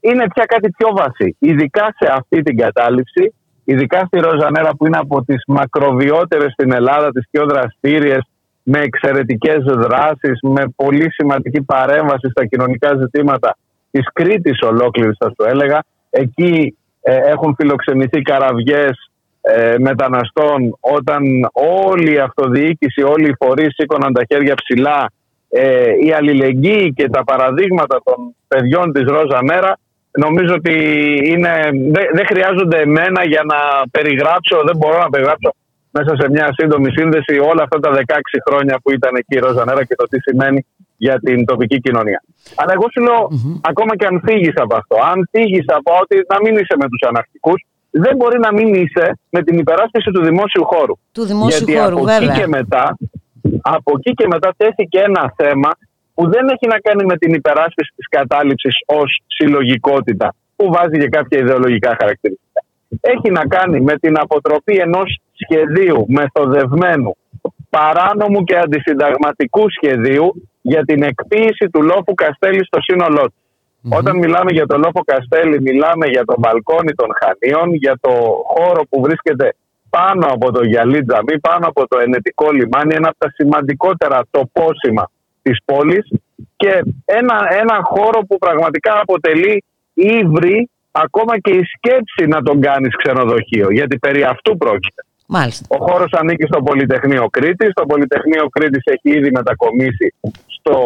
Είναι 0.00 0.26
πια 0.34 0.44
κάτι 0.44 0.70
πιο 0.70 0.88
βασί. 0.96 1.36
Ειδικά 1.38 1.94
σε 1.98 2.12
αυτή 2.12 2.42
την 2.42 2.56
κατάληψη, 2.56 3.34
ειδικά 3.64 4.04
στη 4.06 4.18
Ροζανέρα 4.18 4.70
που 4.76 4.86
είναι 4.86 4.98
από 4.98 5.24
τις 5.24 5.42
μακροβιότερες 5.46 6.52
στην 6.52 6.72
Ελλάδα, 6.72 7.10
τις 7.10 7.28
πιο 7.30 7.46
δραστήριες, 7.46 8.28
με 8.62 8.78
εξαιρετικές 8.78 9.64
δράσεις, 9.64 10.38
με 10.42 10.64
πολύ 10.76 11.12
σημαντική 11.12 11.62
παρέμβαση 11.62 12.28
στα 12.30 12.46
κοινωνικά 12.46 12.96
ζητήματα 12.96 13.56
της 13.90 14.06
Κρήτης 14.12 14.62
ολόκληρης 14.62 15.16
θα 15.18 15.28
σου 15.28 15.48
έλεγα. 15.48 15.84
Εκεί 16.10 16.52
ε, 16.62 16.77
έχουν 17.14 17.54
φιλοξενηθεί 17.58 18.22
καραβιές 18.22 19.10
ε, 19.40 19.74
μεταναστών 19.78 20.76
όταν 20.80 21.22
όλη 21.86 22.12
η 22.12 22.18
αυτοδιοίκηση, 22.18 23.02
όλοι 23.02 23.28
οι 23.28 23.34
φορείς 23.38 23.74
σήκωναν 23.74 24.12
τα 24.12 24.24
χέρια 24.28 24.54
ψηλά 24.54 25.10
ε, 25.48 25.90
η 26.04 26.12
αλληλεγγύη 26.12 26.92
και 26.96 27.08
τα 27.08 27.24
παραδείγματα 27.24 28.00
των 28.04 28.34
παιδιών 28.48 28.92
της 28.92 29.04
Ρόζα 29.04 29.42
Μέρα 29.42 29.78
νομίζω 30.10 30.54
ότι 30.54 30.74
είναι, 31.24 31.52
δεν, 32.12 32.26
χρειάζονται 32.26 32.78
εμένα 32.80 33.24
για 33.26 33.42
να 33.44 33.88
περιγράψω, 33.90 34.62
δεν 34.66 34.76
μπορώ 34.76 34.98
να 34.98 35.08
περιγράψω 35.08 35.54
μέσα 35.90 36.16
σε 36.20 36.30
μια 36.30 36.48
σύντομη 36.58 36.90
σύνδεση 36.90 37.38
όλα 37.38 37.62
αυτά 37.62 37.78
τα 37.80 37.90
16 37.92 38.00
χρόνια 38.48 38.78
που 38.82 38.92
ήταν 38.92 39.14
εκεί 39.14 39.34
η 39.36 39.38
Ρόζα 39.38 39.64
Νέρα 39.64 39.84
και 39.84 39.94
το 39.94 40.04
τι 40.04 40.20
σημαίνει 40.20 40.66
για 41.04 41.16
την 41.24 41.44
τοπική 41.44 41.78
κοινωνία. 41.80 42.20
Αλλά 42.54 42.72
εγώ 42.76 42.86
σου 42.92 43.00
λεω 43.06 43.20
ακόμα 43.70 43.96
και 43.96 44.06
αν 44.06 44.22
φύγεις 44.26 44.56
από 44.64 44.74
αυτό, 44.80 44.96
αν 45.12 45.28
φύγεις 45.32 45.64
από 45.66 45.90
ότι 46.02 46.16
να 46.32 46.38
μην 46.42 46.54
είσαι 46.60 46.74
με 46.82 46.86
τους 46.88 47.02
αναρχικούς, 47.08 47.60
δεν 47.90 48.16
μπορεί 48.16 48.38
να 48.38 48.52
μην 48.52 48.68
είσαι 48.74 49.18
με 49.30 49.42
την 49.42 49.58
υπεράσπιση 49.58 50.10
του 50.10 50.22
δημόσιου 50.24 50.64
χώρου. 50.64 50.94
Του 51.12 51.24
δημόσιου 51.24 51.64
Γιατί 51.64 51.80
χώρου, 51.80 51.96
από 51.96 52.04
βέβαια. 52.04 52.28
Εκεί 52.28 52.40
και 52.40 52.46
μετά, 52.46 52.96
από 53.60 53.92
εκεί 53.96 54.12
και 54.14 54.26
μετά 54.26 54.54
τέθηκε 54.56 54.98
ένα 54.98 55.34
θέμα 55.36 55.70
που 56.14 56.28
δεν 56.28 56.48
έχει 56.48 56.66
να 56.66 56.78
κάνει 56.78 57.04
με 57.04 57.16
την 57.16 57.34
υπεράσπιση 57.34 57.92
της 57.96 58.08
κατάληψης 58.08 58.74
ως 58.86 59.20
συλλογικότητα 59.26 60.34
που 60.56 60.72
βάζει 60.72 60.98
και 60.98 61.08
κάποια 61.08 61.38
ιδεολογικά 61.38 61.96
χαρακτηριστικά. 62.00 62.60
Έχει 63.00 63.30
να 63.30 63.46
κάνει 63.46 63.80
με 63.80 63.94
την 63.98 64.18
αποτροπή 64.18 64.76
ενός 64.76 65.18
σχεδίου 65.32 66.04
μεθοδευμένου, 66.08 67.16
παράνομου 67.70 68.44
και 68.44 68.56
αντισυνταγματικού 68.56 69.64
σχεδίου 69.70 70.48
για 70.62 70.84
την 70.84 71.02
εκποίηση 71.02 71.70
του 71.72 71.82
λόφου 71.82 72.14
Καστέλη 72.14 72.64
στο 72.64 72.80
σύνολό 72.80 73.24
του. 73.24 73.42
Όταν 73.90 74.18
μιλάμε 74.18 74.50
για 74.52 74.66
το 74.66 74.76
λόφο 74.78 75.00
Καστέλη, 75.04 75.60
μιλάμε 75.62 76.06
για 76.06 76.24
το 76.24 76.34
μπαλκόνι 76.38 76.94
των 76.94 77.08
Χανίων, 77.20 77.74
για 77.74 77.98
το 78.00 78.10
χώρο 78.54 78.82
που 78.88 79.00
βρίσκεται 79.00 79.54
πάνω 79.90 80.26
από 80.26 80.52
το 80.52 80.64
Γιαλί 80.64 81.04
Τζαμί, 81.04 81.40
πάνω 81.40 81.66
από 81.66 81.88
το 81.88 81.98
Ενετικό 81.98 82.50
λιμάνι, 82.50 82.94
ένα 82.94 83.08
από 83.08 83.18
τα 83.18 83.30
σημαντικότερα 83.34 84.20
τοπόσημα 84.30 85.10
της 85.42 85.58
πόλης 85.64 86.08
και 86.56 86.82
ένα, 87.04 87.36
ένα 87.50 87.80
χώρο 87.82 88.20
που 88.28 88.38
πραγματικά 88.38 89.00
αποτελεί 89.00 89.64
ύβρι 89.94 90.70
ακόμα 90.90 91.38
και 91.38 91.50
η 91.50 91.62
σκέψη 91.64 92.26
να 92.26 92.42
τον 92.42 92.60
κάνεις 92.60 92.96
ξενοδοχείο, 92.96 93.70
γιατί 93.70 93.98
περί 93.98 94.22
αυτού 94.22 94.56
πρόκειται. 94.56 95.02
Μάλιστα. 95.30 95.66
Ο 95.68 95.78
χώρος 95.88 96.12
ανήκει 96.12 96.46
στο 96.46 96.62
Πολυτεχνείο 96.62 97.26
Κρήτη. 97.30 97.72
Το 97.72 97.86
Πολυτεχνείο 97.86 98.48
Κρήτη 98.48 98.78
έχει 98.84 99.18
ήδη 99.18 99.30
μετακομίσει 99.30 100.14
στο 100.46 100.76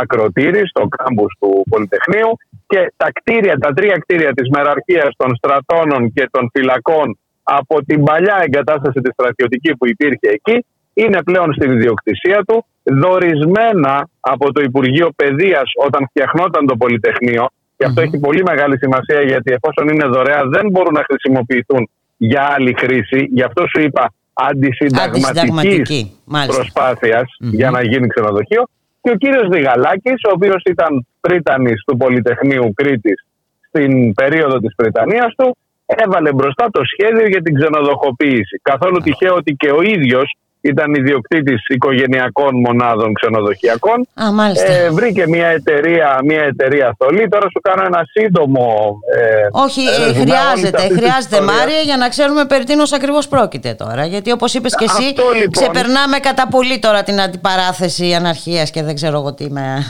ακροτήρι, 0.00 0.62
στο 0.68 0.88
κάμπους 0.96 1.36
του 1.40 1.64
Πολυτεχνείου 1.70 2.30
και 2.66 2.92
τα 2.96 3.08
κτίρια, 3.12 3.58
τα 3.58 3.72
τρία 3.72 3.96
κτίρια 4.02 4.32
της 4.32 4.48
μεραρχίας 4.48 5.10
των 5.16 5.36
στρατώνων 5.36 6.12
και 6.12 6.28
των 6.30 6.50
φυλακών 6.52 7.18
από 7.42 7.84
την 7.84 8.04
παλιά 8.04 8.36
εγκατάσταση 8.46 9.00
της 9.00 9.12
στρατιωτική 9.12 9.76
που 9.76 9.86
υπήρχε 9.88 10.28
εκεί 10.36 10.64
είναι 10.94 11.22
πλέον 11.22 11.52
στην 11.52 11.70
ιδιοκτησία 11.72 12.44
του, 12.46 12.64
δορισμένα 12.82 14.08
από 14.20 14.52
το 14.52 14.60
Υπουργείο 14.62 15.08
Παιδείας 15.16 15.68
όταν 15.86 16.06
φτιαχνόταν 16.08 16.66
το 16.66 16.76
Πολυτεχνείο 16.76 17.46
και 17.76 17.84
αυτό 17.84 18.00
έχει 18.00 18.18
πολύ 18.18 18.42
μεγάλη 18.42 18.78
σημασία 18.78 19.20
γιατί 19.22 19.52
εφόσον 19.52 19.88
είναι 19.88 20.06
δωρεά 20.06 20.42
δεν 20.54 20.70
μπορούν 20.70 20.92
να 20.92 21.04
χρησιμοποιηθούν 21.08 21.90
για 22.30 22.42
άλλη 22.54 22.74
χρήση. 22.78 23.28
Γι' 23.32 23.42
αυτό 23.42 23.66
σου 23.66 23.80
είπα 23.80 24.12
αντισυνταγματικής 24.32 26.06
προσπάθειας 26.46 27.36
για 27.38 27.70
να 27.70 27.82
γίνει 27.82 28.06
ξενοδοχείο. 28.06 28.62
Και 29.02 29.10
ο 29.10 29.14
κύριος 29.14 29.48
Διγαλάκης, 29.48 30.20
ο 30.28 30.30
οποίος 30.34 30.62
ήταν 30.64 31.06
πρίτανης 31.20 31.84
του 31.86 31.96
Πολυτεχνείου 31.96 32.72
Κρήτης 32.74 33.26
στην 33.68 34.14
περίοδο 34.14 34.58
της 34.58 34.74
Πριτανίας 34.74 35.34
του, 35.36 35.56
έβαλε 35.86 36.32
μπροστά 36.32 36.68
το 36.70 36.80
σχέδιο 36.84 37.26
για 37.26 37.42
την 37.42 37.54
ξενοδοχοποίηση. 37.54 38.60
Καθόλου 38.62 38.98
τυχαίο 38.98 39.34
ότι 39.34 39.52
και 39.52 39.70
ο 39.70 39.82
ίδιος 39.82 40.36
ήταν 40.62 40.94
ιδιοκτήτης 40.94 41.66
οικογενειακών 41.68 42.60
μονάδων 42.60 43.14
ξενοδοχειακών. 43.14 44.06
Α, 44.22 44.32
μάλιστα. 44.32 44.72
Ε, 44.72 44.90
βρήκε 44.90 45.26
μια 45.28 45.46
εταιρεία, 45.46 46.18
μια 46.24 46.42
εταιρεία 46.42 46.94
θολή. 46.98 47.28
Τώρα 47.28 47.48
σου 47.50 47.60
κάνω 47.62 47.82
ένα 47.86 48.00
σύντομο. 48.12 48.98
Ε, 49.16 49.48
Όχι, 49.50 49.80
ε, 49.80 49.90
ρεζουμέ 49.90 50.06
όλης 50.06 50.20
χρειάζεται, 50.22 50.76
αυτής 50.76 50.88
της 50.88 50.98
χρειάζεται 50.98 51.36
ιστορίας. 51.36 51.58
Μάρια 51.58 51.80
για 51.80 51.96
να 51.96 52.08
ξέρουμε 52.08 52.44
περί 52.44 52.64
τίνος 52.64 52.92
ακριβώς 52.92 53.28
πρόκειται 53.28 53.74
τώρα. 53.74 54.04
Γιατί 54.06 54.32
όπως 54.32 54.54
είπες 54.54 54.74
και 54.74 54.84
εσύ, 54.84 55.04
Αυτό, 55.08 55.22
λοιπόν. 55.34 55.50
ξεπερνάμε 55.50 56.18
κατά 56.18 56.48
πολύ 56.48 56.78
τώρα 56.78 57.02
την 57.02 57.20
αντιπαράθεση 57.20 58.12
αναρχίας 58.12 58.70
και 58.70 58.82
δεν 58.82 58.94
ξέρω 58.94 59.18
εγώ 59.18 59.34
τι 59.34 59.50
με... 59.50 59.62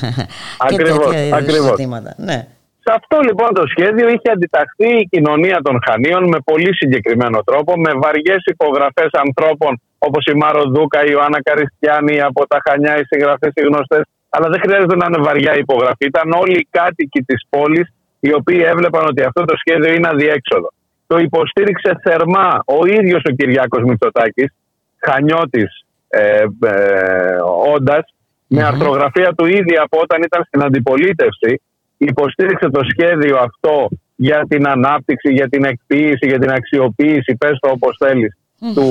και 0.69 0.74
Ακριβώς, 0.74 0.99
τέτοια 1.05 1.24
είδους 1.24 1.39
ακριβώς. 1.39 1.66
ζητήματα. 1.69 2.15
Ναι. 2.16 2.47
Σε 2.85 2.93
αυτό 2.99 3.17
λοιπόν 3.29 3.49
το 3.55 3.65
σχέδιο 3.67 4.07
είχε 4.09 4.31
αντιταχθεί 4.37 4.91
η 5.03 5.09
κοινωνία 5.11 5.59
των 5.63 5.79
Χανίων 5.87 6.29
με 6.29 6.39
πολύ 6.45 6.75
συγκεκριμένο 6.75 7.39
τρόπο, 7.49 7.73
με 7.85 7.91
βαριές 8.03 8.43
υπογραφές 8.45 9.11
ανθρώπων 9.25 9.81
όπως 9.99 10.25
η 10.33 10.35
Μάρο 10.35 10.63
Δούκα, 10.75 11.01
η 11.05 11.09
Ιωάννα 11.11 11.43
Καριστιάνη 11.43 12.21
από 12.21 12.47
τα 12.47 12.59
Χανιά, 12.67 12.99
οι 12.99 13.05
συγγραφές, 13.05 13.53
οι 13.55 13.63
γνωστές. 13.69 14.03
Αλλά 14.29 14.49
δεν 14.49 14.61
χρειάζεται 14.61 14.97
να 14.97 15.07
είναι 15.09 15.23
βαριά 15.29 15.57
υπογραφή. 15.57 16.05
Ήταν 16.07 16.33
όλοι 16.33 16.57
οι 16.59 16.69
κάτοικοι 16.71 17.21
της 17.23 17.41
πόλης 17.51 17.87
οι 18.21 18.35
οποίοι 18.35 18.63
έβλεπαν 18.65 19.05
ότι 19.07 19.23
αυτό 19.23 19.45
το 19.45 19.55
σχέδιο 19.57 19.93
είναι 19.95 20.09
αδιέξοδο. 20.09 20.73
Το 21.07 21.19
υποστήριξε 21.19 22.01
θερμά 22.03 22.63
ο 22.67 22.87
ίδιος 22.87 23.23
ο 23.29 23.31
Κυριάκος 23.31 23.83
Μητσοτάκης, 23.83 24.51
Χανιώτης 24.99 25.85
ε, 26.09 26.45
ε, 26.61 27.37
όντας, 27.75 28.05
με 28.47 28.63
αρθρογραφία 28.63 29.35
του 29.37 29.47
ήδη 29.47 29.77
από 29.77 29.99
όταν 30.01 30.23
ήταν 30.23 30.45
στην 30.45 30.63
αντιπολίτευση 30.63 31.61
υποστήριξε 32.05 32.69
το 32.69 32.81
σχέδιο 32.91 33.39
αυτό 33.39 33.89
για 34.16 34.47
την 34.49 34.69
ανάπτυξη, 34.69 35.33
για 35.33 35.49
την 35.49 35.65
εκποίηση, 35.65 36.27
για 36.27 36.39
την 36.39 36.51
αξιοποίηση, 36.51 37.37
πες 37.37 37.59
το 37.61 37.69
όπως 37.70 37.97
θέλεις, 37.99 38.37
του, 38.74 38.87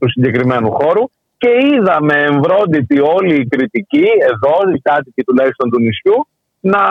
του 0.00 0.10
συγκεκριμένου 0.10 0.70
χώρου 0.70 1.04
και 1.42 1.50
είδαμε 1.72 2.14
εμβρόντιτη 2.14 3.00
όλη 3.00 3.34
η 3.34 3.46
κριτική, 3.46 4.06
εδώ 4.30 4.72
οι 4.74 4.80
κάτοικοι 4.80 5.22
τουλάχιστον 5.22 5.70
του 5.70 5.80
νησιού, 5.80 6.26
να 6.60 6.82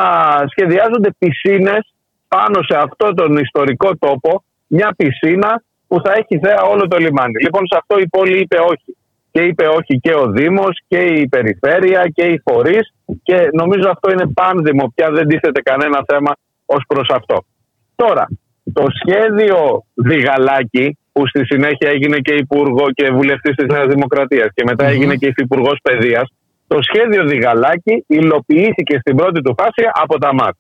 σχεδιάζονται 0.50 1.12
πισίνες 1.20 1.94
πάνω 2.28 2.64
σε 2.64 2.78
αυτό 2.78 3.14
τον 3.14 3.38
ιστορικό 3.38 3.98
τόπο, 3.98 4.44
μια 4.68 4.94
πισίνα 4.98 5.64
που 5.88 6.02
θα 6.04 6.12
έχει 6.12 6.40
θέα 6.44 6.62
όλο 6.62 6.88
το 6.88 6.98
λιμάνι. 6.98 7.42
Λοιπόν, 7.42 7.68
σε 7.68 7.78
αυτό 7.82 8.00
η 8.00 8.08
πόλη 8.08 8.40
είπε 8.40 8.58
όχι. 8.74 8.98
Και 9.32 9.42
είπε 9.42 9.66
όχι 9.68 10.00
και 10.00 10.14
ο 10.14 10.32
Δήμος 10.32 10.82
και 10.88 11.00
η 11.00 11.28
Περιφέρεια 11.28 12.08
και 12.14 12.24
οι 12.24 12.42
φορείς 12.50 12.94
και 13.24 13.50
νομίζω 13.54 13.90
αυτό 13.90 14.12
είναι 14.12 14.28
πάνδημο 14.34 14.92
πια 14.96 15.12
δεν 15.12 15.28
τίθεται 15.28 15.62
κανένα 15.62 16.04
θέμα 16.08 16.32
ως 16.66 16.84
προς 16.88 17.10
αυτό. 17.10 17.46
Τώρα, 17.96 18.28
το 18.74 18.86
σχέδιο 19.00 19.86
Διγαλάκη 19.94 20.98
που 21.12 21.28
στη 21.28 21.46
συνέχεια 21.46 21.90
έγινε 21.90 22.18
και 22.18 22.34
υπουργό 22.34 22.92
και 22.92 23.12
βουλευτής 23.12 23.56
της 23.56 23.66
Νέας 23.68 23.88
Δημοκρατίας 23.88 24.50
και 24.54 24.64
μετά 24.66 24.86
έγινε 24.86 25.16
και 25.16 25.28
υφυπουργός 25.28 25.80
Παιδείας 25.82 26.32
το 26.72 26.78
σχέδιο 26.82 27.26
Διγαλάκη 27.26 28.04
υλοποιήθηκε 28.08 29.00
στην 29.00 29.16
πρώτη 29.16 29.42
του 29.42 29.56
φάση 29.58 29.84
από 29.94 30.18
τα 30.18 30.34
ΜΑΤ. 30.34 30.56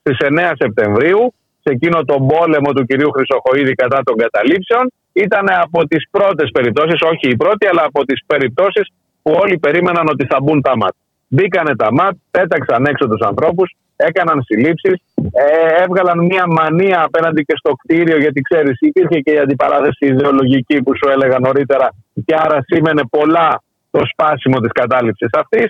Στις 0.00 0.16
9 0.20 0.52
Σεπτεμβρίου, 0.58 1.34
σε 1.64 1.70
εκείνο 1.76 1.98
τον 2.10 2.20
πόλεμο 2.26 2.70
του 2.72 2.84
κυρίου 2.84 3.10
Χρυσοχοίδη 3.14 3.74
κατά 3.82 3.98
των 4.06 4.14
καταλήψεων, 4.16 4.84
ήταν 5.12 5.46
από 5.66 5.86
τις 5.90 6.02
πρώτες 6.10 6.48
περιπτώσεις, 6.56 7.00
όχι 7.12 7.26
η 7.34 7.36
πρώτη, 7.36 7.66
αλλά 7.66 7.84
από 7.84 8.00
τις 8.04 8.20
περιπτώσεις 8.26 8.86
που 9.22 9.30
όλοι 9.42 9.58
περίμεναν 9.58 10.06
ότι 10.08 10.26
θα 10.30 10.38
μπουν 10.42 10.60
τα 10.62 10.76
ΜΑΤ. 10.76 10.94
Μπήκανε 11.28 11.76
τα 11.76 11.88
ΜΑΤ, 11.92 12.14
πέταξαν 12.30 12.84
έξω 12.84 13.08
τους 13.08 13.20
ανθρώπους, 13.30 13.76
έκαναν 13.96 14.42
συλλήψεις, 14.42 14.96
ε, 15.32 15.82
έβγαλαν 15.82 16.18
μια 16.24 16.44
μανία 16.46 17.02
απέναντι 17.02 17.42
και 17.42 17.54
στο 17.56 17.72
κτίριο, 17.80 18.18
γιατί 18.18 18.40
ξέρεις 18.40 18.76
υπήρχε 18.80 19.18
και 19.20 19.32
η 19.32 19.38
αντιπαράθεση 19.38 20.06
ιδεολογική 20.06 20.82
που 20.82 20.92
σου 20.96 21.08
έλεγα 21.14 21.38
νωρίτερα 21.38 21.88
και 22.24 22.34
άρα 22.44 22.58
σήμαινε 22.68 23.02
πολλά 23.10 23.62
το 23.94 24.00
σπάσιμο 24.10 24.58
της 24.60 24.72
κατάληψης 24.80 25.30
αυτής. 25.42 25.66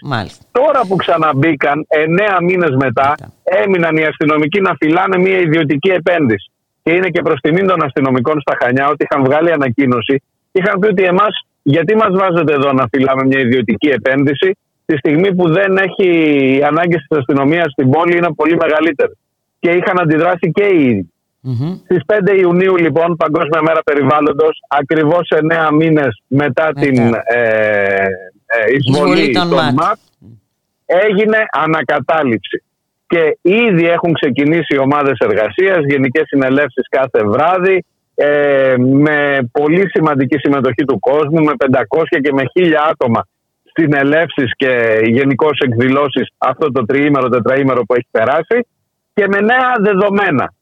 Τώρα 0.59 0.80
που 0.88 0.96
ξαναμπήκαν, 0.96 1.86
εννέα 1.88 2.36
μήνες 2.48 2.74
μετά, 2.84 3.14
έμειναν 3.62 3.96
οι 3.96 4.05
αστυνομικοί 4.05 4.60
να 4.60 4.72
φυλάνε 4.80 5.16
μια 5.18 5.38
ιδιωτική 5.38 5.90
επένδυση. 6.01 6.48
Και 6.82 6.92
είναι 6.92 7.09
και 7.09 7.22
προς 7.22 7.38
τιμήν 7.40 7.66
των 7.66 7.84
αστυνομικών 7.84 8.40
στα 8.40 8.55
Χανιά 8.60 8.86
ότι 8.88 9.06
είχαν 9.06 9.24
βγάλει 9.24 9.51
ανακοίνωση 9.52 10.14
και 10.52 10.59
είχαν 10.60 10.78
πει 10.78 10.86
ότι 10.86 11.02
εμάς, 11.02 11.34
γιατί 11.62 11.92
μας 11.96 12.12
βάζετε 12.20 12.52
εδώ 12.59 12.72
να 12.72 12.84
φυλάμε 12.92 13.24
μια 13.30 13.40
ιδιωτική 13.46 13.88
επένδυση, 13.88 14.48
τη 14.86 14.96
στιγμή 14.96 15.34
που 15.34 15.52
δεν 15.52 15.76
έχει 15.86 16.09
οι 16.56 16.62
ανάγκε 16.70 16.96
της 16.96 17.18
αστυνομίας 17.18 17.68
στην 17.72 17.90
πόλη 17.90 18.16
είναι 18.16 18.32
πολύ 18.40 18.56
μεγαλύτερε. 18.56 19.12
Και 19.59 19.70
είχαν 19.70 20.01
αντιδράσει 20.01 20.46
και 20.56 20.64
οι 20.64 20.84
ίδιοι. 20.84 21.12
Στις 21.85 22.03
5 22.07 22.35
Ιουνίου, 22.37 22.77
λοιπόν, 22.77 23.16
Παγκόσμια 23.16 23.62
Μέρα 23.62 23.83
Περιβάλλοντος, 23.85 24.59
ακριβώς 24.69 25.29
9 25.31 25.71
μήνες 25.73 26.23
μετά 26.27 26.73
την 26.73 26.99
ε, 27.15 28.07
ε, 28.47 28.75
εισβολή 28.77 29.12
Εισβολή 29.12 29.33
των 29.33 29.49
των 29.49 29.59
ΜΑΤ. 29.59 29.75
ΜΑΤ, 29.75 29.99
έγινε 30.87 31.39
ανακατάληψη. 31.53 32.62
Και 33.07 33.39
ήδη 33.43 33.89
έχουν 33.89 34.12
ξεκινήσει 34.12 34.79
ομάδες 34.79 35.19
εργασίας, 35.19 35.79
γενικές 35.87 36.23
συνελεύσεις 36.27 36.89
κάθε 36.89 37.25
βράδυ, 37.25 37.85
ε, 38.15 38.75
με 38.79 39.49
πολύ 39.53 39.91
σημαντική 39.91 40.39
συμμετοχή 40.39 40.85
του 40.85 40.99
κόσμου, 40.99 41.43
με 41.43 41.53
500 41.57 42.21
και 42.21 42.33
με 42.33 42.43
1000 42.55 42.75
άτομα 42.91 43.27
συνελεύσεις 43.73 44.53
και 44.57 45.01
γενικώς 45.05 45.59
εκδηλώσεις 45.59 46.29
αυτό 46.39 46.73
το 46.73 46.85
τριήμερο, 46.85 47.29
τετραήμερο 47.29 47.85
που 47.85 47.95
έχει 47.95 48.07
περάσει 48.11 48.66
και 49.15 49.27
με 49.29 49.41
νέα 49.41 49.73
δεδομένα. 49.81 50.53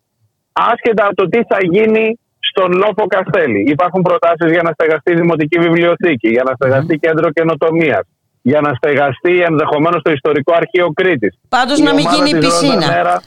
Άσχετα 0.52 1.04
από 1.06 1.14
το 1.14 1.28
τι 1.28 1.38
θα 1.48 1.58
γίνει 1.60 2.18
στον 2.38 2.72
Λόφο 2.72 3.06
Καστέλη. 3.06 3.70
Υπάρχουν 3.70 4.02
προτάσεις 4.02 4.50
για 4.52 4.62
να 4.62 4.70
στεγαστεί 4.72 5.14
δημοτική 5.14 5.58
βιβλιοθήκη, 5.58 6.28
για 6.28 6.42
να 6.42 6.52
στεγαστεί 6.54 6.98
κέντρο 6.98 7.30
καινοτομίας, 7.30 8.04
για 8.42 8.60
να 8.60 8.74
στεγαστεί 8.74 9.40
ενδεχομένως 9.40 10.02
το 10.02 10.10
ιστορικό 10.10 10.52
αρχείο 10.56 10.92
Κρήτης. 10.92 11.38
Πάντως 11.48 11.78
Η 11.78 11.82
να 11.82 11.94
μην 11.94 12.06
ομάδα 12.06 12.16
γίνει 12.24 12.38
της 12.38 12.48
Ρόζα 12.48 12.60
πισίνα. 12.60 12.94
Νέρα- 12.94 13.20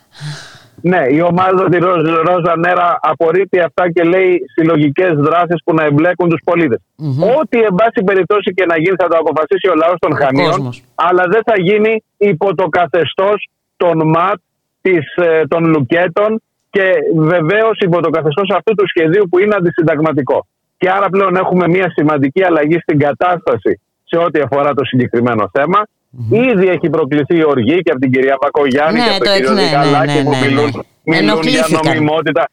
ναι, 0.81 1.01
η 1.09 1.21
ομάδα 1.21 1.69
της 1.69 1.79
Ρόζα, 1.79 2.21
Ρόζα 2.29 2.57
Νέρα 2.57 2.99
απορρίπτει 3.01 3.59
αυτά 3.59 3.91
και 3.91 4.03
λέει 4.03 4.41
συλλογικές 4.55 5.13
δράσεις 5.13 5.61
που 5.65 5.73
να 5.73 5.83
εμπλέκουν 5.83 6.29
τους 6.29 6.41
πολίτες. 6.45 6.79
Ό,τι 7.39 7.59
εν 7.61 7.73
πάση 7.75 8.03
περιπτώσει 8.05 8.53
και 8.53 8.65
να 8.65 8.77
γίνει 8.77 8.95
θα 9.01 9.07
το 9.07 9.17
αποφασίσει 9.17 9.67
ο 9.69 9.75
λαός 9.75 9.95
των 9.99 10.15
Χανίων, 10.15 10.49
κόσμος. 10.49 10.83
αλλά 10.95 11.23
δεν 11.29 11.41
θα 11.45 11.53
γίνει 11.61 12.03
υπό 12.17 12.55
το 12.55 12.67
καθεστώς 12.67 13.49
των 13.77 14.07
ΜΑΤ, 14.09 14.39
της, 14.81 15.15
ε, 15.15 15.41
των 15.47 15.65
Λουκέτων 15.65 16.41
και 16.75 16.87
βεβαίως 17.15 17.77
υπό 17.87 18.01
το 18.01 18.09
καθεστώς 18.09 18.49
αυτού 18.57 18.73
του 18.75 18.87
σχεδίου 18.87 19.25
που 19.29 19.39
είναι 19.39 19.55
αντισυνταγματικό. 19.55 20.47
Και 20.77 20.89
άρα 20.89 21.07
πλέον 21.09 21.35
έχουμε 21.35 21.67
μια 21.67 21.87
σημαντική 21.95 22.43
αλλαγή 22.43 22.77
στην 22.79 22.99
κατάσταση 22.99 23.81
σε 24.03 24.17
ό,τι 24.25 24.39
αφορά 24.39 24.73
το 24.73 24.85
συγκεκριμένο 24.85 25.49
θέμα. 25.53 25.79
Ήδη 26.51 26.67
έχει 26.67 26.89
προκληθεί 26.89 27.35
η 27.37 27.45
οργή 27.45 27.77
και 27.81 27.91
από 27.91 27.99
την 27.99 28.11
κυρία 28.11 28.35
Πακογιάννη 28.43 28.99
Ναι, 28.99 29.05
και 29.05 29.09
από 29.15 29.23
το 29.23 29.25
τον 29.25 29.35
κύριο 29.35 29.51
έτσι, 29.51 29.63
ναι, 29.63 29.67
Δικαλάκη 29.69 30.17
ναι, 30.17 30.23
που 30.23 30.29
ναι, 30.29 30.39
ναι. 30.39 30.45
μιλούν, 30.45 30.69
μιλούν 30.71 30.83
για 31.03 31.17
Ενοχλήθηκαν. 31.17 31.81
νομιμότητα. 31.85 32.43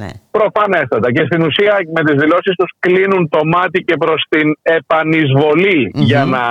Ναι. 0.00 0.10
Προφανέστατα. 0.38 1.08
Και 1.14 1.24
στην 1.28 1.40
ουσία 1.46 1.74
με 1.96 2.02
τις 2.06 2.16
δηλώσεις 2.22 2.54
τους 2.60 2.70
κλείνουν 2.84 3.28
το 3.28 3.40
μάτι 3.54 3.78
και 3.88 3.96
προς 3.96 4.20
την 4.28 4.46
επανεισβολη 4.62 5.90
για 5.94 6.24
να 6.24 6.42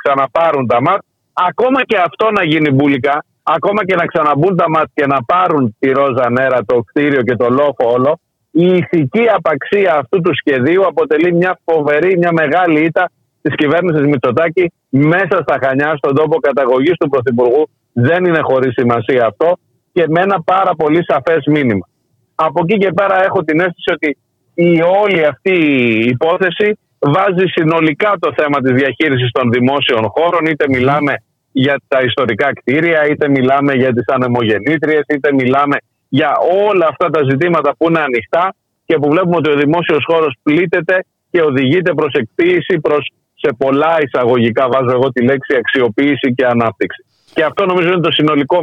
ξαναπάρουν 0.00 0.66
τα 0.66 0.78
ΜΑΤ. 0.86 1.00
Ακόμα 1.48 1.80
και 1.84 1.96
αυτό 2.08 2.30
να 2.30 2.44
γίνει 2.44 2.70
μπουλικά, 2.70 3.24
ακόμα 3.42 3.84
και 3.84 3.96
να 3.96 4.04
ξαναμπούν 4.04 4.56
τα 4.56 4.70
ΜΑΤ 4.70 4.88
και 4.94 5.06
να 5.06 5.24
πάρουν 5.24 5.76
τη 5.78 5.90
Ρόζα 5.90 6.30
Νέρα, 6.30 6.64
το 6.64 6.82
κτίριο 6.86 7.22
και 7.22 7.36
το 7.36 7.48
λόφο 7.50 7.92
όλο, 7.96 8.20
η 8.50 8.66
ηθική 8.66 9.24
απαξία 9.36 9.94
αυτού 9.94 10.20
του 10.20 10.32
σχεδίου 10.34 10.86
αποτελεί 10.86 11.34
μια 11.34 11.58
φοβερή, 11.64 12.18
μια 12.18 12.32
μεγάλη 12.32 12.84
ήττα 12.84 13.10
της 13.42 13.54
κυβέρνησης 13.54 14.06
Μητσοτάκη 14.06 14.72
μέσα 14.88 15.36
στα 15.42 15.58
Χανιά, 15.62 15.94
στον 15.96 16.14
τόπο 16.14 16.38
καταγωγής 16.40 16.96
του 16.96 17.08
Πρωθυπουργού. 17.08 17.68
Δεν 17.92 18.24
είναι 18.24 18.40
χωρίς 18.42 18.72
σημασία 18.72 19.26
αυτό 19.26 19.58
και 19.92 20.04
με 20.08 20.20
ένα 20.20 20.42
πάρα 20.42 20.74
πολύ 20.74 21.04
σαφές 21.04 21.42
μήνυμα. 21.46 21.86
Από 22.34 22.60
εκεί 22.64 22.78
και 22.78 22.92
πέρα 22.92 23.24
έχω 23.24 23.44
την 23.44 23.60
αίσθηση 23.60 23.92
ότι 23.92 24.18
η 24.54 24.80
όλη 25.02 25.24
αυτή 25.24 25.52
η 25.52 26.06
υπόθεση 26.14 26.78
βάζει 26.98 27.46
συνολικά 27.46 28.12
το 28.20 28.32
θέμα 28.36 28.60
της 28.60 28.72
διαχείρισης 28.72 29.30
των 29.30 29.50
δημόσιων 29.50 30.08
χώρων 30.08 30.44
είτε 30.46 30.64
μιλάμε 30.68 31.14
για 31.52 31.80
τα 31.88 32.00
ιστορικά 32.00 32.52
κτίρια 32.52 33.06
είτε 33.06 33.28
μιλάμε 33.28 33.72
για 33.74 33.92
τις 33.92 34.04
ανεμογεννήτριες 34.06 35.04
είτε 35.08 35.32
μιλάμε 35.32 35.76
για 36.08 36.32
όλα 36.68 36.86
αυτά 36.86 37.10
τα 37.10 37.20
ζητήματα 37.30 37.74
που 37.76 37.88
είναι 37.88 38.00
ανοιχτά 38.00 38.54
και 38.84 38.94
που 38.96 39.08
βλέπουμε 39.10 39.36
ότι 39.36 39.50
ο 39.50 39.54
δημόσιος 39.54 40.04
χώρος 40.10 40.34
πλήττεται 40.42 41.04
και 41.30 41.42
οδηγείται 41.42 41.94
προς 41.94 42.12
εκποίηση 42.12 42.80
προς 42.80 43.12
σε 43.34 43.54
πολλά 43.58 43.96
εισαγωγικά 44.04 44.68
βάζω 44.72 44.90
εγώ 44.90 45.08
τη 45.12 45.24
λέξη 45.24 45.56
αξιοποίηση 45.56 46.34
και 46.34 46.46
ανάπτυξη. 46.46 47.04
Και 47.34 47.44
αυτό 47.44 47.66
νομίζω 47.66 47.88
είναι 47.88 48.00
το 48.00 48.10
συνολικό 48.10 48.58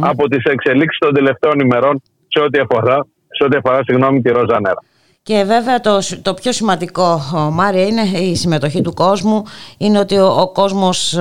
από 0.00 0.28
τις 0.28 0.44
εξελίξεις 0.44 0.98
των 0.98 1.14
τελευταίων 1.14 1.58
ημερών 1.58 2.02
σε 2.28 2.40
ό,τι 2.40 2.58
αφορά, 2.58 3.06
σε 3.36 3.44
ό,τι 3.44 3.56
αφορά 3.56 3.80
συγγνώμη, 3.86 4.20
τη 4.20 4.30
Ρόζα 4.30 4.60
Νέρα. 4.60 4.82
Και 5.26 5.44
βέβαια 5.46 5.80
το, 5.80 5.98
το 6.22 6.34
πιο 6.34 6.52
σημαντικό, 6.52 7.22
Μάρια, 7.52 7.86
είναι 7.86 8.02
η 8.02 8.36
συμμετοχή 8.36 8.80
του 8.80 8.94
κόσμου. 8.94 9.42
Είναι 9.76 9.98
ότι 9.98 10.16
ο, 10.16 10.26
ο 10.26 10.48
κόσμος 10.48 11.12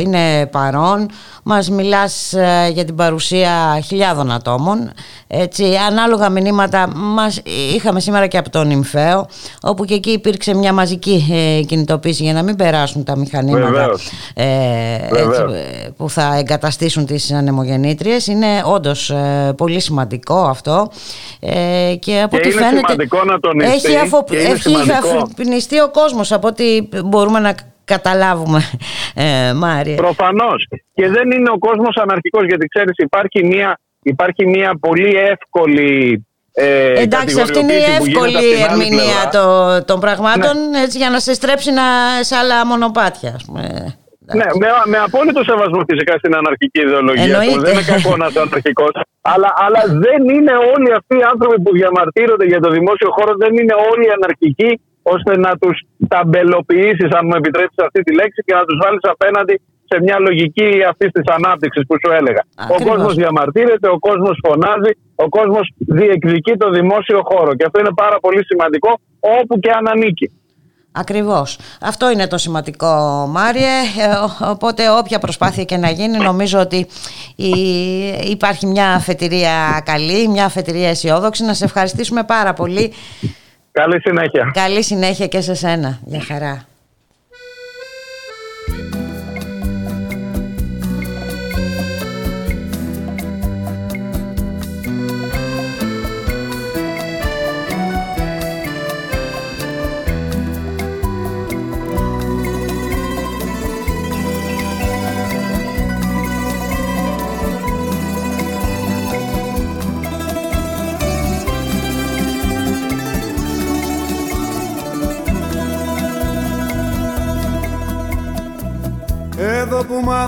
είναι 0.00 0.46
παρόν. 0.46 1.10
Μας 1.42 1.70
μιλάς 1.70 2.32
ε, 2.32 2.70
για 2.72 2.84
την 2.84 2.94
παρουσία 2.94 3.80
χιλιάδων 3.84 4.30
ατόμων. 4.30 4.92
Έτσι, 5.26 5.64
ανάλογα 5.88 6.28
μηνύματα 6.28 6.88
μας 6.94 7.42
είχαμε 7.74 8.00
σήμερα 8.00 8.26
και 8.26 8.38
από 8.38 8.50
τον 8.50 8.70
Ιμφαίο, 8.70 9.26
όπου 9.62 9.84
και 9.84 9.94
εκεί 9.94 10.10
υπήρξε 10.10 10.54
μια 10.54 10.72
μαζική 10.72 11.26
ε, 11.32 11.62
κινητοποίηση 11.62 12.22
για 12.22 12.32
να 12.32 12.42
μην 12.42 12.56
περάσουν 12.56 13.04
τα 13.04 13.16
μηχανήματα 13.16 13.90
ε, 14.34 14.44
έτσι, 15.10 15.42
που 15.96 16.10
θα 16.10 16.36
εγκαταστήσουν 16.38 17.06
τις 17.06 17.32
ανεμογεννήτριες. 17.32 18.26
Είναι 18.26 18.62
όντως 18.64 19.10
ε, 19.10 19.52
πολύ 19.56 19.80
σημαντικό 19.80 20.44
αυτό. 20.44 20.90
Ε, 21.40 21.94
και 22.00 22.20
από 22.20 22.36
και 22.36 22.48
είναι 22.48 22.60
φαίνεται, 22.60 22.76
σημαντικό 22.76 23.24
να 23.24 23.33
τονιστεί 23.40 23.92
έχει, 23.92 23.96
αφο, 23.96 24.24
έχει 25.36 25.80
ο 25.80 25.90
κόσμος 25.90 26.32
από 26.32 26.48
ό,τι 26.48 26.88
μπορούμε 27.04 27.38
να 27.38 27.54
καταλάβουμε, 27.84 28.60
ε, 29.14 29.52
Μάρια. 29.52 29.96
Προφανώς. 29.96 30.68
Και 30.94 31.08
δεν 31.08 31.30
είναι 31.30 31.50
ο 31.50 31.58
κόσμος 31.58 31.96
αναρχικός, 31.96 32.44
γιατί 32.46 32.66
ξέρεις 32.66 32.96
υπάρχει 32.96 33.44
μια, 33.44 33.80
υπάρχει 34.02 34.46
μια 34.46 34.78
πολύ 34.80 35.16
εύκολη 35.16 36.24
ε, 36.56 37.00
Εντάξει, 37.02 37.40
αυτή 37.40 37.58
είναι 37.58 37.72
η 37.72 37.82
εύκολη 37.82 38.52
ερμηνεία 38.68 39.28
το, 39.32 39.84
των 39.84 40.00
πραγμάτων 40.00 40.70
ναι. 40.70 40.80
έτσι, 40.80 40.98
για 40.98 41.10
να 41.10 41.18
σε 41.18 41.34
στρέψει 41.34 41.70
να, 41.70 41.82
σε 42.20 42.36
άλλα 42.36 42.66
μονοπάτια. 42.66 43.32
Ας 43.34 43.44
πούμε. 43.44 43.94
Ναι, 44.38 44.46
με, 44.60 44.68
με 44.92 44.98
απόλυτο 45.06 45.40
σεβασμό 45.50 45.80
φυσικά 45.90 46.14
στην 46.20 46.32
αναρχική 46.40 46.80
ιδεολογία. 46.86 47.38
Του. 47.40 47.60
Δεν 47.66 47.72
είναι 47.74 47.86
κακό 47.94 48.12
να 48.20 48.26
είσαι 48.28 48.40
αναρχικός. 48.46 48.92
Αλλά, 49.32 49.50
αλλά 49.64 49.80
δεν 50.04 50.20
είναι 50.34 50.54
όλοι 50.74 50.90
αυτοί 50.98 51.14
οι 51.20 51.26
άνθρωποι 51.32 51.58
που 51.64 51.72
διαμαρτύρονται 51.78 52.46
για 52.52 52.60
το 52.64 52.68
δημόσιο 52.76 53.08
χώρο, 53.16 53.32
δεν 53.42 53.52
είναι 53.58 53.74
όλοι 53.90 54.06
αναρχικοί 54.16 54.70
ώστε 55.14 55.32
να 55.44 55.50
τους 55.60 55.76
ταμπελοποιήσεις, 56.12 57.10
αν 57.18 57.22
μου 57.28 57.36
επιτρέψεις 57.40 57.80
αυτή 57.86 58.00
τη 58.06 58.12
λέξη, 58.20 58.38
και 58.46 58.54
να 58.58 58.64
τους 58.68 58.76
βάλεις 58.82 59.04
απέναντι 59.14 59.54
σε 59.90 59.96
μια 60.04 60.18
λογική 60.26 60.68
αυτής 60.90 61.10
της 61.16 61.26
ανάπτυξης 61.36 61.82
που 61.88 61.94
σου 62.02 62.10
έλεγα. 62.18 62.42
Ο 62.74 62.76
κόσμος 62.88 63.14
διαμαρτύρεται, 63.14 63.88
ο 63.96 63.98
κόσμος 63.98 64.34
φωνάζει, 64.46 64.92
ο 65.24 65.28
κόσμος 65.36 65.64
διεκδικεί 65.98 66.52
το 66.62 66.68
δημόσιο 66.78 67.20
χώρο. 67.30 67.50
Και 67.54 67.64
αυτό 67.68 67.76
είναι 67.80 67.94
πάρα 68.04 68.18
πολύ 68.24 68.42
σημαντικό 68.50 68.90
όπου 69.40 69.58
και 69.58 69.70
αν 69.78 69.84
ανήκει. 69.94 70.26
Ακριβώς. 70.96 71.58
Αυτό 71.80 72.10
είναι 72.10 72.26
το 72.26 72.38
σημαντικό 72.38 72.86
Μάριε. 73.30 73.80
Ε, 73.98 74.46
οπότε 74.50 74.90
όποια 74.90 75.18
προσπάθεια 75.18 75.64
και 75.64 75.76
να 75.76 75.90
γίνει 75.90 76.18
νομίζω 76.18 76.58
ότι 76.60 76.86
υπάρχει 78.30 78.66
μια 78.66 78.92
αφετηρία 78.92 79.82
καλή, 79.84 80.28
μια 80.28 80.44
αφετηρία 80.44 80.88
αισιόδοξη. 80.88 81.44
Να 81.44 81.54
σε 81.54 81.64
ευχαριστήσουμε 81.64 82.24
πάρα 82.24 82.52
πολύ. 82.52 82.92
Καλή 83.72 84.00
συνέχεια. 84.00 84.50
Καλή 84.54 84.82
συνέχεια 84.82 85.26
και 85.26 85.40
σε 85.40 85.54
σένα. 85.54 85.98
Για 86.04 86.20
χαρά. 86.20 86.64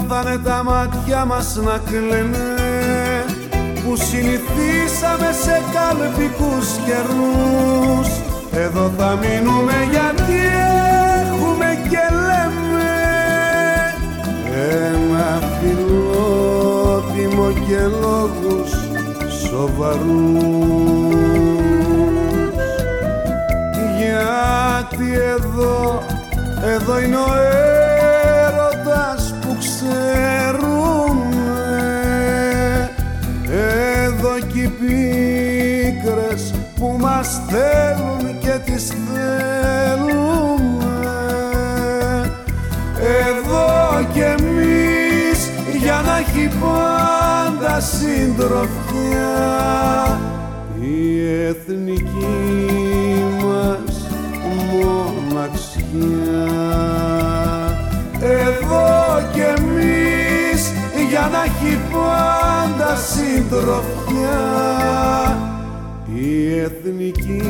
Μάθανε 0.09 0.39
τα 0.39 0.63
μάτια 0.65 1.25
μας 1.25 1.57
να 1.57 1.79
κλαίνε 1.79 2.55
που 3.85 3.97
συνηθίσαμε 3.97 5.33
σε 5.43 5.63
καλπικούς 5.75 6.67
καιρούς. 6.85 8.09
Εδώ 8.53 8.91
θα 8.99 9.19
μείνουμε 9.21 9.73
γιατί 9.91 10.41
έχουμε 11.23 11.79
και 11.89 12.05
λέμε 12.13 12.91
ένα 14.85 15.41
φιλότιμο 15.61 17.47
και 17.67 17.81
λόγους 18.01 18.71
σοβαρούς. 19.49 21.15
Γιατί 23.99 25.09
εδώ, 25.15 26.03
εδώ 26.65 27.01
είναι 27.01 27.17
ο 27.17 27.19
έρωτας 27.21 27.86
ξέρουμε 29.87 31.51
εδώ 33.53 34.39
κι 34.53 34.61
οι 34.61 34.69
πίκρες 34.69 36.55
που 36.79 36.97
μας 37.01 37.41
θέλουν 37.49 38.39
και 38.39 38.55
τις 38.65 38.87
θέλουμε. 38.87 39.47
Εδώ 43.29 44.09
κι 44.13 44.21
εμείς 44.21 45.51
για 45.83 46.03
να 46.07 46.17
έχει 46.19 46.49
πάντα 46.61 47.81
συντροφιά 47.81 49.37
η 50.81 51.27
εθνική 51.47 52.27
μας 53.43 54.09
μοναξιά 54.73 56.66
για 61.29 61.39
να 61.39 61.45
έχει 61.45 61.79
πάντα 61.93 62.97
συντροφιά. 62.97 64.41
Η 66.15 66.59
εθνική 66.59 67.43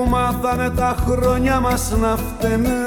που 0.00 0.08
μάθανε 0.08 0.70
τα 0.70 0.96
χρόνια 1.06 1.60
μας 1.60 1.92
να 2.00 2.16
φταίνε. 2.16 2.86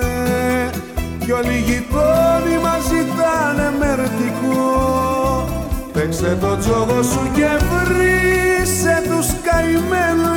Κι 1.19 1.31
όλοι 1.31 1.53
οι 1.53 1.59
γειτόνοι 1.59 2.57
μας 2.63 2.81
ζητάνε 2.83 3.73
μερτικό 3.79 5.47
Παίξε 5.93 6.37
το 6.41 6.57
τζόγο 6.57 7.03
σου 7.03 7.31
και 7.33 7.47
βρήσε 7.69 9.03
τους 9.09 9.27
καημένες. 9.43 10.33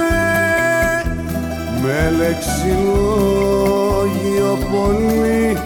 Με 1.82 2.10
λεξιλόγιο 2.18 2.98
πολύ 4.72 5.58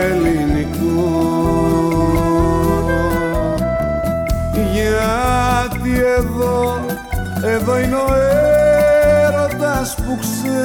ελληνικό. 0.00 1.10
Γιατί 4.72 5.92
εδώ, 6.18 6.58
εδώ 7.42 7.78
είναι 7.78 7.96
ο 7.96 8.08
έρωτας 9.80 9.94
που 9.94 10.18
ξέρουμε. 10.20 10.58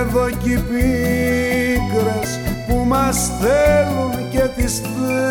Εδώ 0.00 0.30
κι 0.42 0.50
οι 0.50 0.56
πίκρες 0.56 2.40
που 2.68 2.84
μας 2.86 3.30
θέλουν 3.40 4.12
και 4.30 4.48
τις 4.56 4.80
θέλουμε. 4.80 5.30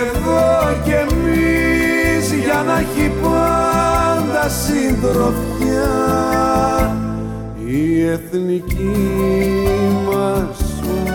Εδώ 0.00 0.44
κι 0.84 0.90
εμείς 0.90 2.32
για 2.44 2.62
να 2.66 2.78
έχει 2.78 3.12
πάντα 3.22 4.48
συντροφιά 4.48 5.92
η 7.66 8.06
εθνική 8.06 8.96
μας 10.06 10.58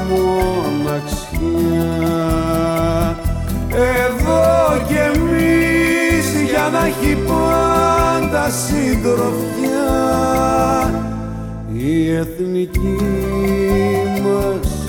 μοναξιά. 0.09 0.97
Εδώ 3.69 4.07
κι 4.07 4.13
εμείς 4.13 4.16
για 6.69 6.80
να 6.80 6.85
έχει 6.85 7.18
πάντα 7.27 8.49
συντροφιά. 8.49 9.85
Η 11.73 12.11
εθνική 12.11 12.98
μας 14.23 14.85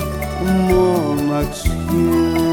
μοναξιά 0.69 2.48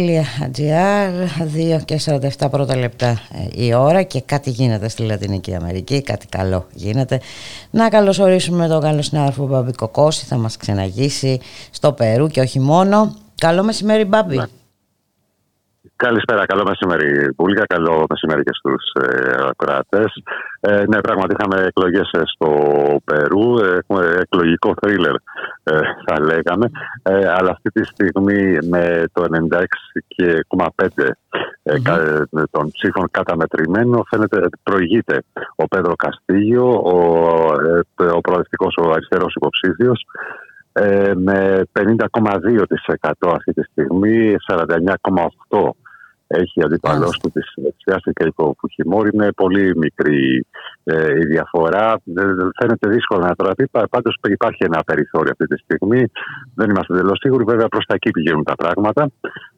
2 1.77 1.81
και 1.85 1.99
47 2.39 2.47
πρώτα 2.51 2.75
λεπτά 2.75 3.07
ε, 3.07 3.63
η 3.65 3.73
ώρα 3.73 4.03
και 4.03 4.21
κάτι 4.21 4.49
γίνεται 4.49 4.89
στη 4.89 5.01
Λατινική 5.01 5.55
Αμερική, 5.55 6.01
κάτι 6.01 6.27
καλό 6.27 6.67
γίνεται. 6.73 7.21
Να 7.69 7.89
καλωσορίσουμε 7.89 8.67
τον 8.67 8.81
καλό 8.81 9.01
συνάδελφο 9.01 9.45
Μπάμπη 9.47 9.71
Κοκόση, 9.71 10.25
θα 10.25 10.38
μας 10.38 10.57
ξεναγήσει 10.57 11.39
στο 11.71 11.91
Περού 11.91 12.27
και 12.27 12.39
όχι 12.39 12.59
μόνο. 12.59 13.15
Καλό 13.35 13.63
μεσημέρι 13.63 14.05
Μπάμπη. 14.05 14.41
Καλησπέρα, 15.97 16.45
καλό 16.45 16.63
μεσημέρι. 16.67 17.33
Πούλικα, 17.33 17.65
καλό 17.65 18.05
μεσημέρι 18.09 18.43
και 18.43 18.53
στους 18.53 18.83
ε, 19.03 19.35
ακροατές. 19.49 20.23
Ε, 20.59 20.83
ναι, 20.87 21.01
πράγματι 21.01 21.35
είχαμε 21.39 21.65
εκλογές 21.65 22.09
στο 22.23 22.49
Περού. 23.05 23.57
Ε, 23.59 23.77
Έχουμε 23.77 24.15
εκλογικό 24.19 24.73
θρίλερ, 24.81 25.13
ε, 25.63 25.79
θα 26.05 26.19
λέγαμε. 26.21 26.69
Ε, 27.03 27.27
αλλά 27.27 27.51
αυτή 27.51 27.69
τη 27.69 27.83
στιγμή 27.85 28.57
με 28.69 29.03
το 29.13 29.25
96,5 29.29 31.09
ε, 31.63 31.79
κα- 31.81 32.27
των 32.51 32.69
ψήφων 32.71 33.07
καταμετρημένο 33.11 34.03
φαίνεται 34.09 34.37
ότι 34.37 34.59
προηγείται 34.63 35.23
ο 35.55 35.65
Πέδρο 35.67 35.95
Καστίγιο, 35.95 36.71
ο, 36.71 36.97
ε, 38.03 38.05
ο 38.05 38.21
προοδευτικός, 38.21 38.75
ο 38.81 38.91
αριστερός 38.91 39.35
υποψήφιος, 39.35 40.05
ε, 40.73 41.11
με 41.15 41.61
50,2% 41.71 43.31
αυτή 43.35 43.53
τη 43.53 43.63
στιγμή, 43.63 44.35
49,8% 44.47 45.69
έχει 46.27 46.63
αντίπαλό 46.63 47.09
του 47.21 47.29
της 47.33 47.53
δεξιάς 47.55 48.01
και 48.13 48.31
ο 48.35 48.53
Φουχημόρη. 48.59 49.09
Είναι 49.13 49.31
πολύ 49.31 49.77
μικρή 49.77 50.45
ε, 50.83 51.11
η 51.19 51.25
διαφορά. 51.25 51.93
Ε, 52.15 52.21
φαίνεται 52.59 52.89
δύσκολο 52.89 53.25
να 53.25 53.35
τραπεί. 53.35 53.67
Πάντως 53.89 54.17
υπάρχει 54.23 54.63
ένα 54.63 54.83
περιθώριο 54.85 55.31
αυτή 55.31 55.45
τη 55.55 55.61
στιγμή. 55.63 56.03
Δεν 56.55 56.69
είμαστε 56.69 56.93
εντελώς 56.93 57.17
σίγουροι. 57.19 57.43
Βέβαια, 57.43 57.67
προς 57.67 57.85
τα 57.85 57.93
εκεί 57.93 58.11
πηγαίνουν 58.11 58.43
τα 58.43 58.55
πράγματα. 58.55 59.09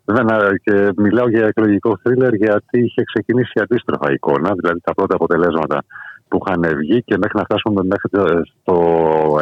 Βέβαια, 0.05 0.57
και 0.63 0.89
μιλάω 0.95 1.29
για 1.29 1.45
εκλογικό 1.45 1.97
θρίλερ 2.03 2.33
γιατί 2.33 2.79
είχε 2.79 3.03
ξεκινήσει 3.03 3.59
αντίστροφα 3.61 4.11
εικόνα. 4.11 4.53
Δηλαδή, 4.55 4.79
τα 4.83 4.93
πρώτα 4.93 5.15
αποτελέσματα 5.15 5.83
που 6.27 6.39
είχαν 6.45 6.77
βγει 6.77 7.03
και 7.03 7.17
μέχρι 7.17 7.37
να 7.37 7.43
φτάσουμε 7.43 7.81
μέχρι 7.83 8.09
το- 8.09 8.41
στο 8.61 8.75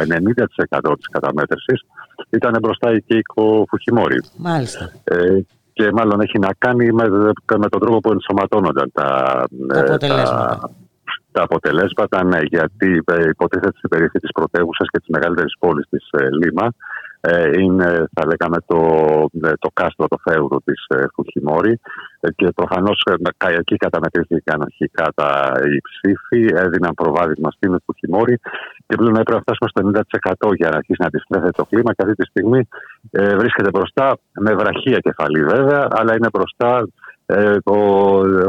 90% 0.06 0.94
της 0.96 1.08
καταμέτρησης 1.08 1.80
ήταν 2.30 2.58
μπροστά 2.62 2.92
η 2.92 3.02
Κέικο 3.02 3.64
Φουχημόρη. 3.68 4.20
Μάλιστα. 4.36 4.90
Ε, 5.04 5.38
και 5.78 5.92
μάλλον 5.92 6.20
έχει 6.20 6.38
να 6.38 6.50
κάνει 6.58 6.92
με, 6.92 7.08
με 7.58 7.68
τον 7.68 7.80
τρόπο 7.80 7.98
που 8.00 8.10
ενσωματώνονταν 8.10 8.90
τα, 8.92 9.08
Τα 9.68 9.78
ε, 9.78 9.80
αποτελέσματα. 9.80 10.58
τα, 10.60 10.70
τα 11.32 11.42
αποτελέσματα, 11.42 12.24
ναι, 12.24 12.38
γιατί 12.42 13.02
ε, 13.06 13.28
υποτίθεται 13.28 13.76
στην 13.76 13.88
περιοχή 13.88 14.18
της 14.18 14.30
πρωτεύουσας 14.32 14.88
και 14.90 14.98
της 14.98 15.08
μεγαλύτερης 15.08 15.54
πόλης 15.58 15.86
της 15.90 16.08
ε, 16.10 16.28
Λίμα 16.30 16.66
ε, 16.66 16.70
είναι, 17.58 18.04
θα 18.14 18.26
λέγαμε, 18.26 18.56
το, 18.66 18.78
ε, 19.48 19.52
το 19.58 19.68
κάστρο, 19.72 20.06
το 20.08 20.16
φέουδο 20.22 20.60
της 20.64 20.84
ε, 20.88 21.04
Φουχημόρη 21.14 21.80
ε, 22.20 22.28
και 22.36 22.48
προφανώς 22.54 23.02
ε, 23.10 23.14
με- 23.18 23.30
κα- 23.36 23.50
εκεί 23.58 23.76
καταμετρήθηκαν 23.76 24.62
αρχικά 24.62 25.06
τα, 25.14 25.52
οι 25.74 25.78
ψήφοι, 25.88 26.54
έδιναν 26.54 26.94
προβάδισμα 26.94 27.50
στην 27.50 27.76
Φουχημόρη 27.84 28.40
και 28.86 28.96
πλέον 28.96 29.16
έπρεπε 29.16 29.34
να 29.34 29.40
φτάσουμε 29.46 29.68
στο 29.72 30.04
90% 30.50 30.54
για 30.56 30.68
να 30.70 30.76
αρχίσει 30.76 31.00
να 31.00 31.06
αντιστρέφεται 31.06 31.50
το 31.50 31.64
κλίμα 31.64 31.92
και 31.94 32.02
αυτή 32.02 32.14
τη 32.14 32.26
στιγμή 32.26 32.68
ε, 33.10 33.36
βρίσκεται 33.36 33.70
μπροστά 33.70 34.18
με 34.40 34.54
βραχία 34.54 34.98
κεφαλή 34.98 35.44
βέβαια, 35.44 35.88
αλλά 35.90 36.14
είναι 36.16 36.28
μπροστά 36.32 36.88
ε, 37.26 37.56
ο, 37.64 37.78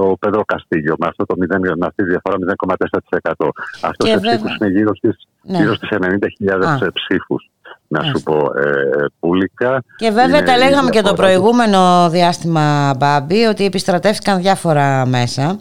ο 0.10 0.18
Πέδρο 0.18 0.41
Καστίγιο 0.46 0.96
με, 1.00 1.08
αυτό 1.08 1.26
το 1.26 1.36
0, 1.40 1.60
με 1.78 1.86
αυτή 1.86 2.04
τη 2.04 2.10
διαφορά 2.10 2.36
0,4%. 2.38 3.48
Αυτός 3.84 3.96
Και 3.98 4.06
σε 4.08 4.14
βέβαια- 4.20 4.36
ψήφους 4.36 4.56
είναι 4.56 4.70
γύρω 4.70 4.96
στις, 4.96 5.28
Ναι. 5.44 5.58
γύρω 5.58 5.74
στις 5.74 5.90
90.000 5.91 6.86
Α. 6.86 6.91
ψήφους. 6.94 7.50
Να 7.88 8.04
σου 8.04 8.24
πω, 8.24 8.36
ε, 8.36 9.06
πουλικά. 9.20 9.84
Και 9.96 10.10
βέβαια 10.10 10.38
Είναι 10.38 10.46
τα 10.48 10.56
η 10.56 10.58
λέγαμε 10.58 10.90
και 10.90 11.02
το 11.02 11.04
διαφορά. 11.14 11.28
προηγούμενο 11.28 12.10
διάστημα, 12.10 12.94
Μπάμπη, 12.98 13.44
ότι 13.46 13.66
επιστρατεύτηκαν 13.66 14.41
διάφορα 14.41 15.06
μέσα 15.06 15.60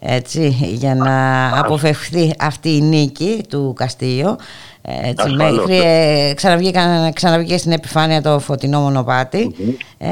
έτσι, 0.00 0.48
για 0.60 0.94
να 0.94 1.48
αποφευχθεί 1.58 2.34
αυτή 2.40 2.76
η 2.76 2.80
νίκη 2.80 3.44
του 3.48 3.72
Καστίγιο. 3.76 4.36
Έτσι, 4.82 5.14
Ασφαλώς. 5.26 5.56
μέχρι 5.66 5.80
ε, 5.84 6.32
ξαναβγήκαν- 6.34 7.12
ξαναβγήκε 7.14 7.56
στην 7.58 7.72
επιφάνεια 7.72 8.22
το 8.22 8.38
φωτεινό 8.38 8.80
μονοπάτι. 8.80 9.54
Ε, 9.98 10.08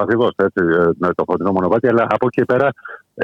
Ακριβώς 0.00 0.30
έτσι, 0.36 0.60
ε, 0.80 0.84
με 0.98 1.14
το 1.14 1.24
φωτεινό 1.26 1.52
μονοπάτι, 1.52 1.88
αλλά 1.88 2.02
από 2.10 2.26
εκεί 2.26 2.34
και 2.40 2.44
πέρα 2.44 2.70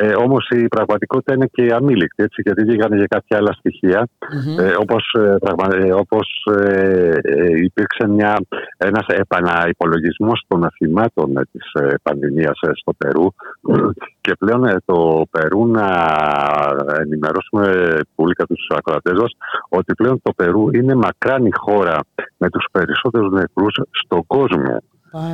ε, 0.01 0.15
όμως 0.15 0.49
η 0.51 0.69
πραγματικότητα 0.69 1.35
είναι 1.35 1.47
και 1.53 1.75
αμήλικτη, 1.75 2.23
έτσι, 2.23 2.43
γιατί 2.45 2.63
βγήκαν 2.63 2.99
και 2.99 3.07
κάποια 3.07 3.37
άλλα 3.37 3.53
στοιχεία. 3.53 4.09
Ε, 4.59 4.75
όπως, 4.79 5.15
ε, 5.19 5.37
πραγμα- 5.41 5.77
ε, 5.77 5.93
όπως 5.93 6.47
ε, 6.61 7.15
ε, 7.23 7.57
υπήρξε 7.63 8.09
μια, 8.09 8.37
ένας 8.77 9.07
επαναυπολογισμός 9.07 10.45
των 10.49 10.69
θυμάτων 10.77 11.37
ε, 11.37 11.43
της 11.53 11.73
ε, 11.73 11.95
πανδημίας 12.03 12.59
ε, 12.61 12.71
στο 12.75 12.93
Περού. 12.99 13.27
Και 14.21 14.33
πλέον 14.39 14.65
ε, 14.65 14.77
το 14.85 15.23
Περού 15.31 15.67
να 15.67 15.87
ενημερώσουμε 17.01 17.89
πολύ 18.15 18.35
κατά 18.35 18.55
τους 18.55 18.67
ακροατές 18.77 19.19
μας 19.21 19.33
ότι 19.69 19.95
πλέον 19.95 20.21
το 20.23 20.33
Περού 20.37 20.75
είναι 20.75 20.95
μακράν 20.95 21.47
η 21.47 21.51
χώρα 21.53 21.99
με 22.37 22.49
τους 22.51 22.67
περισσότερους 22.73 23.31
νεκρούς 23.33 23.75
στον 23.91 24.27
κόσμο 24.27 24.83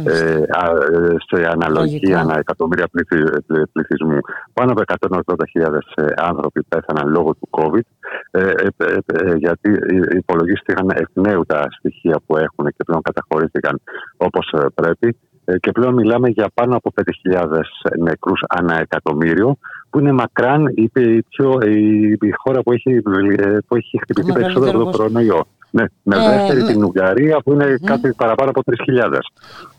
ε, 0.05 0.43
α, 0.49 0.65
ε, 0.93 1.17
σε 1.27 1.47
αναλογία 1.47 2.01
Λογικό. 2.03 2.19
ανά 2.19 2.39
εκατομμύρια 2.39 2.89
πληθυ- 2.93 3.35
ε, 3.59 3.63
πληθυσμού. 3.73 4.19
Πάνω 4.53 4.73
από 4.73 4.83
180.000 4.83 5.79
ε, 5.95 6.05
άνθρωποι 6.17 6.63
πέθαναν 6.69 7.09
λόγω 7.09 7.35
του 7.35 7.49
COVID, 7.51 7.87
ε, 8.31 8.41
ε, 8.41 8.67
ε, 8.77 8.97
ε, 9.07 9.35
γιατί 9.37 9.71
ε, 9.71 10.17
υπολογίστηκαν 10.17 10.91
εκ 10.95 11.09
νέου 11.13 11.45
τα 11.47 11.67
στοιχεία 11.79 12.21
που 12.27 12.37
έχουν 12.37 12.67
και 12.77 12.85
πλέον 12.87 13.03
καταχωρήθηκαν 13.03 13.81
όπως 14.17 14.53
ε, 14.53 14.67
πρέπει. 14.75 15.17
Ε, 15.45 15.59
Και 15.59 15.73
πλέον 15.73 15.95
μιλάμε 15.95 16.29
για 16.29 16.51
πάνω 16.55 16.77
από 16.77 16.93
5.000 17.33 17.61
νεκρούς 17.99 18.41
ανά 18.49 18.81
εκατομμύριο, 18.81 19.57
που 19.91 19.99
είναι 19.99 20.13
μακράν 20.13 20.67
η, 20.75 20.91
η, 20.95 21.23
πιο, 21.23 21.59
η, 21.67 22.09
η 22.21 22.31
χώρα 22.37 22.63
που 22.63 22.73
έχει, 22.73 22.91
ε, 23.37 23.59
που 23.67 23.77
έχει 23.77 23.99
χτυπηθεί 24.03 24.29
Το 24.29 24.35
περισσότερο 24.35 24.71
από 24.71 24.79
μεγαλύτερο 24.79 24.85
τον 24.85 24.93
κορονοϊό. 24.93 25.47
Ναι, 25.77 25.85
με 26.03 26.17
Ε, 26.17 26.29
δεύτερη 26.29 26.63
ναι. 26.63 26.67
την 26.73 26.85
Ουγγαρία 26.85 27.37
που 27.45 27.53
είναι 27.53 27.77
κάτι 27.85 28.13
παραπάνω 28.17 28.51
από 28.51 28.63
3.000. 28.65 29.19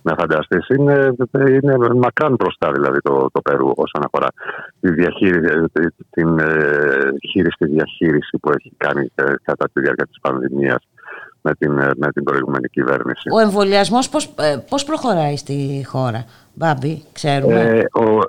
Να 0.01 0.15
φανταστείς. 0.19 0.67
Είναι, 0.69 1.15
είναι 1.49 1.75
μακράν 1.95 2.35
μπροστά 2.39 2.71
δηλαδή 2.71 3.01
το, 3.01 3.29
το 3.31 3.41
Περού 3.41 3.71
όσον 3.75 4.03
αφορά 4.05 4.27
τη 4.79 4.91
διαχείριση, 4.91 5.65
την 6.09 6.39
ε, 6.39 6.47
χείριστη 7.29 7.65
διαχείριση 7.65 8.37
που 8.41 8.49
έχει 8.49 8.71
κάνει 8.77 9.11
ε, 9.15 9.23
κατά 9.43 9.69
τη 9.73 9.79
διάρκεια 9.81 10.05
της 10.05 10.19
πανδημίας 10.21 10.87
με 11.41 11.51
την, 11.57 11.77
ε, 11.77 11.89
με 11.97 12.11
την 12.11 12.23
προηγούμενη 12.23 12.67
κυβέρνηση. 12.67 13.29
ο 13.33 13.39
εμβολιασμός 13.39 14.09
πώς, 14.09 14.25
ε, 14.25 14.57
πώς 14.69 14.83
προχωράει 14.83 15.37
στη 15.37 15.85
χώρα, 15.87 16.25
Μπάμπη, 16.53 17.03
ξέρουμε; 17.13 17.59
Ε, 17.61 17.99
ο, 17.99 18.19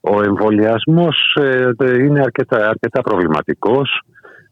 ο 0.00 0.22
εμβολιασμός 0.22 1.38
είναι 1.80 2.20
αρκετά, 2.20 2.68
αρκετά 2.68 3.00
προβληματικός. 3.00 4.02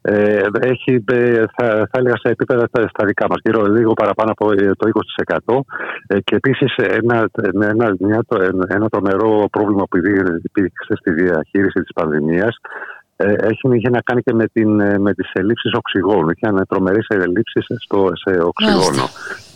Ε, 0.02 0.40
έχει, 0.60 1.04
ε, 1.12 1.44
θα, 1.56 1.66
θα 1.66 1.98
έλεγα 1.98 2.16
σε 2.16 2.28
επίπεδα 2.28 2.66
στα, 2.66 2.88
στα 2.88 3.04
δικά 3.04 3.26
μας, 3.28 3.38
γύρω 3.42 3.66
λίγο 3.66 3.92
παραπάνω 3.92 4.30
από 4.30 4.52
ε, 4.52 4.70
το 4.76 4.90
20%. 5.46 5.60
Ε, 6.06 6.20
και 6.20 6.36
επίσης 6.36 6.74
ένα, 6.76 7.28
ένα, 7.62 7.94
μια, 7.98 8.24
ένα 8.68 8.88
τρομερό 8.88 9.48
πρόβλημα 9.50 9.84
που 9.90 9.96
υπήρξε 10.42 10.94
στη 10.96 11.12
διαχείριση 11.12 11.80
της 11.80 11.92
πανδημίας 11.94 12.56
ε, 12.56 12.60
έχει, 13.22 13.76
είχε 13.76 13.90
να 13.90 14.00
κάνει 14.00 14.22
και 14.22 14.34
με, 14.34 14.46
την, 14.46 14.80
ε, 14.80 14.98
με 14.98 15.14
τις 15.14 15.30
ελλείψεις 15.32 15.72
οξυγόνου. 15.72 16.30
Είχε 16.30 16.64
τρομερές 16.68 17.06
ελλείψεις 17.08 17.66
στο, 17.78 18.10
σε 18.14 18.42
οξυγόνο. 18.42 19.04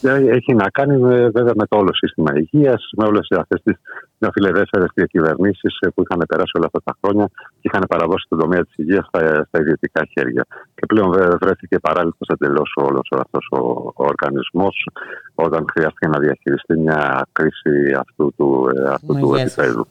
Ε, 0.02 0.36
έχει 0.36 0.54
να 0.54 0.70
κάνει 0.70 0.98
βέβαια 1.30 1.52
με 1.56 1.66
το 1.68 1.76
όλο 1.76 1.94
σύστημα 1.94 2.30
υγείας, 2.34 2.90
με 2.96 3.04
όλες 3.06 3.26
αυτές 3.30 3.62
τις 3.62 3.76
νεοφιλελεύθερες 4.18 4.88
διακυβερνήσεις 4.94 5.78
που 5.94 6.02
είχαν 6.02 6.22
περάσει 6.28 6.52
όλα 6.54 6.66
αυτά 6.66 6.80
τα 6.84 6.96
χρόνια 7.00 7.26
και 7.60 7.68
είχαν 7.72 7.84
παραδώσει 7.88 8.26
τον 8.28 8.38
τομέα 8.38 8.64
της 8.64 8.76
υγείας 8.76 9.06
στα, 9.06 9.44
στα 9.48 9.60
ιδιωτικά 9.60 10.06
χέρια. 10.12 10.46
Και 10.74 10.86
πλέον 10.86 11.10
βρέθηκε 11.40 11.78
παράλληλος 11.78 12.28
εντελώς 12.28 12.72
όλος 12.76 13.12
αυτός 13.18 13.48
ο, 13.50 13.58
ο 13.94 14.04
οργανισμός 14.04 14.88
όταν 15.34 15.64
χρειάστηκε 15.72 16.06
να 16.08 16.18
διαχειριστεί 16.18 16.78
μια 16.78 17.26
κρίση 17.32 17.94
αυτού 17.98 18.32
του, 18.36 18.66
αυτού 18.88 19.14
του 19.14 19.34
επίπεδου. 19.34 19.86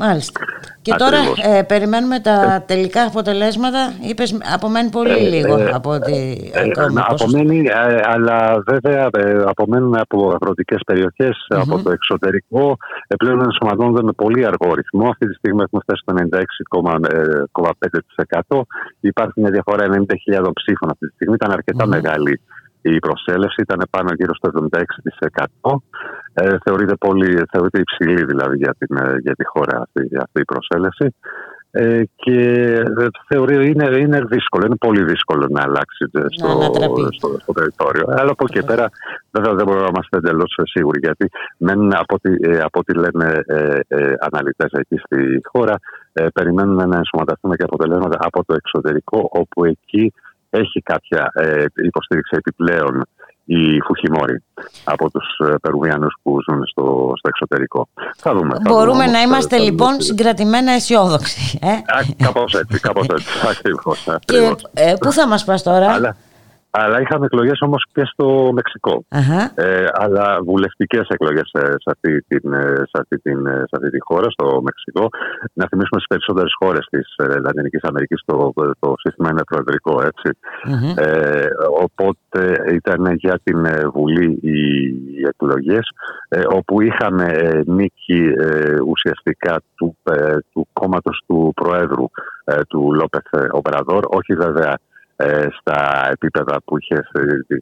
Μάλιστα. 0.00 0.40
Και 0.82 0.94
τώρα 0.94 1.18
ε, 1.42 1.62
περιμένουμε 1.62 2.20
τα 2.20 2.64
τελικά 2.66 3.02
αποτελέσματα. 3.04 3.92
Είπες, 4.10 4.38
απομένει 4.54 4.90
πολύ 4.90 5.18
ε, 5.24 5.28
λίγο 5.28 5.58
ε, 5.58 5.70
από 5.74 5.90
ό,τι 5.90 6.12
ε, 6.52 6.70
ακόμα. 6.70 7.06
Απομένει, 7.08 7.64
αλλά 8.04 8.62
βέβαια 8.66 9.10
απομένουν 9.46 9.96
από 9.96 10.30
αγροτικές 10.32 10.80
από 11.48 11.82
το 11.82 11.90
εξωτερικό. 11.90 12.76
πλέον 13.18 13.42
ενσωματώνονται 13.42 14.02
με 14.02 14.12
πολύ 14.12 14.46
αργό 14.46 14.74
ρυθμό. 14.74 15.08
Αυτή 15.08 15.26
τη 15.26 15.34
στιγμή 15.34 15.62
έχουμε 15.62 15.80
φτάσει 15.84 16.02
στο 16.02 16.14
96,5%. 18.48 18.60
Υπάρχει 19.00 19.40
μια 19.40 19.50
διαφορά 19.50 19.86
90.000 19.86 20.50
ψήφων 20.52 20.90
αυτή 20.90 21.06
τη 21.06 21.14
στιγμή. 21.14 21.34
Ήταν 21.34 21.50
αρκετά 21.50 21.86
μεγάλη 21.86 22.40
η 22.82 22.98
προσέλευση 22.98 23.60
ήταν 23.60 23.80
πάνω 23.90 24.10
γύρω 24.16 24.34
στο 24.34 24.50
76%. 25.62 25.76
Ε, 26.32 26.56
θεωρείται, 26.64 26.94
πολύ, 26.94 27.42
θεωρείται 27.50 27.80
υψηλή 27.80 28.24
δηλαδή 28.24 28.56
για, 28.56 28.74
την, 28.78 28.96
ε, 28.96 29.16
για 29.20 29.34
τη 29.34 29.44
χώρα 29.46 29.80
αυτή, 29.80 30.16
αυτή 30.16 30.40
η 30.40 30.44
προσέλευση. 30.44 31.14
Ε, 31.70 32.02
και 32.14 32.40
ε, 32.98 33.06
θεωρεί 33.28 33.70
είναι, 33.70 33.98
είναι 33.98 34.20
δύσκολο, 34.24 34.66
είναι 34.66 34.76
πολύ 34.76 35.04
δύσκολο 35.04 35.46
να 35.50 35.62
αλλάξει 35.62 36.04
στο, 36.08 37.10
στο, 37.12 37.32
στο, 37.38 37.52
territorio. 37.58 38.04
Αλλά 38.18 38.30
από 38.30 38.44
εκεί 38.48 38.64
πέρα 38.64 38.88
βέβαια 39.30 39.54
δεν 39.54 39.64
μπορούμε 39.64 39.84
να 39.84 39.90
είμαστε 39.94 40.16
εντελώς 40.16 40.58
σίγουροι 40.62 40.98
γιατί 40.98 41.28
μένουν 41.56 41.92
από 41.94 42.14
ό,τι, 42.14 42.30
από 42.58 42.78
ό,τι 42.78 42.94
λένε 42.94 43.42
ε, 43.46 43.80
ε, 43.88 44.14
αναλυτές 44.20 44.70
εκεί 44.72 44.96
στη 44.96 45.40
χώρα 45.44 45.74
ε, 46.12 46.26
περιμένουν 46.34 46.88
να 46.88 46.96
ενσωματωθούν 46.96 47.56
και 47.56 47.62
αποτελέσματα 47.62 48.18
από 48.20 48.44
το 48.44 48.54
εξωτερικό 48.54 49.28
όπου 49.32 49.64
εκεί 49.64 50.12
έχει 50.50 50.80
κάποια 50.80 51.30
ε, 51.34 51.64
υποστήριξη 51.74 52.34
επιπλέον 52.38 53.06
η 53.44 53.80
Φουχημόρη 53.80 54.42
από 54.84 55.10
τους 55.10 55.24
ε, 55.48 55.54
Περουβιανούς 55.62 56.14
που 56.22 56.38
ζουν 56.48 56.66
στο, 56.66 57.12
στο 57.16 57.28
εξωτερικό. 57.28 57.88
Θα 58.16 58.34
δούμε. 58.34 58.56
Μπορούμε 58.62 59.04
θα 59.04 59.10
να 59.10 59.20
είμαστε 59.20 59.56
θα 59.56 59.62
λοιπόν 59.62 60.00
συγκρατημένα 60.00 60.72
αισιόδοξοι. 60.72 61.58
Ε; 61.62 61.68
κάπως 62.24 62.54
έτσι, 62.54 62.80
κάπως 62.80 63.06
έτσι. 63.08 63.26
ακριβώς, 63.58 64.06
Και 64.24 64.54
ε, 64.74 64.94
πού 65.00 65.12
θα 65.12 65.28
μας 65.28 65.44
πας 65.44 65.62
τώρα; 65.62 65.92
Αλλά 65.92 66.16
είχαμε 67.02 67.24
εκλογές 67.24 67.60
όμως 67.60 67.84
και 67.92 68.02
στο 68.12 68.50
μεξικο 68.52 69.04
Ε, 69.54 69.84
αλλά 69.92 70.38
βουλευτικές 70.44 71.06
εκλογές 71.08 71.50
σε, 71.52 71.60
σε, 71.64 71.90
αυτή 71.92 72.22
την, 72.22 72.52
ε, 72.52 72.74
σε, 72.74 72.98
αυτή 73.00 73.18
την, 73.18 73.46
ε, 73.46 73.52
σε 73.52 73.74
αυτή 73.76 73.90
τη 73.90 73.98
χώρα, 74.00 74.30
στο 74.30 74.62
Μεξικό. 74.62 75.08
Να 75.52 75.66
θυμίσουμε 75.68 76.00
στις 76.00 76.06
περισσότερες 76.06 76.52
χώρες 76.58 76.86
της 76.90 77.14
ε, 77.16 77.38
Λατινικής 77.38 77.82
Αμερικής 77.82 78.22
το, 78.24 78.52
το 78.78 78.94
σύστημα 78.98 79.30
είναι 79.30 79.44
προεδρικό, 79.44 80.02
Ε, 80.96 81.46
οπότε 81.80 82.72
ήταν 82.72 83.12
για 83.14 83.40
την 83.42 83.66
Βουλή 83.94 84.38
οι, 84.42 84.60
οι 84.86 85.22
εκλογές, 85.28 85.88
ε, 86.28 86.42
όπου 86.48 86.80
είχαμε 86.80 87.26
νίκη 87.66 88.22
ουσιαστικά 88.86 89.60
του, 89.76 89.96
του 90.52 90.68
κόμματος 90.72 91.22
του 91.26 91.52
Προέδρου 91.54 92.10
του 92.68 92.94
Λόπεθ 92.94 93.26
Ομπραδόρ, 93.50 94.04
όχι 94.08 94.34
βέβαια 94.34 94.72
ε, 94.72 94.87
στα 95.60 96.08
επίπεδα 96.10 96.56
που 96.64 96.78
είχε 96.78 96.96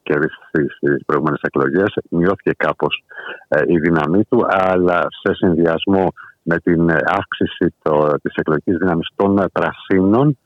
κερδίσει 0.03 0.37
στις 0.77 1.05
προηγούμενες 1.07 1.41
εκλογές. 1.43 1.95
Μειώθηκε 2.11 2.51
κάπως 2.57 3.05
ε, 3.49 3.63
η 3.67 3.79
δύναμή 3.79 4.25
του, 4.25 4.47
αλλά 4.49 5.07
σε 5.23 5.35
συνδυασμό 5.35 6.13
με 6.43 6.59
την 6.59 6.91
αύξηση 6.91 7.75
της 8.23 8.35
εκλογικής 8.35 8.77
δύναμης 8.77 9.09
των 9.17 9.45
πρασίνων, 9.53 10.39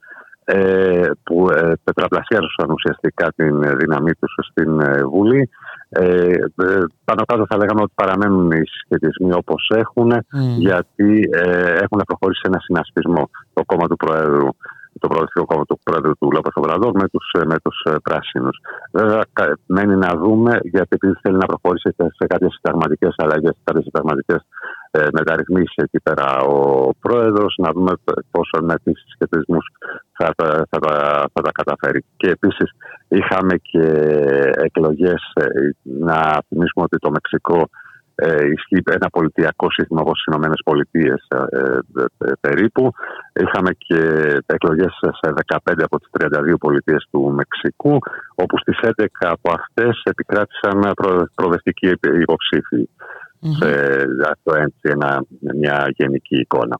ε, 0.43 1.09
που 1.23 1.47
τετραπλασιάζουν 1.83 2.71
ουσιαστικά 2.71 3.31
την 3.35 3.77
δύναμή 3.77 4.11
τους 4.13 4.35
στην 4.51 4.81
Βουλή. 5.09 5.49
Ε, 5.89 6.33
πάνω 7.03 7.23
κάτω 7.25 7.45
θα 7.49 7.57
λέγαμε 7.57 7.81
ότι 7.81 7.91
παραμένουν 7.95 8.51
οι 8.51 8.63
συσχετισμοί 8.65 9.33
όπως 9.33 9.71
έχουν 9.75 10.11
γιατί 10.57 11.29
έχουν 11.81 12.01
προχωρήσει 12.05 12.39
σε 12.39 12.47
ένα 12.47 12.59
συνασπισμό 12.59 13.29
το 13.53 13.63
κόμμα 13.65 13.87
του 13.87 13.95
Προέδρου 13.95 14.47
το 14.99 15.07
Προοδευτικό 15.07 15.45
Κόμμα 15.45 15.65
του 15.65 15.79
Πρόεδρου 15.83 16.11
του 16.19 16.31
Λόπε 16.31 16.49
Ομπραδόρ 16.53 16.91
με 16.93 17.07
τους 17.07 17.25
με 17.45 17.55
τους 17.63 17.83
ε, 17.85 17.95
πράσινους. 18.03 18.57
Βέβαια, 18.91 19.21
μένει 19.65 19.95
να 19.95 20.15
δούμε, 20.15 20.59
γιατί 20.63 20.89
επειδή 20.89 21.13
θέλει 21.21 21.37
να 21.37 21.45
προχωρήσει 21.45 21.95
σε 21.97 22.25
κάποιες 22.27 22.53
συνταγματικές 22.53 23.13
αλλαγές, 23.17 23.55
κάποιες 23.63 23.83
συνταγματικές 23.83 24.41
ε, 24.91 25.07
μεταρρυθμίσεις 25.11 25.75
εκεί 25.75 25.99
πέρα 26.03 26.37
ο 26.37 26.89
πρόεδρος, 26.99 27.55
να 27.57 27.71
δούμε 27.71 27.91
πόσο 28.31 28.57
με 28.61 28.75
τις 28.83 28.99
συσχετισμούς 29.01 29.65
θα, 30.11 30.33
θα, 30.37 30.67
θα, 30.69 30.79
θα, 31.33 31.41
τα 31.41 31.51
καταφέρει. 31.51 32.05
Και 32.17 32.29
επίσης 32.29 32.71
είχαμε 33.07 33.55
και 33.61 33.85
εκλογές, 34.53 35.31
ε, 35.33 35.45
να 35.81 36.41
θυμίσουμε 36.47 36.85
ότι 36.85 36.97
το 36.97 37.11
Μεξικό 37.11 37.69
ε, 38.23 38.45
ισχύει 38.55 38.83
ένα 38.91 39.09
πολιτιακό 39.09 39.71
σύστημα 39.71 40.01
όπως 40.01 40.19
στις 40.19 40.33
Ηνωμένες 40.33 40.61
Πολιτείες 40.65 41.27
ε, 41.27 41.37
ε, 42.17 42.31
περίπου. 42.39 42.91
Είχαμε 43.43 43.71
και 43.77 44.01
εκλογές 44.45 44.93
σε 45.21 45.33
15 45.55 45.57
από 45.83 45.99
τις 45.99 46.09
32 46.11 46.53
πολιτείες 46.59 47.07
του 47.11 47.33
Μεξικού, 47.35 47.99
όπου 48.35 48.57
στις 48.57 48.79
11 48.81 49.05
από 49.19 49.51
αυτές 49.51 50.01
επικράτησαν 50.03 50.91
προ, 50.95 51.27
προοδευτικοί 51.35 51.87
υποψήφοι. 52.21 52.89
Mm-hmm. 53.43 53.67
αυτό 54.31 54.51
έτσι 54.55 54.97
μια 55.55 55.85
γενική 55.95 56.35
εικόνα. 56.35 56.79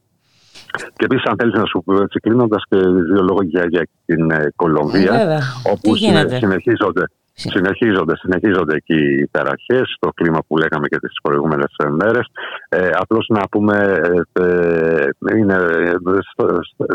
Και 0.72 1.06
επίσης, 1.06 1.26
αν 1.26 1.36
θέλεις 1.40 1.54
να 1.54 1.66
σου 1.66 1.82
πω 1.86 2.02
έτσι, 2.02 2.20
κλείνοντας 2.20 2.64
και 2.70 2.78
δύο 2.78 3.22
λόγια 3.22 3.66
για, 3.70 3.88
την 4.06 4.32
Κολομβία, 4.56 5.42
όπου 5.74 5.96
συνεχίζονται 6.40 7.04
Συνεχίζονται, 7.50 8.18
συνεχίζονται 8.18 8.76
εκεί 8.76 9.00
οι 9.14 9.28
ταραχέ, 9.32 9.82
το 10.00 10.10
κλίμα 10.14 10.40
που 10.48 10.58
λέγαμε 10.58 10.88
και 10.88 11.00
τις 11.00 11.22
προηγούμενες 11.22 11.76
μέρες. 11.90 12.28
Ε, 12.70 12.90
Απλώς 12.94 13.26
να 13.30 13.48
πούμε, 13.52 14.02
ε, 14.32 14.44
ε 14.44 15.10
είναι 15.38 15.58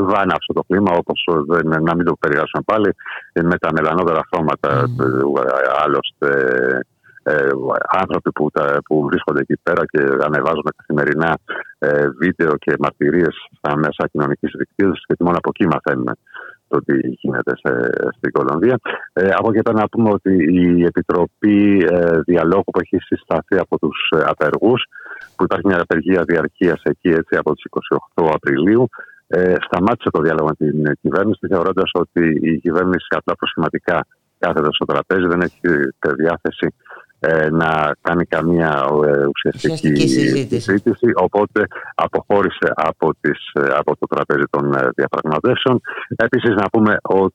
βάναυσο 0.00 0.52
το 0.52 0.62
κλίμα, 0.68 0.92
όπως 0.96 1.28
να 1.80 1.94
μην 1.94 2.04
το 2.04 2.16
περιγράψουμε 2.20 2.62
πάλι, 2.66 2.94
με 3.32 3.58
τα 3.58 3.72
μελανότερα 3.72 4.20
χρώματα. 4.30 4.84
Mm. 4.84 5.42
Άλλωστε, 5.84 6.30
ε, 7.22 7.48
άνθρωποι 8.02 8.32
που, 8.32 8.50
τα, 8.50 8.78
που 8.84 9.04
βρίσκονται 9.04 9.40
εκεί 9.40 9.56
πέρα 9.62 9.86
και 9.86 10.00
ανεβάζουν 10.24 10.72
καθημερινά 10.76 11.38
ε, 11.78 12.08
βίντεο 12.08 12.56
και 12.56 12.74
μαρτυρίες 12.78 13.34
στα 13.56 13.76
μέσα 13.76 14.08
κοινωνικής 14.12 14.52
δικτύωσης, 14.58 15.04
γιατί 15.06 15.24
μόνο 15.24 15.36
από 15.36 15.50
εκεί 15.54 15.66
μαθαίνουμε 15.66 16.12
το 16.68 16.78
τι 16.84 16.98
γίνεται 17.08 17.52
σε, 17.56 17.90
στην 18.16 18.32
Κολομβία. 18.32 18.78
Ε, 19.12 19.28
από 19.38 19.50
εκεί 19.50 19.62
πέρα 19.62 19.78
να 19.80 19.88
πούμε 19.88 20.10
ότι 20.10 20.32
η 20.34 20.84
Επιτροπή 20.84 21.86
ε, 21.90 22.20
Διαλόγου 22.20 22.64
που 22.64 22.80
έχει 22.80 22.98
συσταθεί 22.98 23.58
από 23.58 23.78
τους 23.78 24.10
ε, 24.16 24.22
απεργούς, 24.26 24.84
που 25.36 25.44
υπάρχει 25.44 25.66
μια 25.66 25.80
απεργία 25.80 26.22
διαρκείας 26.22 26.80
εκεί 26.82 27.08
έτσι, 27.08 27.36
από 27.36 27.54
τις 27.54 27.64
28 28.14 28.30
Απριλίου, 28.34 28.88
ε, 29.26 29.54
σταμάτησε 29.60 30.10
το 30.10 30.20
διάλογο 30.20 30.46
με 30.46 30.54
την 30.54 30.98
κυβέρνηση, 31.00 31.46
θεωρώντας 31.46 31.90
ότι 31.92 32.38
η 32.42 32.58
κυβέρνηση 32.58 33.06
απλά 33.08 33.34
προσχηματικά 33.34 34.06
κάθεται 34.38 34.68
στο 34.70 34.84
τραπέζι, 34.84 35.26
δεν 35.26 35.40
έχει 35.40 35.60
διάθεση 36.16 36.66
ε, 36.66 36.85
να 37.50 37.94
κάνει 38.00 38.24
καμία 38.24 38.88
ε, 39.04 39.26
ουσιαστική, 39.26 40.08
συζήτηση. 40.08 41.10
Οπότε 41.14 41.66
αποχώρησε 41.94 42.72
από, 42.74 43.14
τις, 43.20 43.50
ε, 43.52 43.68
από 43.76 43.96
το 43.96 44.06
τραπέζι 44.06 44.44
των 44.50 44.74
διαπραγματεύσων. 44.94 45.80
Επίσης 46.16 46.54
να 46.54 46.68
πούμε 46.68 46.96
ότι 47.02 47.34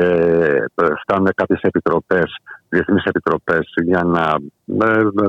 ε, 0.00 0.64
φτάνουν 1.02 1.28
κάποιες 1.34 1.60
επιτροπές, 1.60 2.36
διεθνείς 2.68 3.04
επιτροπές 3.04 3.72
για 3.84 4.02
να 4.04 4.36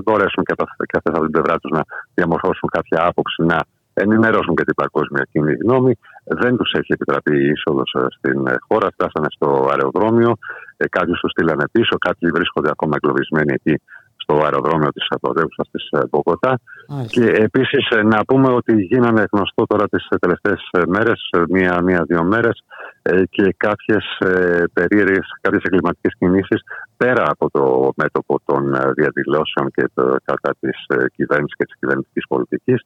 μπορέσουν 0.04 0.44
και, 0.44 0.54
και 0.78 0.98
αυτές 0.98 1.14
από 1.14 1.22
την 1.22 1.32
πλευρά 1.32 1.60
τους 1.60 1.72
να 1.72 1.82
διαμορφώσουν 2.14 2.70
κάποια 2.70 3.06
άποψη, 3.08 3.44
να 3.44 3.58
ενημερώσουν 3.94 4.56
και 4.56 4.64
την 4.64 4.76
παγκόσμια 4.76 5.28
κοινή 5.32 5.54
γνώμη. 5.64 5.94
Δεν 6.26 6.58
τους 6.58 6.72
έχει 6.72 6.92
επιτραπεί 6.94 7.36
η 7.38 7.48
είσοδος 7.48 7.96
στην 8.18 8.40
χώρα. 8.68 8.88
Φτάσανε 8.94 9.28
στο 9.30 9.68
αεροδρόμιο. 9.72 10.32
Ε, 10.78 10.88
κάποιοι 10.88 11.14
τους 11.14 11.32
στείλανε 11.32 11.66
πίσω. 11.72 11.98
Κάποιοι 11.98 12.30
βρίσκονται 12.30 12.70
ακόμα 12.70 12.94
εγκλωβισμένοι 12.96 13.54
εκεί 13.54 13.82
στο 14.16 14.42
αεροδρόμιο 14.44 14.90
της 14.90 15.08
πρωτεύουσας 15.22 15.70
της 15.72 15.88
ε, 15.92 16.00
Μποκοτά. 16.10 16.60
Μάλιστα. 16.90 17.22
Και 17.22 17.26
επίσης 17.48 17.90
ε, 17.90 18.04
να 18.04 18.26
πούμε 18.26 18.50
ότι 18.54 18.82
γίνανε 18.82 19.24
γνωστό 19.32 19.66
τώρα 19.66 19.88
τις 19.88 20.08
ε, 20.10 20.18
τελευταίες 20.18 20.70
ε, 20.72 20.82
μέρες, 20.88 21.30
ε, 21.32 21.42
μία- 21.50 21.82
μία-δύο 21.82 22.24
μέρες, 22.24 22.64
ε, 23.02 23.24
και 23.30 23.56
κάποιες 23.58 24.18
ε, 24.20 24.64
περίεργες, 24.74 25.28
κάποιες 25.42 25.62
εγκληματικές 25.64 26.14
κινήσεις 26.18 26.62
πέρα 26.98 27.24
από 27.30 27.50
το 27.50 27.92
μέτωπο 27.96 28.40
των 28.46 28.74
ε, 28.74 28.92
διαδηλώσεων 28.96 29.72
και 29.74 29.90
το, 29.94 30.16
κατά 30.24 30.56
της 30.60 30.86
ε, 30.88 31.06
κυβέρνησης 31.16 31.56
και 31.56 31.66
της 31.66 31.76
κυβερνητικής 31.80 32.26
πολιτικής 32.28 32.82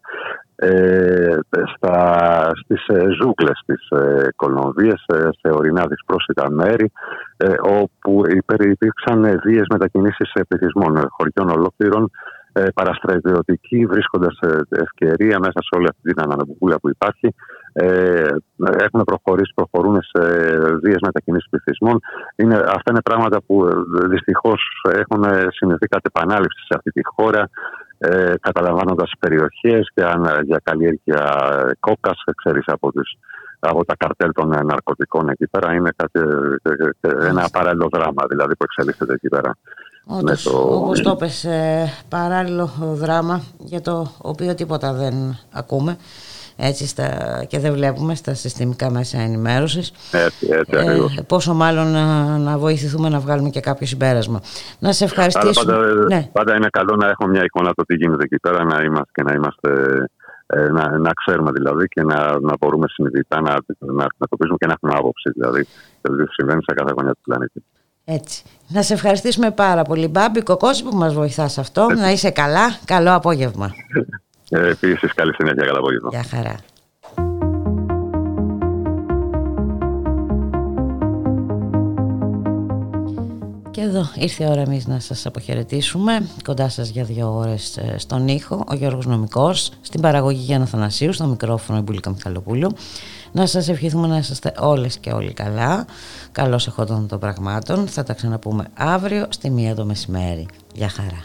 ε, 0.59 1.38
στα, 1.75 2.51
στις 2.63 2.88
ε, 2.88 3.05
ζούγκλες 3.21 3.61
της 3.65 3.89
ε, 3.89 4.27
Κολομβίας, 4.35 5.03
ε, 5.07 5.29
σε 5.39 5.53
ορεινά 5.53 5.85
δυσπρόσιτα 5.88 6.51
μέρη, 6.51 6.91
ε, 7.38 7.53
όπου 7.59 8.23
υπερ- 8.27 8.65
υπήρξαν 8.65 9.23
ε, 9.23 9.39
βίες 9.43 9.65
μετακινήσεις 9.69 10.31
ε, 10.34 10.43
πληθυσμών, 10.43 10.97
ε, 10.97 11.01
χωριών 11.09 11.57
ολόκληρων, 11.57 12.11
ε, 12.53 12.65
παραστρατιωτικοί 12.73 13.85
βρίσκοντας 13.85 14.39
ε, 14.41 14.59
ευκαιρία 14.69 15.39
μέσα 15.39 15.59
σε 15.61 15.69
όλη 15.77 15.88
αυτή 15.88 16.13
την 16.13 16.21
αναμπούλα 16.21 16.79
που 16.79 16.89
υπάρχει 16.89 17.34
ε, 17.73 18.27
έχουν 18.85 19.01
προχωρήσει, 19.03 19.53
προχωρούν 19.55 20.01
σε 20.01 20.21
βίες 20.84 21.01
μετακινήσεις 21.01 21.49
πληθυσμών. 21.49 21.99
Είναι, 22.35 22.55
αυτά 22.55 22.91
είναι 22.91 23.01
πράγματα 23.01 23.41
που 23.41 23.65
ε, 23.65 24.07
δυστυχώς 24.07 24.61
έχουν 24.93 25.23
ε, 25.23 25.47
σημειωθεί 25.49 25.88
κατ' 25.88 26.05
επανάληψη 26.05 26.59
σε 26.59 26.73
αυτή 26.77 26.91
τη 26.91 27.01
χώρα 27.03 27.49
ε, 27.97 28.33
καταλαμβάνοντας 28.41 29.11
περιοχές 29.19 29.91
και 29.93 30.03
αν, 30.03 30.23
ε, 30.25 30.39
για 30.43 30.61
καλλιέργεια 30.63 31.49
ε, 31.67 31.71
κόκκας, 31.79 32.21
ε, 32.25 32.31
ξέρεις, 32.35 32.63
από, 32.67 32.91
τις, 32.91 33.17
από 33.59 33.85
τα 33.85 33.95
καρτέλ 33.95 34.31
των 34.31 34.53
ε, 34.53 34.63
ναρκωτικών 34.63 35.29
εκεί 35.29 35.47
πέρα. 35.47 35.73
Είναι 35.73 35.91
κάτι, 35.95 36.19
ε, 36.61 37.07
ε, 37.09 37.27
ένα 37.27 37.49
παράλληλο 37.51 37.87
δράμα 37.91 38.23
δηλαδή 38.29 38.55
που 38.55 38.63
εξελίσσεται 38.63 39.13
εκεί 39.13 39.27
πέρα. 39.27 39.57
Όντως, 40.09 40.45
με 40.45 40.51
το- 40.51 40.75
όπως 40.75 41.01
το 41.01 41.11
είπες, 41.11 41.43
ε, 41.43 41.91
παράλληλο 42.09 42.69
δράμα 42.79 43.41
για 43.57 43.81
το 43.81 44.11
οποίο 44.21 44.55
τίποτα 44.55 44.93
δεν 44.93 45.13
ακούμε 45.51 45.97
έτσι 46.57 46.88
στα, 46.88 47.07
και 47.47 47.59
δεν 47.59 47.73
βλέπουμε 47.73 48.15
στα 48.15 48.34
συστημικά 48.34 48.89
μέσα 48.91 49.19
ενημέρωσης. 49.19 49.91
Έτσι, 50.11 50.47
έτσι 50.51 50.77
ακριβώς. 50.77 51.17
Ε, 51.17 51.21
πόσο 51.21 51.53
μάλλον 51.53 51.91
να, 51.91 52.38
να 52.38 52.57
βοηθηθούμε 52.57 53.09
να 53.09 53.19
βγάλουμε 53.19 53.49
και 53.49 53.59
κάποιο 53.59 53.88
συμπέρασμα. 53.88 54.41
Να 54.79 54.91
σε 54.91 55.03
Αλλά 55.03 55.13
ευχαριστήσουμε. 55.25 55.73
πάντα, 55.73 55.93
Ναι. 55.93 56.29
πάντα 56.31 56.55
είναι 56.55 56.67
καλό 56.71 56.95
να 56.95 57.09
έχουμε 57.09 57.29
μια 57.29 57.43
εικόνα 57.43 57.73
το 57.73 57.84
τι 57.84 57.95
γίνεται 57.95 58.23
εκεί 58.23 58.39
πέρα 58.39 58.63
να 58.63 58.84
είμαστε, 58.84 59.11
και 59.13 59.23
να 59.23 59.34
είμαστε 59.34 59.69
ε, 60.47 60.69
να, 60.69 60.97
να 60.97 61.11
ξέρουμε 61.13 61.51
δηλαδή 61.51 61.88
και 61.88 62.03
να, 62.03 62.39
να 62.39 62.53
μπορούμε 62.59 62.85
συνειδητά 62.88 63.41
να, 63.41 63.51
να 63.79 64.03
αντιμετωπίζουμε 64.05 64.57
και 64.59 64.65
να 64.65 64.73
έχουμε 64.73 64.93
άποψη 64.97 65.29
δηλαδή 65.29 65.67
για 66.01 66.09
το 66.09 66.15
τι 66.15 66.31
συμβαίνει 66.34 66.61
σε 66.67 66.73
κάθε 66.75 66.91
γωνιά 66.95 67.11
του 67.11 67.21
πλανήτη. 67.23 67.63
Έτσι. 68.05 68.43
Να 68.67 68.81
σε 68.81 68.93
ευχαριστήσουμε 68.93 69.51
πάρα 69.51 69.81
πολύ, 69.81 70.07
Μπάμπη 70.07 70.41
Κοκόση, 70.41 70.84
που 70.84 70.95
μας 70.95 71.13
βοηθάς 71.13 71.51
σε 71.51 71.59
αυτό. 71.59 71.88
Να 71.97 72.11
είσαι 72.11 72.29
καλά. 72.29 72.77
Καλό 72.85 73.13
απόγευμα. 73.13 73.71
Ε, 74.49 74.69
Επίσης, 74.69 75.13
καλή 75.13 75.33
συνέχεια, 75.33 75.65
καλά 75.65 75.77
απόγευμα. 75.77 76.09
Γεια 76.11 76.23
χαρά. 76.23 76.55
Και 83.71 83.83
εδώ 83.83 84.09
ήρθε 84.15 84.43
η 84.43 84.47
ώρα 84.49 84.61
εμείς 84.61 84.87
να 84.87 84.99
σας 84.99 85.25
αποχαιρετήσουμε. 85.25 86.27
Κοντά 86.43 86.69
σας 86.69 86.89
για 86.89 87.03
δύο 87.03 87.35
ώρες 87.35 87.77
ε, 87.77 87.97
στον 87.97 88.27
ήχο, 88.27 88.63
ο 88.67 88.75
Γιώργος 88.75 89.05
Νομικός, 89.05 89.71
στην 89.81 90.01
παραγωγή 90.01 90.41
Γιάννα 90.41 90.65
Θανασίου, 90.65 91.13
στο 91.13 91.25
μικρόφωνο 91.25 91.79
η 91.79 91.81
Μπουλίκα 91.81 92.09
Μιχαλοπούλου. 92.09 92.71
Να 93.31 93.45
σας 93.45 93.67
ευχηθούμε 93.69 94.07
να 94.07 94.17
είσαστε 94.17 94.53
όλες 94.59 94.97
και 94.97 95.11
όλοι 95.11 95.33
καλά. 95.33 95.85
Καλώς 96.31 96.67
εχόντων 96.67 97.07
των 97.07 97.19
πραγμάτων. 97.19 97.87
Θα 97.87 98.03
τα 98.03 98.13
ξαναπούμε 98.13 98.65
αύριο 98.73 99.25
στη 99.29 99.49
μία 99.49 99.75
το 99.75 99.85
μεσημέρι. 99.85 100.45
Γεια 100.73 100.89
χαρά. 100.89 101.23